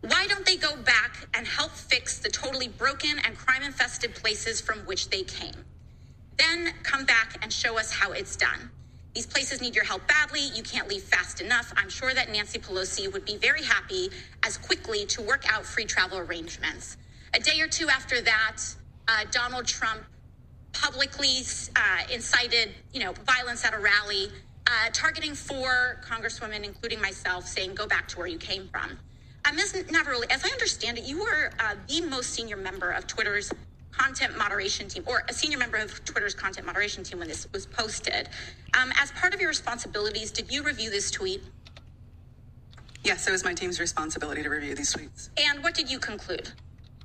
why 0.00 0.26
don't 0.28 0.44
they 0.44 0.56
go 0.56 0.76
back 0.76 1.28
and 1.34 1.46
help 1.46 1.70
fix 1.70 2.18
the 2.18 2.28
totally 2.28 2.68
broken 2.68 3.18
and 3.24 3.38
crime 3.38 3.62
infested 3.62 4.14
places 4.16 4.60
from 4.60 4.80
which 4.80 5.08
they 5.08 5.22
came? 5.22 5.54
Then 6.36 6.72
come 6.82 7.04
back 7.04 7.38
and 7.42 7.52
show 7.52 7.78
us 7.78 7.92
how 7.92 8.12
it's 8.12 8.36
done. 8.36 8.70
These 9.14 9.26
places 9.26 9.60
need 9.60 9.76
your 9.76 9.84
help 9.84 10.06
badly. 10.08 10.48
You 10.54 10.64
can't 10.64 10.88
leave 10.88 11.02
fast 11.04 11.40
enough. 11.40 11.72
I'm 11.76 11.88
sure 11.88 12.12
that 12.12 12.30
Nancy 12.32 12.58
Pelosi 12.58 13.12
would 13.12 13.24
be 13.24 13.36
very 13.36 13.62
happy 13.62 14.10
as 14.44 14.58
quickly 14.58 15.06
to 15.06 15.22
work 15.22 15.44
out 15.48 15.64
free 15.64 15.84
travel 15.84 16.18
arrangements. 16.18 16.96
A 17.34 17.40
day 17.40 17.60
or 17.60 17.66
two 17.66 17.88
after 17.88 18.20
that, 18.20 18.58
uh, 19.08 19.24
Donald 19.32 19.66
Trump 19.66 20.04
publicly 20.72 21.42
uh, 21.74 22.12
incited, 22.12 22.70
you 22.92 23.00
know, 23.00 23.12
violence 23.26 23.64
at 23.64 23.74
a 23.74 23.78
rally, 23.78 24.28
uh, 24.68 24.90
targeting 24.92 25.34
four 25.34 26.00
congresswomen, 26.08 26.62
including 26.62 27.00
myself, 27.00 27.44
saying, 27.46 27.74
"Go 27.74 27.88
back 27.88 28.06
to 28.08 28.18
where 28.18 28.28
you 28.28 28.38
came 28.38 28.68
from." 28.68 28.98
Uh, 29.44 29.52
Ms. 29.52 29.84
Navaroli, 29.88 30.30
as 30.30 30.44
I 30.44 30.48
understand 30.48 30.96
it, 30.96 31.04
you 31.04 31.18
were 31.18 31.50
uh, 31.58 31.74
the 31.88 32.02
most 32.02 32.30
senior 32.30 32.56
member 32.56 32.92
of 32.92 33.08
Twitter's 33.08 33.50
content 33.90 34.38
moderation 34.38 34.86
team, 34.88 35.02
or 35.06 35.24
a 35.28 35.32
senior 35.32 35.58
member 35.58 35.76
of 35.76 36.04
Twitter's 36.04 36.34
content 36.34 36.66
moderation 36.66 37.02
team 37.02 37.18
when 37.18 37.28
this 37.28 37.48
was 37.52 37.66
posted. 37.66 38.28
Um, 38.78 38.92
as 38.96 39.10
part 39.12 39.34
of 39.34 39.40
your 39.40 39.48
responsibilities, 39.48 40.30
did 40.30 40.52
you 40.52 40.62
review 40.62 40.88
this 40.88 41.10
tweet? 41.10 41.42
Yes, 43.02 43.26
it 43.26 43.32
was 43.32 43.44
my 43.44 43.54
team's 43.54 43.80
responsibility 43.80 44.42
to 44.42 44.48
review 44.48 44.74
these 44.76 44.94
tweets. 44.94 45.28
And 45.36 45.62
what 45.64 45.74
did 45.74 45.90
you 45.90 45.98
conclude? 45.98 46.52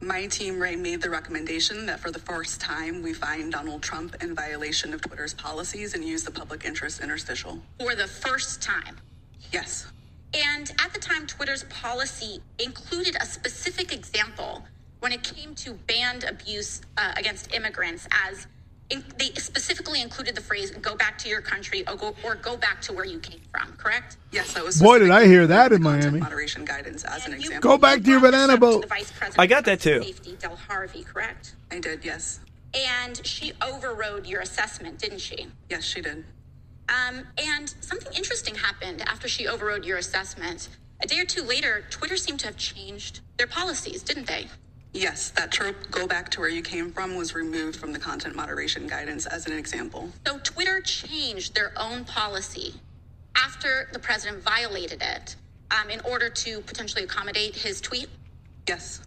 My 0.02 0.28
team 0.28 0.60
Ray 0.60 0.78
made 0.78 1.02
the 1.02 1.10
recommendation 1.10 1.86
that 1.88 2.00
for 2.00 2.10
the 2.10 2.20
first 2.20 2.62
time 2.62 3.02
we 3.04 3.14
find 3.14 3.52
Donald 3.52 3.84
Trump 3.84 4.16
in 4.24 4.34
violation 4.34 4.94
of 4.94 5.02
Twitter's 5.02 5.34
policies 5.34 5.94
and 5.94 6.06
use 6.06 6.24
the 6.24 6.32
public 6.32 6.64
interest 6.64 7.02
interstitial. 7.02 7.60
For 7.80 7.96
the 7.96 8.08
first 8.08 8.62
time. 8.62 8.98
Yes. 9.52 9.88
And 10.34 10.72
at 10.80 10.94
the 10.94 11.00
time, 11.00 11.28
Twitter's 11.28 11.64
policy 11.66 12.40
included 12.60 13.18
a 13.20 13.26
specific 13.26 13.92
example 13.94 14.64
when 15.00 15.12
it 15.12 15.24
came 15.24 15.54
to 15.56 15.74
banned 15.74 16.24
abuse 16.24 16.82
uh, 16.98 17.14
against 17.18 17.54
immigrants, 17.54 18.08
as 18.28 18.48
they 18.90 19.30
specifically 19.36 20.02
included 20.02 20.36
the 20.36 20.42
phrase 20.42 20.72
"go 20.72 20.96
back 20.96 21.18
to 21.20 21.30
your 21.30 21.42
country" 21.42 21.84
or 21.88 21.96
go, 21.96 22.16
or 22.24 22.36
"go 22.36 22.58
back 22.58 22.82
to 22.84 22.94
where 22.94 23.06
you 23.06 23.20
came 23.20 23.40
from." 23.52 23.74
Correct? 23.78 24.18
Yes, 24.32 24.54
that 24.54 24.64
was 24.64 24.82
Boy, 24.82 25.00
did 25.00 25.12
I 25.12 25.26
hear 25.28 25.46
that 25.48 25.72
in 25.72 25.82
Miami. 25.84 26.20
Moderation 26.20 26.66
guidance 26.66 27.04
as 27.04 27.26
an 27.26 27.34
And 27.34 27.42
you- 27.42 27.50
example. 27.50 27.72
Go 27.72 27.78
back 27.78 28.02
to 28.04 28.10
your 28.10 28.20
banana 28.20 28.58
boat. 28.58 28.82
the 28.82 28.88
Vice 28.88 29.12
President 29.12 29.40
I 29.40 29.48
got 29.48 29.66
that 29.66 29.80
too. 29.82 30.02
Safety, 30.04 30.36
Del 30.40 30.56
Harvey, 30.56 31.04
correct? 31.04 31.54
I 31.72 31.80
did, 31.80 32.04
yes. 32.04 32.40
And 32.74 33.26
she 33.26 33.54
overrode 33.62 34.26
your 34.28 34.42
assessment, 34.42 35.00
didn't 35.00 35.20
she? 35.22 35.48
Yes, 35.70 35.84
she 35.84 36.02
did. 36.02 36.24
Um, 36.88 37.28
and 37.38 37.74
something 37.82 38.12
interesting 38.14 38.56
happened 38.56 39.02
after 39.08 39.28
she 39.28 39.48
overrode 39.48 39.86
your 39.86 39.98
assessment. 39.98 40.70
A 41.02 41.08
day 41.08 41.20
or 41.20 41.26
two 41.26 41.44
later, 41.44 41.86
Twitter 41.90 42.18
seemed 42.18 42.40
to 42.42 42.48
have 42.48 42.58
changed 42.58 43.22
their 43.38 43.48
policies, 43.48 44.02
didn't 44.04 44.28
they? 44.28 44.48
Yes, 44.94 45.30
that 45.32 45.52
trope, 45.52 45.76
go 45.92 46.08
back 46.08 46.30
to 46.32 46.40
where 46.40 46.50
you 46.50 46.64
came 46.64 46.92
from, 46.92 47.16
was 47.16 47.36
removed 47.36 47.80
from 47.80 47.94
the 47.94 48.00
content 48.00 48.36
moderation 48.36 48.88
guidance 48.88 49.28
as 49.28 49.46
an 49.46 49.54
example. 49.54 50.10
So 50.26 50.40
Twitter 50.40 50.82
changed 50.82 51.54
their 51.54 51.72
own 51.78 52.06
policy 52.06 52.74
after 53.36 53.90
the 53.94 54.00
president 54.00 54.44
violated 54.44 55.02
it 55.02 55.36
um, 55.72 55.90
in 55.90 56.00
order 56.02 56.30
to 56.30 56.62
potentially 56.62 57.04
accommodate 57.04 57.56
his 57.56 57.80
tweet. 57.80 58.08
Yes. 58.68 59.02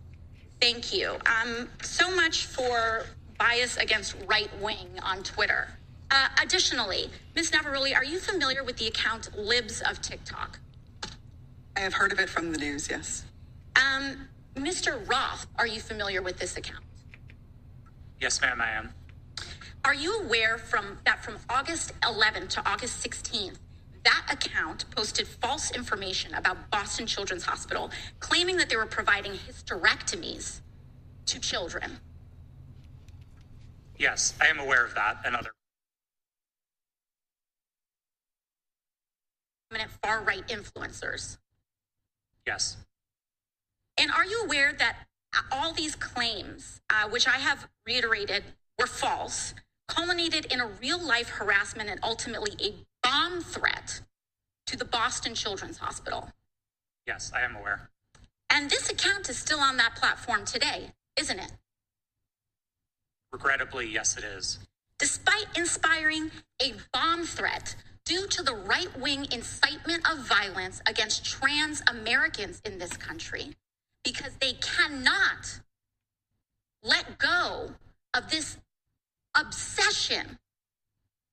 Thank 0.60 0.94
you. 0.94 1.16
Um, 1.26 1.68
so 1.82 2.14
much 2.14 2.46
for 2.46 3.06
bias 3.38 3.76
against 3.76 4.14
right 4.26 4.50
wing 4.60 4.88
on 5.02 5.24
Twitter. 5.24 5.68
Uh, 6.12 6.28
additionally, 6.40 7.10
Ms. 7.34 7.50
Navaroli, 7.50 7.96
are 7.96 8.04
you 8.04 8.20
familiar 8.20 8.62
with 8.62 8.76
the 8.76 8.86
account 8.86 9.36
Libs 9.36 9.80
of 9.80 10.00
TikTok? 10.00 10.60
I 11.74 11.80
have 11.80 11.94
heard 11.94 12.12
of 12.12 12.20
it 12.20 12.28
from 12.28 12.52
the 12.52 12.58
news, 12.58 12.88
yes. 12.88 13.24
Um, 13.74 14.28
Mr. 14.54 15.08
Roth, 15.08 15.46
are 15.56 15.66
you 15.66 15.80
familiar 15.80 16.22
with 16.22 16.38
this 16.38 16.56
account? 16.56 16.84
Yes, 18.20 18.40
ma'am, 18.40 18.60
I 18.60 18.70
am. 18.70 18.90
Are 19.84 19.94
you 19.94 20.20
aware 20.20 20.58
from 20.58 20.98
that 21.04 21.24
from 21.24 21.38
August 21.48 21.92
11th 22.00 22.50
to 22.50 22.70
August 22.70 23.04
16th, 23.04 23.58
that 24.04 24.26
account 24.30 24.84
posted 24.90 25.26
false 25.26 25.72
information 25.72 26.34
about 26.34 26.70
Boston 26.70 27.06
Children's 27.06 27.44
Hospital, 27.44 27.90
claiming 28.20 28.56
that 28.58 28.68
they 28.68 28.76
were 28.76 28.86
providing 28.86 29.32
hysterectomies 29.32 30.60
to 31.26 31.40
children? 31.40 31.98
Yes, 33.98 34.34
I 34.40 34.46
am 34.46 34.58
aware 34.58 34.84
of 34.84 34.94
that 34.94 35.18
and 35.24 35.34
other. 35.34 35.50
Prominent 39.70 39.90
far 40.02 40.22
right 40.22 40.46
influencers. 40.48 41.38
Yes. 42.46 42.76
And 43.98 44.10
are 44.10 44.24
you 44.24 44.42
aware 44.44 44.72
that 44.72 44.96
all 45.50 45.72
these 45.72 45.94
claims, 45.94 46.80
uh, 46.90 47.08
which 47.08 47.26
I 47.26 47.38
have 47.38 47.68
reiterated 47.86 48.44
were 48.78 48.86
false, 48.86 49.54
culminated 49.88 50.46
in 50.52 50.60
a 50.60 50.66
real 50.66 51.00
life 51.00 51.28
harassment 51.28 51.88
and 51.88 52.00
ultimately 52.02 52.52
a 52.60 52.74
bomb 53.02 53.40
threat 53.40 54.00
to 54.66 54.76
the 54.76 54.84
Boston 54.84 55.34
Children's 55.34 55.78
Hospital? 55.78 56.30
Yes, 57.06 57.32
I 57.34 57.42
am 57.42 57.56
aware. 57.56 57.90
And 58.50 58.70
this 58.70 58.90
account 58.90 59.28
is 59.28 59.38
still 59.38 59.60
on 59.60 59.76
that 59.78 59.96
platform 59.96 60.44
today, 60.44 60.92
isn't 61.16 61.38
it? 61.38 61.52
Regrettably, 63.32 63.88
yes, 63.88 64.16
it 64.16 64.24
is. 64.24 64.58
Despite 64.98 65.46
inspiring 65.56 66.30
a 66.62 66.74
bomb 66.92 67.24
threat 67.24 67.74
due 68.04 68.26
to 68.28 68.42
the 68.42 68.54
right 68.54 68.98
wing 69.00 69.26
incitement 69.32 70.08
of 70.10 70.18
violence 70.26 70.82
against 70.86 71.24
trans 71.24 71.82
Americans 71.88 72.60
in 72.64 72.78
this 72.78 72.96
country, 72.96 73.56
because 74.04 74.32
they 74.40 74.54
cannot 74.54 75.60
let 76.82 77.18
go 77.18 77.72
of 78.14 78.30
this 78.30 78.58
obsession 79.36 80.38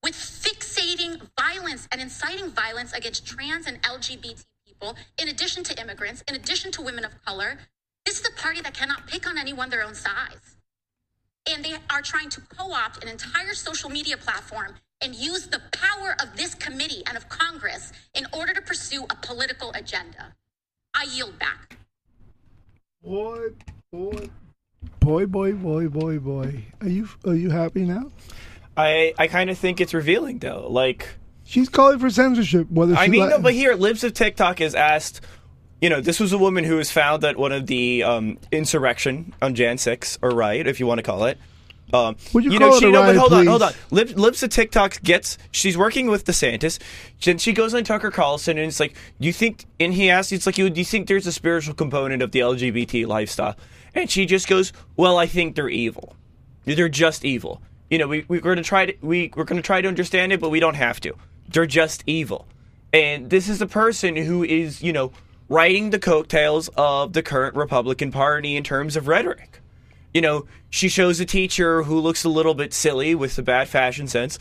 with 0.04 0.14
fixating 0.14 1.22
violence 1.38 1.88
and 1.92 2.02
inciting 2.02 2.50
violence 2.52 2.94
against 2.94 3.26
trans 3.26 3.68
and 3.68 3.82
LGBT 3.82 4.46
people, 4.66 4.96
in 5.22 5.28
addition 5.28 5.64
to 5.64 5.82
immigrants, 5.82 6.24
in 6.28 6.36
addition 6.36 6.72
to 6.72 6.82
women 6.82 7.04
of 7.04 7.24
color. 7.26 7.58
This 8.06 8.20
is 8.20 8.28
a 8.28 8.42
party 8.42 8.62
that 8.62 8.74
cannot 8.74 9.08
pick 9.08 9.28
on 9.28 9.38
anyone 9.38 9.70
their 9.70 9.84
own 9.84 9.96
size. 9.96 10.56
And 11.50 11.64
they 11.64 11.74
are 11.90 12.02
trying 12.02 12.30
to 12.30 12.42
co 12.42 12.72
opt 12.72 13.04
an 13.04 13.10
entire 13.10 13.54
social 13.54 13.90
media 13.90 14.18
platform 14.18 14.76
and 15.02 15.16
use 15.16 15.48
the 15.48 15.62
power 15.72 16.16
of 16.22 16.36
this 16.38 16.54
committee 16.56 17.04
and 17.08 17.18
of 17.18 17.28
Congress 17.30 17.92
in 18.14 18.26
order 18.34 18.54
to 18.54 18.62
pursue 18.62 19.06
a 19.10 19.16
political 19.16 19.72
agenda. 19.74 20.36
I 20.94 21.04
yield 21.04 21.40
back. 21.40 21.78
Boy, 23.04 23.50
boy, 23.92 24.30
boy, 25.00 25.26
boy, 25.26 25.54
boy, 25.54 25.88
boy, 25.88 26.20
boy. 26.20 26.64
Are 26.82 26.90
you 26.90 27.08
are 27.26 27.34
you 27.34 27.50
happy 27.50 27.86
now? 27.86 28.12
I 28.76 29.14
I 29.18 29.28
kind 29.28 29.50
of 29.50 29.58
think 29.58 29.80
it's 29.80 29.94
revealing 29.94 30.40
though. 30.40 30.68
Like 30.70 31.08
She's 31.50 31.68
calling 31.68 31.98
for 31.98 32.12
censorship. 32.12 32.70
Whether 32.70 32.96
I 32.96 33.08
mean, 33.08 33.24
li- 33.24 33.30
no, 33.30 33.40
but 33.40 33.54
here, 33.54 33.74
Libs 33.74 34.04
of 34.04 34.14
TikTok 34.14 34.62
is 34.62 34.76
asked. 34.76 35.22
You 35.82 35.90
know, 35.90 36.00
this 36.00 36.20
was 36.20 36.32
a 36.32 36.38
woman 36.38 36.64
who 36.64 36.76
was 36.76 36.92
found 36.92 37.24
at 37.24 37.38
one 37.38 37.52
of 37.52 37.66
the 37.66 38.04
um, 38.04 38.38
insurrection 38.52 39.34
on 39.42 39.56
Jan 39.56 39.80
6, 39.80 40.20
or 40.22 40.30
riot, 40.30 40.68
if 40.68 40.80
you 40.80 40.86
want 40.86 41.00
to 41.00 41.04
call 41.04 41.24
it. 41.26 41.40
Um, 41.94 42.16
Would 42.34 42.44
you 42.44 42.60
know, 42.60 42.70
call 42.70 42.78
it 42.78 42.80
she, 42.80 42.92
no, 42.92 43.02
but 43.02 43.06
riot, 43.08 43.18
hold 43.18 43.34
on, 43.34 43.48
hold 43.48 43.64
on. 43.64 43.74
please? 43.74 43.92
Lib, 43.92 44.18
Libs 44.18 44.44
of 44.44 44.50
TikTok 44.50 45.02
gets. 45.02 45.38
She's 45.52 45.78
working 45.78 46.08
with 46.10 46.26
DeSantis. 46.26 46.80
Then 47.24 47.38
she 47.38 47.54
goes 47.54 47.74
on 47.74 47.84
Tucker 47.84 48.12
Carlson, 48.12 48.58
and 48.58 48.68
it's 48.68 48.80
like, 48.80 48.96
do 49.20 49.28
you 49.28 49.34
think? 49.34 49.66
And 49.80 49.94
he 49.94 50.10
asks, 50.10 50.32
it's 50.32 50.46
like, 50.46 50.58
you 50.58 50.70
do 50.70 50.80
you 50.80 50.86
think 50.86 51.08
there's 51.08 51.28
a 51.28 51.32
spiritual 51.32 51.74
component 51.74 52.22
of 52.22 52.32
the 52.32 52.40
LGBT 52.40 53.08
lifestyle? 53.08 53.56
And 53.96 54.10
she 54.10 54.26
just 54.26 54.48
goes, 54.48 54.72
well, 54.96 55.18
I 55.18 55.26
think 55.26 55.56
they're 55.56 55.70
evil. 55.70 56.16
They're 56.66 56.90
just 56.90 57.26
evil. 57.26 57.62
You 57.90 57.98
know, 57.98 58.08
we, 58.08 58.26
we're 58.28 58.40
going 58.40 58.58
to 58.58 58.64
try 58.64 58.86
to 58.86 58.94
we 59.02 59.32
we're 59.36 59.46
going 59.46 59.62
to 59.62 59.66
try 59.66 59.82
to 59.82 59.88
understand 59.88 60.32
it, 60.32 60.40
but 60.40 60.50
we 60.50 60.60
don't 60.60 60.76
have 60.76 61.00
to. 61.02 61.16
They're 61.48 61.66
just 61.66 62.04
evil. 62.06 62.48
And 62.94 63.30
this 63.30 63.50
is 63.50 63.62
a 63.62 63.68
person 63.68 64.16
who 64.16 64.44
is, 64.44 64.82
you 64.82 64.94
know, 64.94 65.12
riding 65.48 65.90
the 65.90 66.00
coattails 66.00 66.70
of 66.78 67.14
the 67.14 67.24
current 67.24 67.56
Republican 67.56 68.12
Party 68.12 68.56
in 68.56 68.64
terms 68.64 68.96
of 68.96 69.08
rhetoric. 69.08 69.59
You 70.14 70.22
know, 70.22 70.46
she 70.70 70.90
shows 70.90 71.20
a 71.20 71.26
teacher 71.26 71.84
who 71.84 72.00
looks 72.00 72.24
a 72.24 72.30
little 72.30 72.54
bit 72.54 72.74
silly 72.74 73.16
with 73.16 73.36
the 73.36 73.44
bad 73.44 73.68
fashion 73.68 74.08
sense, 74.08 74.40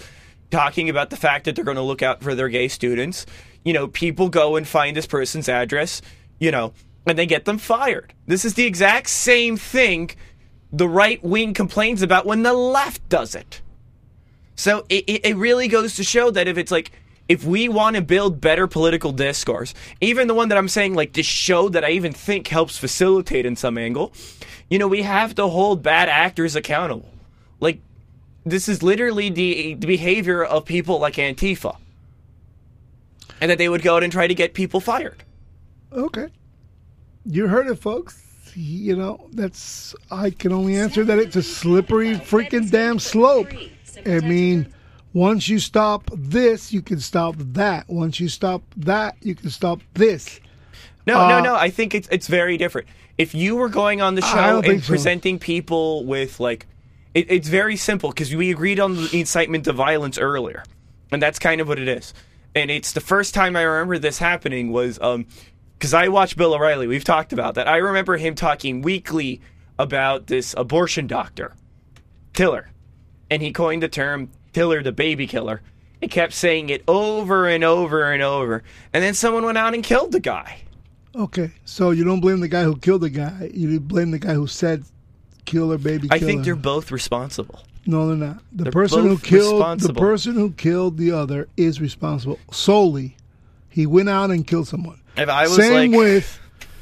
talking 0.51 0.89
about 0.89 1.11
the 1.11 1.17
fact 1.17 1.45
that 1.45 1.55
they're 1.55 1.65
going 1.65 1.77
to 1.77 1.83
look 1.83 2.03
out 2.03 2.23
for 2.23 2.35
their 2.35 2.49
gay 2.49 2.69
students. 2.69 3.27
You 3.65 3.73
know, 3.73 3.89
people 3.89 4.29
go 4.29 4.57
and 4.57 4.67
find 4.67 4.97
this 4.97 5.07
person's 5.07 5.49
address, 5.49 6.01
you 6.39 6.51
know, 6.51 6.73
and 7.07 7.19
they 7.19 7.27
get 7.27 7.45
them 7.45 7.59
fired. 7.59 8.15
This 8.27 8.45
is 8.45 8.55
the 8.55 8.65
exact 8.65 9.09
same 9.09 9.57
thing 9.57 10.11
the 10.73 10.89
right 10.89 11.23
wing 11.23 11.55
complains 11.55 12.03
about 12.03 12.27
when 12.27 12.43
the 12.43 12.53
left 12.53 13.09
does 13.09 13.35
it. 13.35 13.63
So 14.55 14.85
it, 14.89 15.05
it, 15.25 15.37
really 15.37 15.69
goes 15.69 15.97
to 15.97 16.05
show 16.05 16.31
that 16.33 16.49
if 16.49 16.59
it's 16.59 16.73
like, 16.73 16.91
if 17.29 17.45
we 17.45 17.69
want 17.69 17.97
to 17.97 18.03
build 18.03 18.41
better 18.41 18.67
political 18.67 19.13
discourse, 19.13 19.73
even 20.01 20.27
the 20.27 20.35
one 20.35 20.49
that 20.49 20.59
I'm 20.59 20.69
saying, 20.69 20.95
like 20.95 21.13
this 21.13 21.27
show 21.27 21.69
that 21.69 21.85
I 21.85 21.91
even 21.91 22.13
think 22.13 22.49
helps 22.49 22.77
facilitate 22.77 23.47
in 23.47 23.55
some 23.55 23.79
angle, 23.79 24.13
you 24.71 24.79
know, 24.79 24.89
we 24.89 25.03
have 25.03 25.35
to 25.37 25.47
hold 25.49 25.83
bad 25.83 26.09
actors 26.09 26.57
accountable. 26.57 27.09
Like, 27.61 27.81
this 28.45 28.69
is 28.69 28.83
literally 28.83 29.31
the, 29.31 29.75
the 29.75 29.87
behavior 29.87 30.45
of 30.45 30.65
people 30.65 30.99
like 30.99 31.15
Antifa. 31.15 31.77
And 33.41 33.51
that 33.51 33.59
they 33.59 33.69
would 33.69 33.83
go 33.83 33.97
out 33.97 34.03
and 34.03 34.13
try 34.13 34.27
to 34.27 34.35
get 34.35 34.55
people 34.55 34.81
fired. 34.81 35.23
Okay. 35.93 36.29
You 37.25 37.47
heard 37.47 37.69
it, 37.69 37.77
folks. 37.77 38.25
You 38.55 38.97
know, 38.97 39.29
that's 39.33 39.95
I 40.11 40.31
can 40.31 40.53
only 40.53 40.77
answer 40.77 41.05
that 41.05 41.19
it's 41.19 41.37
a 41.37 41.43
slippery 41.43 42.15
freaking 42.15 42.69
damn 42.71 42.99
slope. 42.99 43.53
I 44.05 44.19
mean, 44.21 44.73
once 45.13 45.49
you 45.49 45.59
stop 45.61 46.11
this, 46.13 46.73
you 46.73 46.83
can 46.83 46.99
stop 46.99 47.37
that. 47.39 47.89
Once 47.89 48.19
you 48.19 48.29
stop 48.29 48.63
that, 48.77 49.17
you 49.23 49.37
can 49.37 49.51
stop 49.51 49.81
this. 49.95 50.41
No, 51.07 51.21
Uh, 51.21 51.29
no, 51.29 51.41
no. 51.41 51.55
I 51.55 51.71
think 51.71 51.95
it's 51.95 52.09
it's 52.11 52.27
very 52.27 52.57
different. 52.57 52.89
If 53.19 53.35
you 53.35 53.57
were 53.57 53.69
going 53.69 54.01
on 54.01 54.15
the 54.15 54.23
show 54.23 54.63
and 54.65 54.83
so. 54.83 54.89
presenting 54.89 55.39
people 55.39 56.05
with 56.05 56.39
like, 56.39 56.67
it, 57.15 57.31
it's 57.31 57.49
very 57.49 57.77
simple 57.77 58.11
because 58.11 58.35
we 58.35 58.51
agreed 58.51 58.79
on 58.79 58.95
the 58.95 59.11
incitement 59.13 59.65
to 59.65 59.73
violence 59.73 60.19
earlier, 60.19 60.63
and 61.11 61.21
that's 61.21 61.41
kind 61.41 61.61
of 61.61 61.67
what 61.69 61.79
it 61.81 61.89
is. 61.89 62.15
And 62.55 62.71
it's 62.71 62.93
the 62.93 63.01
first 63.01 63.35
time 63.35 63.57
I 63.57 63.63
remember 63.63 63.99
this 63.99 64.19
happening 64.19 64.73
was 64.73 65.01
um 65.01 65.27
because 65.79 65.95
I 65.95 66.09
watched 66.09 66.37
Bill 66.37 66.55
O'Reilly. 66.55 66.87
We've 66.87 67.05
talked 67.05 67.33
about 67.33 67.55
that. 67.55 67.69
I 67.69 67.77
remember 67.77 68.17
him 68.17 68.35
talking 68.35 68.83
weekly 68.83 69.41
about 69.79 70.27
this 70.27 70.55
abortion 70.57 71.07
doctor, 71.07 71.55
Tiller, 72.35 72.71
and 73.31 73.43
he 73.43 73.53
coined 73.53 73.83
the 73.83 73.89
term 73.89 74.31
Tiller 74.53 74.83
the 74.83 74.93
baby 74.93 75.27
killer. 75.27 75.63
He 76.01 76.09
kept 76.09 76.33
saying 76.33 76.71
it 76.71 76.85
over 76.87 77.49
and 77.49 77.65
over 77.65 78.13
and 78.13 78.23
over, 78.23 78.63
and 78.93 79.03
then 79.03 79.15
someone 79.15 79.45
went 79.45 79.59
out 79.59 79.75
and 79.75 79.83
killed 79.83 80.13
the 80.13 80.21
guy. 80.21 80.63
Okay, 81.19 81.51
so 81.65 81.91
you 81.91 82.05
don't 82.05 82.21
blame 82.21 82.39
the 82.39 82.49
guy 82.49 82.63
who 82.63 82.77
killed 82.77 83.01
the 83.01 83.11
guy. 83.11 83.51
You 83.53 83.81
blame 83.81 84.13
the 84.13 84.21
guy 84.21 84.35
who 84.35 84.47
said 84.47 84.85
kill 85.47 85.71
her 85.71 85.79
baby. 85.79 86.09
I 86.11 86.19
think 86.19 86.41
her. 86.41 86.45
they're 86.45 86.57
both 86.57 86.93
responsible. 86.93 87.65
No, 87.87 88.07
they're 88.07 88.17
not. 88.17 88.43
The 88.53 88.65
They're 88.65 88.73
person 88.73 89.09
who 89.09 89.19
killed 89.19 89.81
the 89.81 89.95
person 89.95 90.35
who 90.35 90.53
killed 90.53 90.99
the 90.99 91.13
other 91.13 91.49
is 91.57 91.81
responsible 91.81 92.39
solely. 92.53 93.17
He 93.71 93.87
went 93.87 94.09
out 94.09 94.31
and 94.31 94.47
killed 94.47 94.69
someone. 94.69 95.01
If 95.17 95.29
I 95.29 95.45
was 95.45 95.57
same 95.57 95.93
like, 95.93 95.99
with, 95.99 96.41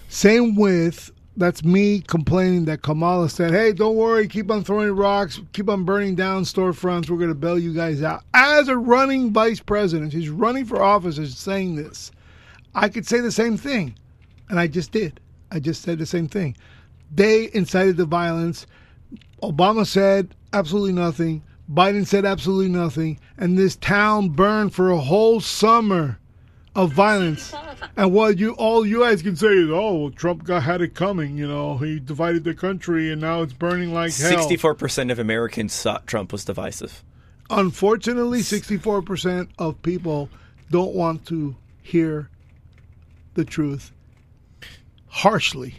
same 0.09 0.57
with. 0.57 1.13
That's 1.39 1.63
me 1.63 2.01
complaining 2.01 2.65
that 2.65 2.81
Kamala 2.83 3.29
said, 3.29 3.53
"Hey, 3.53 3.73
don't 3.73 3.95
worry, 3.95 4.27
keep 4.27 4.51
on 4.51 4.65
throwing 4.65 4.91
rocks, 4.91 5.39
keep 5.53 5.69
on 5.69 5.85
burning 5.85 6.15
down 6.15 6.45
storefronts. 6.45 7.11
We're 7.11 7.19
going 7.19 7.29
to 7.29 7.35
bail 7.35 7.59
you 7.59 7.75
guys 7.75 8.03
out." 8.03 8.25
As 8.35 8.69
a 8.69 8.77
running 8.77 9.33
vice 9.33 9.61
president, 9.61 10.13
she's 10.13 10.31
running 10.31 10.65
for 10.65 10.83
office, 10.83 11.19
is 11.19 11.37
saying 11.37 11.77
this. 11.77 12.11
I 12.75 12.89
could 12.89 13.07
say 13.07 13.21
the 13.21 13.31
same 13.31 13.57
thing, 13.59 13.95
and 14.48 14.59
I 14.59 14.66
just 14.66 14.93
did. 14.93 15.20
I 15.51 15.60
just 15.60 15.82
said 15.82 15.98
the 15.98 16.06
same 16.06 16.28
thing. 16.28 16.56
They 17.14 17.51
incited 17.52 17.97
the 17.97 18.05
violence. 18.05 18.66
Obama 19.43 19.86
said 19.86 20.35
absolutely 20.52 20.93
nothing. 20.93 21.43
Biden 21.73 22.06
said 22.06 22.24
absolutely 22.24 22.68
nothing. 22.68 23.18
And 23.36 23.59
this 23.59 23.77
town 23.77 24.31
burned 24.31 24.74
for 24.74 24.90
a 24.90 24.98
whole 24.98 25.40
summer 25.40 26.18
of 26.74 26.93
violence. 26.93 27.55
And 27.98 28.12
what 28.12 28.39
you 28.39 28.52
all 28.52 28.86
you 28.86 29.01
guys 29.01 29.23
can 29.23 29.36
say 29.36 29.48
is, 29.48 29.70
oh, 29.70 29.94
well, 29.94 30.10
Trump 30.10 30.44
got 30.44 30.62
had 30.62 30.82
it 30.82 30.94
coming. 30.94 31.39
You 31.39 31.48
know, 31.48 31.78
he 31.78 31.98
divided 31.98 32.44
the 32.44 32.52
country, 32.52 33.10
and 33.10 33.20
now 33.20 33.40
it's 33.40 33.55
burning 33.55 33.94
like 33.94 34.14
hell. 34.14 34.31
sixty-four 34.31 34.74
percent 34.74 35.10
of 35.10 35.18
Americans 35.18 35.81
thought 35.81 36.06
Trump 36.06 36.32
was 36.32 36.44
divisive. 36.44 37.02
Unfortunately, 37.48 38.43
sixty-four 38.43 39.02
percent 39.02 39.51
of 39.59 39.81
people 39.82 40.28
don't 40.70 40.94
want 40.94 41.27
to 41.27 41.56
hear 41.82 42.28
the 43.35 43.44
truth 43.44 43.93
harshly. 45.16 45.74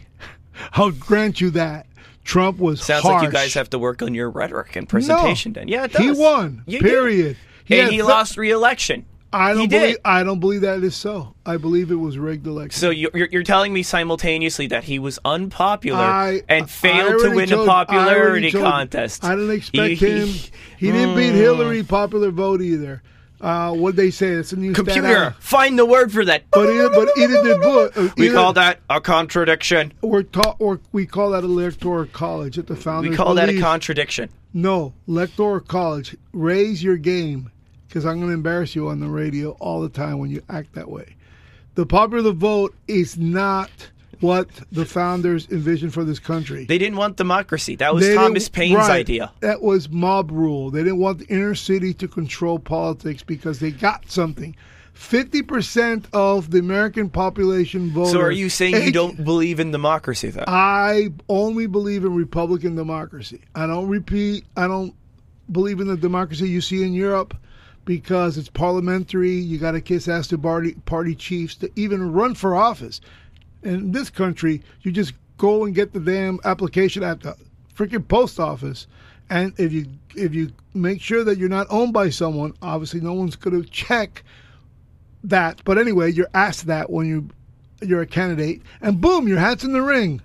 I'll 0.72 0.90
grant 0.90 1.40
you 1.40 1.50
that. 1.50 1.86
Trump 2.24 2.58
was 2.58 2.82
Sounds 2.84 3.04
harsh. 3.04 3.22
like 3.22 3.24
you 3.24 3.32
guys 3.32 3.54
have 3.54 3.70
to 3.70 3.78
work 3.78 4.02
on 4.02 4.12
your 4.14 4.28
rhetoric 4.30 4.76
and 4.76 4.86
presentation. 4.88 5.52
No. 5.52 5.60
then, 5.60 5.68
yeah, 5.68 5.84
it 5.84 5.96
He 5.96 6.10
won, 6.10 6.62
You 6.66 6.80
do. 6.80 6.84
period. 6.86 7.36
He 7.64 7.78
and 7.80 7.90
he 7.90 7.96
th- 7.98 8.04
lost 8.08 8.36
re-election. 8.36 9.06
I 9.32 9.52
don't 9.52 9.60
he 9.62 9.66
believe. 9.68 9.94
did. 9.96 10.00
I 10.04 10.22
don't 10.24 10.40
believe 10.40 10.62
that 10.62 10.82
is 10.82 10.96
so. 10.96 11.34
I 11.46 11.56
believe 11.58 11.90
it 11.90 11.94
was 11.96 12.18
rigged 12.18 12.46
election. 12.46 12.78
So 12.80 12.90
you- 12.90 13.10
you're, 13.14 13.28
you're 13.30 13.42
telling 13.42 13.72
me 13.72 13.82
simultaneously 13.82 14.66
that 14.68 14.84
he 14.84 14.98
was 14.98 15.18
unpopular 15.24 16.00
I- 16.02 16.42
and 16.48 16.68
failed 16.68 17.22
to 17.22 17.30
win 17.30 17.48
told- 17.48 17.68
a 17.68 17.70
I 17.70 17.84
popularity 17.84 18.48
you. 18.50 18.58
contest. 18.60 19.24
I 19.24 19.34
didn't 19.36 19.50
expect 19.52 19.88
He- 19.94 20.06
him. 20.06 20.28
He 20.78 20.92
didn't 20.92 21.10
mm. 21.10 21.16
beat 21.16 21.32
Hillary 21.34 21.82
popular 21.82 22.30
vote 22.30 22.60
either. 22.62 23.02
Uh, 23.40 23.72
what 23.72 23.94
they 23.94 24.10
say? 24.10 24.28
It's 24.28 24.52
a 24.52 24.56
new 24.56 24.74
stat 24.74 24.84
Computer, 24.86 25.16
out. 25.16 25.42
find 25.42 25.78
the 25.78 25.86
word 25.86 26.12
for 26.12 26.24
that. 26.24 26.44
But 26.50 26.68
either, 26.70 26.90
but 26.90 27.08
either 27.16 27.42
did 27.42 27.60
Bush. 27.60 27.92
uh, 27.96 28.08
we 28.16 28.30
call 28.32 28.52
that 28.54 28.80
a 28.90 29.00
contradiction. 29.00 29.92
We're 30.02 30.24
taught, 30.24 30.56
or 30.58 30.80
we 30.92 31.06
call 31.06 31.30
that 31.30 31.44
a 31.44 31.46
electoral 31.46 32.06
college 32.06 32.58
at 32.58 32.66
the 32.66 32.74
founders. 32.74 33.10
We 33.10 33.16
call 33.16 33.34
that 33.34 33.48
a 33.48 33.60
contradiction. 33.60 34.28
No, 34.52 34.92
electoral 35.06 35.60
college. 35.60 36.16
Raise 36.32 36.82
your 36.82 36.96
game, 36.96 37.52
because 37.86 38.04
I'm 38.04 38.16
going 38.16 38.28
to 38.28 38.34
embarrass 38.34 38.74
you 38.74 38.88
on 38.88 38.98
the 38.98 39.08
radio 39.08 39.50
all 39.60 39.82
the 39.82 39.88
time 39.88 40.18
when 40.18 40.30
you 40.30 40.42
act 40.48 40.72
that 40.74 40.90
way. 40.90 41.14
The 41.74 41.86
popular 41.86 42.32
vote 42.32 42.74
is 42.88 43.16
not 43.16 43.70
what 44.20 44.48
the 44.72 44.84
founders 44.84 45.48
envisioned 45.50 45.94
for 45.94 46.04
this 46.04 46.18
country. 46.18 46.64
They 46.64 46.78
didn't 46.78 46.96
want 46.96 47.16
democracy. 47.16 47.76
That 47.76 47.94
was 47.94 48.06
They 48.06 48.14
Thomas 48.14 48.48
Paine's 48.48 48.76
right. 48.76 48.90
idea. 48.90 49.32
That 49.40 49.62
was 49.62 49.88
mob 49.88 50.30
rule. 50.30 50.70
They 50.70 50.82
didn't 50.82 50.98
want 50.98 51.18
the 51.18 51.26
inner 51.26 51.54
city 51.54 51.94
to 51.94 52.08
control 52.08 52.58
politics 52.58 53.22
because 53.22 53.60
they 53.60 53.70
got 53.70 54.10
something. 54.10 54.56
Fifty 54.94 55.42
percent 55.42 56.08
of 56.12 56.50
the 56.50 56.58
American 56.58 57.08
population 57.08 57.90
voted. 57.92 58.12
So 58.12 58.20
are 58.20 58.32
you 58.32 58.48
saying 58.50 58.82
you 58.82 58.90
don't 58.90 59.24
believe 59.24 59.60
in 59.60 59.70
democracy 59.70 60.30
then? 60.30 60.44
I 60.48 61.10
only 61.28 61.68
believe 61.68 62.04
in 62.04 62.16
Republican 62.16 62.74
democracy. 62.74 63.42
I 63.54 63.68
don't 63.68 63.88
repeat. 63.88 64.44
I 64.56 64.66
don't 64.66 64.94
believe 65.52 65.78
in 65.78 65.86
the 65.86 65.96
democracy 65.96 66.48
you 66.48 66.60
see 66.60 66.82
in 66.82 66.94
Europe 66.94 67.36
because 67.84 68.36
it's 68.36 68.50
parliamentary. 68.50 69.32
You 69.32 69.58
got 69.58 69.72
to 69.72 69.80
kiss 69.80 70.08
ass 70.08 70.26
to 70.28 70.36
party 70.38 70.72
party 70.84 71.14
chiefs 71.14 71.54
to 71.56 71.70
even 71.76 72.12
run 72.12 72.34
for 72.34 72.56
office. 72.56 73.00
In 73.62 73.92
this 73.92 74.10
country, 74.10 74.62
you 74.82 74.92
just 74.92 75.14
go 75.36 75.64
and 75.64 75.74
get 75.74 75.92
the 75.92 76.00
damn 76.00 76.38
application 76.44 77.02
at 77.02 77.20
the 77.20 77.36
freaking 77.74 78.06
post 78.06 78.38
office, 78.40 78.86
and 79.30 79.52
if 79.58 79.72
you 79.72 79.86
if 80.14 80.34
you 80.34 80.52
make 80.74 81.00
sure 81.00 81.24
that 81.24 81.38
you're 81.38 81.48
not 81.48 81.66
owned 81.70 81.92
by 81.92 82.10
someone, 82.10 82.54
obviously 82.62 83.00
no 83.00 83.12
one's 83.12 83.36
going 83.36 83.62
to 83.62 83.68
check 83.68 84.22
that. 85.24 85.62
But 85.64 85.78
anyway, 85.78 86.12
you're 86.12 86.30
asked 86.34 86.66
that 86.66 86.90
when 86.90 87.06
you 87.06 87.28
you're 87.80 88.02
a 88.02 88.06
candidate, 88.06 88.62
and 88.80 89.00
boom, 89.00 89.28
your 89.28 89.38
hat's 89.38 89.64
in 89.64 89.72
the 89.72 89.82
ring. 89.82 90.20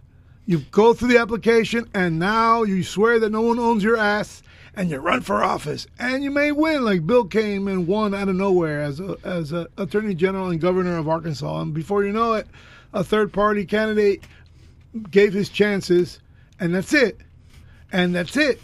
You 0.46 0.60
go 0.72 0.94
through 0.94 1.10
the 1.10 1.20
application, 1.20 1.90
and 1.94 2.20
now 2.20 2.64
you 2.64 2.84
swear 2.84 3.20
that 3.20 3.32
no 3.32 3.42
one 3.42 3.60
owns 3.60 3.84
your 3.84 3.96
ass, 3.96 4.44
and 4.76 4.90
you 4.90 4.98
run 4.98 5.22
for 5.22 5.44
office, 5.44 5.88
and 6.00 6.24
you 6.24 6.32
may 6.32 6.52
win. 6.52 6.84
Like 6.84 7.06
Bill 7.06 7.26
came 7.26 7.68
and 7.68 7.88
won 7.88 8.14
out 8.14 8.30
of 8.30 8.36
nowhere 8.36 8.82
as 8.82 9.00
a 9.00 9.16
as 9.24 9.52
a 9.52 9.68
attorney 9.78 10.16
general 10.16 10.50
and 10.50 10.60
governor 10.60 10.98
of 10.98 11.08
Arkansas, 11.08 11.62
and 11.62 11.74
before 11.74 12.04
you 12.04 12.12
know 12.12 12.34
it, 12.34 12.48
a 12.94 13.04
third 13.04 13.34
party 13.34 13.66
candidate 13.66 14.24
gave 15.10 15.34
his 15.34 15.50
chances, 15.50 16.20
and 16.60 16.74
that's 16.74 16.94
it, 16.94 17.18
and 17.92 18.14
that's 18.14 18.38
it. 18.38 18.62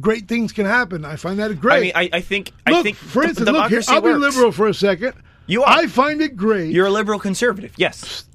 great 0.00 0.28
things 0.28 0.52
can 0.52 0.66
happen. 0.66 1.04
I 1.04 1.16
find 1.16 1.38
that 1.38 1.58
great. 1.60 1.76
I 1.76 1.80
mean, 1.80 2.10
I, 2.12 2.18
I 2.18 2.20
think 2.20 2.52
I 2.66 2.70
look, 2.72 2.84
think 2.84 2.96
for 2.96 3.22
instance, 3.24 3.48
look 3.48 3.70
here, 3.70 3.82
I'll 3.88 4.00
be 4.00 4.12
liberal 4.12 4.52
for 4.52 4.68
a 4.68 4.74
second. 4.74 5.14
You 5.46 5.62
are. 5.62 5.68
I 5.68 5.86
find 5.86 6.20
it 6.20 6.36
great. 6.36 6.72
You're 6.72 6.86
a 6.86 6.90
liberal 6.90 7.18
conservative. 7.18 7.72
Yes, 7.76 8.26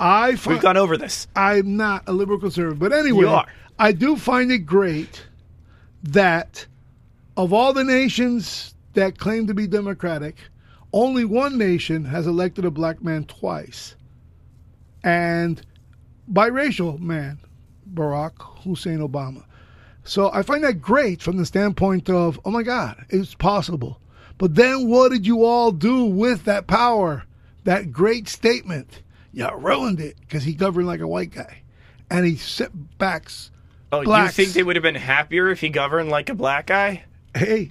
I 0.00 0.36
find, 0.36 0.54
we've 0.56 0.62
gone 0.62 0.76
over 0.76 0.96
this. 0.96 1.26
I'm 1.36 1.76
not 1.76 2.04
a 2.06 2.12
liberal 2.12 2.38
conservative, 2.40 2.78
but 2.78 2.92
anyway, 2.92 3.20
You 3.20 3.28
are. 3.28 3.46
I 3.78 3.92
do 3.92 4.16
find 4.16 4.50
it 4.50 4.60
great 4.60 5.22
that 6.02 6.66
of 7.36 7.52
all 7.52 7.72
the 7.72 7.84
nations 7.84 8.74
that 8.94 9.18
claim 9.18 9.46
to 9.46 9.54
be 9.54 9.66
democratic, 9.66 10.36
only 10.92 11.24
one 11.24 11.56
nation 11.56 12.04
has 12.04 12.26
elected 12.26 12.64
a 12.64 12.70
black 12.70 13.02
man 13.02 13.24
twice, 13.24 13.96
and 15.04 15.60
biracial 16.30 16.98
man, 16.98 17.38
Barack 17.92 18.32
Hussein 18.64 18.98
Obama. 18.98 19.44
So 20.04 20.30
I 20.32 20.42
find 20.42 20.64
that 20.64 20.80
great 20.80 21.22
from 21.22 21.36
the 21.36 21.46
standpoint 21.46 22.10
of, 22.10 22.40
oh 22.44 22.50
my 22.50 22.62
God, 22.62 23.04
it's 23.08 23.34
possible. 23.34 24.00
But 24.38 24.54
then 24.54 24.88
what 24.88 25.12
did 25.12 25.26
you 25.26 25.44
all 25.44 25.70
do 25.70 26.04
with 26.04 26.44
that 26.44 26.66
power? 26.66 27.24
That 27.64 27.92
great 27.92 28.28
statement. 28.28 29.02
You 29.32 29.48
ruined 29.56 30.00
it 30.00 30.16
because 30.20 30.42
he 30.42 30.54
governed 30.54 30.88
like 30.88 31.00
a 31.00 31.06
white 31.06 31.30
guy. 31.30 31.62
And 32.10 32.26
he 32.26 32.36
set 32.36 32.70
backs. 32.98 33.50
Oh, 33.92 34.02
blacks. 34.02 34.36
you 34.36 34.44
think 34.44 34.54
they 34.54 34.62
would 34.62 34.76
have 34.76 34.82
been 34.82 34.94
happier 34.94 35.48
if 35.50 35.60
he 35.60 35.68
governed 35.68 36.10
like 36.10 36.28
a 36.28 36.34
black 36.34 36.66
guy? 36.66 37.04
Hey, 37.34 37.70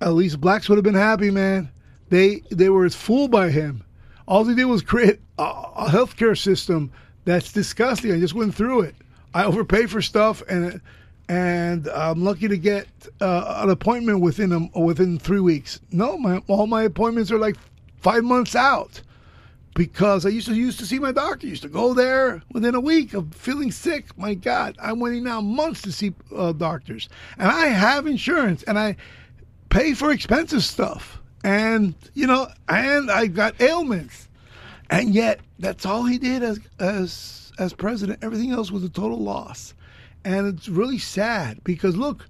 at 0.00 0.12
least 0.12 0.40
blacks 0.40 0.68
would 0.68 0.76
have 0.76 0.84
been 0.84 0.94
happy, 0.94 1.30
man. 1.30 1.70
They 2.08 2.42
they 2.50 2.68
were 2.68 2.88
fooled 2.90 3.30
by 3.30 3.50
him. 3.50 3.84
All 4.26 4.44
they 4.44 4.54
did 4.54 4.66
was 4.66 4.82
create 4.82 5.20
a, 5.38 5.42
a 5.42 5.86
healthcare 5.88 6.38
system 6.38 6.92
that's 7.24 7.52
disgusting. 7.52 8.12
I 8.12 8.20
just 8.20 8.34
went 8.34 8.54
through 8.54 8.82
it. 8.82 8.94
I 9.34 9.44
overpay 9.44 9.86
for 9.86 10.02
stuff, 10.02 10.42
and 10.48 10.80
and 11.28 11.88
I'm 11.88 12.22
lucky 12.22 12.48
to 12.48 12.58
get 12.58 12.86
uh, 13.20 13.62
an 13.62 13.70
appointment 13.70 14.20
within 14.20 14.70
a, 14.74 14.78
within 14.78 15.18
three 15.18 15.40
weeks. 15.40 15.80
No, 15.90 16.18
my 16.18 16.42
all 16.46 16.66
my 16.66 16.82
appointments 16.82 17.30
are 17.30 17.38
like 17.38 17.56
five 18.00 18.24
months 18.24 18.54
out 18.54 19.00
because 19.74 20.26
I 20.26 20.28
used 20.28 20.48
to 20.48 20.54
used 20.54 20.78
to 20.80 20.86
see 20.86 20.98
my 20.98 21.12
doctor. 21.12 21.46
Used 21.46 21.62
to 21.62 21.68
go 21.68 21.94
there 21.94 22.42
within 22.52 22.74
a 22.74 22.80
week 22.80 23.14
of 23.14 23.34
feeling 23.34 23.70
sick. 23.70 24.16
My 24.18 24.34
God, 24.34 24.76
I'm 24.82 25.00
waiting 25.00 25.24
now 25.24 25.40
months 25.40 25.82
to 25.82 25.92
see 25.92 26.12
uh, 26.34 26.52
doctors, 26.52 27.08
and 27.38 27.48
I 27.48 27.66
have 27.66 28.06
insurance, 28.06 28.62
and 28.64 28.78
I 28.78 28.96
pay 29.70 29.94
for 29.94 30.12
expensive 30.12 30.62
stuff, 30.62 31.21
and 31.44 31.94
you 32.14 32.26
know, 32.26 32.48
and 32.68 33.10
I 33.10 33.26
got 33.26 33.60
ailments, 33.60 34.28
and 34.90 35.14
yet 35.14 35.40
that's 35.58 35.86
all 35.86 36.04
he 36.04 36.18
did 36.18 36.42
as 36.42 36.60
as 36.78 37.52
as 37.58 37.72
president. 37.72 38.22
Everything 38.22 38.52
else 38.52 38.70
was 38.70 38.84
a 38.84 38.88
total 38.88 39.18
loss, 39.18 39.74
and 40.24 40.46
it's 40.46 40.68
really 40.68 40.98
sad 40.98 41.62
because 41.64 41.96
look. 41.96 42.26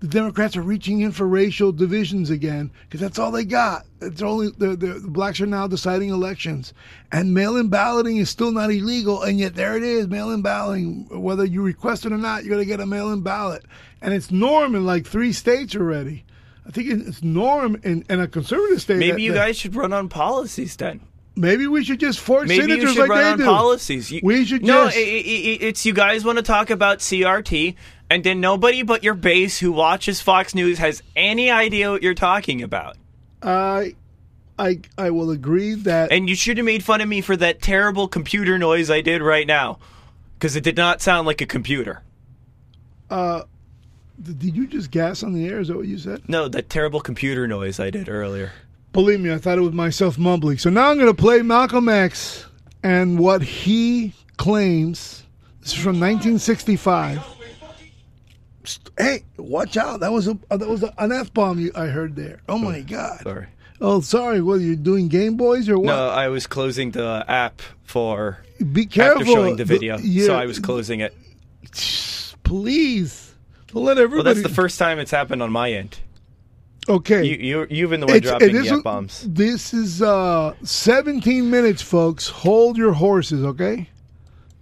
The 0.00 0.08
Democrats 0.08 0.58
are 0.58 0.62
reaching 0.62 1.00
in 1.00 1.10
for 1.10 1.26
racial 1.26 1.72
divisions 1.72 2.28
again 2.28 2.70
because 2.82 3.00
that's 3.00 3.18
all 3.18 3.30
they 3.30 3.46
got. 3.46 3.86
It's 4.02 4.20
only 4.20 4.50
the, 4.58 4.76
the, 4.76 4.86
the 4.88 5.08
blacks 5.08 5.40
are 5.40 5.46
now 5.46 5.66
deciding 5.66 6.10
elections, 6.10 6.74
and 7.12 7.32
mail-in 7.32 7.68
balloting 7.68 8.18
is 8.18 8.28
still 8.28 8.52
not 8.52 8.70
illegal, 8.70 9.22
and 9.22 9.38
yet 9.38 9.54
there 9.54 9.74
it 9.74 9.82
is, 9.82 10.06
mail-in 10.06 10.42
balloting. 10.42 11.06
Whether 11.08 11.46
you 11.46 11.62
request 11.62 12.04
it 12.04 12.12
or 12.12 12.18
not, 12.18 12.44
you're 12.44 12.58
to 12.58 12.66
get 12.66 12.78
a 12.78 12.84
mail-in 12.84 13.22
ballot, 13.22 13.64
and 14.02 14.12
it's 14.12 14.30
norm 14.30 14.74
in 14.74 14.84
like 14.84 15.06
three 15.06 15.32
states 15.32 15.74
already. 15.74 16.25
I 16.66 16.70
think 16.70 16.88
it's 17.06 17.22
norm 17.22 17.78
in, 17.84 18.04
in 18.10 18.20
a 18.20 18.26
conservative 18.28 18.82
state. 18.82 18.98
Maybe 18.98 19.12
that- 19.12 19.20
you 19.20 19.32
that- 19.32 19.38
guys 19.46 19.56
should 19.56 19.74
run 19.76 19.92
on 19.92 20.08
policies 20.08 20.74
then. 20.76 21.00
Maybe 21.38 21.66
we 21.66 21.84
should 21.84 22.00
just 22.00 22.18
force 22.18 22.48
Maybe 22.48 22.72
you 22.72 22.88
should 22.88 22.96
like 22.98 23.10
run 23.10 23.18
they 23.22 23.30
on 23.32 23.38
do. 23.38 23.44
policies. 23.44 24.10
You- 24.10 24.20
we 24.22 24.44
should 24.46 24.62
no. 24.64 24.86
just 24.86 24.96
i- 24.96 25.00
i- 25.00 25.02
i- 25.02 25.58
it's 25.60 25.84
you 25.84 25.92
guys 25.92 26.24
want 26.24 26.38
to 26.38 26.42
talk 26.42 26.70
about 26.70 27.00
CRT, 27.00 27.76
and 28.08 28.24
then 28.24 28.40
nobody 28.40 28.82
but 28.82 29.04
your 29.04 29.12
base 29.12 29.58
who 29.58 29.70
watches 29.70 30.22
Fox 30.22 30.54
News 30.54 30.78
has 30.78 31.02
any 31.14 31.50
idea 31.50 31.90
what 31.90 32.02
you're 32.02 32.14
talking 32.14 32.62
about. 32.62 32.96
I, 33.42 33.94
I, 34.58 34.78
I 34.96 35.10
will 35.10 35.30
agree 35.30 35.74
that. 35.74 36.10
And 36.10 36.26
you 36.30 36.34
should 36.34 36.56
have 36.56 36.64
made 36.64 36.82
fun 36.82 37.02
of 37.02 37.08
me 37.08 37.20
for 37.20 37.36
that 37.36 37.60
terrible 37.60 38.08
computer 38.08 38.56
noise 38.58 38.90
I 38.90 39.02
did 39.02 39.20
right 39.20 39.46
now, 39.46 39.78
because 40.38 40.56
it 40.56 40.64
did 40.64 40.78
not 40.78 41.02
sound 41.02 41.26
like 41.26 41.42
a 41.42 41.46
computer. 41.46 42.02
Uh, 43.10 43.42
did 44.22 44.56
you 44.56 44.66
just 44.66 44.90
gas 44.90 45.22
on 45.22 45.32
the 45.32 45.46
air? 45.46 45.60
Is 45.60 45.68
that 45.68 45.76
what 45.76 45.86
you 45.86 45.98
said? 45.98 46.28
No, 46.28 46.48
that 46.48 46.68
terrible 46.70 47.00
computer 47.00 47.46
noise 47.46 47.78
I 47.80 47.90
did 47.90 48.08
earlier. 48.08 48.52
Believe 48.92 49.20
me, 49.20 49.32
I 49.32 49.38
thought 49.38 49.58
it 49.58 49.62
was 49.62 49.72
myself 49.72 50.16
mumbling. 50.18 50.58
So 50.58 50.70
now 50.70 50.90
I'm 50.90 50.96
going 50.96 51.14
to 51.14 51.22
play 51.22 51.42
Malcolm 51.42 51.88
X 51.88 52.46
and 52.82 53.18
what 53.18 53.42
he 53.42 54.14
claims. 54.38 55.22
This 55.60 55.72
is 55.72 55.78
from 55.78 56.00
1965. 56.00 57.20
Hey, 58.98 59.22
watch 59.36 59.76
out! 59.76 60.00
That 60.00 60.10
was 60.12 60.26
a 60.26 60.36
uh, 60.50 60.56
that 60.56 60.68
was 60.68 60.82
a, 60.82 60.92
an 60.98 61.12
f 61.12 61.32
bomb 61.32 61.70
I 61.76 61.86
heard 61.86 62.16
there. 62.16 62.40
Oh 62.48 62.58
my 62.58 62.80
god! 62.80 63.20
Sorry. 63.22 63.46
Oh, 63.80 64.00
sorry. 64.00 64.40
What 64.40 64.54
are 64.54 64.60
you 64.62 64.74
doing? 64.74 65.08
Game 65.08 65.36
Boys 65.36 65.68
or 65.68 65.76
what? 65.78 65.86
No, 65.86 66.08
I 66.08 66.28
was 66.28 66.46
closing 66.46 66.90
the 66.92 67.24
app 67.28 67.60
for 67.84 68.38
Be 68.72 68.86
careful. 68.86 69.20
after 69.22 69.32
showing 69.32 69.56
the 69.56 69.64
The- 69.64 69.74
video, 69.74 69.98
yeah, 69.98 70.26
so 70.26 70.34
I 70.36 70.46
was 70.46 70.58
closing 70.58 71.00
it. 71.00 71.14
Please, 72.42 73.25
don't 73.68 73.84
let 73.84 73.98
everybody. 73.98 74.24
Well, 74.24 74.34
that's 74.34 74.46
the 74.46 74.54
first 74.54 74.78
time 74.78 74.98
it's 74.98 75.10
happened 75.10 75.42
on 75.42 75.50
my 75.52 75.72
end. 75.72 75.98
Okay. 76.88 77.24
You, 77.24 77.36
you 77.36 77.66
you've 77.68 77.90
been 77.90 78.00
the 78.00 78.06
one 78.06 78.16
It's- 78.16 78.30
dropping 78.30 78.50
and 78.50 78.58
this 78.58 78.68
the 78.68 78.76
is- 78.76 78.82
bombs. 78.82 79.26
This 79.28 79.74
is 79.74 80.02
uh, 80.02 80.54
17 80.62 81.50
minutes, 81.50 81.82
folks. 81.82 82.28
Hold 82.28 82.76
your 82.76 82.92
horses, 82.92 83.44
okay? 83.44 83.88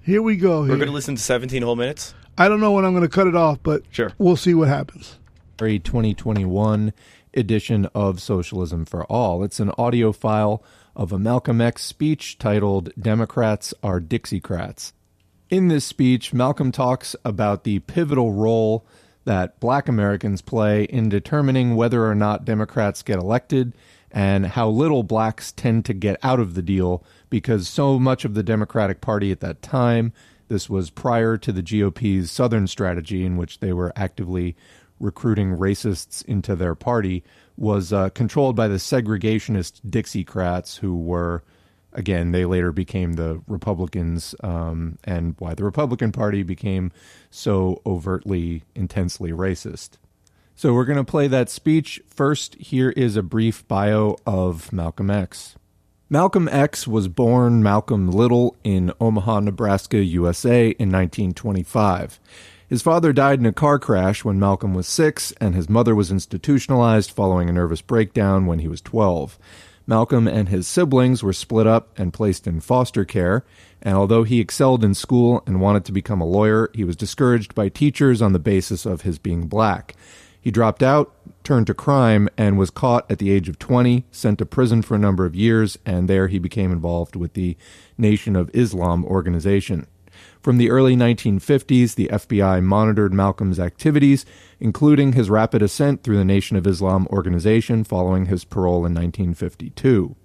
Here 0.03 0.23
we 0.23 0.37
go. 0.37 0.61
We're 0.63 0.69
going 0.77 0.87
to 0.87 0.91
listen 0.91 1.17
to 1.17 1.23
17 1.23 1.63
whole 1.63 1.77
minutes. 1.77 2.15
I 2.37 2.49
don't 2.49 2.61
know 2.61 2.73
when 2.73 2.85
I'm 2.85 2.93
going 2.93 3.03
to 3.05 3.09
cut 3.09 3.27
it 3.27 3.37
off, 3.37 3.59
but 3.63 3.83
Sure. 3.91 4.13
we'll 4.19 4.37
see 4.37 4.55
what 4.55 4.69
happens. 4.69 5.19
a 5.61 5.79
2021 5.79 6.93
edition 7.35 7.87
of 7.95 8.21
Socialism 8.21 8.85
for 8.85 9.05
All. 9.05 9.43
It's 9.45 9.61
an 9.61 9.71
audio 9.79 10.13
file 10.13 10.63
of 10.97 11.13
a 11.13 11.19
Malcolm 11.19 11.61
X 11.61 11.83
speech 11.85 12.39
titled 12.39 12.91
Democrats 13.01 13.73
Are 13.83 14.01
Dixiecrats. 14.01 14.93
In 15.55 15.69
this 15.69 15.85
speech, 15.85 16.35
Malcolm 16.35 16.73
talks 16.73 17.15
about 17.25 17.63
the 17.63 17.79
pivotal 17.79 18.33
role 18.33 18.85
that 19.25 19.61
black 19.61 19.89
Americans 19.89 20.43
play 20.43 20.83
in 20.83 21.09
determining 21.09 21.77
whether 21.77 22.05
or 22.11 22.17
not 22.17 22.45
Democrats 22.45 23.05
get 23.05 23.21
elected 23.21 23.73
and 24.11 24.47
how 24.47 24.69
little 24.69 25.05
blacks 25.05 25.53
tend 25.53 25.85
to 25.85 25.95
get 25.95 26.19
out 26.25 26.41
of 26.41 26.55
the 26.55 26.63
deal 26.63 27.05
because 27.31 27.69
so 27.69 28.01
much 28.01 28.25
of 28.25 28.35
the 28.35 28.43
Democratic 28.43 29.01
Party 29.01 29.31
at 29.31 29.39
that 29.39 29.63
time, 29.63 30.13
this 30.49 30.69
was 30.69 30.91
prior 30.91 31.37
to 31.37 31.53
the 31.53 31.63
GOP's 31.63 32.33
Southern 32.33 32.67
strategy 32.67 33.25
in 33.25 33.37
which 33.37 33.61
they 33.61 33.73
were 33.73 33.93
actively 33.95 34.57
recruiting 34.99 35.57
racists 35.57 36.25
into 36.25 36.57
their 36.57 36.75
party, 36.75 37.23
was 37.57 37.93
uh, 37.93 38.09
controlled 38.09 38.57
by 38.57 38.67
the 38.67 38.79
segregationist 38.79 39.83
Dixiecrats 39.89 40.81
who 40.81 40.97
were 40.97 41.45
again, 41.95 42.33
they 42.33 42.45
later 42.45 42.73
became 42.73 43.15
the 43.15 43.43
Republicans, 43.47 44.35
um, 44.43 44.99
and 45.05 45.35
why 45.39 45.55
the 45.55 45.65
Republican 45.65 46.13
Party 46.13 46.43
became 46.43 46.93
so 47.31 47.81
overtly, 47.87 48.65
intensely 48.75 49.31
racist. 49.31 49.91
So 50.57 50.73
we're 50.73 50.85
going 50.85 50.99
to 50.99 51.05
play 51.05 51.27
that 51.29 51.51
speech. 51.51 52.01
First, 52.07 52.55
here 52.57 52.91
is 52.91 53.17
a 53.17 53.23
brief 53.23 53.67
bio 53.67 54.17
of 54.27 54.73
Malcolm 54.73 55.11
X. 55.11 55.57
Malcolm 56.11 56.49
X 56.49 56.87
was 56.87 57.09
born 57.09 57.63
Malcolm 57.63 58.11
Little 58.11 58.57
in 58.63 58.93
Omaha, 59.01 59.41
Nebraska, 59.41 59.99
USA 59.99 60.69
in 60.69 60.93
1925. 60.93 62.21
His 62.69 62.83
father 62.83 63.13
died 63.13 63.41
in 63.41 63.47
a 63.47 63.53
car 63.53 63.79
crash 63.79 64.25
when 64.25 64.39
Malcolm 64.39 64.75
was 64.75 64.87
six, 64.87 65.33
and 65.41 65.55
his 65.55 65.69
mother 65.69 65.95
was 65.95 66.11
institutionalized 66.11 67.11
following 67.11 67.49
a 67.49 67.53
nervous 67.53 67.81
breakdown 67.81 68.47
when 68.47 68.61
he 68.61 68.69
was 68.69 68.81
12. 68.81 69.39
Malcolm 69.87 70.27
and 70.27 70.49
his 70.49 70.67
siblings 70.67 71.23
were 71.23 71.33
split 71.33 71.67
up 71.67 71.99
and 71.99 72.13
placed 72.13 72.47
in 72.47 72.61
foster 72.61 73.05
care, 73.05 73.45
and 73.83 73.97
although 73.97 74.25
he 74.25 74.41
excelled 74.41 74.83
in 74.83 74.95
school 74.95 75.43
and 75.47 75.61
wanted 75.61 75.85
to 75.85 75.93
become 75.93 76.21
a 76.21 76.27
lawyer, 76.27 76.71
he 76.73 76.85
was 76.85 76.97
discouraged 76.97 77.55
by 77.55 77.69
teachers 77.69 78.23
on 78.23 78.33
the 78.33 78.39
basis 78.39 78.87
of 78.87 79.03
his 79.03 79.19
being 79.19 79.47
black. 79.47 79.95
He 80.41 80.51
dropped 80.51 80.83
out, 80.83 81.15
turned 81.43 81.67
to 81.69 81.75
crime, 81.75 82.29
and 82.37 82.59
was 82.59 82.71
caught 82.71 83.11
at 83.11 83.19
the 83.19 83.31
age 83.31 83.49
of 83.49 83.59
20, 83.59 84.05
sent 84.11 84.39
to 84.39 84.47
prison 84.47 84.83
for 84.83 84.95
a 84.95 84.99
number 84.99 85.25
of 85.25 85.35
years, 85.35 85.79
and 85.85 86.09
there 86.09 86.29
he 86.29 86.39
became 86.39 86.73
involved 86.73 87.17
with 87.17 87.35
the 87.35 87.57
Nation 87.97 88.37
of 88.37 88.51
Islam 88.53 89.05
organization. 89.05 89.87
From 90.45 90.59
the 90.59 90.71
early 90.71 90.95
1950s, 90.95 91.95
the 91.95 92.11
FBI 92.13 92.63
monitored 92.63 93.15
Malcolm's 93.15 93.59
activities, 93.59 94.27
including 94.61 95.15
his 95.15 95.31
rapid 95.31 95.63
ascent 95.63 96.03
through 96.03 96.19
the 96.19 96.25
Nation 96.25 96.59
of 96.59 96.67
Islam 96.67 97.07
organization 97.11 97.83
following 97.83 98.27
his 98.27 98.45
parole 98.45 98.85
in 98.85 98.93
1952. 98.93 100.17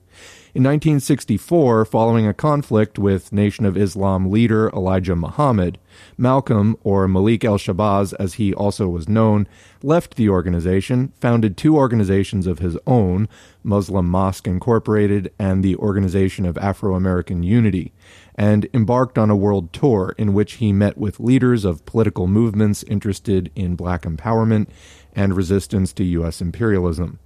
In 0.55 0.63
1964, 0.63 1.85
following 1.85 2.27
a 2.27 2.33
conflict 2.33 2.99
with 2.99 3.31
Nation 3.31 3.65
of 3.65 3.77
Islam 3.77 4.29
leader 4.29 4.69
Elijah 4.71 5.15
Muhammad, 5.15 5.77
Malcolm, 6.17 6.75
or 6.83 7.07
Malik 7.07 7.45
el 7.45 7.57
Shabazz 7.57 8.13
as 8.19 8.33
he 8.33 8.53
also 8.53 8.89
was 8.89 9.07
known, 9.07 9.47
left 9.83 10.15
the 10.15 10.27
organization, 10.27 11.13
founded 11.21 11.55
two 11.55 11.77
organizations 11.77 12.45
of 12.45 12.59
his 12.59 12.77
own, 12.85 13.29
Muslim 13.63 14.09
Mosque 14.09 14.47
Incorporated 14.47 15.31
and 15.37 15.63
the 15.63 15.75
Organization 15.75 16.45
of 16.45 16.57
Afro 16.57 16.95
American 16.95 17.43
Unity, 17.43 17.93
and 18.39 18.69
embarked 18.73 19.17
on 19.17 19.29
a 19.29 19.35
world 19.35 19.73
tour 19.73 20.15
in 20.17 20.33
which 20.33 20.53
he 20.53 20.71
met 20.71 20.97
with 20.97 21.19
leaders 21.19 21.65
of 21.65 21.85
political 21.85 22.25
movements 22.25 22.83
interested 22.83 23.51
in 23.53 23.75
black 23.75 24.03
empowerment 24.03 24.69
and 25.13 25.35
resistance 25.35 25.91
to 25.91 26.05
U.S. 26.05 26.39
imperialism. 26.39 27.19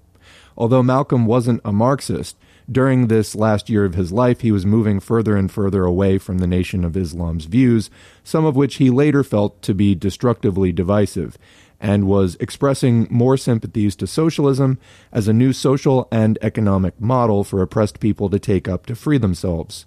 Although 0.58 0.82
Malcolm 0.82 1.28
wasn't 1.28 1.62
a 1.64 1.72
Marxist, 1.72 2.36
during 2.72 3.08
this 3.08 3.36
last 3.36 3.70
year 3.70 3.86
of 3.86 3.94
his 3.94 4.12
life, 4.12 4.42
he 4.42 4.52
was 4.52 4.66
moving 4.66 5.00
further 5.00 5.38
and 5.38 5.52
further 5.52 5.84
away 5.84 6.18
from 6.18 6.40
the 6.40 6.48
Nation 6.48 6.84
of 6.84 6.98
Islam's 6.98 7.46
views, 7.46 7.92
some 8.24 8.44
of 8.44 8.56
which 8.56 8.76
he 8.76 8.90
later 8.90 9.24
felt 9.24 9.62
to 9.62 9.76
be 9.76 9.94
destructively 9.94 10.72
divisive, 10.72 11.38
and 11.80 12.08
was 12.08 12.38
expressing 12.40 13.06
more 13.12 13.38
sympathies 13.38 13.96
to 13.98 14.08
socialism 14.08 14.80
as 15.12 15.28
a 15.28 15.34
new 15.34 15.54
social 15.54 16.08
and 16.12 16.40
economic 16.42 17.00
model 17.00 17.44
for 17.44 17.62
oppressed 17.62 18.00
people 18.00 18.32
to 18.32 18.40
take 18.40 18.68
up 18.68 18.88
to 18.88 18.96
free 18.96 19.20
themselves. 19.20 19.86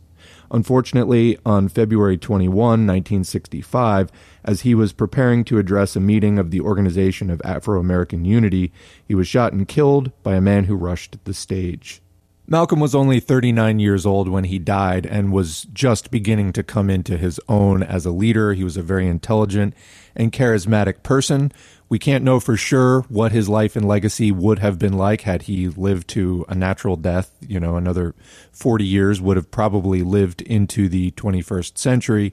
Unfortunately, 0.50 1.38
on 1.44 1.68
February 1.68 2.16
21, 2.16 2.54
1965, 2.56 4.10
as 4.44 4.60
he 4.62 4.74
was 4.74 4.92
preparing 4.92 5.44
to 5.44 5.58
address 5.58 5.96
a 5.96 6.00
meeting 6.00 6.38
of 6.38 6.50
the 6.50 6.60
Organization 6.60 7.30
of 7.30 7.42
Afro 7.44 7.80
American 7.80 8.24
Unity, 8.24 8.72
he 9.04 9.14
was 9.14 9.26
shot 9.26 9.52
and 9.52 9.66
killed 9.66 10.12
by 10.22 10.34
a 10.36 10.40
man 10.40 10.64
who 10.64 10.76
rushed 10.76 11.22
the 11.24 11.34
stage. 11.34 12.00
Malcolm 12.48 12.78
was 12.78 12.94
only 12.94 13.18
39 13.18 13.80
years 13.80 14.06
old 14.06 14.28
when 14.28 14.44
he 14.44 14.60
died 14.60 15.04
and 15.04 15.32
was 15.32 15.62
just 15.72 16.12
beginning 16.12 16.52
to 16.52 16.62
come 16.62 16.88
into 16.88 17.16
his 17.16 17.40
own 17.48 17.82
as 17.82 18.06
a 18.06 18.12
leader. 18.12 18.52
He 18.52 18.62
was 18.62 18.76
a 18.76 18.82
very 18.82 19.08
intelligent 19.08 19.74
and 20.14 20.32
charismatic 20.32 21.02
person. 21.02 21.50
We 21.88 21.98
can't 21.98 22.22
know 22.22 22.38
for 22.38 22.56
sure 22.56 23.00
what 23.08 23.32
his 23.32 23.48
life 23.48 23.74
and 23.74 23.86
legacy 23.86 24.30
would 24.30 24.60
have 24.60 24.78
been 24.78 24.92
like 24.92 25.22
had 25.22 25.42
he 25.42 25.68
lived 25.68 26.06
to 26.10 26.44
a 26.48 26.54
natural 26.54 26.94
death. 26.94 27.32
You 27.40 27.58
know, 27.58 27.76
another 27.76 28.14
40 28.52 28.84
years 28.84 29.20
would 29.20 29.36
have 29.36 29.50
probably 29.50 30.02
lived 30.02 30.40
into 30.42 30.88
the 30.88 31.10
21st 31.12 31.76
century. 31.76 32.32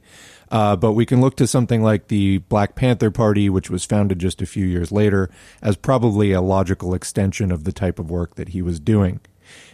Uh, 0.51 0.75
but 0.75 0.91
we 0.91 1.07
can 1.07 1.21
look 1.21 1.35
to 1.37 1.47
something 1.47 1.81
like 1.81 2.09
the 2.09 2.37
Black 2.37 2.75
Panther 2.75 3.09
Party, 3.09 3.49
which 3.49 3.71
was 3.71 3.83
founded 3.83 4.19
just 4.19 4.43
a 4.43 4.45
few 4.45 4.65
years 4.65 4.91
later, 4.91 5.31
as 5.63 5.75
probably 5.75 6.31
a 6.31 6.41
logical 6.41 6.93
extension 6.93 7.51
of 7.51 7.63
the 7.63 7.71
type 7.71 7.97
of 7.97 8.11
work 8.11 8.35
that 8.35 8.49
he 8.49 8.61
was 8.61 8.79
doing. 8.79 9.19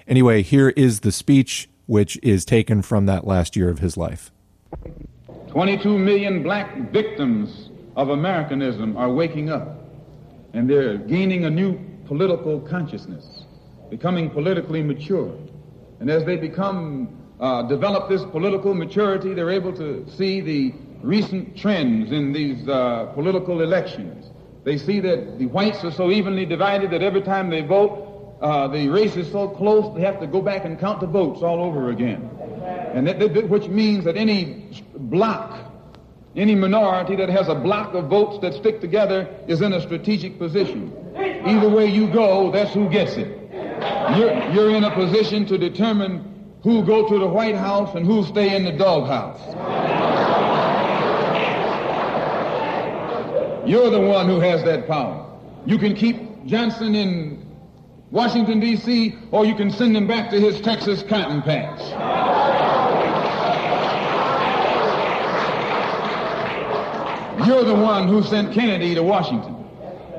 Anyway, 0.08 0.42
here 0.42 0.70
is 0.70 1.02
the 1.02 1.12
speech, 1.12 1.70
which 1.86 2.20
is 2.22 2.46
taken 2.46 2.82
from 2.82 3.06
that 3.06 3.26
last 3.26 3.56
year 3.56 3.70
of 3.70 3.80
his 3.80 3.98
life. 3.98 4.32
22 5.50 5.98
million 5.98 6.44
black 6.44 6.92
victims 6.92 7.70
of 7.96 8.10
Americanism 8.10 8.96
are 8.98 9.12
waking 9.12 9.50
up, 9.50 9.84
and 10.54 10.70
they're 10.70 10.98
gaining 10.98 11.46
a 11.46 11.50
new 11.50 11.80
political 12.06 12.60
consciousness, 12.62 13.46
becoming 13.90 14.30
politically 14.30 14.84
mature. 14.84 15.36
And 16.00 16.10
as 16.10 16.24
they 16.26 16.38
become, 16.38 17.10
uh, 17.40 17.64
develop 17.64 18.10
this 18.10 18.24
political 18.26 18.74
maturity, 18.74 19.34
they're 19.34 19.52
able 19.52 19.76
to 19.78 20.06
see 20.10 20.42
the 20.42 20.74
recent 21.02 21.58
trends 21.58 22.12
in 22.12 22.34
these 22.34 22.68
uh, 22.68 23.12
political 23.16 23.62
elections. 23.62 24.30
They 24.64 24.78
see 24.78 25.00
that 25.00 25.40
the 25.40 25.48
whites 25.48 25.84
are 25.84 25.92
so 25.92 26.12
evenly 26.12 26.46
divided 26.46 26.92
that 26.92 27.02
every 27.02 27.22
time 27.22 27.50
they 27.50 27.62
vote, 27.62 28.09
uh, 28.42 28.68
the 28.68 28.88
race 28.88 29.16
is 29.16 29.32
so 29.32 29.50
close 29.50 29.94
they 29.96 30.02
have 30.02 30.20
to 30.20 30.28
go 30.28 30.42
back 30.42 30.66
and 30.66 30.80
count 30.80 31.02
the 31.02 31.08
votes 31.08 31.42
all 31.42 31.62
over 31.62 31.90
again. 31.90 32.30
And 32.94 33.08
that, 33.08 33.20
that, 33.20 33.50
which 33.50 33.68
means 33.68 34.06
that 34.06 34.16
any 34.16 34.72
block, 34.96 35.72
any 36.36 36.56
minority 36.56 37.16
that 37.18 37.30
has 37.30 37.50
a 37.50 37.56
block 37.56 37.94
of 37.94 38.06
votes 38.06 38.40
that 38.42 38.54
stick 38.54 38.80
together 38.80 39.28
is 39.48 39.62
in 39.62 39.74
a 39.74 39.82
strategic 39.82 40.38
position. 40.38 40.96
Either 41.46 41.70
way 41.70 41.86
you 41.86 42.08
go, 42.12 42.52
that's 42.52 42.74
who 42.74 42.90
gets 42.90 43.14
it. 43.14 43.28
You're, 44.16 44.52
you're 44.52 44.76
in 44.76 44.84
a 44.84 44.94
position 44.94 45.46
to 45.48 45.58
determine 45.58 46.26
who 46.64 46.84
go 46.84 47.08
to 47.08 47.20
the 47.20 47.28
White 47.28 47.56
House 47.56 47.96
and 47.96 48.06
who 48.06 48.24
stay 48.24 48.56
in 48.56 48.64
the 48.64 48.72
doghouse. 48.72 49.40
You're 53.68 53.90
the 53.90 54.02
one 54.02 54.28
who 54.28 54.40
has 54.40 54.64
that 54.64 54.88
power. 54.88 55.26
You 55.66 55.78
can 55.78 55.94
keep 55.96 56.46
Johnson 56.46 56.96
in 56.96 57.49
Washington, 58.12 58.60
D.C., 58.60 59.16
or 59.32 59.46
you 59.46 59.56
can 59.56 59.70
send 59.70 59.96
him 59.96 60.08
back 60.08 60.32
to 60.32 60.40
his 60.40 60.60
Texas 60.62 61.04
cotton 61.04 61.42
patch. 61.44 61.80
You're 67.48 67.64
the 67.64 67.76
one 67.76 68.08
who 68.08 68.24
sent 68.24 68.54
Kennedy 68.54 68.96
to 68.96 69.04
Washington. 69.04 69.56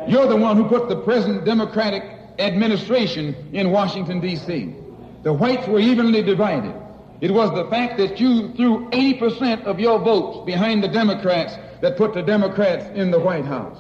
You're 0.09 0.29
the 0.29 0.37
one 0.37 0.57
who 0.57 0.69
put 0.69 0.89
the 0.89 1.01
present 1.03 1.45
Democratic 1.45 2.05
administration 2.39 3.35
in 3.53 3.71
Washington, 3.71 4.21
D.C. 4.21 4.75
The 5.23 5.33
whites 5.33 5.67
were 5.67 5.81
evenly 5.81 6.23
divided. 6.23 6.75
It 7.21 7.31
was 7.31 7.51
the 7.55 7.69
fact 7.69 7.99
that 7.99 8.19
you 8.19 8.53
threw 8.55 8.89
80% 8.91 9.65
of 9.65 9.79
your 9.79 9.99
votes 9.99 10.47
behind 10.47 10.83
the 10.83 10.89
Democrats 10.89 11.55
that 11.83 11.97
put 11.97 12.15
the 12.15 12.23
Democrats 12.23 12.87
in 12.97 13.11
the 13.11 13.19
White 13.19 13.45
House. 13.45 13.79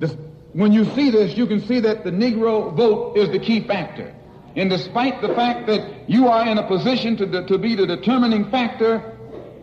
This, 0.00 0.16
when 0.52 0.72
you 0.72 0.84
see 0.94 1.10
this, 1.10 1.36
you 1.36 1.46
can 1.46 1.60
see 1.66 1.80
that 1.80 2.04
the 2.04 2.10
Negro 2.10 2.74
vote 2.74 3.16
is 3.16 3.30
the 3.30 3.38
key 3.38 3.66
factor. 3.66 4.14
And 4.54 4.68
despite 4.68 5.22
the 5.22 5.34
fact 5.34 5.66
that 5.66 6.08
you 6.08 6.28
are 6.28 6.46
in 6.46 6.58
a 6.58 6.66
position 6.66 7.16
to, 7.16 7.46
to 7.46 7.58
be 7.58 7.74
the 7.74 7.86
determining 7.86 8.50
factor, 8.50 8.98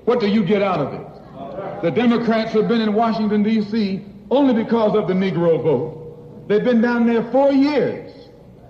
what 0.06 0.20
do 0.20 0.28
you 0.28 0.44
get 0.44 0.64
out 0.64 0.80
of 0.80 0.94
it? 0.94 1.82
The 1.84 1.92
Democrats 1.92 2.52
have 2.54 2.68
been 2.68 2.82
in 2.82 2.94
Washington, 2.94 3.44
D.C. 3.44 4.04
only 4.32 4.54
because 4.64 4.96
of 4.96 5.08
the 5.08 5.14
Negro 5.14 5.62
vote. 5.62 6.48
They've 6.48 6.64
been 6.64 6.82
down 6.82 7.06
there 7.06 7.30
four 7.32 7.52
years. 7.52 8.12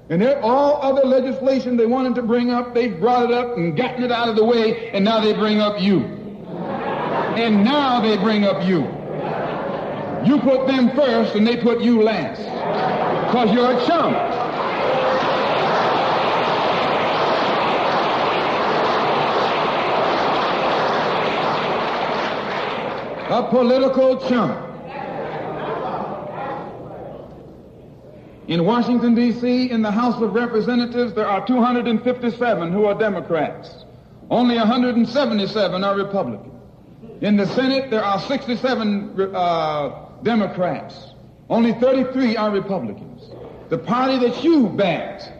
And 0.09 0.23
all 0.23 0.81
other 0.81 1.07
legislation 1.07 1.77
they 1.77 1.85
wanted 1.85 2.15
to 2.15 2.23
bring 2.23 2.51
up, 2.51 2.73
they've 2.73 2.99
brought 2.99 3.25
it 3.25 3.31
up 3.31 3.55
and 3.55 3.77
gotten 3.77 4.03
it 4.03 4.11
out 4.11 4.27
of 4.27 4.35
the 4.35 4.43
way, 4.43 4.89
and 4.89 5.05
now 5.05 5.21
they 5.21 5.33
bring 5.33 5.61
up 5.61 5.79
you. 5.79 5.99
And 5.99 7.63
now 7.63 8.01
they 8.01 8.17
bring 8.17 8.43
up 8.43 8.67
you. 8.67 8.98
You 10.25 10.39
put 10.39 10.67
them 10.67 10.91
first 10.95 11.35
and 11.35 11.47
they 11.47 11.57
put 11.57 11.81
you 11.81 12.01
last. 12.03 12.41
Because 13.27 13.53
you're 13.53 13.71
a 13.71 13.85
chump. 13.85 14.17
A 23.31 23.47
political 23.49 24.27
chump. 24.27 24.65
In 28.47 28.65
Washington, 28.65 29.13
D.C., 29.13 29.69
in 29.69 29.83
the 29.83 29.91
House 29.91 30.19
of 30.23 30.33
Representatives, 30.33 31.13
there 31.13 31.27
are 31.27 31.45
257 31.45 32.73
who 32.73 32.85
are 32.85 32.97
Democrats. 32.97 33.85
Only 34.31 34.55
177 34.57 35.83
are 35.83 35.95
Republicans. 35.95 36.51
In 37.21 37.37
the 37.37 37.45
Senate, 37.45 37.91
there 37.91 38.03
are 38.03 38.19
67 38.19 39.35
uh, 39.35 40.08
Democrats. 40.23 41.13
Only 41.49 41.73
33 41.73 42.37
are 42.37 42.51
Republicans. 42.51 43.31
The 43.69 43.77
party 43.77 44.17
that 44.19 44.43
you 44.43 44.67
backed 44.67 45.31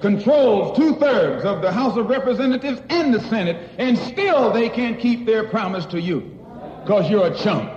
controls 0.00 0.76
two-thirds 0.76 1.44
of 1.44 1.62
the 1.62 1.72
House 1.72 1.96
of 1.96 2.08
Representatives 2.08 2.80
and 2.88 3.12
the 3.12 3.20
Senate, 3.20 3.70
and 3.78 3.98
still 3.98 4.52
they 4.52 4.68
can't 4.68 4.98
keep 4.98 5.26
their 5.26 5.48
promise 5.48 5.84
to 5.86 6.00
you 6.00 6.20
because 6.82 7.10
you're 7.10 7.26
a 7.26 7.36
chump. 7.36 7.72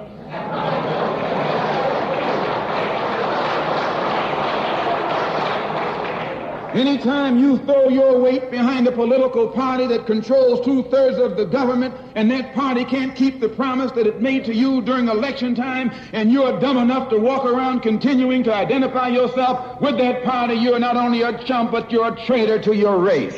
Anytime 6.74 7.38
you 7.38 7.58
throw 7.60 7.90
your 7.90 8.18
weight 8.18 8.50
behind 8.50 8.88
a 8.88 8.94
political 8.94 9.50
party 9.50 9.88
that 9.88 10.06
controls 10.06 10.64
two-thirds 10.64 11.18
of 11.18 11.36
the 11.36 11.46
government 11.46 11.94
and 12.16 12.32
that 12.32 12.54
party 12.54 12.86
can't 12.86 13.14
keep 13.14 13.42
the 13.42 13.50
promise 13.50 13.92
that 13.92 14.08
it 14.08 14.22
made 14.22 14.46
to 14.46 14.54
you 14.54 14.82
during 14.82 15.10
election 15.10 15.54
time 15.54 15.92
and 16.14 16.32
you're 16.32 16.60
dumb 16.62 16.78
enough 16.78 17.10
to 17.10 17.18
walk 17.18 17.44
around 17.44 17.82
continuing 17.82 18.42
to 18.44 18.54
identify 18.54 19.10
yourself 19.10 19.82
with 19.82 19.98
that 19.98 20.24
party, 20.24 20.54
you're 20.54 20.80
not 20.80 20.96
only 20.96 21.24
a 21.24 21.44
chump, 21.44 21.72
but 21.72 21.92
you're 21.92 22.08
a 22.08 22.26
traitor 22.26 22.58
to 22.62 22.74
your 22.74 23.00
race. 23.00 23.36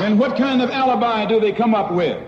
And 0.00 0.18
what 0.18 0.36
kind 0.36 0.62
of 0.62 0.70
alibi 0.70 1.26
do 1.26 1.40
they 1.40 1.52
come 1.52 1.74
up 1.74 1.92
with? 1.92 2.22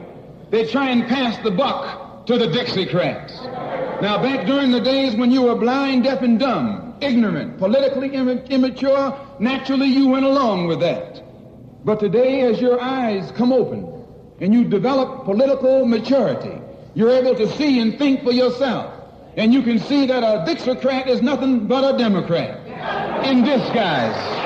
They 0.51 0.67
try 0.67 0.91
and 0.91 1.09
pass 1.09 1.39
the 1.43 1.51
buck 1.51 2.27
to 2.27 2.37
the 2.37 2.47
Dixiecrats. 2.47 4.03
Now, 4.03 4.23
back 4.23 4.47
during 4.47 4.71
the 4.71 4.81
days 4.81 5.17
when 5.17 5.31
you 5.31 5.43
were 5.43 5.55
blind, 5.55 6.05
deaf, 6.05 6.21
and 6.21 6.39
dumb, 6.39 6.95
ignorant, 7.01 7.57
politically 7.59 8.15
immature, 8.15 9.19
naturally 9.39 9.87
you 9.87 10.09
went 10.09 10.27
along 10.27 10.67
with 10.67 10.81
that. 10.81 11.23
But 11.85 11.99
today, 11.99 12.43
as 12.43 12.61
your 12.61 12.79
eyes 12.79 13.33
come 13.33 13.53
open 13.53 14.05
and 14.41 14.53
you 14.53 14.65
develop 14.65 15.25
political 15.25 15.87
maturity, 15.87 16.61
you're 16.95 17.11
able 17.11 17.35
to 17.37 17.49
see 17.57 17.81
and 17.81 17.99
think 17.99 18.23
for 18.23 18.33
yourself. 18.33 18.93
And 19.37 19.55
you 19.55 19.63
can 19.63 19.79
see 19.79 20.05
that 20.07 20.23
a 20.23 20.45
Dixiecrat 20.47 21.07
is 21.07 21.23
nothing 21.23 21.67
but 21.67 21.95
a 21.95 21.97
Democrat 21.97 22.67
in 23.27 23.45
disguise. 23.45 24.42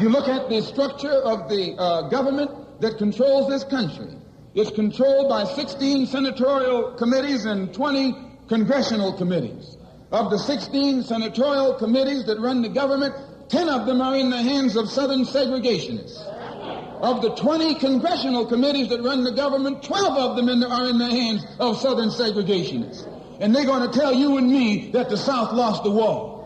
You 0.00 0.08
look 0.08 0.28
at 0.28 0.48
the 0.48 0.62
structure 0.62 1.10
of 1.10 1.48
the 1.48 1.74
uh, 1.76 2.08
government 2.08 2.80
that 2.80 2.98
controls 2.98 3.48
this 3.48 3.64
country. 3.64 4.14
It's 4.54 4.70
controlled 4.70 5.28
by 5.28 5.44
16 5.44 6.06
senatorial 6.06 6.92
committees 6.92 7.44
and 7.44 7.74
20 7.74 8.14
congressional 8.48 9.12
committees. 9.12 9.76
of 10.10 10.30
the 10.30 10.38
16 10.38 11.02
senatorial 11.02 11.74
committees 11.74 12.24
that 12.26 12.38
run 12.40 12.62
the 12.62 12.68
government, 12.68 13.14
10 13.50 13.68
of 13.68 13.86
them 13.86 14.00
are 14.00 14.16
in 14.16 14.30
the 14.30 14.40
hands 14.40 14.76
of 14.76 14.88
Southern 14.88 15.24
segregationists. 15.24 16.24
Of 17.02 17.22
the 17.22 17.34
20 17.34 17.74
congressional 17.76 18.46
committees 18.46 18.88
that 18.88 19.02
run 19.02 19.22
the 19.22 19.32
government, 19.32 19.82
12 19.82 20.18
of 20.18 20.36
them 20.36 20.48
in 20.48 20.60
the, 20.60 20.68
are 20.68 20.88
in 20.88 20.98
the 20.98 21.10
hands 21.10 21.44
of 21.58 21.78
Southern 21.78 22.08
segregationists. 22.08 23.06
And 23.40 23.54
they're 23.54 23.66
going 23.66 23.88
to 23.88 23.98
tell 23.98 24.12
you 24.12 24.38
and 24.38 24.50
me 24.50 24.90
that 24.92 25.08
the 25.10 25.16
South 25.16 25.52
lost 25.52 25.84
the 25.84 25.90
war. 25.90 26.36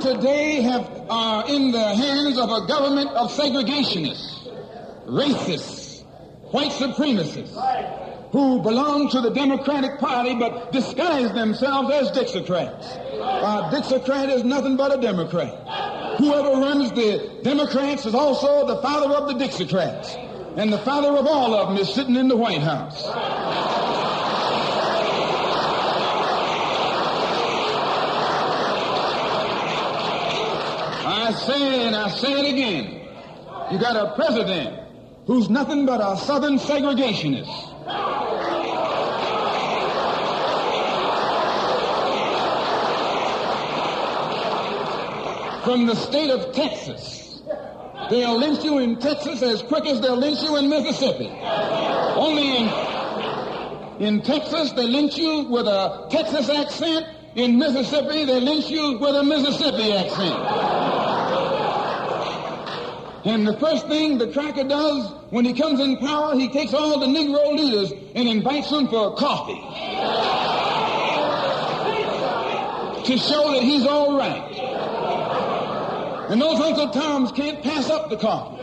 Today 0.00 0.62
have 0.62 1.06
are 1.10 1.46
in 1.46 1.72
the 1.72 1.94
hands 1.94 2.38
of 2.38 2.50
a 2.50 2.66
government 2.66 3.10
of 3.10 3.30
segregationists, 3.32 4.48
racists, 5.06 6.02
white 6.52 6.72
supremacists, 6.72 7.52
who 8.32 8.62
belong 8.62 9.10
to 9.10 9.20
the 9.20 9.28
Democratic 9.28 9.98
Party 9.98 10.36
but 10.36 10.72
disguise 10.72 11.30
themselves 11.34 11.92
as 11.92 12.10
Dixiecrats. 12.12 12.96
A 12.96 13.70
Dixiecrat 13.76 14.30
is 14.30 14.42
nothing 14.42 14.78
but 14.78 14.96
a 14.96 15.00
Democrat. 15.02 16.16
Whoever 16.16 16.60
runs 16.60 16.92
the 16.92 17.40
Democrats 17.42 18.06
is 18.06 18.14
also 18.14 18.66
the 18.66 18.80
father 18.80 19.14
of 19.14 19.28
the 19.28 19.34
Dixiecrats. 19.34 20.16
And 20.56 20.72
the 20.72 20.78
father 20.78 21.14
of 21.14 21.26
all 21.26 21.54
of 21.54 21.68
them 21.68 21.76
is 21.76 21.92
sitting 21.92 22.16
in 22.16 22.28
the 22.28 22.36
White 22.36 22.62
House. 22.62 23.04
I 31.30 31.32
say 31.32 31.86
and 31.86 31.94
I 31.94 32.08
say 32.08 32.32
it 32.32 32.52
again. 32.52 33.06
You 33.70 33.78
got 33.78 33.94
a 33.94 34.16
president 34.16 34.80
who's 35.28 35.48
nothing 35.48 35.86
but 35.86 36.00
a 36.00 36.16
southern 36.16 36.58
segregationist. 36.58 37.46
From 45.62 45.86
the 45.86 45.94
state 45.94 46.30
of 46.30 46.52
Texas. 46.52 47.42
They'll 48.10 48.36
lynch 48.36 48.64
you 48.64 48.78
in 48.78 48.98
Texas 48.98 49.40
as 49.40 49.62
quick 49.62 49.86
as 49.86 50.00
they'll 50.00 50.16
lynch 50.16 50.42
you 50.42 50.56
in 50.56 50.68
Mississippi. 50.68 51.28
Only 51.28 52.56
in, 52.56 54.02
in 54.02 54.22
Texas, 54.22 54.72
they 54.72 54.88
lynch 54.88 55.16
you 55.16 55.42
with 55.44 55.68
a 55.68 56.08
Texas 56.10 56.48
accent. 56.48 57.06
In 57.36 57.56
Mississippi, 57.56 58.24
they 58.24 58.40
lynch 58.40 58.68
you 58.68 58.98
with 58.98 59.14
a 59.14 59.22
Mississippi 59.22 59.92
accent. 59.92 60.99
And 63.24 63.46
the 63.46 63.56
first 63.58 63.86
thing 63.86 64.18
the 64.18 64.32
cracker 64.32 64.64
does 64.64 65.12
when 65.30 65.44
he 65.44 65.52
comes 65.52 65.78
in 65.80 65.98
power, 65.98 66.34
he 66.34 66.48
takes 66.48 66.72
all 66.72 66.98
the 67.00 67.06
Negro 67.06 67.54
leaders 67.54 67.92
and 68.14 68.28
invites 68.28 68.70
them 68.70 68.88
for 68.88 69.14
coffee. 69.16 69.60
to 73.04 73.18
show 73.18 73.52
that 73.52 73.62
he's 73.62 73.86
all 73.86 74.16
right. 74.16 74.56
And 76.30 76.40
those 76.40 76.60
Uncle 76.60 76.90
Toms 76.90 77.32
can't 77.32 77.62
pass 77.62 77.90
up 77.90 78.08
the 78.08 78.16
coffee. 78.16 78.62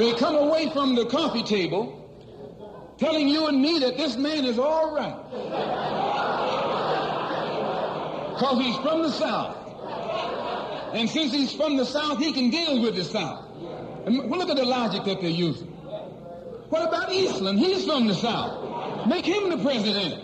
They 0.00 0.14
come 0.14 0.34
away 0.34 0.70
from 0.70 0.94
the 0.94 1.04
coffee 1.04 1.42
table 1.42 1.94
telling 2.96 3.28
you 3.28 3.48
and 3.48 3.60
me 3.60 3.80
that 3.80 3.98
this 3.98 4.16
man 4.16 4.46
is 4.46 4.58
all 4.58 4.94
right. 4.94 5.14
Because 8.32 8.58
he's 8.64 8.76
from 8.78 9.02
the 9.02 9.10
South. 9.10 9.56
And 10.94 11.10
since 11.10 11.34
he's 11.34 11.52
from 11.52 11.76
the 11.76 11.84
South, 11.84 12.18
he 12.18 12.32
can 12.32 12.48
deal 12.48 12.80
with 12.80 12.96
the 12.96 13.04
South. 13.04 13.44
And 14.06 14.16
look 14.30 14.48
at 14.48 14.56
the 14.56 14.64
logic 14.64 15.04
that 15.04 15.20
they're 15.20 15.28
using. 15.28 15.66
What 15.66 16.88
about 16.88 17.12
Eastland? 17.12 17.58
He's 17.58 17.84
from 17.84 18.06
the 18.06 18.14
South. 18.14 19.06
Make 19.06 19.26
him 19.26 19.50
the 19.50 19.58
president. 19.58 20.14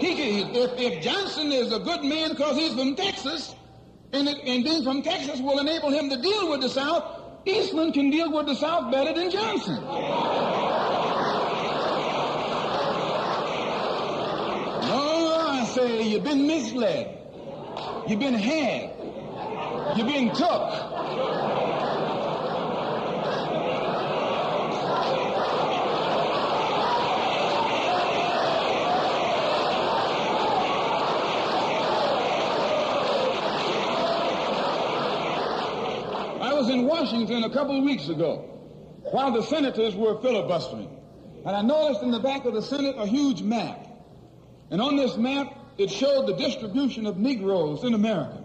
He 0.00 0.14
can, 0.14 0.56
if, 0.56 0.80
if 0.80 1.02
Johnson 1.02 1.52
is 1.52 1.74
a 1.74 1.78
good 1.78 2.04
man 2.04 2.30
because 2.30 2.56
he's 2.56 2.72
from 2.72 2.96
Texas, 2.96 3.54
and, 4.14 4.26
it, 4.26 4.38
and 4.46 4.64
being 4.64 4.82
from 4.82 5.02
Texas 5.02 5.40
will 5.40 5.58
enable 5.58 5.90
him 5.90 6.08
to 6.08 6.16
deal 6.16 6.48
with 6.48 6.62
the 6.62 6.70
South, 6.70 7.19
Eastland 7.46 7.94
can 7.94 8.10
deal 8.10 8.30
with 8.30 8.46
the 8.46 8.54
South 8.54 8.92
better 8.92 9.14
than 9.14 9.30
Johnson. 9.30 9.82
No, 9.82 9.90
I 15.48 15.64
say 15.74 16.02
you've 16.02 16.24
been 16.24 16.46
misled. 16.46 17.16
You've 18.06 18.20
been 18.20 18.34
had. 18.34 18.90
You've 19.96 20.06
been 20.06 20.28
took. 20.34 20.90
I 36.42 36.59
in 36.70 36.86
Washington 36.86 37.44
a 37.44 37.50
couple 37.50 37.76
of 37.76 37.84
weeks 37.84 38.08
ago 38.08 38.46
while 39.02 39.32
the 39.32 39.42
senators 39.42 39.94
were 39.94 40.20
filibustering. 40.20 40.96
And 41.44 41.56
I 41.56 41.62
noticed 41.62 42.02
in 42.02 42.10
the 42.10 42.20
back 42.20 42.44
of 42.44 42.54
the 42.54 42.62
Senate 42.62 42.96
a 42.98 43.06
huge 43.06 43.42
map. 43.42 43.86
And 44.70 44.80
on 44.80 44.96
this 44.96 45.16
map, 45.16 45.56
it 45.78 45.90
showed 45.90 46.26
the 46.26 46.34
distribution 46.34 47.06
of 47.06 47.18
Negroes 47.18 47.82
in 47.82 47.94
America. 47.94 48.44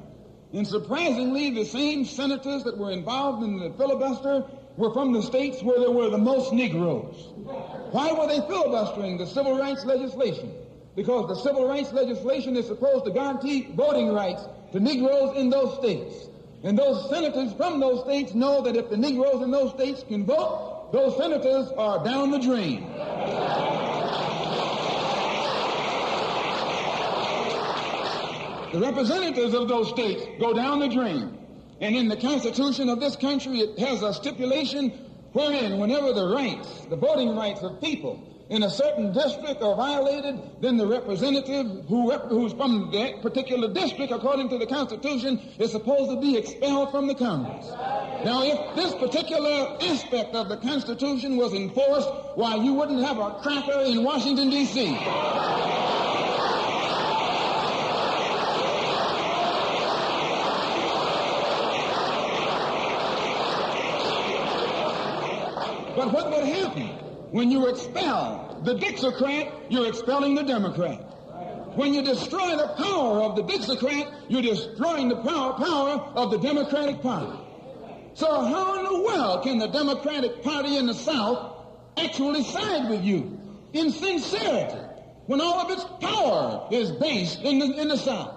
And 0.53 0.65
surprisingly, 0.65 1.51
the 1.51 1.65
same 1.65 2.05
senators 2.05 2.63
that 2.63 2.77
were 2.77 2.91
involved 2.91 3.43
in 3.43 3.59
the 3.59 3.71
filibuster 3.77 4.45
were 4.77 4.93
from 4.93 5.11
the 5.11 5.21
states 5.21 5.61
where 5.61 5.79
there 5.79 5.91
were 5.91 6.09
the 6.09 6.17
most 6.17 6.53
Negroes. 6.53 7.33
Why 7.91 8.11
were 8.13 8.27
they 8.27 8.39
filibustering 8.47 9.17
the 9.17 9.27
civil 9.27 9.57
rights 9.57 9.83
legislation? 9.85 10.53
Because 10.95 11.27
the 11.27 11.35
civil 11.35 11.67
rights 11.67 11.91
legislation 11.91 12.55
is 12.55 12.67
supposed 12.67 13.05
to 13.05 13.11
guarantee 13.11 13.67
voting 13.73 14.13
rights 14.13 14.43
to 14.71 14.79
Negroes 14.79 15.37
in 15.37 15.49
those 15.49 15.75
states. 15.77 16.29
And 16.63 16.77
those 16.77 17.09
senators 17.09 17.53
from 17.53 17.79
those 17.79 18.03
states 18.03 18.33
know 18.33 18.61
that 18.61 18.75
if 18.75 18.89
the 18.89 18.97
Negroes 18.97 19.41
in 19.43 19.51
those 19.51 19.71
states 19.71 20.03
can 20.07 20.25
vote, 20.25 20.89
those 20.91 21.15
senators 21.17 21.69
are 21.77 22.03
down 22.03 22.31
the 22.31 22.39
drain. 22.39 22.87
The 28.71 28.81
representatives 28.81 29.53
of 29.53 29.69
those 29.69 29.89
states 29.89 30.23
go 30.39 30.53
down 30.53 30.79
the 30.79 30.89
drain. 30.89 31.37
And 31.81 31.95
in 31.95 32.07
the 32.07 32.17
Constitution 32.17 32.89
of 32.89 32.99
this 32.99 33.15
country, 33.15 33.59
it 33.59 33.79
has 33.79 34.01
a 34.01 34.13
stipulation 34.13 34.91
wherein 35.33 35.77
whenever 35.77 36.13
the 36.13 36.27
rights, 36.27 36.85
the 36.89 36.95
voting 36.95 37.35
rights 37.35 37.61
of 37.61 37.79
people 37.81 38.34
in 38.49 38.63
a 38.63 38.69
certain 38.69 39.11
district 39.11 39.61
are 39.63 39.75
violated, 39.75 40.39
then 40.61 40.77
the 40.77 40.85
representative 40.85 41.85
who 41.87 42.11
rep- 42.11 42.29
who's 42.29 42.53
from 42.53 42.91
that 42.91 43.21
particular 43.21 43.73
district, 43.73 44.11
according 44.11 44.49
to 44.49 44.57
the 44.59 44.67
Constitution, 44.67 45.41
is 45.57 45.71
supposed 45.71 46.11
to 46.11 46.21
be 46.21 46.37
expelled 46.37 46.91
from 46.91 47.07
the 47.07 47.15
Congress. 47.15 47.71
Now, 48.23 48.43
if 48.43 48.75
this 48.75 48.93
particular 48.95 49.75
aspect 49.81 50.35
of 50.35 50.49
the 50.49 50.57
Constitution 50.57 51.37
was 51.37 51.53
enforced, 51.53 52.09
why, 52.35 52.55
you 52.55 52.73
wouldn't 52.73 53.03
have 53.03 53.17
a 53.17 53.31
cracker 53.41 53.81
in 53.81 54.03
Washington, 54.03 54.49
D.C. 54.51 54.93
But 65.95 66.11
what 66.11 66.29
would 66.29 66.43
happen 66.43 67.04
when 67.31 67.51
you 67.51 67.67
expel 67.67 68.61
the 68.63 68.75
Dixiecrat? 68.75 69.51
You're 69.69 69.87
expelling 69.87 70.35
the 70.35 70.43
Democrat. 70.43 70.99
When 71.75 71.93
you 71.93 72.03
destroy 72.03 72.55
the 72.55 72.73
power 72.77 73.21
of 73.21 73.35
the 73.35 73.43
Dixiecrat, 73.43 74.11
you're 74.29 74.41
destroying 74.41 75.09
the 75.09 75.17
power, 75.17 75.53
power 75.53 75.99
of 76.15 76.31
the 76.31 76.37
Democratic 76.37 77.01
Party. 77.01 77.37
So 78.13 78.45
how 78.45 78.79
in 78.79 78.85
the 78.85 79.01
world 79.01 79.43
can 79.43 79.57
the 79.57 79.67
Democratic 79.67 80.41
Party 80.41 80.77
in 80.77 80.85
the 80.85 80.93
South 80.93 81.65
actually 81.97 82.43
side 82.43 82.89
with 82.89 83.03
you 83.03 83.37
in 83.73 83.91
sincerity 83.91 84.79
when 85.25 85.41
all 85.41 85.59
of 85.59 85.71
its 85.71 85.83
power 85.99 86.67
is 86.71 86.91
based 86.91 87.41
in 87.41 87.59
the, 87.59 87.81
in 87.81 87.89
the 87.89 87.97
South? 87.97 88.33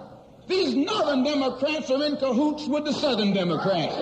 These 0.47 0.75
Northern 0.75 1.23
Democrats 1.23 1.89
are 1.91 2.03
in 2.03 2.17
cahoots 2.17 2.67
with 2.67 2.83
the 2.83 2.93
Southern 2.93 3.33
Democrats. 3.33 3.95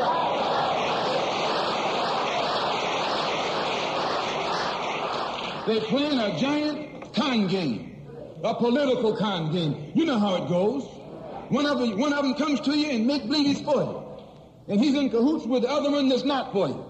They're 5.68 5.82
playing 5.82 6.18
a 6.18 6.40
giant 6.40 7.14
con 7.14 7.48
game, 7.48 7.98
a 8.42 8.56
political 8.56 9.18
con 9.18 9.52
game. 9.52 9.92
You 9.94 10.06
know 10.06 10.18
how 10.18 10.44
it 10.44 10.48
goes. 10.48 10.84
One 11.50 11.66
of 11.66 11.80
them, 11.80 12.00
one 12.00 12.14
of 12.14 12.24
them 12.24 12.36
comes 12.36 12.62
to 12.62 12.78
you 12.78 12.90
and 12.92 13.06
make 13.06 13.24
believe 13.24 13.48
he's 13.48 13.62
for 13.62 13.76
you, 13.76 14.04
and 14.70 14.80
he's 14.80 14.96
in 14.96 15.10
cahoots 15.10 15.46
with 15.46 15.64
the 15.64 15.70
other 15.70 15.92
one 15.92 16.08
that's 16.08 16.24
not 16.24 16.54
for 16.54 16.70
you. 16.70 16.86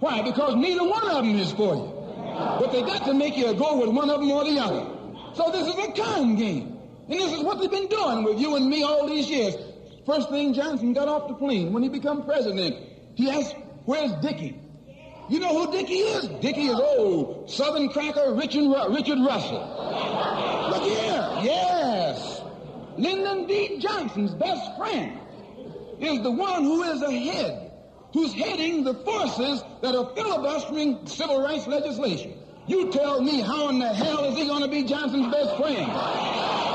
Why? 0.00 0.22
Because 0.22 0.56
neither 0.56 0.82
one 0.82 1.10
of 1.10 1.24
them 1.24 1.38
is 1.38 1.52
for 1.52 1.74
you. 1.74 1.92
But 2.16 2.72
they 2.72 2.80
got 2.80 3.04
to 3.04 3.12
make 3.12 3.36
you 3.36 3.52
go 3.54 3.78
with 3.78 3.90
one 3.90 4.08
of 4.08 4.20
them 4.20 4.30
or 4.30 4.44
the 4.44 4.58
other. 4.58 4.86
So 5.34 5.50
this 5.50 5.68
is 5.68 5.74
a 5.74 5.92
con 5.92 6.36
game. 6.36 6.78
And 7.08 7.20
this 7.20 7.32
is 7.32 7.42
what 7.42 7.60
they've 7.60 7.70
been 7.70 7.88
doing 7.88 8.24
with 8.24 8.40
you 8.40 8.56
and 8.56 8.68
me 8.68 8.82
all 8.82 9.06
these 9.06 9.28
years. 9.28 9.54
First 10.06 10.30
thing 10.30 10.54
Johnson 10.54 10.94
got 10.94 11.08
off 11.08 11.28
the 11.28 11.34
plane 11.34 11.72
when 11.72 11.82
he 11.82 11.90
became 11.90 12.22
president, 12.22 12.76
he 13.14 13.30
asked, 13.30 13.54
where's 13.84 14.12
Dickie? 14.22 14.58
You 15.28 15.40
know 15.40 15.64
who 15.64 15.72
Dickie 15.72 15.94
is? 15.94 16.28
Dickie 16.40 16.66
is 16.66 16.78
old 16.78 17.50
Southern 17.50 17.88
cracker 17.88 18.34
Richard, 18.34 18.68
Richard 18.90 19.18
Russell. 19.20 20.70
Look 20.70 20.82
here. 20.82 21.28
Yes. 21.42 22.42
Lyndon 22.98 23.46
B. 23.46 23.78
Johnson's 23.78 24.34
best 24.34 24.76
friend 24.76 25.18
is 25.98 26.22
the 26.22 26.30
one 26.30 26.64
who 26.64 26.82
is 26.82 27.02
ahead, 27.02 27.72
who's 28.12 28.34
heading 28.34 28.84
the 28.84 28.94
forces 28.94 29.62
that 29.80 29.94
are 29.94 30.14
filibustering 30.14 31.06
civil 31.06 31.40
rights 31.42 31.66
legislation. 31.66 32.34
You 32.66 32.90
tell 32.92 33.20
me 33.20 33.40
how 33.40 33.68
in 33.68 33.78
the 33.78 33.92
hell 33.92 34.24
is 34.24 34.36
he 34.36 34.46
going 34.46 34.62
to 34.62 34.68
be 34.68 34.84
Johnson's 34.84 35.32
best 35.32 35.56
friend? 35.56 36.73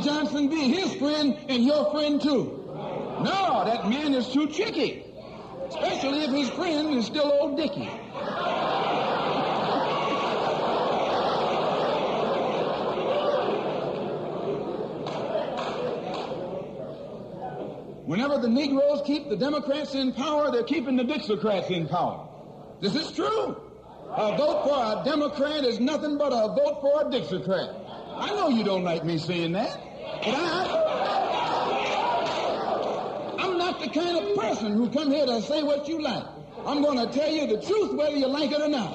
Johnson 0.00 0.48
be 0.48 0.68
his 0.68 0.94
friend 0.94 1.36
and 1.48 1.64
your 1.64 1.90
friend 1.90 2.20
too? 2.20 2.60
No, 3.20 3.64
that 3.64 3.88
man 3.88 4.14
is 4.14 4.28
too 4.28 4.46
tricky. 4.48 5.04
Especially 5.68 6.22
if 6.22 6.30
his 6.30 6.48
friend 6.50 6.94
is 6.94 7.06
still 7.06 7.32
old 7.40 7.56
Dickie. 7.56 7.90
Whenever 18.04 18.38
the 18.38 18.48
Negroes 18.48 19.00
keep 19.06 19.28
the 19.28 19.36
Democrats 19.36 19.94
in 19.94 20.12
power, 20.12 20.50
they're 20.50 20.64
keeping 20.64 20.96
the 20.96 21.02
Dixiecrats 21.02 21.70
in 21.70 21.88
power. 21.88 22.28
This 22.80 22.94
is 22.94 23.10
true. 23.12 23.56
A 24.14 24.36
vote 24.36 24.64
for 24.64 25.00
a 25.00 25.04
Democrat 25.04 25.64
is 25.64 25.80
nothing 25.80 26.18
but 26.18 26.32
a 26.32 26.48
vote 26.48 26.80
for 26.82 27.00
a 27.00 27.04
Dixiecrat. 27.04 27.81
I 28.16 28.30
know 28.34 28.48
you 28.48 28.64
don't 28.64 28.84
like 28.84 29.04
me 29.04 29.18
saying 29.18 29.52
that, 29.52 29.78
but 30.24 30.34
I, 30.34 30.82
I'm 33.38 33.58
not 33.58 33.80
the 33.80 33.88
kind 33.88 34.16
of 34.18 34.36
person 34.36 34.72
who 34.72 34.90
come 34.90 35.10
here 35.10 35.26
to 35.26 35.42
say 35.42 35.62
what 35.62 35.88
you 35.88 36.00
like. 36.02 36.24
I'm 36.66 36.82
going 36.82 36.98
to 36.98 37.12
tell 37.18 37.30
you 37.30 37.46
the 37.46 37.60
truth 37.64 37.94
whether 37.94 38.16
you 38.16 38.28
like 38.28 38.52
it 38.52 38.60
or 38.60 38.68
not. 38.68 38.92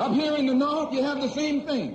Up 0.00 0.12
here 0.14 0.34
in 0.34 0.46
the 0.46 0.54
north, 0.54 0.92
you 0.92 1.02
have 1.02 1.20
the 1.20 1.28
same 1.28 1.64
thing. 1.64 1.94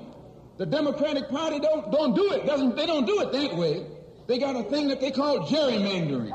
The 0.57 0.65
Democratic 0.65 1.29
Party 1.29 1.59
don't 1.59 1.91
don't 1.91 2.15
do 2.15 2.31
it. 2.31 2.45
Doesn't 2.45 2.75
they 2.75 2.85
don't 2.85 3.05
do 3.05 3.21
it 3.21 3.31
that 3.33 3.57
way. 3.57 3.85
They 4.27 4.39
got 4.39 4.55
a 4.55 4.63
thing 4.63 4.87
that 4.87 5.01
they 5.01 5.11
call 5.11 5.39
gerrymandering. 5.39 6.31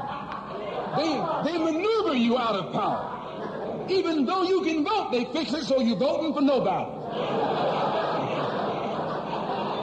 They 0.96 1.52
they 1.52 1.58
maneuver 1.58 2.14
you 2.14 2.38
out 2.38 2.56
of 2.56 2.72
power. 2.72 3.86
Even 3.88 4.24
though 4.24 4.42
you 4.42 4.62
can 4.62 4.84
vote, 4.84 5.10
they 5.12 5.24
fix 5.26 5.52
it 5.52 5.64
so 5.64 5.80
you're 5.80 5.96
voting 5.96 6.32
for 6.34 6.42
nobody. 6.42 6.90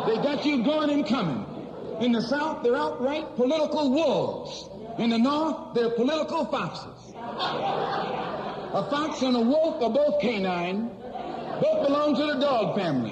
They 0.07 0.15
got 0.23 0.45
you 0.45 0.63
going 0.63 0.89
and 0.89 1.05
coming. 1.05 1.45
In 1.99 2.13
the 2.13 2.21
South, 2.21 2.63
they're 2.63 2.75
outright 2.77 3.35
political 3.35 3.91
wolves. 3.91 4.69
In 4.97 5.09
the 5.09 5.17
North, 5.17 5.73
they're 5.73 5.91
political 5.91 6.45
foxes. 6.45 7.13
A 8.71 8.89
fox 8.89 9.21
and 9.21 9.35
a 9.35 9.41
wolf 9.41 9.81
are 9.81 9.89
both 9.89 10.21
canine. 10.21 10.89
Both 11.61 11.87
belong 11.87 12.15
to 12.15 12.25
the 12.25 12.39
dog 12.39 12.75
family. 12.77 13.11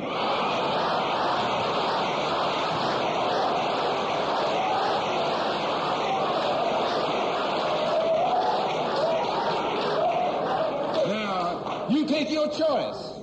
Now, 11.07 11.87
you 11.89 12.05
take 12.05 12.29
your 12.31 12.47
choice. 12.47 13.13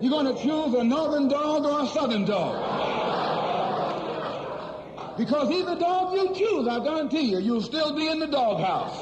You're 0.00 0.10
going 0.10 0.34
to 0.34 0.42
choose 0.42 0.74
a 0.74 0.82
northern 0.82 1.28
dog 1.28 1.66
or 1.66 1.82
a 1.82 1.86
southern 1.88 2.24
dog. 2.24 2.56
Because 5.18 5.50
either 5.50 5.78
dog 5.78 6.14
you 6.14 6.34
choose, 6.34 6.66
I 6.66 6.82
guarantee 6.82 7.30
you, 7.32 7.38
you'll 7.40 7.60
still 7.60 7.94
be 7.94 8.08
in 8.08 8.18
the 8.18 8.26
doghouse. 8.26 8.98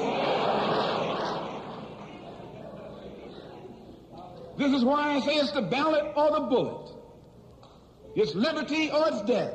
This 4.57 4.73
is 4.73 4.83
why 4.83 5.15
I 5.15 5.21
say 5.21 5.35
it's 5.35 5.53
the 5.53 5.61
ballot 5.61 6.11
or 6.17 6.31
the 6.31 6.41
bullet. 6.41 6.91
It's 8.15 8.35
liberty 8.35 8.91
or 8.91 9.07
it's 9.07 9.21
death. 9.21 9.53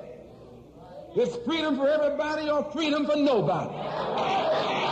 It's 1.15 1.37
freedom 1.45 1.77
for 1.77 1.87
everybody 1.87 2.49
or 2.49 2.65
freedom 2.73 3.05
for 3.05 3.17
nobody. 3.17 4.84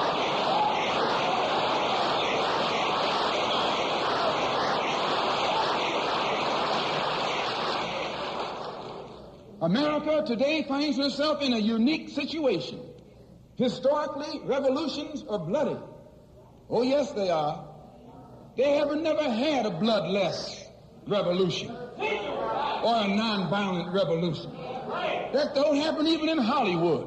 America 9.62 10.24
today 10.26 10.64
finds 10.64 10.98
herself 10.98 11.40
in 11.40 11.52
a 11.52 11.58
unique 11.58 12.08
situation. 12.08 12.80
Historically, 13.54 14.40
revolutions 14.44 15.24
are 15.28 15.38
bloody. 15.38 15.76
Oh, 16.68 16.82
yes, 16.82 17.12
they 17.12 17.30
are. 17.30 17.64
They 18.56 18.76
have 18.78 18.90
never 18.96 19.22
had 19.22 19.66
a 19.66 19.70
bloodless 19.70 20.64
revolution 21.06 21.70
or 21.70 21.94
a 22.00 23.06
nonviolent 23.06 23.94
revolution. 23.94 24.50
That 25.32 25.54
don't 25.54 25.76
happen 25.76 26.08
even 26.08 26.28
in 26.28 26.38
Hollywood. 26.38 27.06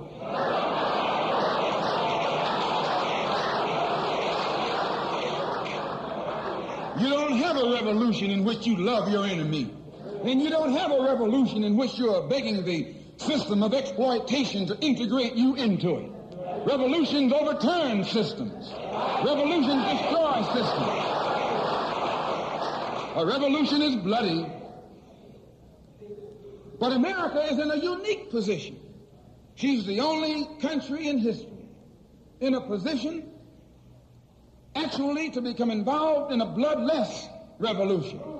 You 7.02 7.10
don't 7.10 7.38
have 7.38 7.57
a 7.57 7.73
revolution 7.73 8.32
in 8.32 8.45
which 8.45 8.65
you 8.65 8.77
love 8.77 9.10
your 9.10 9.26
enemy. 9.26 9.73
And 10.26 10.41
you 10.41 10.49
don't 10.49 10.73
have 10.73 10.91
a 10.91 11.03
revolution 11.03 11.64
in 11.64 11.77
which 11.77 11.99
you're 11.99 12.27
begging 12.27 12.65
the 12.65 12.95
system 13.18 13.61
of 13.61 13.76
exploitation 13.76 14.65
to 14.65 14.77
integrate 14.80 15.35
you 15.35 15.56
into 15.56 15.97
it. 15.97 16.11
Revolutions 16.65 17.31
overturn 17.31 18.03
systems. 18.03 18.73
Revolutions 19.23 19.84
destroy 19.84 20.41
systems. 20.52 21.15
A 23.18 23.23
revolution 23.23 23.81
is 23.84 23.95
bloody. 23.97 24.52
But 26.80 26.93
America 26.93 27.43
is 27.43 27.60
in 27.60 27.69
a 27.69 27.77
unique 27.77 28.31
position. 28.31 28.80
She's 29.53 29.85
the 29.85 29.99
only 29.99 30.49
country 30.60 31.07
in 31.07 31.19
history 31.19 31.69
in 32.39 32.56
a 32.56 32.61
position 32.61 33.31
actually 34.76 35.30
to 35.30 35.41
become 35.41 35.69
involved 35.69 36.34
in 36.34 36.41
a 36.41 36.47
bloodless 36.47 37.27
revolution. 37.60 38.35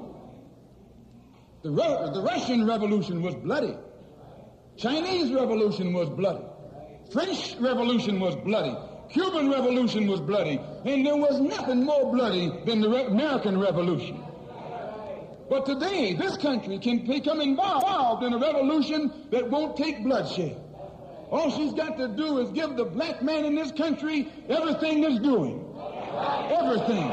The, 1.66 1.72
the 2.14 2.22
Russian 2.22 2.68
Revolution 2.68 3.24
was 3.24 3.34
bloody. 3.34 3.76
Chinese 4.78 5.34
Revolution 5.34 5.94
was 5.94 6.08
bloody. 6.10 6.46
French 7.12 7.56
Revolution 7.60 8.20
was 8.20 8.36
bloody. 8.36 8.78
Cuban 9.12 9.50
Revolution 9.50 10.06
was 10.06 10.22
bloody. 10.22 10.62
And 10.86 11.04
there 11.04 11.18
was 11.18 11.42
nothing 11.42 11.84
more 11.84 12.14
bloody 12.14 12.52
than 12.68 12.82
the 12.82 12.90
Re- 12.90 13.06
American 13.06 13.60
Revolution. 13.60 14.24
But 15.50 15.66
today, 15.66 16.14
this 16.14 16.38
country 16.38 16.78
can 16.78 17.04
become 17.04 17.42
involved 17.42 18.24
in 18.24 18.34
a 18.34 18.38
revolution 18.38 19.26
that 19.32 19.50
won't 19.50 19.76
take 19.76 20.04
bloodshed. 20.04 20.62
All 21.32 21.50
she's 21.50 21.74
got 21.74 21.98
to 21.98 22.10
do 22.10 22.38
is 22.42 22.52
give 22.52 22.76
the 22.76 22.86
black 22.86 23.24
man 23.24 23.44
in 23.44 23.56
this 23.56 23.72
country 23.72 24.32
everything 24.50 25.02
that's 25.02 25.18
doing. 25.20 25.66
Everything. 26.52 27.10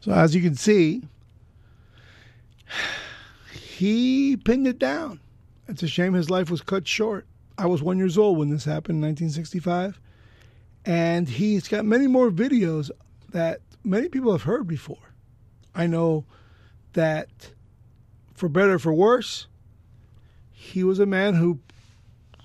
So 0.00 0.12
as 0.12 0.32
you 0.32 0.42
can 0.42 0.54
see, 0.54 1.02
he 3.52 4.36
pinned 4.36 4.66
it 4.66 4.78
down. 4.78 5.20
It's 5.68 5.82
a 5.82 5.88
shame 5.88 6.14
his 6.14 6.30
life 6.30 6.50
was 6.50 6.60
cut 6.60 6.86
short. 6.86 7.26
I 7.56 7.66
was 7.66 7.82
one 7.82 7.98
years 7.98 8.18
old 8.18 8.38
when 8.38 8.50
this 8.50 8.64
happened 8.64 8.96
in 8.96 9.08
1965, 9.10 10.00
and 10.84 11.28
he's 11.28 11.68
got 11.68 11.84
many 11.84 12.06
more 12.06 12.30
videos 12.30 12.90
that 13.30 13.60
many 13.84 14.08
people 14.08 14.32
have 14.32 14.42
heard 14.42 14.66
before. 14.66 15.14
I 15.74 15.86
know 15.86 16.24
that, 16.94 17.28
for 18.34 18.48
better 18.48 18.74
or 18.74 18.78
for 18.78 18.92
worse, 18.92 19.46
he 20.50 20.82
was 20.82 20.98
a 20.98 21.06
man 21.06 21.34
who, 21.34 21.60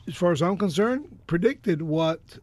as 0.08 0.16
far 0.16 0.32
as 0.32 0.42
I'm 0.42 0.58
concerned, 0.58 1.20
predicted 1.28 1.82
what 1.82 2.40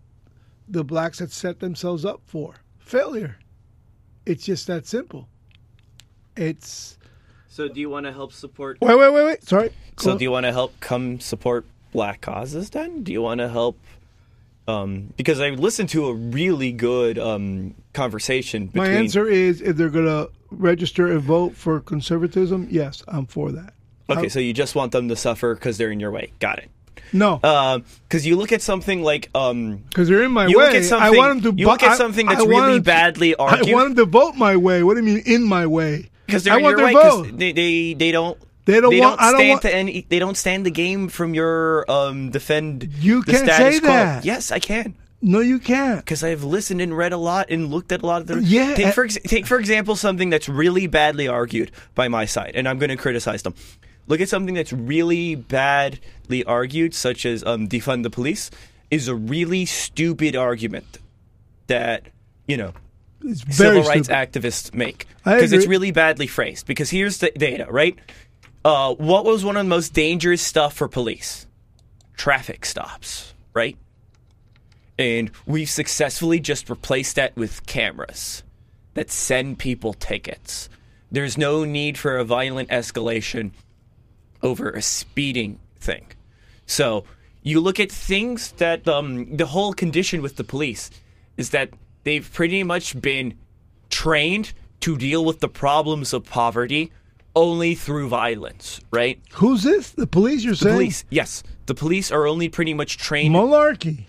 the 0.69 0.85
blacks 0.85 1.19
had 1.19 1.31
set 1.31 1.61
themselves 1.61 2.05
up 2.05 2.23
for 2.25 2.55
failure. 2.79 3.37
It's 4.25 4.45
just 4.45 4.67
that 4.67 4.87
simple. 4.87 5.29
It's 6.37 6.99
So, 7.55 7.69
do 7.69 7.81
you 7.81 7.91
want 7.91 8.07
to 8.07 8.13
help 8.13 8.33
support? 8.33 8.79
wait, 8.81 8.97
wait, 8.97 9.13
wait, 9.13 9.25
wait. 9.27 9.45
Sorry. 9.45 9.71
So, 9.99 10.13
Go- 10.13 10.19
do 10.19 10.25
you 10.25 10.31
want 10.31 10.47
to 10.47 10.53
help 10.53 10.73
come 10.81 11.21
support 11.21 11.67
black 11.93 12.23
causes? 12.23 12.71
Then, 12.71 13.03
do 13.03 13.13
you 13.13 13.21
want 13.21 13.41
to 13.41 13.49
help 13.51 13.77
Um, 14.67 15.13
because 15.19 15.39
I 15.39 15.51
listened 15.51 15.91
to 15.91 16.07
a 16.07 16.15
really 16.15 16.73
good 16.73 17.19
um, 17.19 17.75
conversation 17.93 18.69
between. 18.69 18.91
My 18.93 18.97
answer 18.99 19.27
is 19.29 19.61
if 19.61 19.77
they're 19.77 19.91
going 19.91 20.07
to 20.07 20.31
register 20.51 21.09
and 21.13 21.21
vote 21.21 21.55
for 21.55 21.81
conservatism, 21.81 22.69
yes, 22.71 23.03
I'm 23.07 23.27
for 23.27 23.53
that. 23.53 23.75
Okay, 24.09 24.29
so 24.31 24.39
you 24.41 24.55
just 24.55 24.75
want 24.75 24.93
them 24.93 25.09
to 25.09 25.17
suffer 25.17 25.55
because 25.55 25.77
they're 25.79 25.91
in 25.91 26.01
your 26.01 26.11
way. 26.11 26.33
Got 26.39 26.59
it. 26.61 26.71
No, 27.15 27.39
Because 28.09 28.25
you 28.27 28.37
look 28.37 28.53
at 28.53 28.63
something 28.63 29.03
like 29.03 29.29
um, 29.35 29.77
because 29.91 30.09
they're 30.09 30.23
in 30.23 30.33
my 30.33 30.47
you 30.47 30.57
way. 30.59 30.73
look 30.73 30.75
at 30.93 30.93
I 30.93 31.11
want 31.11 31.43
them 31.43 31.53
to. 31.57 31.61
you 31.61 31.67
look 31.67 31.83
at 31.83 31.91
I- 31.91 31.97
something 31.97 32.27
I 32.29 32.35
that's 32.37 32.47
want 32.47 32.53
really 32.53 32.73
them 32.79 32.85
to- 32.85 32.87
badly 32.87 33.35
argued. 33.35 33.69
I 33.69 33.73
want 33.75 33.97
them 33.97 34.07
to 34.07 34.11
vote 34.11 34.37
my 34.37 34.57
way. 34.57 34.83
What 34.83 34.95
do 34.97 35.01
you 35.05 35.07
mean 35.17 35.23
in 35.27 35.43
my 35.45 35.67
way? 35.67 36.09
Because 36.33 36.45
they're 36.45 36.55
I 36.55 36.59
want 36.59 36.79
your 36.79 36.87
their. 36.93 37.01
'cause 37.01 37.27
vote. 37.29 37.39
They, 37.39 37.53
they 37.53 37.95
they 37.95 38.13
don't. 38.13 38.39
They 38.65 38.81
don't 38.81 38.91
they 38.91 39.01
want- 39.01 39.19
don't 39.19 39.27
I 39.29 39.31
don't 39.33 39.39
stand 39.41 39.51
want- 39.51 39.63
to 39.63 39.75
any. 39.75 40.07
They 40.09 40.19
don't 40.19 40.37
stand 40.37 40.67
the 40.67 40.71
game 40.71 41.09
from 41.09 41.35
your 41.35 41.85
um 41.91 42.31
defend. 42.31 42.89
You 43.01 43.23
the 43.23 43.33
can't 43.33 43.45
status 43.45 43.75
say 43.77 43.81
quo. 43.81 43.89
that. 43.89 44.25
Yes, 44.25 44.51
I 44.53 44.59
can. 44.59 44.95
No, 45.25 45.39
you 45.39 45.61
can't. 45.61 46.01
because 46.05 46.25
I've 46.25 46.43
listened 46.43 46.81
and 46.81 46.97
read 46.97 47.13
a 47.13 47.17
lot 47.17 47.47
and 47.51 47.71
looked 47.71 47.93
at 47.93 48.03
a 48.03 48.07
lot 48.07 48.23
of 48.23 48.27
the. 48.27 48.43
Yeah, 48.43 48.75
Take 48.75 48.93
for 48.95 49.07
take 49.07 49.47
for 49.47 49.59
example 49.59 49.95
something 49.95 50.31
that's 50.31 50.49
really 50.49 50.87
badly 50.89 51.29
argued 51.29 51.71
by 51.95 52.09
my 52.09 52.25
side, 52.25 52.53
and 52.57 52.69
I'm 52.69 52.79
going 52.79 52.91
to 52.91 52.97
criticize 52.97 53.43
them. 53.43 53.55
Look 54.09 54.21
at 54.21 54.29
something 54.29 54.55
that's 54.55 54.73
really 54.73 55.37
badly 55.37 56.43
argued, 56.45 56.93
such 56.95 57.25
as 57.25 57.45
um, 57.45 57.69
defund 57.69 58.03
the 58.03 58.11
police, 58.11 58.51
is 58.91 59.07
a 59.07 59.15
really 59.15 59.65
stupid 59.65 60.35
argument 60.35 60.99
that 61.69 62.07
you 62.49 62.57
know 62.57 62.73
civil 63.51 63.83
rights 63.83 64.07
stupid. 64.07 64.43
activists 64.43 64.75
make 64.75 65.07
because 65.25 65.53
it's 65.53 65.67
really 65.67 65.91
badly 65.91 66.27
phrased. 66.27 66.67
Because 66.67 66.91
here's 66.91 67.19
the 67.19 67.31
data, 67.31 67.67
right? 67.71 67.99
Uh, 68.65 68.95
what 68.95 69.25
was 69.25 69.45
one 69.45 69.57
of 69.57 69.65
the 69.65 69.69
most 69.69 69.93
dangerous 69.93 70.43
stuff 70.43 70.75
for 70.75 70.89
police? 70.89 71.47
Traffic 72.17 72.65
stops, 72.65 73.35
right? 73.55 73.77
And 74.99 75.31
we've 75.47 75.71
successfully 75.71 76.39
just 76.39 76.71
replaced 76.71 77.17
that 77.17 77.35
with 77.37 77.67
cameras 77.67 78.43
that 78.95 79.11
send 79.11 79.59
people 79.59 79.95
tickets. 79.95 80.69
There's 81.11 81.37
no 81.37 81.65
need 81.65 81.99
for 81.99 82.19
a 82.19 82.25
violent 82.25 82.69
escalation 82.69 83.53
over 84.43 84.71
a 84.71 84.83
speeding 84.83 85.59
thing. 85.79 86.07
So 86.67 87.05
you 87.43 87.61
look 87.61 87.81
at 87.81 87.91
things 87.91 88.53
that 88.53 88.87
um, 88.87 89.37
the 89.37 89.47
whole 89.47 89.73
condition 89.73 90.23
with 90.23 90.37
the 90.37 90.45
police 90.45 90.91
is 91.37 91.51
that 91.51 91.71
they've 92.05 92.29
pretty 92.33 92.63
much 92.63 93.01
been 93.01 93.35
trained 93.91 94.53
to 94.81 94.97
deal 94.97 95.25
with 95.25 95.41
the 95.41 95.49
problems 95.49 96.13
of 96.13 96.25
poverty 96.25 96.91
only 97.35 97.75
through 97.75 98.09
violence, 98.09 98.81
right? 98.91 99.21
Who's 99.35 99.63
this? 99.63 99.91
The 99.93 100.07
police? 100.07 100.45
You're 100.45 100.53
The 100.53 100.59
saying? 100.59 100.75
police, 100.77 101.05
yes, 101.11 101.43
the 101.67 101.75
police 101.75 102.11
are 102.11 102.27
only 102.27 102.49
pretty 102.49 102.75
much 102.75 102.99
trained. 102.99 103.35
Malarkey. 103.35 104.05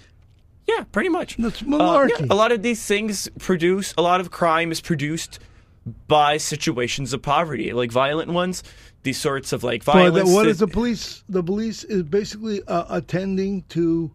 yeah, 0.68 0.84
pretty 0.91 1.10
much. 1.10 1.38
That's 1.38 1.61
Uh, 1.61 1.65
malarkey. 1.65 2.20
yeah, 2.20 2.26
a 2.30 2.36
lot 2.36 2.52
of 2.52 2.61
these 2.64 2.86
things 2.86 3.30
produce 3.40 3.94
a 3.98 4.02
lot 4.02 4.20
of 4.20 4.32
crime 4.32 4.72
is 4.72 4.82
produced 4.82 5.40
by 6.07 6.38
situations 6.38 7.14
of 7.14 7.22
poverty, 7.22 7.72
like 7.74 7.91
violent 7.91 8.32
ones. 8.32 8.64
These 9.03 9.20
sorts 9.20 9.52
of 9.53 9.64
like 9.65 9.84
violence. 9.84 10.30
the, 10.30 10.34
what 10.36 10.48
is 10.48 10.60
the 10.60 10.68
police? 10.68 11.24
The 11.30 11.44
police 11.44 11.84
is 11.84 12.03
basically 12.03 12.61
uh, 12.68 12.86
attending 12.90 13.64
to 13.70 14.11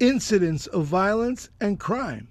incidents 0.00 0.66
of 0.68 0.86
violence 0.86 1.48
and 1.60 1.78
crime. 1.78 2.28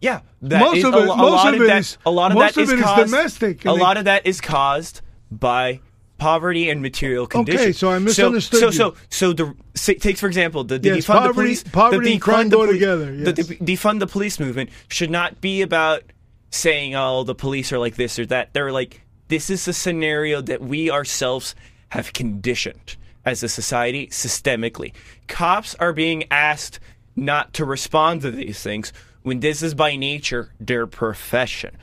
Yeah, 0.00 0.20
that 0.42 0.60
Most 0.60 0.78
is- 0.78 0.84
of 0.84 0.94
a, 0.94 0.98
it- 0.98 1.06
lo- 1.06 1.14
a 1.14 1.16
most 1.16 1.30
lot 1.32 1.54
of 1.54 1.60
it 1.62 1.66
that. 1.68 1.78
is- 1.78 1.98
a 2.04 2.10
lot 2.10 2.30
of 2.32 2.38
most 2.38 2.54
that 2.54 2.62
of 2.62 2.70
it 2.70 2.78
is 2.78 2.84
caused, 2.84 3.10
domestic, 3.10 3.64
A 3.64 3.72
lot 3.72 3.96
of 3.96 4.04
that 4.04 4.26
is 4.26 4.40
caused 4.40 5.00
by 5.30 5.80
poverty 6.18 6.68
and 6.70 6.80
material 6.82 7.26
conditions. 7.26 7.62
Okay, 7.62 7.72
so 7.72 7.90
I 7.90 7.98
misunderstood 7.98 8.60
So, 8.60 8.66
you. 8.66 8.72
so, 8.72 8.90
so, 8.90 8.96
so 9.10 9.32
the 9.32 9.54
say, 9.74 9.94
take 9.94 10.16
for 10.18 10.26
example 10.26 10.64
the, 10.64 10.78
the 10.78 10.88
Yes, 10.96 11.06
defund 11.06 11.26
the 11.28 11.32
police. 11.34 11.62
poverty 11.64 12.04
the 12.08 12.12
and 12.12 12.22
crime 12.22 12.46
defund 12.46 12.50
the 12.50 12.56
go 12.56 12.66
together, 12.72 13.16
The, 13.16 13.32
the 13.32 13.42
defund 13.56 14.00
the 14.00 14.06
police 14.06 14.38
movement 14.40 14.70
should 14.88 15.10
not 15.10 15.40
be 15.40 15.62
about 15.62 16.02
saying, 16.50 16.94
"Oh, 16.94 17.22
the 17.24 17.34
police 17.34 17.72
are 17.72 17.78
like 17.78 17.96
this 17.96 18.18
or 18.18 18.26
that." 18.26 18.52
They're 18.54 18.72
like, 18.72 19.02
"This 19.28 19.50
is 19.50 19.66
a 19.68 19.72
scenario 19.72 20.40
that 20.42 20.62
we 20.62 20.90
ourselves 20.90 21.54
have 21.90 22.12
conditioned 22.12 22.96
as 23.24 23.42
a 23.42 23.48
society 23.48 24.06
systemically." 24.08 24.92
Cops 25.26 25.74
are 25.76 25.92
being 25.92 26.24
asked 26.30 26.80
not 27.14 27.52
to 27.54 27.64
respond 27.64 28.22
to 28.22 28.30
these 28.30 28.62
things 28.62 28.92
when 29.26 29.40
this 29.40 29.60
is 29.60 29.74
by 29.74 29.96
nature 29.96 30.52
their 30.60 30.86
profession. 30.86 31.76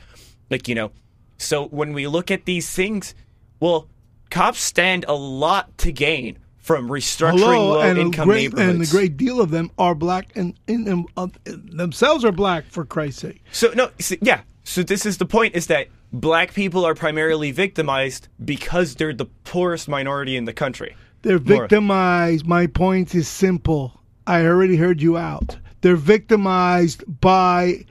Like, 0.48 0.66
you 0.66 0.74
know, 0.74 0.92
so 1.36 1.66
when 1.66 1.92
we 1.92 2.06
look 2.06 2.30
at 2.30 2.46
these 2.46 2.70
things, 2.70 3.14
well, 3.60 3.86
cops 4.30 4.60
stand 4.62 5.04
a 5.08 5.12
lot 5.12 5.76
to 5.76 5.92
gain 5.92 6.38
from 6.56 6.88
restructuring 6.88 7.40
Hello, 7.40 7.72
low 7.72 7.80
and 7.82 7.98
income 7.98 8.26
great 8.26 8.54
and 8.54 8.80
a 8.80 8.86
great 8.86 9.18
deal 9.18 9.42
of 9.42 9.50
them 9.50 9.70
are 9.76 9.94
black 9.94 10.34
and 10.34 10.58
in 10.66 10.84
them 10.84 11.04
uh, 11.18 11.26
themselves 11.44 12.24
are 12.24 12.32
black 12.32 12.64
for 12.70 12.86
Christ's 12.86 13.20
sake. 13.20 13.42
So 13.52 13.72
no, 13.74 13.90
s- 14.00 14.14
yeah. 14.22 14.40
So 14.62 14.82
this 14.82 15.04
is 15.04 15.18
the 15.18 15.26
point: 15.26 15.54
is 15.54 15.66
that 15.66 15.88
black 16.14 16.54
people 16.54 16.86
are 16.86 16.94
primarily 16.94 17.50
victimized 17.50 18.28
because 18.42 18.94
they're 18.94 19.12
the 19.12 19.26
poorest 19.26 19.86
minority 19.86 20.38
in 20.38 20.46
the 20.46 20.54
country. 20.54 20.96
They're 21.20 21.38
More. 21.38 21.60
victimized. 21.60 22.46
My 22.46 22.68
point 22.68 23.14
is 23.14 23.28
simple. 23.28 24.00
I 24.26 24.46
already 24.46 24.76
heard 24.76 25.02
you 25.02 25.18
out. 25.18 25.58
They're 25.84 25.96
victimized 25.96 27.04
by 27.20 27.84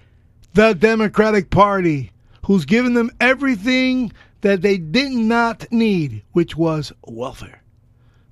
the 0.55 0.73
Democratic 0.73 1.51
Party, 1.51 2.11
who's 2.47 2.65
given 2.65 2.95
them 2.95 3.11
everything 3.21 4.11
that 4.41 4.63
they 4.63 4.79
did 4.79 5.11
not 5.11 5.71
need, 5.71 6.23
which 6.31 6.57
was 6.57 6.91
welfare. 7.05 7.61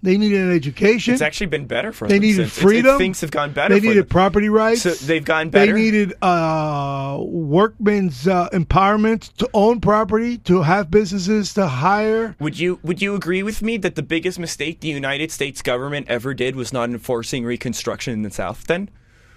They 0.02 0.18
needed 0.18 0.42
an 0.42 0.52
education. 0.52 1.14
It's 1.14 1.22
actually 1.22 1.46
been 1.46 1.68
better 1.68 1.92
for 1.92 2.08
They 2.08 2.16
them. 2.16 2.22
They 2.22 2.28
needed. 2.30 2.42
It's- 2.48 2.58
it- 2.58 2.60
freedom. 2.60 2.98
things 2.98 3.22
have 3.22 3.30
gone 3.30 3.52
better. 3.52 3.76
They 3.76 3.82
needed 3.88 4.06
them. 4.06 4.10
property 4.10 4.50
rights. 4.50 4.82
So 4.82 4.94
they've 4.96 5.24
gone 5.24 5.52
better. 5.52 5.74
They 5.74 5.80
needed 5.80 6.14
uh, 6.24 7.20
workmen's 7.22 8.28
uh, 8.28 8.50
empowerment 8.50 9.32
to 9.38 9.48
own 9.54 9.80
property, 9.80 10.40
to 10.40 10.64
have 10.64 10.90
businesses, 10.90 11.54
to 11.54 11.68
hire. 11.68 12.36
Would 12.40 12.58
you 12.58 12.80
would 12.82 13.00
you 13.00 13.14
agree 13.14 13.44
with 13.44 13.62
me 13.62 13.78
that 13.78 13.94
the 13.94 14.02
biggest 14.02 14.40
mistake 14.40 14.80
the 14.80 14.88
United 14.88 15.30
States 15.32 15.62
government 15.62 16.08
ever 16.10 16.34
did 16.34 16.56
was 16.56 16.74
not 16.74 16.90
enforcing 16.90 17.46
Reconstruction 17.46 18.12
in 18.12 18.24
the 18.24 18.32
South? 18.32 18.66
Then, 18.66 18.90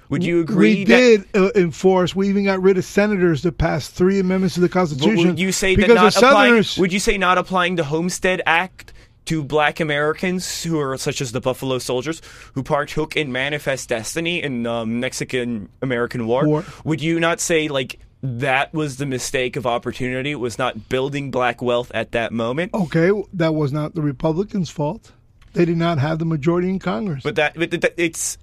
would 0.08 0.24
you 0.24 0.40
agree? 0.40 0.84
That 0.84 0.98
we 0.98 1.16
did 1.16 1.36
uh, 1.36 1.50
enforce. 1.54 2.14
We 2.14 2.28
even 2.28 2.44
got 2.44 2.62
rid 2.62 2.78
of 2.78 2.84
senators 2.84 3.42
that 3.42 3.58
passed 3.58 3.92
three 3.92 4.18
amendments 4.18 4.54
to 4.54 4.60
the 4.60 4.68
Constitution. 4.68 5.28
would 5.28 5.38
you 5.38 5.52
say 5.52 5.74
because 5.74 5.88
that 5.88 5.94
not 5.94 6.04
the 6.04 6.10
Southerners? 6.10 6.72
applying? 6.72 6.82
Would 6.82 6.92
you 6.92 7.00
say 7.00 7.18
not 7.18 7.38
applying 7.38 7.76
the 7.76 7.84
Homestead 7.84 8.42
Act 8.46 8.92
to 9.26 9.42
Black 9.42 9.80
Americans 9.80 10.62
who 10.62 10.78
are 10.78 10.96
such 10.98 11.20
as 11.20 11.32
the 11.32 11.40
Buffalo 11.40 11.78
Soldiers 11.78 12.20
who 12.54 12.62
partook 12.62 13.16
in 13.16 13.32
Manifest 13.32 13.88
Destiny 13.88 14.42
in 14.42 14.66
um, 14.66 15.00
Mexican 15.00 15.68
American 15.82 16.26
War? 16.26 16.46
War. 16.46 16.64
Would 16.84 17.00
you 17.00 17.20
not 17.20 17.40
say 17.40 17.68
like 17.68 17.98
that 18.22 18.72
was 18.72 18.96
the 18.96 19.06
mistake 19.06 19.56
of 19.56 19.66
opportunity? 19.66 20.34
Was 20.34 20.58
not 20.58 20.88
building 20.88 21.30
black 21.30 21.60
wealth 21.60 21.90
at 21.94 22.12
that 22.12 22.32
moment? 22.32 22.72
okay, 22.74 23.10
that 23.34 23.54
was 23.54 23.72
not 23.72 23.94
the 23.94 24.02
Republicans' 24.02 24.70
fault. 24.70 25.12
They 25.52 25.64
did 25.64 25.76
not 25.76 25.98
have 25.98 26.18
the 26.18 26.24
majority 26.24 26.68
in 26.68 26.80
Congress. 26.80 27.22
But 27.22 27.36
that, 27.36 27.54
but 27.54 27.70
that 27.70 27.94
it's. 27.96 28.38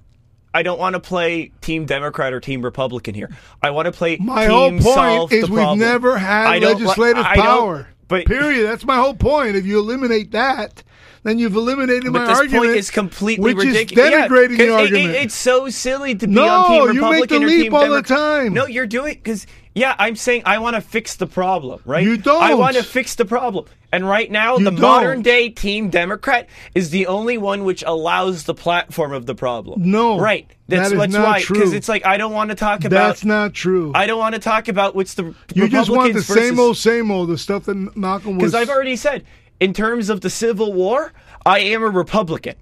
I 0.53 0.63
don't 0.63 0.79
want 0.79 0.93
to 0.95 0.99
play 0.99 1.51
Team 1.61 1.85
Democrat 1.85 2.33
or 2.33 2.39
Team 2.39 2.61
Republican 2.61 3.15
here. 3.15 3.29
I 3.61 3.69
want 3.71 3.85
to 3.85 3.91
play. 3.91 4.17
my 4.17 4.47
team 4.47 4.79
whole 4.79 5.19
point 5.19 5.31
is 5.31 5.49
we've 5.49 5.57
problem. 5.57 5.79
never 5.79 6.17
had 6.17 6.61
legislative 6.61 7.25
I 7.25 7.35
power. 7.35 7.87
But 8.07 8.25
period. 8.25 8.65
That's 8.67 8.83
my 8.85 8.97
whole 8.97 9.13
point. 9.13 9.55
If 9.55 9.65
you 9.65 9.79
eliminate 9.79 10.31
that, 10.31 10.83
then 11.23 11.39
you've 11.39 11.55
eliminated 11.55 12.11
But 12.11 12.23
my 12.23 12.25
this 12.27 12.37
argument. 12.39 12.65
point 12.65 12.77
is 12.77 12.91
completely 12.91 13.53
which 13.53 13.65
ridiculous. 13.65 14.09
is 14.09 14.13
denigrating 14.13 14.57
the 14.57 14.83
it- 14.83 14.93
it- 14.93 15.15
it's 15.23 15.35
so 15.35 15.69
silly 15.69 16.15
to 16.15 16.27
be 16.27 16.33
No, 16.33 16.45
on 16.47 16.67
Team 16.87 16.95
you 16.95 17.01
make 17.03 17.11
Republican 17.29 17.39
the 17.39 17.45
or 17.45 17.47
leap 17.47 17.63
Team 17.63 17.73
all 17.75 17.81
the 17.81 17.87
Democrat. 18.01 18.19
time. 18.19 18.53
No, 18.53 18.65
you're 18.67 18.87
doing 18.87 19.13
because 19.13 19.47
yeah, 19.73 19.95
I'm 19.97 20.17
saying 20.17 20.41
I 20.45 20.57
want 20.57 20.75
to 20.75 20.81
fix 20.81 21.15
the 21.15 21.27
problem, 21.27 21.79
right? 21.85 22.03
You 22.03 22.17
don't. 22.17 22.43
I 22.43 22.55
want 22.55 22.75
to 22.75 22.83
fix 22.83 23.15
the 23.15 23.23
problem, 23.23 23.65
and 23.91 24.07
right 24.07 24.29
now 24.31 24.57
You 24.57 24.65
the 24.65 24.71
don't. 24.71 24.81
modern 24.81 25.21
day 25.21 25.49
Team 25.49 25.89
Democrat 25.89 26.47
is 26.73 26.89
the 26.89 27.07
only 27.07 27.37
one 27.37 27.63
which 27.63 27.83
allows 27.85 28.43
the 28.45 28.53
platform 28.53 29.11
of 29.13 29.25
the 29.25 29.35
problem. 29.35 29.89
No, 29.89 30.19
right? 30.19 30.49
That's 30.67 30.91
that 30.91 30.97
what's 30.97 31.13
not 31.13 31.23
why 31.25 31.39
because 31.39 31.73
it's 31.73 31.89
like 31.89 32.05
I 32.05 32.17
don't 32.17 32.31
want 32.31 32.49
to 32.49 32.55
talk 32.55 32.85
about. 32.85 33.07
That's 33.07 33.25
not 33.25 33.53
true. 33.53 33.91
I 33.93 34.07
don't 34.07 34.19
want 34.19 34.35
to 34.35 34.39
talk 34.41 34.67
about 34.67 34.95
what's 34.95 35.15
the 35.15 35.35
you 35.53 35.67
just 35.67 35.89
want 35.89 36.13
the 36.13 36.19
Republicans 36.19 36.27
same 36.27 36.59
old, 36.59 36.77
same 36.77 37.11
old, 37.11 37.29
the 37.29 37.37
stuff 37.37 37.65
that 37.65 37.75
Malcolm 37.97 38.37
was. 38.37 38.51
because 38.51 38.55
I've 38.55 38.69
already 38.69 38.95
said, 38.95 39.25
in 39.59 39.73
terms 39.73 40.09
of 40.09 40.21
the 40.21 40.29
Civil 40.29 40.73
War, 40.73 41.11
I 41.45 41.59
am 41.59 41.83
a 41.83 41.89
Republican. 41.89 42.55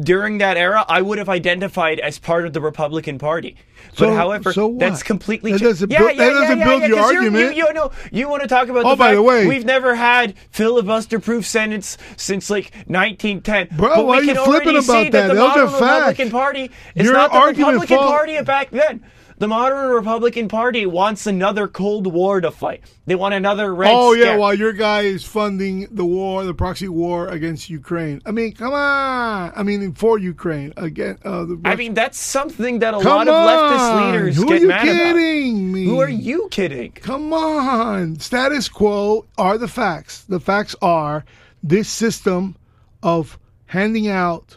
During 0.00 0.38
that 0.38 0.56
era, 0.56 0.84
I 0.88 1.02
would 1.02 1.18
have 1.18 1.28
identified 1.28 1.98
as 2.00 2.18
part 2.18 2.46
of 2.46 2.52
the 2.52 2.60
Republican 2.60 3.18
Party. 3.18 3.56
But 3.90 3.98
So- 4.10 4.14
however, 4.14 4.52
so 4.52 4.74
that's 4.78 5.02
completely 5.02 5.52
That 5.52 5.60
doesn't 5.60 5.90
yeah, 5.90 5.98
build- 5.98 6.10
yeah, 6.12 6.16
that 6.18 6.32
yeah, 6.32 6.40
doesn't 6.40 6.58
yeah, 6.58 6.64
build 6.64 6.82
yeah, 6.82 6.88
your 6.88 6.98
argument. 7.00 7.56
You, 7.56 7.66
you 7.66 7.72
know, 7.72 7.90
you 8.12 8.28
want 8.28 8.42
to 8.42 8.48
talk 8.48 8.68
about 8.68 8.84
Oh, 8.84 8.90
the 8.90 8.96
by 8.96 9.06
fact 9.06 9.14
the 9.16 9.22
way- 9.22 9.46
we've 9.46 9.64
never 9.64 9.94
had 9.94 10.34
filibuster-proof 10.50 11.46
senates 11.46 11.96
since 12.16 12.50
like 12.50 12.72
1910. 12.86 13.68
Bro, 13.76 13.94
but 13.96 14.06
why 14.06 14.20
we 14.20 14.30
are 14.30 14.34
you 14.34 14.44
flipping 14.44 14.76
about 14.76 14.86
that? 14.86 15.12
that? 15.12 15.28
the 15.28 15.34
Those 15.34 15.56
are 15.56 15.64
Republican 15.66 16.26
facts. 16.26 16.30
Party 16.32 16.70
is 16.94 17.04
Your 17.04 17.14
not 17.14 17.32
the 17.32 17.40
Republican 17.46 17.96
fall- 17.98 18.08
Party 18.10 18.36
of 18.36 18.44
back 18.46 18.70
then. 18.70 19.02
The 19.38 19.46
modern 19.46 19.90
Republican 19.90 20.48
Party 20.48 20.84
wants 20.84 21.24
another 21.26 21.68
Cold 21.68 22.08
War 22.08 22.40
to 22.40 22.50
fight. 22.50 22.82
They 23.06 23.14
want 23.14 23.34
another 23.34 23.72
Red 23.72 23.92
Oh 23.94 24.12
yeah, 24.12 24.36
while 24.36 24.52
your 24.52 24.72
guy 24.72 25.02
is 25.02 25.22
funding 25.22 25.86
the 25.92 26.04
war, 26.04 26.44
the 26.44 26.54
proxy 26.54 26.88
war 26.88 27.28
against 27.28 27.70
Ukraine. 27.70 28.20
I 28.26 28.32
mean, 28.32 28.52
come 28.52 28.72
on. 28.72 29.52
I 29.54 29.62
mean, 29.62 29.92
for 29.92 30.18
Ukraine 30.18 30.74
again. 30.76 31.18
Uh, 31.24 31.44
the 31.44 31.60
I 31.64 31.76
mean, 31.76 31.94
that's 31.94 32.18
something 32.18 32.80
that 32.80 32.94
a 32.94 33.00
come 33.00 33.28
lot 33.28 33.28
of 33.28 33.34
leftist 33.34 34.06
leaders 34.12 34.36
Who 34.36 34.46
get 34.46 34.54
are 34.54 34.58
you 34.58 34.68
mad 34.68 34.88
about. 34.88 35.14
kidding 35.14 35.72
me? 35.72 35.84
Who 35.84 36.00
are 36.00 36.08
you 36.08 36.48
kidding? 36.50 36.90
Come 36.92 37.32
on. 37.32 38.18
Status 38.18 38.68
quo 38.68 39.24
are 39.38 39.56
the 39.56 39.68
facts. 39.68 40.22
The 40.24 40.40
facts 40.40 40.74
are 40.82 41.24
this 41.62 41.88
system 41.88 42.56
of 43.04 43.38
handing 43.66 44.08
out, 44.08 44.56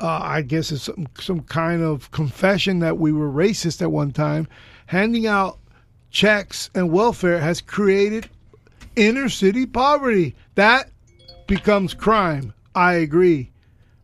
uh, 0.00 0.20
I 0.22 0.42
guess 0.42 0.72
it's 0.72 0.82
some, 0.82 1.06
some 1.18 1.40
kind 1.40 1.82
of 1.82 2.10
confession 2.10 2.80
that 2.80 2.98
we 2.98 3.12
were 3.12 3.30
racist 3.30 3.82
at 3.82 3.92
one 3.92 4.12
time, 4.12 4.48
handing 4.86 5.26
out 5.26 5.58
checks 6.10 6.70
and 6.74 6.92
welfare 6.92 7.40
has 7.40 7.60
created 7.60 8.28
inner 8.96 9.28
city 9.28 9.66
poverty. 9.66 10.34
That 10.54 10.90
becomes 11.46 11.94
crime. 11.94 12.54
I 12.74 12.94
agree. 12.94 13.50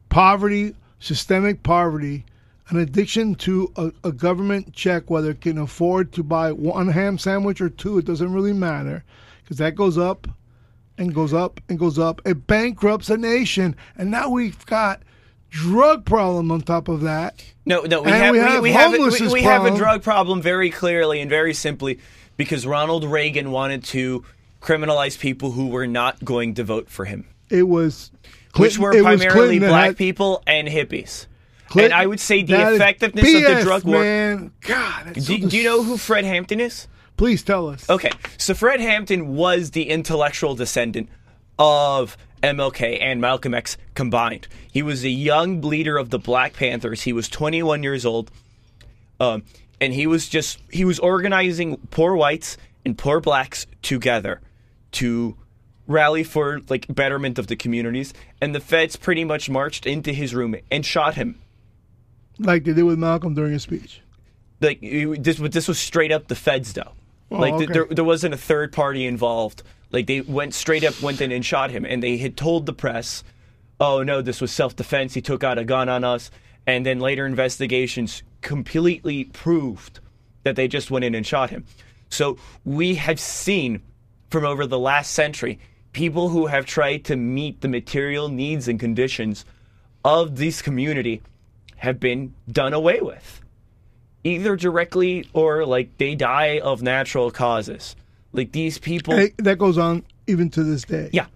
Poverty, 0.09 0.75
systemic 0.99 1.63
poverty, 1.63 2.25
an 2.69 2.79
addiction 2.79 3.35
to 3.37 3.73
a, 3.77 3.93
a 4.05 4.13
government 4.13 4.73
check, 4.73 5.11
whether 5.11 5.31
it 5.31 5.41
can 5.41 5.59
afford 5.59 6.13
to 6.13 6.23
buy 6.23 6.53
one 6.53 6.89
ham 6.89 7.19
sandwich 7.19 7.61
or 7.61 7.69
two, 7.69 7.99
it 7.99 8.05
doesn't 8.05 8.33
really 8.33 8.53
matter 8.53 9.05
because 9.43 9.59
that 9.59 9.75
goes 9.75 9.99
up 9.99 10.29
and 10.97 11.15
goes 11.15 11.35
up 11.35 11.61
and 11.69 11.79
goes 11.79 11.99
up. 11.99 12.21
It 12.25 12.47
bankrupts 12.47 13.11
a 13.11 13.17
nation. 13.17 13.75
And 13.97 14.11
now 14.11 14.29
we've 14.29 14.65
got 14.67 15.03
drug 15.51 16.05
problem 16.05 16.51
on 16.51 16.61
top 16.63 16.89
of 16.89 17.03
that. 17.03 17.45
No, 17.67 17.83
no, 17.83 18.03
we 18.03 18.11
And 18.11 18.17
have 18.17 18.33
we 18.33 18.39
we, 18.39 18.45
have 18.45 18.63
we 18.63 18.73
have 18.73 18.93
we, 18.93 19.29
we 19.33 19.43
have 19.43 19.65
a 19.65 19.77
drug 19.77 20.03
problem 20.03 20.41
very 20.41 20.71
clearly 20.71 21.21
and 21.21 21.29
very 21.29 21.55
simply 21.55 21.99
because 22.37 22.67
Ronald 22.67 23.05
Reagan 23.05 23.51
wanted 23.51 23.85
to 23.85 24.25
criminalize 24.63 25.19
people 25.19 25.51
who 25.53 25.69
were 25.69 25.87
not 25.87 26.25
going 26.25 26.55
to 26.55 26.65
vote 26.65 26.89
for 26.91 27.05
him, 27.05 27.27
It 27.49 27.65
was 27.65 28.11
which 28.57 28.79
were 28.79 28.91
primarily 28.93 29.29
Clinton 29.59 29.69
black 29.69 29.87
had- 29.89 29.97
people 29.99 30.43
and 30.47 30.67
hippies. 30.69 31.27
Clinton- 31.69 31.93
and 31.93 32.01
I 32.01 32.07
would 32.07 32.19
say 32.21 32.43
the 32.43 32.75
effectiveness 32.75 33.27
of 33.35 33.43
the 33.57 33.63
drug 33.63 33.85
war. 33.85 34.01
Man, 34.03 34.53
God, 34.63 35.05
that's 35.07 35.27
so 35.27 35.37
Do, 35.37 35.49
do 35.49 35.57
you 35.57 35.65
know 35.65 35.83
who 35.85 35.97
Fred 35.97 36.25
Hampton 36.25 36.59
is? 36.61 36.89
Please 37.17 37.43
tell 37.43 37.69
us. 37.69 37.89
Okay, 37.89 38.11
so 38.39 38.55
Fred 38.55 38.81
Hampton 38.81 39.37
was 39.37 39.71
the 39.73 39.89
intellectual 39.91 40.55
descendant 40.55 41.09
of 41.59 42.17
MLK 42.43 42.99
and 43.01 43.21
Malcolm 43.21 43.55
X 43.55 43.77
combined. 43.95 44.49
He 44.73 44.83
was 44.83 45.05
a 45.05 45.11
young 45.11 45.61
leader 45.61 45.97
of 45.97 46.11
the 46.11 46.19
Black 46.19 46.55
Panthers. 46.55 47.03
He 47.03 47.13
was 47.13 47.29
21 47.29 47.83
years 47.83 48.05
old, 48.07 48.31
um, 49.19 49.43
and 49.81 49.93
he 49.93 50.07
was 50.07 50.29
just 50.29 50.59
he 50.71 50.85
was 50.85 50.99
organizing 50.99 51.77
poor 51.91 52.15
whites 52.15 52.57
and 52.85 52.97
poor 52.97 53.21
blacks 53.21 53.67
together 53.83 54.41
to 54.93 55.37
rally 55.87 56.23
for 56.23 56.61
like 56.69 56.87
betterment 56.89 57.39
of 57.39 57.47
the 57.49 57.57
communities. 57.57 58.15
And 58.41 58.55
the 58.55 58.61
feds 58.61 58.97
pretty 58.97 59.25
much 59.25 59.51
marched 59.51 59.87
into 59.87 60.13
his 60.13 60.35
room 60.35 60.55
and 60.71 60.85
shot 60.85 61.15
him. 61.15 61.41
Like 62.39 62.65
they 62.65 62.73
did 62.73 62.85
with 62.85 62.99
Malcolm 62.99 63.35
during 63.35 63.53
his 63.53 63.63
speech. 63.63 64.01
like 64.61 64.81
this 64.81 65.37
this 65.37 65.69
was 65.69 65.79
straight 65.79 66.13
up 66.13 66.29
the 66.29 66.35
feds 66.35 66.73
though 66.73 66.93
like 67.31 67.57
th- 67.59 67.71
okay. 67.71 67.73
there, 67.73 67.87
there 67.87 68.05
wasn't 68.05 68.35
a 68.35 68.37
third 68.37 68.73
party 68.73 69.07
involved 69.07 69.63
like 69.93 70.07
they 70.07 70.21
went 70.21 70.55
straight 70.55 70.85
up 70.85 71.01
went 71.03 71.21
in 71.21 71.33
and 71.33 71.45
shot 71.45 71.71
him. 71.71 71.85
And 71.85 72.03
they 72.03 72.17
had 72.17 72.37
told 72.37 72.67
the 72.67 72.73
press 72.73 73.25
oh 73.79 74.03
no 74.03 74.23
this 74.23 74.41
was 74.41 74.53
self-defense. 74.53 75.15
He 75.15 75.23
took 75.23 75.43
out 75.45 75.59
a 75.59 75.65
gun 75.65 75.89
on 75.89 76.05
us. 76.05 76.31
And 76.67 76.85
then 76.85 77.01
later 77.01 77.27
investigations 77.27 78.23
completely 78.43 79.25
proved 79.25 80.01
that 80.43 80.57
they 80.57 80.69
just 80.69 80.91
went 80.91 81.05
in 81.05 81.15
and 81.15 81.27
shot 81.27 81.51
him. 81.51 81.65
So 82.11 82.39
we 82.65 82.97
have 82.97 83.19
seen 83.19 83.83
from 84.31 84.45
over 84.45 84.67
the 84.67 84.79
last 84.79 85.13
century 85.13 85.59
people 85.93 86.29
who 86.29 86.47
have 86.47 86.67
tried 86.67 87.05
to 87.05 87.17
meet 87.17 87.61
the 87.61 87.69
material 87.69 88.29
needs 88.29 88.69
and 88.69 88.79
conditions 88.79 89.45
of 90.05 90.37
this 90.37 90.63
community 90.63 91.23
have 91.77 91.99
been 91.99 92.35
done 92.51 92.73
away 92.73 93.01
with 93.01 93.41
either 94.25 94.57
directly 94.57 95.29
or 95.33 95.65
like 95.65 95.97
they 95.99 96.15
die 96.15 96.61
of 96.61 96.83
natural 96.83 97.31
causes. 97.31 97.97
Like 98.33 98.53
these 98.53 98.79
people, 98.79 99.15
Hey, 99.17 99.33
that 99.39 99.59
goes 99.59 99.77
on 99.79 100.05
even 100.27 100.51
to 100.51 100.63
this 100.63 100.85
day. 100.85 101.11
yeah. 101.13 101.27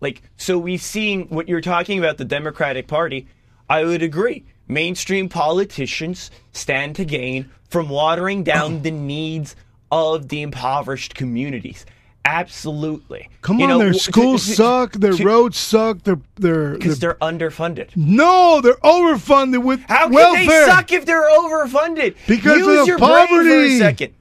Like 0.00 0.22
so, 0.36 0.58
we've 0.58 0.80
seen 0.80 1.26
what 1.28 1.48
you're 1.48 1.60
talking 1.60 1.98
about 1.98 2.16
the 2.18 2.24
Democratic 2.24 2.86
Party. 2.88 3.26
I 3.68 3.84
would 3.84 4.02
agree. 4.02 4.44
Mainstream 4.68 5.28
politicians 5.28 6.30
stand 6.52 6.96
to 6.96 7.04
gain 7.04 7.50
from 7.68 7.88
watering 7.88 8.42
down 8.44 8.82
the 8.82 8.90
needs 8.90 9.56
of 9.92 10.28
the 10.28 10.42
impoverished 10.42 11.14
communities. 11.14 11.84
Absolutely. 12.24 13.28
Come 13.42 13.58
You 13.58 13.64
on, 13.64 13.70
know, 13.70 13.78
their 13.78 13.92
schools 13.92 14.46
to- 14.46 14.52
suck, 14.54 14.92
their 14.92 15.12
to- 15.12 15.24
roads 15.24 15.58
suck, 15.58 16.02
their 16.04 16.18
their, 16.36 16.74
because 16.74 16.98
they're 17.00 17.14
underfunded. 17.14 17.88
no, 17.96 18.60
they're 18.62 18.74
overfunded 18.76 19.62
with 19.64 19.80
How 19.88 20.04
can 20.04 20.12
welfare. 20.14 20.46
they 20.46 20.66
suck 20.66 20.92
if 20.92 21.04
they're 21.04 21.28
overfunded? 21.28 22.14
Because 22.26 22.58
Use 22.58 22.80
of 22.80 22.86
your 22.86 22.98
brain 22.98 23.26
for 23.26 23.40
a 23.42 23.78
second. 23.78 24.14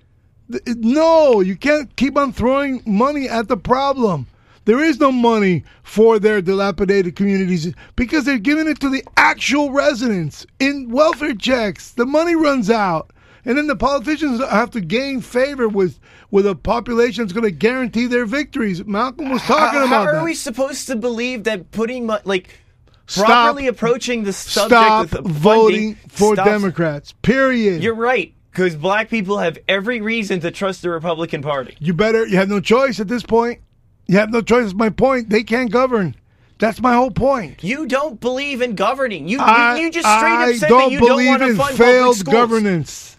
No, 0.66 1.42
you 1.42 1.56
can't 1.56 1.96
keep 1.96 2.18
on 2.18 2.34
throwing 2.34 2.82
money 2.86 3.30
at 3.30 3.48
the 3.48 3.58
problem. 3.58 4.28
There 4.66 4.84
is 4.84 5.00
no 5.00 5.12
money 5.12 5.64
for 5.84 6.20
their 6.20 6.42
dilapidated 6.42 7.16
communities 7.16 7.74
because 7.96 8.26
they're 8.26 8.38
giving 8.38 8.68
it 8.68 8.80
to 8.82 8.90
the 8.90 9.04
actual 9.18 9.72
residents 9.72 10.46
in 10.60 10.90
welfare 10.90 11.34
checks. 11.34 11.92
The 11.92 12.06
money 12.06 12.36
runs 12.36 12.70
out. 12.70 13.12
And 13.46 13.58
then 13.58 13.68
the 13.68 13.76
politicians 13.76 14.42
have 14.44 14.70
to 14.72 14.82
gain 14.82 15.22
favor 15.22 15.68
with, 15.70 16.00
with 16.30 16.46
a 16.46 16.56
population 16.56 17.24
that's 17.24 17.34
going 17.34 17.46
to 17.46 17.52
guarantee 17.52 18.06
their 18.06 18.26
victories. 18.26 18.86
Malcolm 18.86 19.30
was 19.30 19.42
talking 19.44 19.80
how, 19.80 19.86
about 19.88 20.06
how 20.06 20.12
are 20.12 20.16
that. 20.18 20.24
we 20.24 20.36
supposed 20.36 20.88
to 20.88 20.96
believe 20.96 21.46
that 21.46 21.72
putting 21.72 22.06
mo- 22.06 22.20
like 22.26 22.60
Stop- 23.08 23.26
properly 23.26 23.66
approaching 23.68 24.24
the 24.24 24.34
subject 24.34 25.10
Stop 25.10 25.14
of 25.14 25.26
voting 25.32 25.96
for 26.10 26.36
stops- 26.36 26.50
Democrats. 26.50 27.14
Period. 27.24 27.82
You're 27.82 27.96
right 27.96 28.34
because 28.52 28.76
black 28.76 29.10
people 29.10 29.38
have 29.40 29.58
every 29.68 30.02
reason 30.02 30.40
to 30.42 30.52
trust 30.52 30.82
the 30.82 30.90
Republican 30.90 31.42
Party. 31.42 31.76
you 31.80 31.94
better. 31.94 32.26
You 32.28 32.38
have 32.38 32.50
no 32.50 32.60
choice 32.60 33.00
at 33.00 33.08
this 33.08 33.24
point. 33.24 33.60
You 34.08 34.18
have 34.18 34.32
no 34.32 34.42
choice. 34.42 34.64
That's 34.66 34.74
my 34.76 34.90
point. 34.90 35.30
They 35.30 35.44
can't 35.44 35.72
govern. 35.72 36.16
That's 36.58 36.82
my 36.82 36.94
whole 36.94 37.12
point. 37.12 37.64
You 37.64 37.86
don't 37.86 38.20
believe 38.20 38.62
in 38.62 38.76
governing. 38.76 39.28
You 39.28 39.40
I, 39.40 39.78
you, 39.78 39.84
you 39.86 39.92
just 39.92 40.06
straight 40.08 40.32
I 40.32 40.50
up 40.52 40.56
said 40.56 40.70
that 40.72 40.92
you 40.92 41.00
don't 41.00 41.08
believe 41.10 41.28
want 41.30 41.42
to 41.44 41.50
in 41.52 41.56
fund 41.56 41.78
failed 41.78 42.02
public 42.02 42.18
schools. 42.18 42.34
governance. 42.34 43.16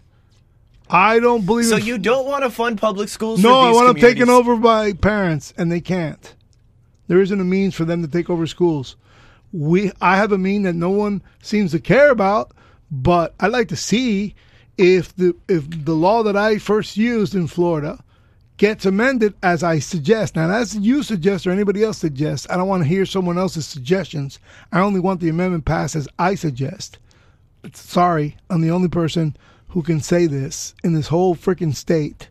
I 0.91 1.21
don't 1.21 1.47
believe 1.47 1.67
So 1.67 1.77
in. 1.77 1.85
you 1.87 1.99
don't 1.99 2.27
want 2.27 2.43
to 2.45 2.51
fund 2.51 2.79
public 2.81 3.09
schools? 3.09 3.41
no, 3.43 3.61
I 3.61 3.71
want 3.73 3.87
them 3.87 3.97
taken 3.97 4.29
over 4.29 4.57
by 4.57 4.93
parents, 4.93 5.55
and 5.57 5.71
they 5.71 5.81
can't. 5.81 6.35
There 7.07 7.21
isn't 7.21 7.41
a 7.41 7.45
means 7.45 7.75
for 7.75 7.85
them 7.85 8.03
to 8.03 8.09
take 8.09 8.29
over 8.29 8.47
schools. 8.47 8.97
We, 9.53 9.93
I 10.01 10.17
have 10.17 10.33
a 10.33 10.39
mean 10.39 10.63
that 10.65 10.75
no 10.75 10.91
one 10.91 11.23
seems 11.43 11.71
to 11.73 11.81
care 11.81 12.11
about, 12.11 12.53
but 12.91 13.35
I'd 13.41 13.53
like 13.53 13.69
to 13.69 13.77
see 13.77 14.35
if 14.79 15.15
the 15.17 15.35
if 15.49 15.85
the 15.85 15.95
law 15.95 16.23
that 16.23 16.37
I 16.37 16.59
first 16.59 16.97
used 16.97 17.35
in 17.35 17.47
Florida 17.47 18.03
gets 18.57 18.85
amended 18.85 19.33
as 19.43 19.63
I 19.63 19.79
suggest. 19.79 20.37
Now, 20.37 20.51
as 20.51 20.77
you 20.77 21.03
suggest 21.03 21.47
or 21.47 21.51
anybody 21.51 21.83
else 21.83 21.97
suggests, 21.97 22.47
I 22.51 22.59
don't 22.59 22.69
want 22.69 22.83
to 22.83 22.89
hear 22.89 23.07
someone 23.07 23.39
else's 23.39 23.67
suggestions. 23.67 24.39
I 24.71 24.81
only 24.81 25.01
want 25.01 25.21
the 25.21 25.31
amendment 25.31 25.65
passed 25.65 25.97
as 25.97 26.07
I 26.19 26.35
suggest. 26.35 26.99
Sorry, 27.73 28.37
I'm 28.51 28.61
the 28.61 28.71
only 28.71 28.89
person 28.89 29.35
who 29.69 29.83
can 29.83 30.01
say 30.01 30.27
this 30.27 30.75
in 30.85 30.93
this 30.93 31.09
whole 31.09 31.35
freaking 31.35 31.75
state. 31.75 32.29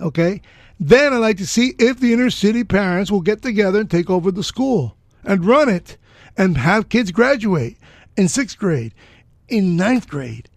Okay? 0.00 0.40
Then 0.78 1.12
I'd 1.12 1.18
like 1.18 1.36
to 1.36 1.46
see 1.46 1.74
if 1.78 2.00
the 2.00 2.12
inner 2.12 2.30
city 2.30 2.64
parents 2.64 3.10
will 3.10 3.20
get 3.20 3.42
together 3.42 3.80
and 3.80 3.90
take 3.90 4.08
over 4.08 4.30
the 4.30 4.42
school 4.42 4.96
and 5.24 5.44
run 5.44 5.68
it 5.68 5.98
and 6.38 6.56
have 6.56 6.88
kids 6.88 7.12
graduate 7.12 7.76
in 8.16 8.28
sixth 8.28 8.58
grade, 8.58 8.94
in 9.48 9.76
ninth 9.76 10.08
grade, 10.08 10.48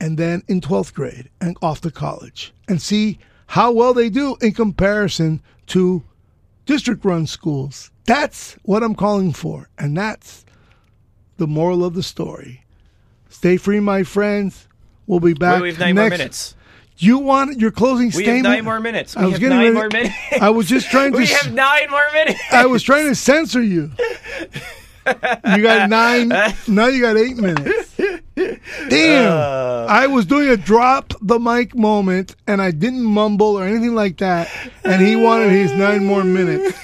and 0.00 0.16
then 0.18 0.42
in 0.48 0.60
12th 0.60 0.94
grade 0.94 1.28
and 1.40 1.56
off 1.62 1.80
to 1.82 1.90
college 1.90 2.52
and 2.68 2.80
see 2.80 3.18
how 3.48 3.72
well 3.72 3.94
they 3.94 4.08
do 4.10 4.36
in 4.40 4.52
comparison 4.52 5.40
to 5.68 6.02
district 6.66 7.04
run 7.04 7.26
schools. 7.26 7.90
That's 8.04 8.54
what 8.62 8.82
I'm 8.82 8.94
calling 8.94 9.32
for. 9.32 9.68
And 9.78 9.96
that's 9.96 10.44
the 11.36 11.46
moral 11.46 11.84
of 11.84 11.94
the 11.94 12.02
story. 12.02 12.64
Stay 13.28 13.56
free, 13.56 13.80
my 13.80 14.02
friends. 14.02 14.68
We'll 15.06 15.20
be 15.20 15.34
back. 15.34 15.54
Wait, 15.56 15.62
we 15.62 15.68
have 15.70 15.78
nine 15.80 15.94
next. 15.94 16.10
more 16.10 16.18
minutes. 16.18 16.54
You 17.00 17.18
want 17.18 17.60
your 17.60 17.70
closing 17.70 18.06
We 18.06 18.10
statement? 18.12 18.46
have 18.46 18.54
nine 18.56 18.64
more 18.64 18.80
minutes. 18.80 19.16
I 19.16 19.26
was 19.26 19.40
nine 19.40 19.50
ready- 19.50 19.70
more 19.72 19.88
minutes. 19.92 20.14
I 20.40 20.50
was 20.50 20.66
just 20.68 20.90
trying 20.90 21.12
to. 21.12 21.18
we 21.18 21.26
have 21.26 21.52
nine 21.52 21.88
more 21.90 22.06
minutes. 22.12 22.40
I 22.50 22.66
was 22.66 22.82
trying 22.82 23.06
to 23.08 23.14
censor 23.14 23.62
you. 23.62 23.92
You 25.06 25.62
got 25.62 25.88
nine. 25.88 26.28
Now 26.68 26.86
you 26.88 27.00
got 27.00 27.16
eight 27.16 27.36
minutes. 27.36 27.94
Damn! 28.88 29.32
Uh. 29.32 29.86
I 29.88 30.06
was 30.06 30.26
doing 30.26 30.48
a 30.48 30.56
drop 30.56 31.14
the 31.20 31.38
mic 31.38 31.74
moment, 31.74 32.36
and 32.46 32.60
I 32.62 32.70
didn't 32.70 33.02
mumble 33.02 33.58
or 33.58 33.64
anything 33.64 33.94
like 33.94 34.18
that. 34.18 34.48
And 34.84 35.04
he 35.04 35.16
wanted 35.16 35.50
his 35.50 35.72
nine 35.72 36.04
more 36.04 36.24
minutes. 36.24 36.76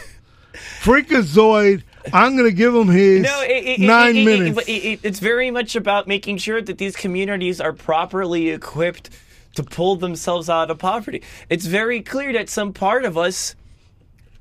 Freakazoid, 0.82 1.82
I'm 2.12 2.36
gonna 2.36 2.50
give 2.50 2.74
him 2.74 2.88
his 2.88 3.22
No, 3.22 3.42
it, 3.42 3.64
it, 3.64 3.80
nine 3.80 4.16
it, 4.16 4.20
it, 4.20 4.24
minutes. 4.24 4.68
It, 4.68 4.72
it, 4.72 5.00
it's 5.02 5.18
very 5.18 5.50
much 5.50 5.76
about 5.76 6.06
making 6.06 6.38
sure 6.38 6.60
that 6.60 6.78
these 6.78 6.96
communities 6.96 7.60
are 7.60 7.72
properly 7.72 8.50
equipped 8.50 9.10
to 9.54 9.62
pull 9.62 9.96
themselves 9.96 10.50
out 10.50 10.70
of 10.70 10.78
poverty. 10.78 11.22
It's 11.48 11.66
very 11.66 12.02
clear 12.02 12.32
that 12.32 12.48
some 12.48 12.72
part 12.72 13.04
of 13.04 13.16
us, 13.16 13.54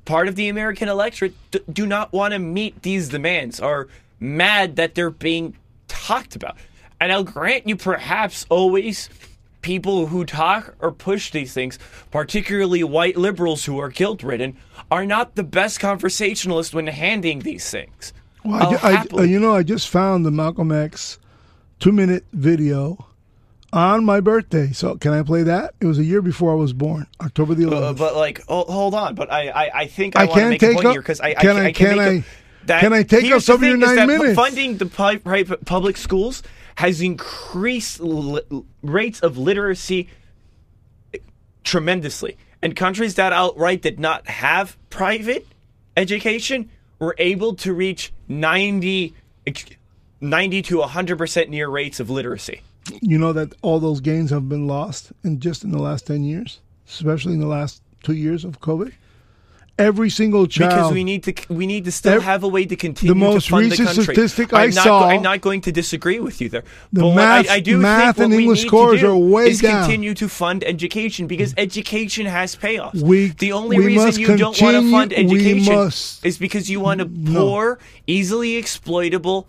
part 0.04 0.28
of 0.28 0.36
the 0.36 0.48
American 0.48 0.88
electorate, 0.88 1.34
d- 1.50 1.60
do 1.72 1.86
not 1.86 2.12
want 2.12 2.32
to 2.32 2.38
meet 2.38 2.82
these 2.82 3.08
demands, 3.08 3.60
are 3.60 3.88
mad 4.20 4.76
that 4.76 4.94
they're 4.94 5.10
being 5.10 5.56
talked 5.88 6.36
about. 6.36 6.56
And 7.00 7.12
I'll 7.12 7.24
grant 7.24 7.68
you, 7.68 7.76
perhaps 7.76 8.46
always 8.48 9.08
people 9.62 10.06
who 10.06 10.24
talk 10.24 10.74
or 10.80 10.92
push 10.92 11.30
these 11.30 11.52
things, 11.52 11.78
particularly 12.10 12.84
white 12.84 13.16
liberals 13.16 13.64
who 13.64 13.78
are 13.78 13.88
guilt 13.88 14.22
ridden, 14.22 14.56
are 14.90 15.04
not 15.06 15.34
the 15.34 15.42
best 15.42 15.80
conversationalists 15.80 16.72
when 16.74 16.86
handing 16.86 17.40
these 17.40 17.68
things. 17.70 18.12
Well, 18.44 18.78
I, 18.82 19.06
I- 19.16 19.22
you 19.24 19.40
know, 19.40 19.54
I 19.54 19.62
just 19.62 19.88
found 19.88 20.24
the 20.26 20.30
Malcolm 20.30 20.70
X 20.70 21.18
two 21.80 21.92
minute 21.92 22.24
video 22.32 23.06
on 23.72 24.04
my 24.04 24.20
birthday. 24.20 24.70
So 24.72 24.96
can 24.96 25.12
I 25.12 25.22
play 25.22 25.42
that? 25.44 25.74
It 25.80 25.86
was 25.86 25.98
a 25.98 26.04
year 26.04 26.22
before 26.22 26.52
I 26.52 26.54
was 26.54 26.72
born, 26.72 27.06
October 27.20 27.54
the 27.54 27.64
11th. 27.64 27.82
Uh, 27.82 27.92
but 27.94 28.16
like, 28.16 28.42
oh, 28.48 28.64
hold 28.70 28.94
on. 28.94 29.14
But 29.14 29.32
I, 29.32 29.48
I, 29.48 29.70
I 29.80 29.86
think 29.86 30.14
I, 30.16 30.22
I 30.22 30.24
want 30.26 30.40
to 30.40 30.48
make 30.50 30.62
a 30.62 30.72
point 30.74 30.86
up- 30.86 30.92
here 30.92 31.00
because 31.00 31.20
I, 31.20 31.28
I, 31.30 31.34
can 31.34 31.56
I- 31.56 31.64
I 31.66 31.72
can, 31.72 31.88
can 31.88 31.98
I- 31.98 32.06
a, 32.18 32.24
that 32.66 32.80
can 32.80 32.92
I 32.94 33.02
take 33.02 33.30
up 33.30 33.42
some 33.42 33.56
of 33.62 33.62
your 33.68 33.76
nine 33.76 34.06
minutes? 34.06 34.34
Funding 34.36 34.76
the 34.78 34.86
pu- 34.86 35.56
public 35.66 35.96
schools 35.98 36.42
has 36.76 37.00
increased 37.00 38.00
li- 38.00 38.40
rates 38.82 39.20
of 39.20 39.38
literacy 39.38 40.08
tremendously, 41.62 42.36
and 42.62 42.74
countries 42.76 43.14
that 43.14 43.32
outright 43.32 43.82
did 43.82 43.98
not 44.00 44.26
have 44.28 44.76
private 44.90 45.46
education 45.96 46.70
were 46.98 47.14
able 47.18 47.54
to 47.54 47.72
reach 47.72 48.12
90, 48.28 49.14
90 50.20 50.62
to 50.62 50.78
100 50.78 51.18
percent 51.18 51.50
near 51.50 51.68
rates 51.68 52.00
of 52.00 52.10
literacy. 52.10 52.60
you 53.00 53.18
know 53.18 53.32
that 53.32 53.54
all 53.62 53.80
those 53.80 54.00
gains 54.00 54.30
have 54.30 54.48
been 54.48 54.66
lost 54.66 55.12
in 55.22 55.40
just 55.40 55.64
in 55.64 55.70
the 55.70 55.80
last 55.80 56.06
10 56.06 56.24
years, 56.24 56.60
especially 56.88 57.32
in 57.34 57.40
the 57.40 57.46
last 57.46 57.82
two 58.02 58.14
years 58.14 58.44
of 58.44 58.60
COVID. 58.60 58.92
Every 59.76 60.08
single 60.08 60.46
child. 60.46 60.70
Because 60.70 60.92
we 60.92 61.02
need 61.02 61.24
to, 61.24 61.34
we 61.52 61.66
need 61.66 61.84
to 61.86 61.90
still 61.90 62.20
have 62.20 62.44
a 62.44 62.48
way 62.48 62.64
to 62.64 62.76
continue 62.76 63.12
most 63.12 63.46
to 63.46 63.50
fund 63.50 63.64
the 63.64 63.68
most 63.70 63.78
recent 63.80 63.88
country. 63.96 64.14
statistic 64.14 64.52
I'm 64.54 64.60
I 64.60 64.66
not 64.66 64.84
saw- 64.84 65.08
I'm 65.08 65.22
not 65.22 65.40
going 65.40 65.62
to 65.62 65.72
disagree 65.72 66.20
with 66.20 66.40
you 66.40 66.48
there. 66.48 66.62
The 66.92 67.00
but 67.02 67.14
math- 67.16 67.50
I, 67.50 67.54
I 67.54 67.60
do 67.60 67.78
math 67.78 68.20
and 68.20 68.32
English 68.32 68.64
scores 68.66 69.02
are 69.02 69.16
way 69.16 69.48
is 69.50 69.60
down. 69.60 69.82
continue 69.82 70.14
to 70.14 70.28
fund 70.28 70.62
education 70.62 71.26
because 71.26 71.54
education 71.56 72.24
has 72.26 72.54
payoffs. 72.54 73.02
We- 73.02 73.34
the 73.38 73.50
only 73.50 73.78
we 73.78 73.86
reason 73.86 74.20
you 74.20 74.36
don't 74.36 74.60
want 74.62 74.76
to 74.76 74.90
fund 74.92 75.12
education 75.12 75.74
must- 75.74 76.24
is 76.24 76.38
because 76.38 76.70
you 76.70 76.78
want 76.78 77.00
to 77.00 77.08
No. 77.12 77.40
poor, 77.40 77.78
easily 78.06 78.54
exploitable 78.54 79.48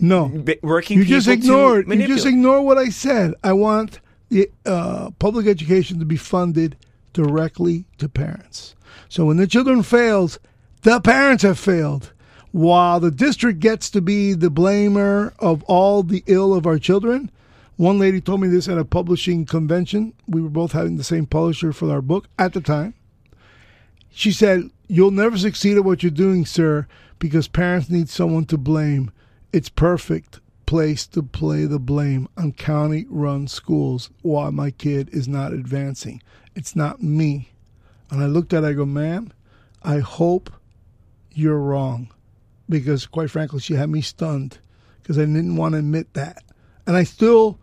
no. 0.00 0.42
working 0.62 0.98
You 0.98 1.04
people 1.04 1.16
just 1.18 1.26
to 1.26 1.32
ignored. 1.34 1.86
You 1.88 2.06
just 2.08 2.26
ignore 2.26 2.62
what 2.62 2.78
I 2.78 2.88
said. 2.88 3.34
I 3.44 3.52
want 3.52 4.00
the 4.28 4.50
uh, 4.66 5.10
public 5.20 5.46
education 5.46 6.00
to 6.00 6.04
be 6.04 6.16
funded 6.16 6.74
directly 7.12 7.84
to 7.98 8.08
parents. 8.08 8.74
So 9.08 9.26
when 9.26 9.36
the 9.36 9.46
children 9.46 9.82
fails, 9.82 10.38
the 10.82 11.00
parents 11.00 11.42
have 11.42 11.58
failed. 11.58 12.12
While 12.50 13.00
the 13.00 13.10
district 13.10 13.60
gets 13.60 13.88
to 13.90 14.00
be 14.00 14.34
the 14.34 14.50
blamer 14.50 15.32
of 15.38 15.62
all 15.64 16.02
the 16.02 16.22
ill 16.26 16.54
of 16.54 16.66
our 16.66 16.78
children, 16.78 17.30
one 17.76 17.98
lady 17.98 18.20
told 18.20 18.40
me 18.40 18.48
this 18.48 18.68
at 18.68 18.78
a 18.78 18.84
publishing 18.84 19.46
convention. 19.46 20.12
We 20.26 20.42
were 20.42 20.50
both 20.50 20.72
having 20.72 20.96
the 20.96 21.04
same 21.04 21.26
publisher 21.26 21.72
for 21.72 21.90
our 21.90 22.02
book 22.02 22.28
at 22.38 22.52
the 22.52 22.60
time. 22.60 22.94
She 24.10 24.30
said, 24.32 24.70
You'll 24.88 25.10
never 25.10 25.38
succeed 25.38 25.78
at 25.78 25.84
what 25.84 26.02
you're 26.02 26.10
doing, 26.10 26.44
sir, 26.44 26.86
because 27.18 27.48
parents 27.48 27.88
need 27.88 28.10
someone 28.10 28.44
to 28.46 28.58
blame. 28.58 29.10
It's 29.52 29.70
perfect 29.70 30.40
place 30.66 31.06
to 31.06 31.22
play 31.22 31.64
the 31.64 31.78
blame 31.78 32.28
on 32.36 32.52
county 32.52 33.06
run 33.08 33.46
schools 33.48 34.10
while 34.22 34.52
my 34.52 34.70
kid 34.70 35.08
is 35.12 35.26
not 35.26 35.52
advancing. 35.52 36.22
It's 36.54 36.76
not 36.76 37.02
me. 37.02 37.48
And 38.10 38.22
I 38.22 38.26
looked 38.26 38.52
at 38.52 38.62
her, 38.62 38.70
I 38.70 38.72
go, 38.74 38.84
ma'am, 38.84 39.32
I 39.82 39.98
hope 39.98 40.50
you're 41.32 41.58
wrong. 41.58 42.08
Because 42.68 43.06
quite 43.06 43.30
frankly, 43.30 43.60
she 43.60 43.74
had 43.74 43.90
me 43.90 44.02
stunned 44.02 44.58
because 45.02 45.18
I 45.18 45.22
didn't 45.22 45.56
want 45.56 45.72
to 45.72 45.78
admit 45.78 46.12
that. 46.14 46.42
And 46.86 46.96
I 46.96 47.04
still 47.04 47.58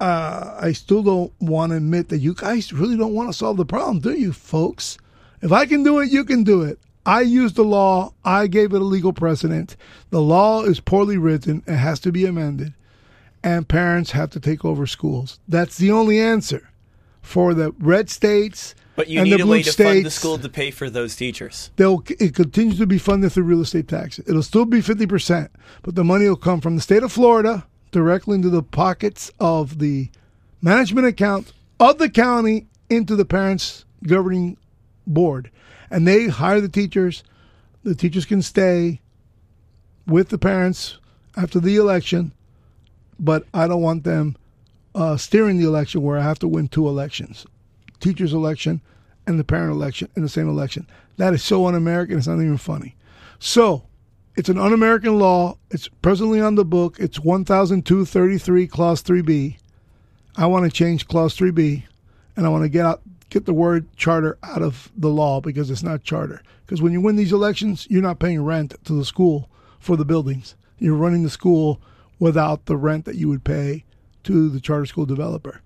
uh, 0.00 0.56
I 0.60 0.72
still 0.72 1.02
don't 1.02 1.32
want 1.40 1.70
to 1.70 1.76
admit 1.76 2.08
that 2.08 2.18
you 2.18 2.34
guys 2.34 2.72
really 2.72 2.96
don't 2.96 3.14
want 3.14 3.28
to 3.30 3.32
solve 3.32 3.56
the 3.56 3.64
problem, 3.64 3.98
do 3.98 4.12
you, 4.12 4.32
folks? 4.32 4.96
If 5.42 5.50
I 5.52 5.66
can 5.66 5.82
do 5.82 5.98
it, 5.98 6.10
you 6.10 6.24
can 6.24 6.44
do 6.44 6.62
it. 6.62 6.78
I 7.04 7.22
used 7.22 7.56
the 7.56 7.64
law. 7.64 8.12
I 8.24 8.46
gave 8.46 8.72
it 8.74 8.80
a 8.80 8.84
legal 8.84 9.12
precedent. 9.12 9.76
The 10.10 10.20
law 10.20 10.62
is 10.62 10.78
poorly 10.78 11.16
written. 11.16 11.62
It 11.66 11.76
has 11.76 11.98
to 12.00 12.12
be 12.12 12.26
amended. 12.26 12.74
And 13.42 13.68
parents 13.68 14.10
have 14.12 14.30
to 14.30 14.40
take 14.40 14.64
over 14.64 14.86
schools. 14.86 15.38
That's 15.48 15.78
the 15.78 15.90
only 15.90 16.20
answer 16.20 16.67
for 17.28 17.52
the 17.52 17.72
red 17.78 18.08
states 18.08 18.74
But 18.96 19.08
you 19.08 19.20
and 19.20 19.28
need 19.28 19.38
the 19.38 19.44
a 19.44 19.46
way 19.46 19.62
to 19.62 19.70
states. 19.70 19.90
fund 19.90 20.06
the 20.06 20.10
school 20.10 20.38
to 20.38 20.48
pay 20.48 20.70
for 20.70 20.88
those 20.88 21.14
teachers. 21.14 21.70
They'll, 21.76 22.02
it 22.18 22.34
continues 22.34 22.78
to 22.78 22.86
be 22.86 22.96
funded 22.96 23.32
through 23.32 23.44
real 23.44 23.60
estate 23.60 23.86
taxes. 23.86 24.26
It'll 24.26 24.42
still 24.42 24.64
be 24.64 24.80
50%, 24.80 25.50
but 25.82 25.94
the 25.94 26.04
money 26.04 26.26
will 26.26 26.36
come 26.36 26.62
from 26.62 26.74
the 26.74 26.80
state 26.80 27.02
of 27.02 27.12
Florida 27.12 27.66
directly 27.90 28.36
into 28.36 28.48
the 28.48 28.62
pockets 28.62 29.30
of 29.38 29.78
the 29.78 30.08
management 30.62 31.06
account 31.06 31.52
of 31.78 31.98
the 31.98 32.08
county 32.08 32.66
into 32.88 33.14
the 33.14 33.26
parents' 33.26 33.84
governing 34.04 34.56
board. 35.06 35.50
And 35.90 36.08
they 36.08 36.28
hire 36.28 36.62
the 36.62 36.68
teachers. 36.68 37.22
The 37.82 37.94
teachers 37.94 38.24
can 38.24 38.40
stay 38.40 39.02
with 40.06 40.30
the 40.30 40.38
parents 40.38 40.96
after 41.36 41.60
the 41.60 41.76
election, 41.76 42.32
but 43.20 43.44
I 43.52 43.66
don't 43.68 43.82
want 43.82 44.04
them 44.04 44.34
uh, 44.94 45.16
steering 45.16 45.58
the 45.58 45.66
election 45.66 46.02
where 46.02 46.18
I 46.18 46.22
have 46.22 46.38
to 46.40 46.48
win 46.48 46.68
two 46.68 46.88
elections 46.88 47.46
teacher's 48.00 48.32
election 48.32 48.80
and 49.26 49.38
the 49.38 49.44
parent 49.44 49.72
election 49.72 50.08
in 50.14 50.22
the 50.22 50.28
same 50.28 50.48
election. 50.48 50.86
That 51.16 51.34
is 51.34 51.42
so 51.42 51.66
un 51.66 51.74
American, 51.74 52.16
it's 52.16 52.26
not 52.26 52.34
even 52.34 52.56
funny. 52.58 52.94
So, 53.40 53.84
it's 54.36 54.48
an 54.48 54.58
un 54.58 54.72
American 54.72 55.18
law. 55.18 55.58
It's 55.70 55.88
presently 55.88 56.40
on 56.40 56.54
the 56.54 56.64
book. 56.64 56.96
It's 57.00 57.18
100233, 57.18 58.68
Clause 58.68 59.02
3B. 59.02 59.56
I 60.36 60.46
want 60.46 60.64
to 60.64 60.70
change 60.70 61.08
Clause 61.08 61.36
3B, 61.36 61.82
and 62.36 62.46
I 62.46 62.48
want 62.48 62.62
to 62.62 62.68
get 62.68 62.86
out, 62.86 63.02
get 63.30 63.46
the 63.46 63.52
word 63.52 63.86
charter 63.96 64.38
out 64.44 64.62
of 64.62 64.92
the 64.96 65.10
law 65.10 65.40
because 65.40 65.70
it's 65.70 65.82
not 65.82 66.04
charter. 66.04 66.40
Because 66.64 66.80
when 66.80 66.92
you 66.92 67.00
win 67.00 67.16
these 67.16 67.32
elections, 67.32 67.86
you're 67.90 68.00
not 68.00 68.20
paying 68.20 68.44
rent 68.44 68.76
to 68.84 68.92
the 68.92 69.04
school 69.04 69.50
for 69.80 69.96
the 69.96 70.04
buildings. 70.04 70.54
You're 70.78 70.94
running 70.94 71.24
the 71.24 71.30
school 71.30 71.80
without 72.20 72.66
the 72.66 72.76
rent 72.76 73.04
that 73.06 73.16
you 73.16 73.28
would 73.28 73.42
pay 73.42 73.84
to 74.28 74.50
the 74.50 74.60
charter 74.60 74.84
school 74.84 75.06
developer. 75.06 75.62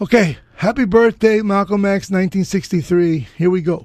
Okay, 0.00 0.38
happy 0.56 0.86
birthday, 0.86 1.42
Malcolm 1.42 1.84
X, 1.84 2.10
1963. 2.10 3.28
Here 3.36 3.50
we 3.50 3.60
go. 3.60 3.84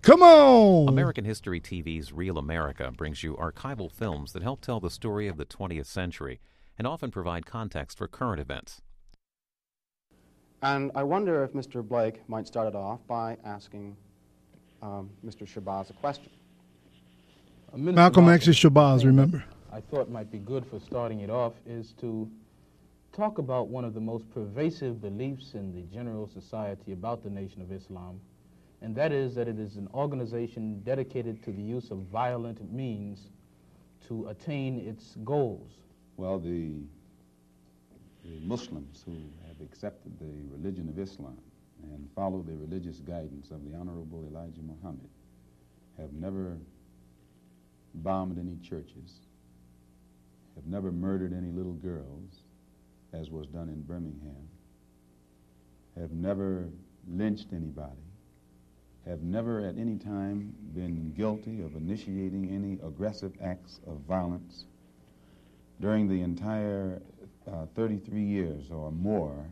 Come 0.00 0.22
on! 0.22 0.88
American 0.88 1.26
History 1.26 1.60
TV's 1.60 2.14
Real 2.14 2.38
America 2.38 2.90
brings 2.96 3.22
you 3.22 3.34
archival 3.34 3.92
films 3.92 4.32
that 4.32 4.42
help 4.42 4.62
tell 4.62 4.80
the 4.80 4.88
story 4.88 5.28
of 5.28 5.36
the 5.36 5.44
20th 5.44 5.84
century 5.84 6.40
and 6.78 6.86
often 6.86 7.10
provide 7.10 7.44
context 7.44 7.98
for 7.98 8.08
current 8.08 8.40
events. 8.40 8.80
And 10.62 10.90
I 10.94 11.02
wonder 11.02 11.44
if 11.44 11.52
Mr. 11.52 11.86
Blake 11.86 12.26
might 12.26 12.46
start 12.46 12.68
it 12.68 12.74
off 12.74 13.06
by 13.06 13.36
asking 13.44 13.98
um, 14.80 15.10
Mr. 15.22 15.46
Shabazz 15.46 15.90
a 15.90 15.92
question. 15.92 16.30
Malcolm 17.74 18.30
X 18.30 18.48
is 18.48 18.56
Shabazz, 18.56 19.04
remember? 19.04 19.44
I 19.76 19.80
thought 19.82 20.08
might 20.08 20.32
be 20.32 20.38
good 20.38 20.64
for 20.64 20.80
starting 20.80 21.20
it 21.20 21.28
off 21.28 21.52
is 21.66 21.92
to 22.00 22.30
talk 23.12 23.36
about 23.36 23.68
one 23.68 23.84
of 23.84 23.92
the 23.92 24.00
most 24.00 24.24
pervasive 24.32 25.02
beliefs 25.02 25.52
in 25.52 25.74
the 25.74 25.82
general 25.94 26.26
society 26.26 26.92
about 26.92 27.22
the 27.22 27.28
Nation 27.28 27.60
of 27.60 27.70
Islam, 27.70 28.18
and 28.80 28.96
that 28.96 29.12
is 29.12 29.34
that 29.34 29.48
it 29.48 29.58
is 29.58 29.76
an 29.76 29.86
organization 29.92 30.80
dedicated 30.82 31.42
to 31.44 31.52
the 31.52 31.60
use 31.60 31.90
of 31.90 31.98
violent 32.10 32.72
means 32.72 33.28
to 34.08 34.28
attain 34.28 34.78
its 34.78 35.14
goals. 35.24 35.72
Well, 36.16 36.38
the, 36.38 36.72
the 38.24 38.40
Muslims 38.40 39.02
who 39.04 39.18
have 39.46 39.60
accepted 39.60 40.18
the 40.18 40.56
religion 40.56 40.88
of 40.88 40.98
Islam 40.98 41.36
and 41.82 42.08
follow 42.14 42.42
the 42.42 42.54
religious 42.54 43.00
guidance 43.00 43.50
of 43.50 43.70
the 43.70 43.76
Honorable 43.76 44.24
Elijah 44.26 44.62
Muhammad 44.62 45.10
have 45.98 46.14
never 46.14 46.56
bombed 47.96 48.38
any 48.38 48.56
churches, 48.66 49.20
have 50.56 50.66
never 50.66 50.90
murdered 50.90 51.32
any 51.32 51.52
little 51.52 51.74
girls, 51.74 52.42
as 53.12 53.30
was 53.30 53.46
done 53.46 53.68
in 53.68 53.82
Birmingham, 53.82 54.48
have 55.98 56.10
never 56.10 56.68
lynched 57.08 57.48
anybody, 57.52 57.92
have 59.06 59.22
never 59.22 59.60
at 59.60 59.78
any 59.78 59.96
time 59.96 60.52
been 60.74 61.12
guilty 61.16 61.62
of 61.62 61.76
initiating 61.76 62.50
any 62.50 62.74
aggressive 62.86 63.32
acts 63.42 63.80
of 63.86 63.98
violence 64.08 64.64
during 65.80 66.08
the 66.08 66.22
entire 66.22 67.00
uh, 67.46 67.66
33 67.74 68.22
years 68.22 68.70
or 68.70 68.90
more 68.90 69.46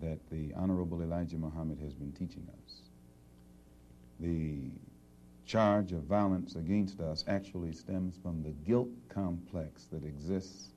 that 0.00 0.18
the 0.30 0.52
Honorable 0.54 1.02
Elijah 1.02 1.36
Muhammad 1.36 1.78
has 1.82 1.94
been 1.94 2.12
teaching 2.12 2.46
us. 2.64 2.74
The 4.20 4.70
charge 5.46 5.92
of 5.92 6.02
violence 6.02 6.56
against 6.56 7.00
us 7.00 7.24
actually 7.28 7.72
stems 7.72 8.18
from 8.22 8.42
the 8.42 8.50
guilt 8.50 8.88
complex 9.08 9.84
that 9.92 10.04
exists 10.04 10.70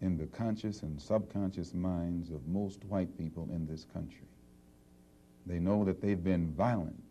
in 0.00 0.16
the 0.16 0.26
conscious 0.26 0.82
and 0.82 1.00
subconscious 1.00 1.74
minds 1.74 2.30
of 2.30 2.46
most 2.46 2.84
white 2.84 3.16
people 3.16 3.48
in 3.52 3.66
this 3.66 3.84
country. 3.92 4.26
They 5.46 5.58
know 5.58 5.84
that 5.84 6.00
they've 6.00 6.22
been 6.22 6.52
violent 6.52 7.02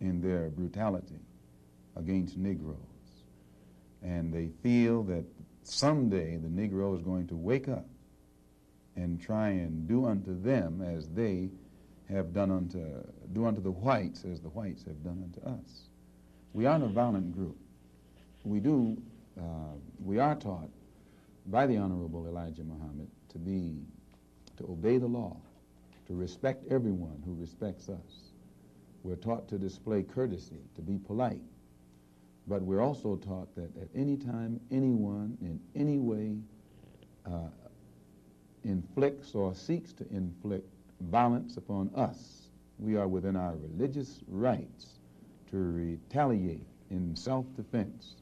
in 0.00 0.20
their 0.20 0.50
brutality 0.50 1.20
against 1.96 2.36
Negroes. 2.36 2.76
And 4.02 4.32
they 4.32 4.48
feel 4.62 5.02
that 5.04 5.24
someday 5.62 6.36
the 6.36 6.48
Negro 6.48 6.96
is 6.96 7.02
going 7.02 7.28
to 7.28 7.36
wake 7.36 7.68
up 7.68 7.86
and 8.96 9.20
try 9.20 9.50
and 9.50 9.86
do 9.88 10.06
unto 10.06 10.40
them 10.40 10.82
as 10.82 11.08
they 11.08 11.50
have 12.12 12.32
done 12.32 12.50
unto, 12.50 12.78
do 13.32 13.46
unto 13.46 13.60
the 13.60 13.70
whites 13.70 14.24
as 14.24 14.40
the 14.40 14.48
whites 14.50 14.84
have 14.84 15.02
done 15.02 15.22
unto 15.24 15.40
us. 15.48 15.88
We 16.52 16.66
aren't 16.66 16.84
a 16.84 16.88
violent 16.88 17.34
group. 17.34 17.56
We 18.44 18.60
do, 18.60 19.00
uh, 19.38 19.76
we 20.04 20.18
are 20.18 20.34
taught 20.34 20.68
by 21.46 21.66
the 21.66 21.78
Honorable 21.78 22.26
Elijah 22.26 22.64
Muhammad 22.64 23.08
to 23.30 23.38
be, 23.38 23.78
to 24.58 24.64
obey 24.64 24.98
the 24.98 25.06
law, 25.06 25.36
to 26.06 26.14
respect 26.14 26.64
everyone 26.70 27.22
who 27.24 27.34
respects 27.34 27.88
us. 27.88 28.32
We're 29.02 29.16
taught 29.16 29.48
to 29.48 29.58
display 29.58 30.02
courtesy, 30.02 30.60
to 30.76 30.82
be 30.82 30.98
polite. 30.98 31.40
But 32.46 32.62
we're 32.62 32.80
also 32.82 33.16
taught 33.16 33.54
that 33.54 33.74
at 33.80 33.88
any 33.94 34.16
time, 34.16 34.60
anyone 34.70 35.38
in 35.40 35.60
any 35.74 35.98
way 35.98 36.36
uh, 37.24 37.48
inflicts 38.64 39.34
or 39.34 39.54
seeks 39.54 39.92
to 39.94 40.06
inflict 40.10 40.68
violence 41.10 41.56
upon 41.56 41.90
us, 41.94 42.48
we 42.78 42.96
are 42.96 43.08
within 43.08 43.36
our 43.36 43.54
religious 43.56 44.20
rights 44.28 44.86
to 45.50 45.56
retaliate 45.56 46.66
in 46.90 47.14
self-defense 47.14 48.16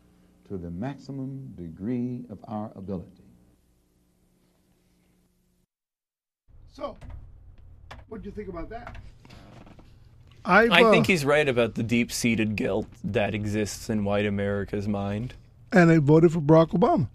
to 0.49 0.57
the 0.57 0.71
maximum 0.71 1.53
degree 1.57 2.25
of 2.31 2.39
our 2.45 2.73
ability. 2.77 3.23
So, 6.73 6.97
what 8.09 8.23
do 8.23 8.29
you 8.29 8.35
think 8.35 8.49
about 8.49 8.69
that? 8.71 8.97
I've, 10.45 10.71
I've, 10.73 10.91
think 10.91 11.05
uh, 11.05 11.09
he's 11.09 11.25
right 11.25 11.49
about 11.49 11.75
the 11.75 11.83
deep-seated 11.83 12.57
guilt 12.57 12.87
that 13.05 13.35
exists 13.35 13.91
in 13.91 14.05
white 14.05 14.27
America's 14.27 14.89
mind. 14.89 15.35
and 15.73 15.91
they 15.91 15.99
voted 15.99 16.33
for 16.33 16.41
Barack 16.41 16.71
Obama. 16.71 17.09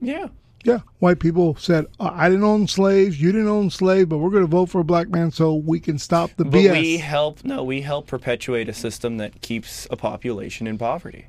Yeah. 0.00 0.28
Yeah, 0.64 0.80
white 0.98 1.20
people 1.20 1.54
said, 1.56 1.86
"I 2.00 2.28
didn't 2.28 2.44
own 2.44 2.66
slaves, 2.66 3.20
you 3.20 3.30
didn't 3.32 3.46
own 3.48 3.70
slaves, 3.70 4.06
but 4.08 4.18
we're 4.18 4.30
going 4.30 4.42
to 4.42 4.48
vote 4.50 4.66
for 4.70 4.80
a 4.80 4.84
black 4.84 5.08
man 5.08 5.30
so 5.30 5.54
we 5.54 5.78
can 5.80 5.98
stop 5.98 6.30
the 6.36 6.44
But 6.44 6.58
BS." 6.58 6.72
we 6.72 6.96
help 6.98 7.44
no, 7.44 7.62
we 7.62 7.80
help 7.82 8.06
perpetuate 8.08 8.68
a 8.68 8.72
system 8.74 9.18
that 9.18 9.40
keeps 9.40 9.86
a 9.90 9.96
population 9.96 10.66
in 10.66 10.76
poverty. 10.76 11.26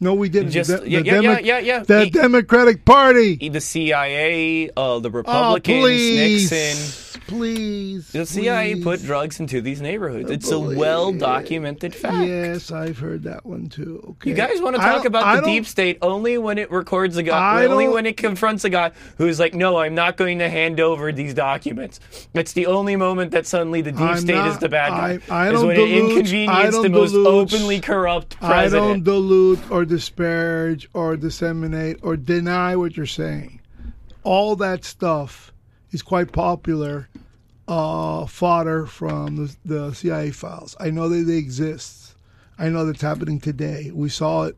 no, 0.00 0.12
we 0.12 0.28
didn't. 0.28 0.50
Just- 0.50 0.70
the, 0.70 0.90
yeah, 0.90 0.98
the 1.00 1.06
yeah, 1.06 1.12
Demo- 1.12 1.32
yeah, 1.34 1.38
yeah, 1.38 1.58
yeah. 1.60 1.78
The 1.84 2.04
He- 2.04 2.10
Democratic 2.10 2.84
Party. 2.84 3.48
The 3.48 3.60
CIA, 3.60 4.68
uh, 4.76 4.98
the 4.98 5.08
Oh, 5.08 5.12
Republicans, 5.12 5.82
please, 5.82 6.50
Nixon. 6.50 7.03
Please. 7.16 8.08
The 8.12 8.26
CIA 8.26 8.74
please. 8.74 8.84
put 8.84 9.02
drugs 9.02 9.40
into 9.40 9.60
these 9.60 9.80
neighborhoods. 9.80 10.30
It's 10.30 10.50
a 10.50 10.58
well-documented 10.58 11.94
fact. 11.94 12.26
Yes, 12.28 12.70
I've 12.70 12.98
heard 12.98 13.22
that 13.24 13.44
one 13.46 13.68
too. 13.68 14.02
Okay. 14.10 14.30
You 14.30 14.36
guys 14.36 14.60
want 14.60 14.76
to 14.76 14.82
talk 14.82 15.04
about 15.04 15.36
the 15.36 15.42
deep 15.46 15.66
state 15.66 15.98
only 16.02 16.38
when 16.38 16.58
it 16.58 16.70
records 16.70 17.16
a 17.16 17.22
guy, 17.22 17.64
only 17.66 17.88
when 17.88 18.06
it 18.06 18.16
confronts 18.16 18.64
a 18.64 18.70
guy 18.70 18.92
who's 19.18 19.38
like, 19.38 19.54
"No, 19.54 19.78
I'm 19.78 19.94
not 19.94 20.16
going 20.16 20.38
to 20.40 20.48
hand 20.48 20.80
over 20.80 21.12
these 21.12 21.34
documents." 21.34 22.00
It's 22.34 22.52
the 22.52 22.66
only 22.66 22.96
moment 22.96 23.30
that 23.32 23.46
suddenly 23.46 23.80
the 23.82 23.92
deep 23.92 24.00
I'm 24.00 24.18
state 24.18 24.46
is 24.46 24.58
the 24.58 24.68
bad 24.68 24.90
guy. 24.90 25.18
I, 25.34 25.46
I 25.46 25.48
is 25.48 25.54
don't 25.60 25.66
when 25.68 25.76
dilute, 25.76 25.94
it 25.94 26.04
I 26.04 26.08
inconvenienced 26.08 26.72
don't 26.72 26.82
the 26.82 26.88
most 26.90 27.12
dilute- 27.12 27.26
openly 27.54 27.80
corrupt 27.80 28.36
I 28.42 28.68
don't 28.68 29.02
dilute 29.04 29.70
or 29.70 29.84
disparage 29.84 30.88
or 30.94 31.16
disseminate 31.16 31.98
or 32.02 32.16
deny 32.16 32.76
what 32.76 32.96
you're 32.96 33.06
saying. 33.06 33.60
All 34.22 34.56
that 34.56 34.84
stuff 34.84 35.52
is 35.94 36.02
quite 36.02 36.32
popular 36.32 37.08
uh, 37.68 38.26
fodder 38.26 38.84
from 38.84 39.36
the, 39.36 39.56
the 39.64 39.92
CIA 39.94 40.32
files. 40.32 40.76
I 40.78 40.90
know 40.90 41.08
that 41.08 41.24
they 41.24 41.38
exist. 41.38 42.14
I 42.58 42.68
know 42.68 42.84
that's 42.84 43.00
happening 43.00 43.40
today. 43.40 43.90
We 43.94 44.08
saw 44.08 44.44
it 44.44 44.56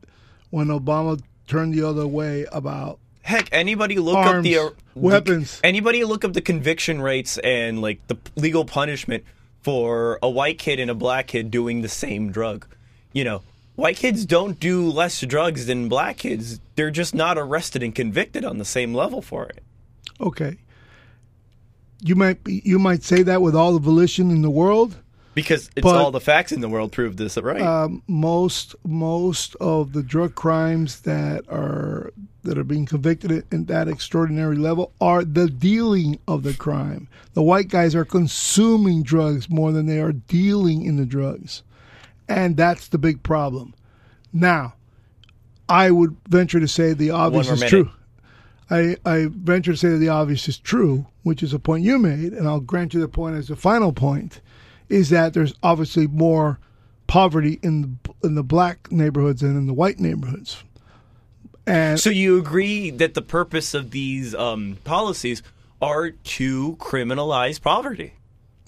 when 0.51 0.69
Obama 0.69 1.21
turned 1.47 1.75
the 1.75 1.87
other 1.87 2.07
way 2.07 2.47
about 2.51 2.99
Heck, 3.23 3.49
anybody 3.53 3.97
look 3.99 4.17
Arms, 4.17 4.39
up 4.39 4.43
the 4.45 4.59
uh, 4.59 4.71
weapons. 4.95 5.61
Anybody 5.65 6.05
look 6.05 6.25
up 6.25 6.33
the 6.33 6.41
conviction 6.41 7.01
rates 7.01 7.39
and 7.39 7.83
like 7.83 8.07
the 8.07 8.17
legal 8.37 8.65
punishment 8.65 9.25
for 9.63 10.19
a 10.23 10.31
white 10.31 10.59
kid 10.59 10.79
and 10.79 10.91
a 10.91 10.95
black 10.95 11.27
kid 11.27 11.51
doing 11.51 11.83
the 11.83 11.89
same 11.89 12.31
drug. 12.31 12.67
You 13.13 13.25
know, 13.25 13.43
white 13.75 13.97
kids 13.97 14.25
don't 14.25 14.61
do 14.61 14.89
less 14.89 15.21
drugs 15.23 15.67
than 15.67 15.89
black 15.89 16.19
kids. 16.19 16.61
They're 16.77 16.93
just 16.93 17.15
not 17.17 17.37
arrested 17.37 17.83
and 17.83 17.93
convicted 17.95 18.45
on 18.45 18.59
the 18.59 18.65
same 18.65 18.95
level 18.95 19.21
for 19.23 19.47
it. 19.47 19.63
okay. 20.21 20.57
You 22.03 22.15
might 22.15 22.45
be, 22.45 22.63
you 22.65 22.79
might 22.79 23.03
say 23.03 23.23
that 23.23 23.41
with 23.43 23.55
all 23.57 23.73
the 23.73 23.81
volition 23.81 24.31
in 24.31 24.43
the 24.43 24.51
world. 24.51 24.97
Because 25.35 25.69
it's 25.77 25.83
But- 25.85 25.97
all 25.97 26.11
the 26.11 26.21
facts 26.21 26.51
in 26.51 26.61
the 26.63 26.69
world 26.69 26.93
prove 26.93 27.17
this, 27.19 27.37
right? 27.37 27.61
um, 27.61 28.03
most 28.09 28.75
most 28.87 29.55
of 29.61 29.93
the 29.93 30.03
drug 30.03 30.35
crimes 30.35 31.01
that 31.01 31.45
are 31.51 32.13
that 32.43 32.57
are 32.57 32.65
being 32.65 32.87
convicted 32.87 33.31
at, 33.33 33.45
at 33.53 33.67
that 33.67 33.89
extraordinary 33.89 34.57
level 34.57 34.93
are 35.01 35.25
the 35.25 35.49
dealing 35.51 36.19
of 36.29 36.43
the 36.43 36.55
crime. 36.55 37.09
The 37.35 37.43
white 37.43 37.69
guys 37.69 37.95
are 37.95 38.05
consuming 38.05 39.03
drugs 39.03 39.51
more 39.51 39.73
than 39.73 39.87
they 39.87 40.01
are 40.01 40.13
dealing 40.13 40.85
in 40.85 40.97
the 40.97 41.05
drugs, 41.05 41.63
and 42.29 42.57
that's 42.57 42.89
the 42.89 42.99
big 42.99 43.23
problem. 43.23 43.75
Now, 44.33 44.75
I 45.69 45.91
would 45.91 46.17
venture 46.29 46.61
to 46.61 46.69
say 46.69 46.93
the 46.95 47.11
obvious 47.11 47.51
is 47.51 47.61
minute. 47.61 47.71
true. 47.71 47.91
I, 48.71 48.97
I 49.05 49.27
venture 49.31 49.73
to 49.73 49.79
say 49.79 49.89
that 49.91 49.99
the 49.99 50.09
obvious 50.09 50.49
is 50.49 50.57
true, 50.59 51.07
which 51.27 51.43
is 51.43 51.53
a 51.53 51.59
point 51.59 51.83
you 51.83 51.99
made, 51.99 52.33
and 52.33 52.47
I'll 52.47 52.61
grant 52.61 52.95
you 52.95 53.01
the 53.01 53.09
point 53.09 53.35
as 53.35 53.49
the 53.49 53.57
final 53.57 53.93
point, 53.93 54.41
is 54.89 55.11
that 55.11 55.35
there's 55.35 55.53
obviously 55.61 56.07
more 56.07 56.61
poverty 57.09 57.59
in 57.65 57.99
the, 58.05 58.29
in 58.29 58.35
the 58.37 58.45
black 58.45 58.93
neighborhoods 58.93 59.41
than 59.41 59.57
in 59.57 59.67
the 59.67 59.75
white 59.75 59.99
neighborhoods. 59.99 60.63
And 61.67 61.99
so 61.99 62.11
you 62.11 62.39
agree 62.39 62.91
that 62.91 63.15
the 63.15 63.23
purpose 63.23 63.75
of 63.75 63.91
these 63.91 64.37
um, 64.37 64.79
policies 64.85 65.43
are 65.83 66.11
to 66.11 66.77
criminalize 66.77 67.61
poverty? 67.61 68.13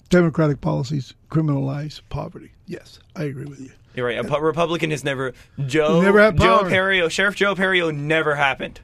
democratic 0.09 0.59
policies 0.59 1.13
criminalize 1.29 2.01
poverty. 2.09 2.51
Yes, 2.65 2.99
I 3.15 3.23
agree 3.23 3.45
with 3.45 3.61
you. 3.61 3.71
You're 3.95 4.07
right. 4.07 4.17
A 4.17 4.23
pu- 4.25 4.41
Republican 4.41 4.91
has 4.91 5.05
never 5.05 5.33
Joe 5.65 6.01
Never 6.01 6.19
had 6.19 6.37
Joe. 6.37 6.63
Perio, 6.63 7.09
Sheriff 7.09 7.35
Joe 7.35 7.55
Perio 7.55 7.95
never 7.95 8.35
happened. 8.35 8.81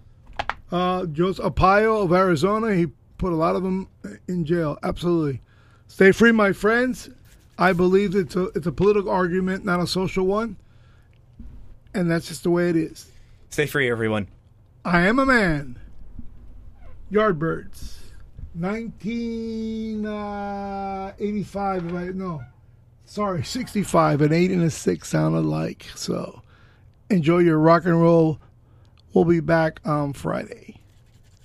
Uh, 0.72 1.06
Joe 1.08 1.34
Arpaio 1.34 2.04
of 2.04 2.14
Arizona, 2.14 2.74
he 2.74 2.88
put 3.18 3.34
a 3.34 3.36
lot 3.36 3.56
of 3.56 3.64
them 3.64 3.88
in 4.28 4.46
jail. 4.46 4.78
Absolutely. 4.84 5.42
Stay 5.88 6.12
free, 6.12 6.32
my 6.32 6.52
friends. 6.52 7.10
I 7.58 7.74
believe 7.74 8.16
it's 8.16 8.36
a 8.36 8.46
it's 8.50 8.68
a 8.68 8.72
political 8.72 9.12
argument, 9.12 9.64
not 9.64 9.80
a 9.80 9.88
social 9.88 10.26
one, 10.26 10.58
and 11.94 12.12
that's 12.12 12.28
just 12.28 12.44
the 12.44 12.50
way 12.50 12.70
it 12.70 12.76
is. 12.76 13.10
Stay 13.50 13.66
free, 13.66 13.90
everyone. 13.90 14.28
I 14.84 15.08
am 15.08 15.20
a 15.20 15.26
man. 15.26 15.80
Yardbirds, 17.12 17.98
nineteen 18.54 20.06
uh, 20.06 21.14
eighty-five. 21.18 21.86
If 21.86 21.94
I 21.94 22.04
no, 22.08 22.44
sorry, 23.06 23.44
sixty-five. 23.44 24.22
An 24.22 24.34
eight 24.34 24.52
and 24.52 24.64
a 24.64 24.70
six 24.70 25.10
sound 25.10 25.36
alike. 25.36 25.86
So, 25.96 26.42
enjoy 27.10 27.38
your 27.38 27.60
rock 27.60 27.86
and 27.86 28.02
roll. 28.02 28.40
We'll 29.14 29.24
be 29.24 29.40
back 29.40 29.80
on 29.86 30.12
Friday. 30.12 30.82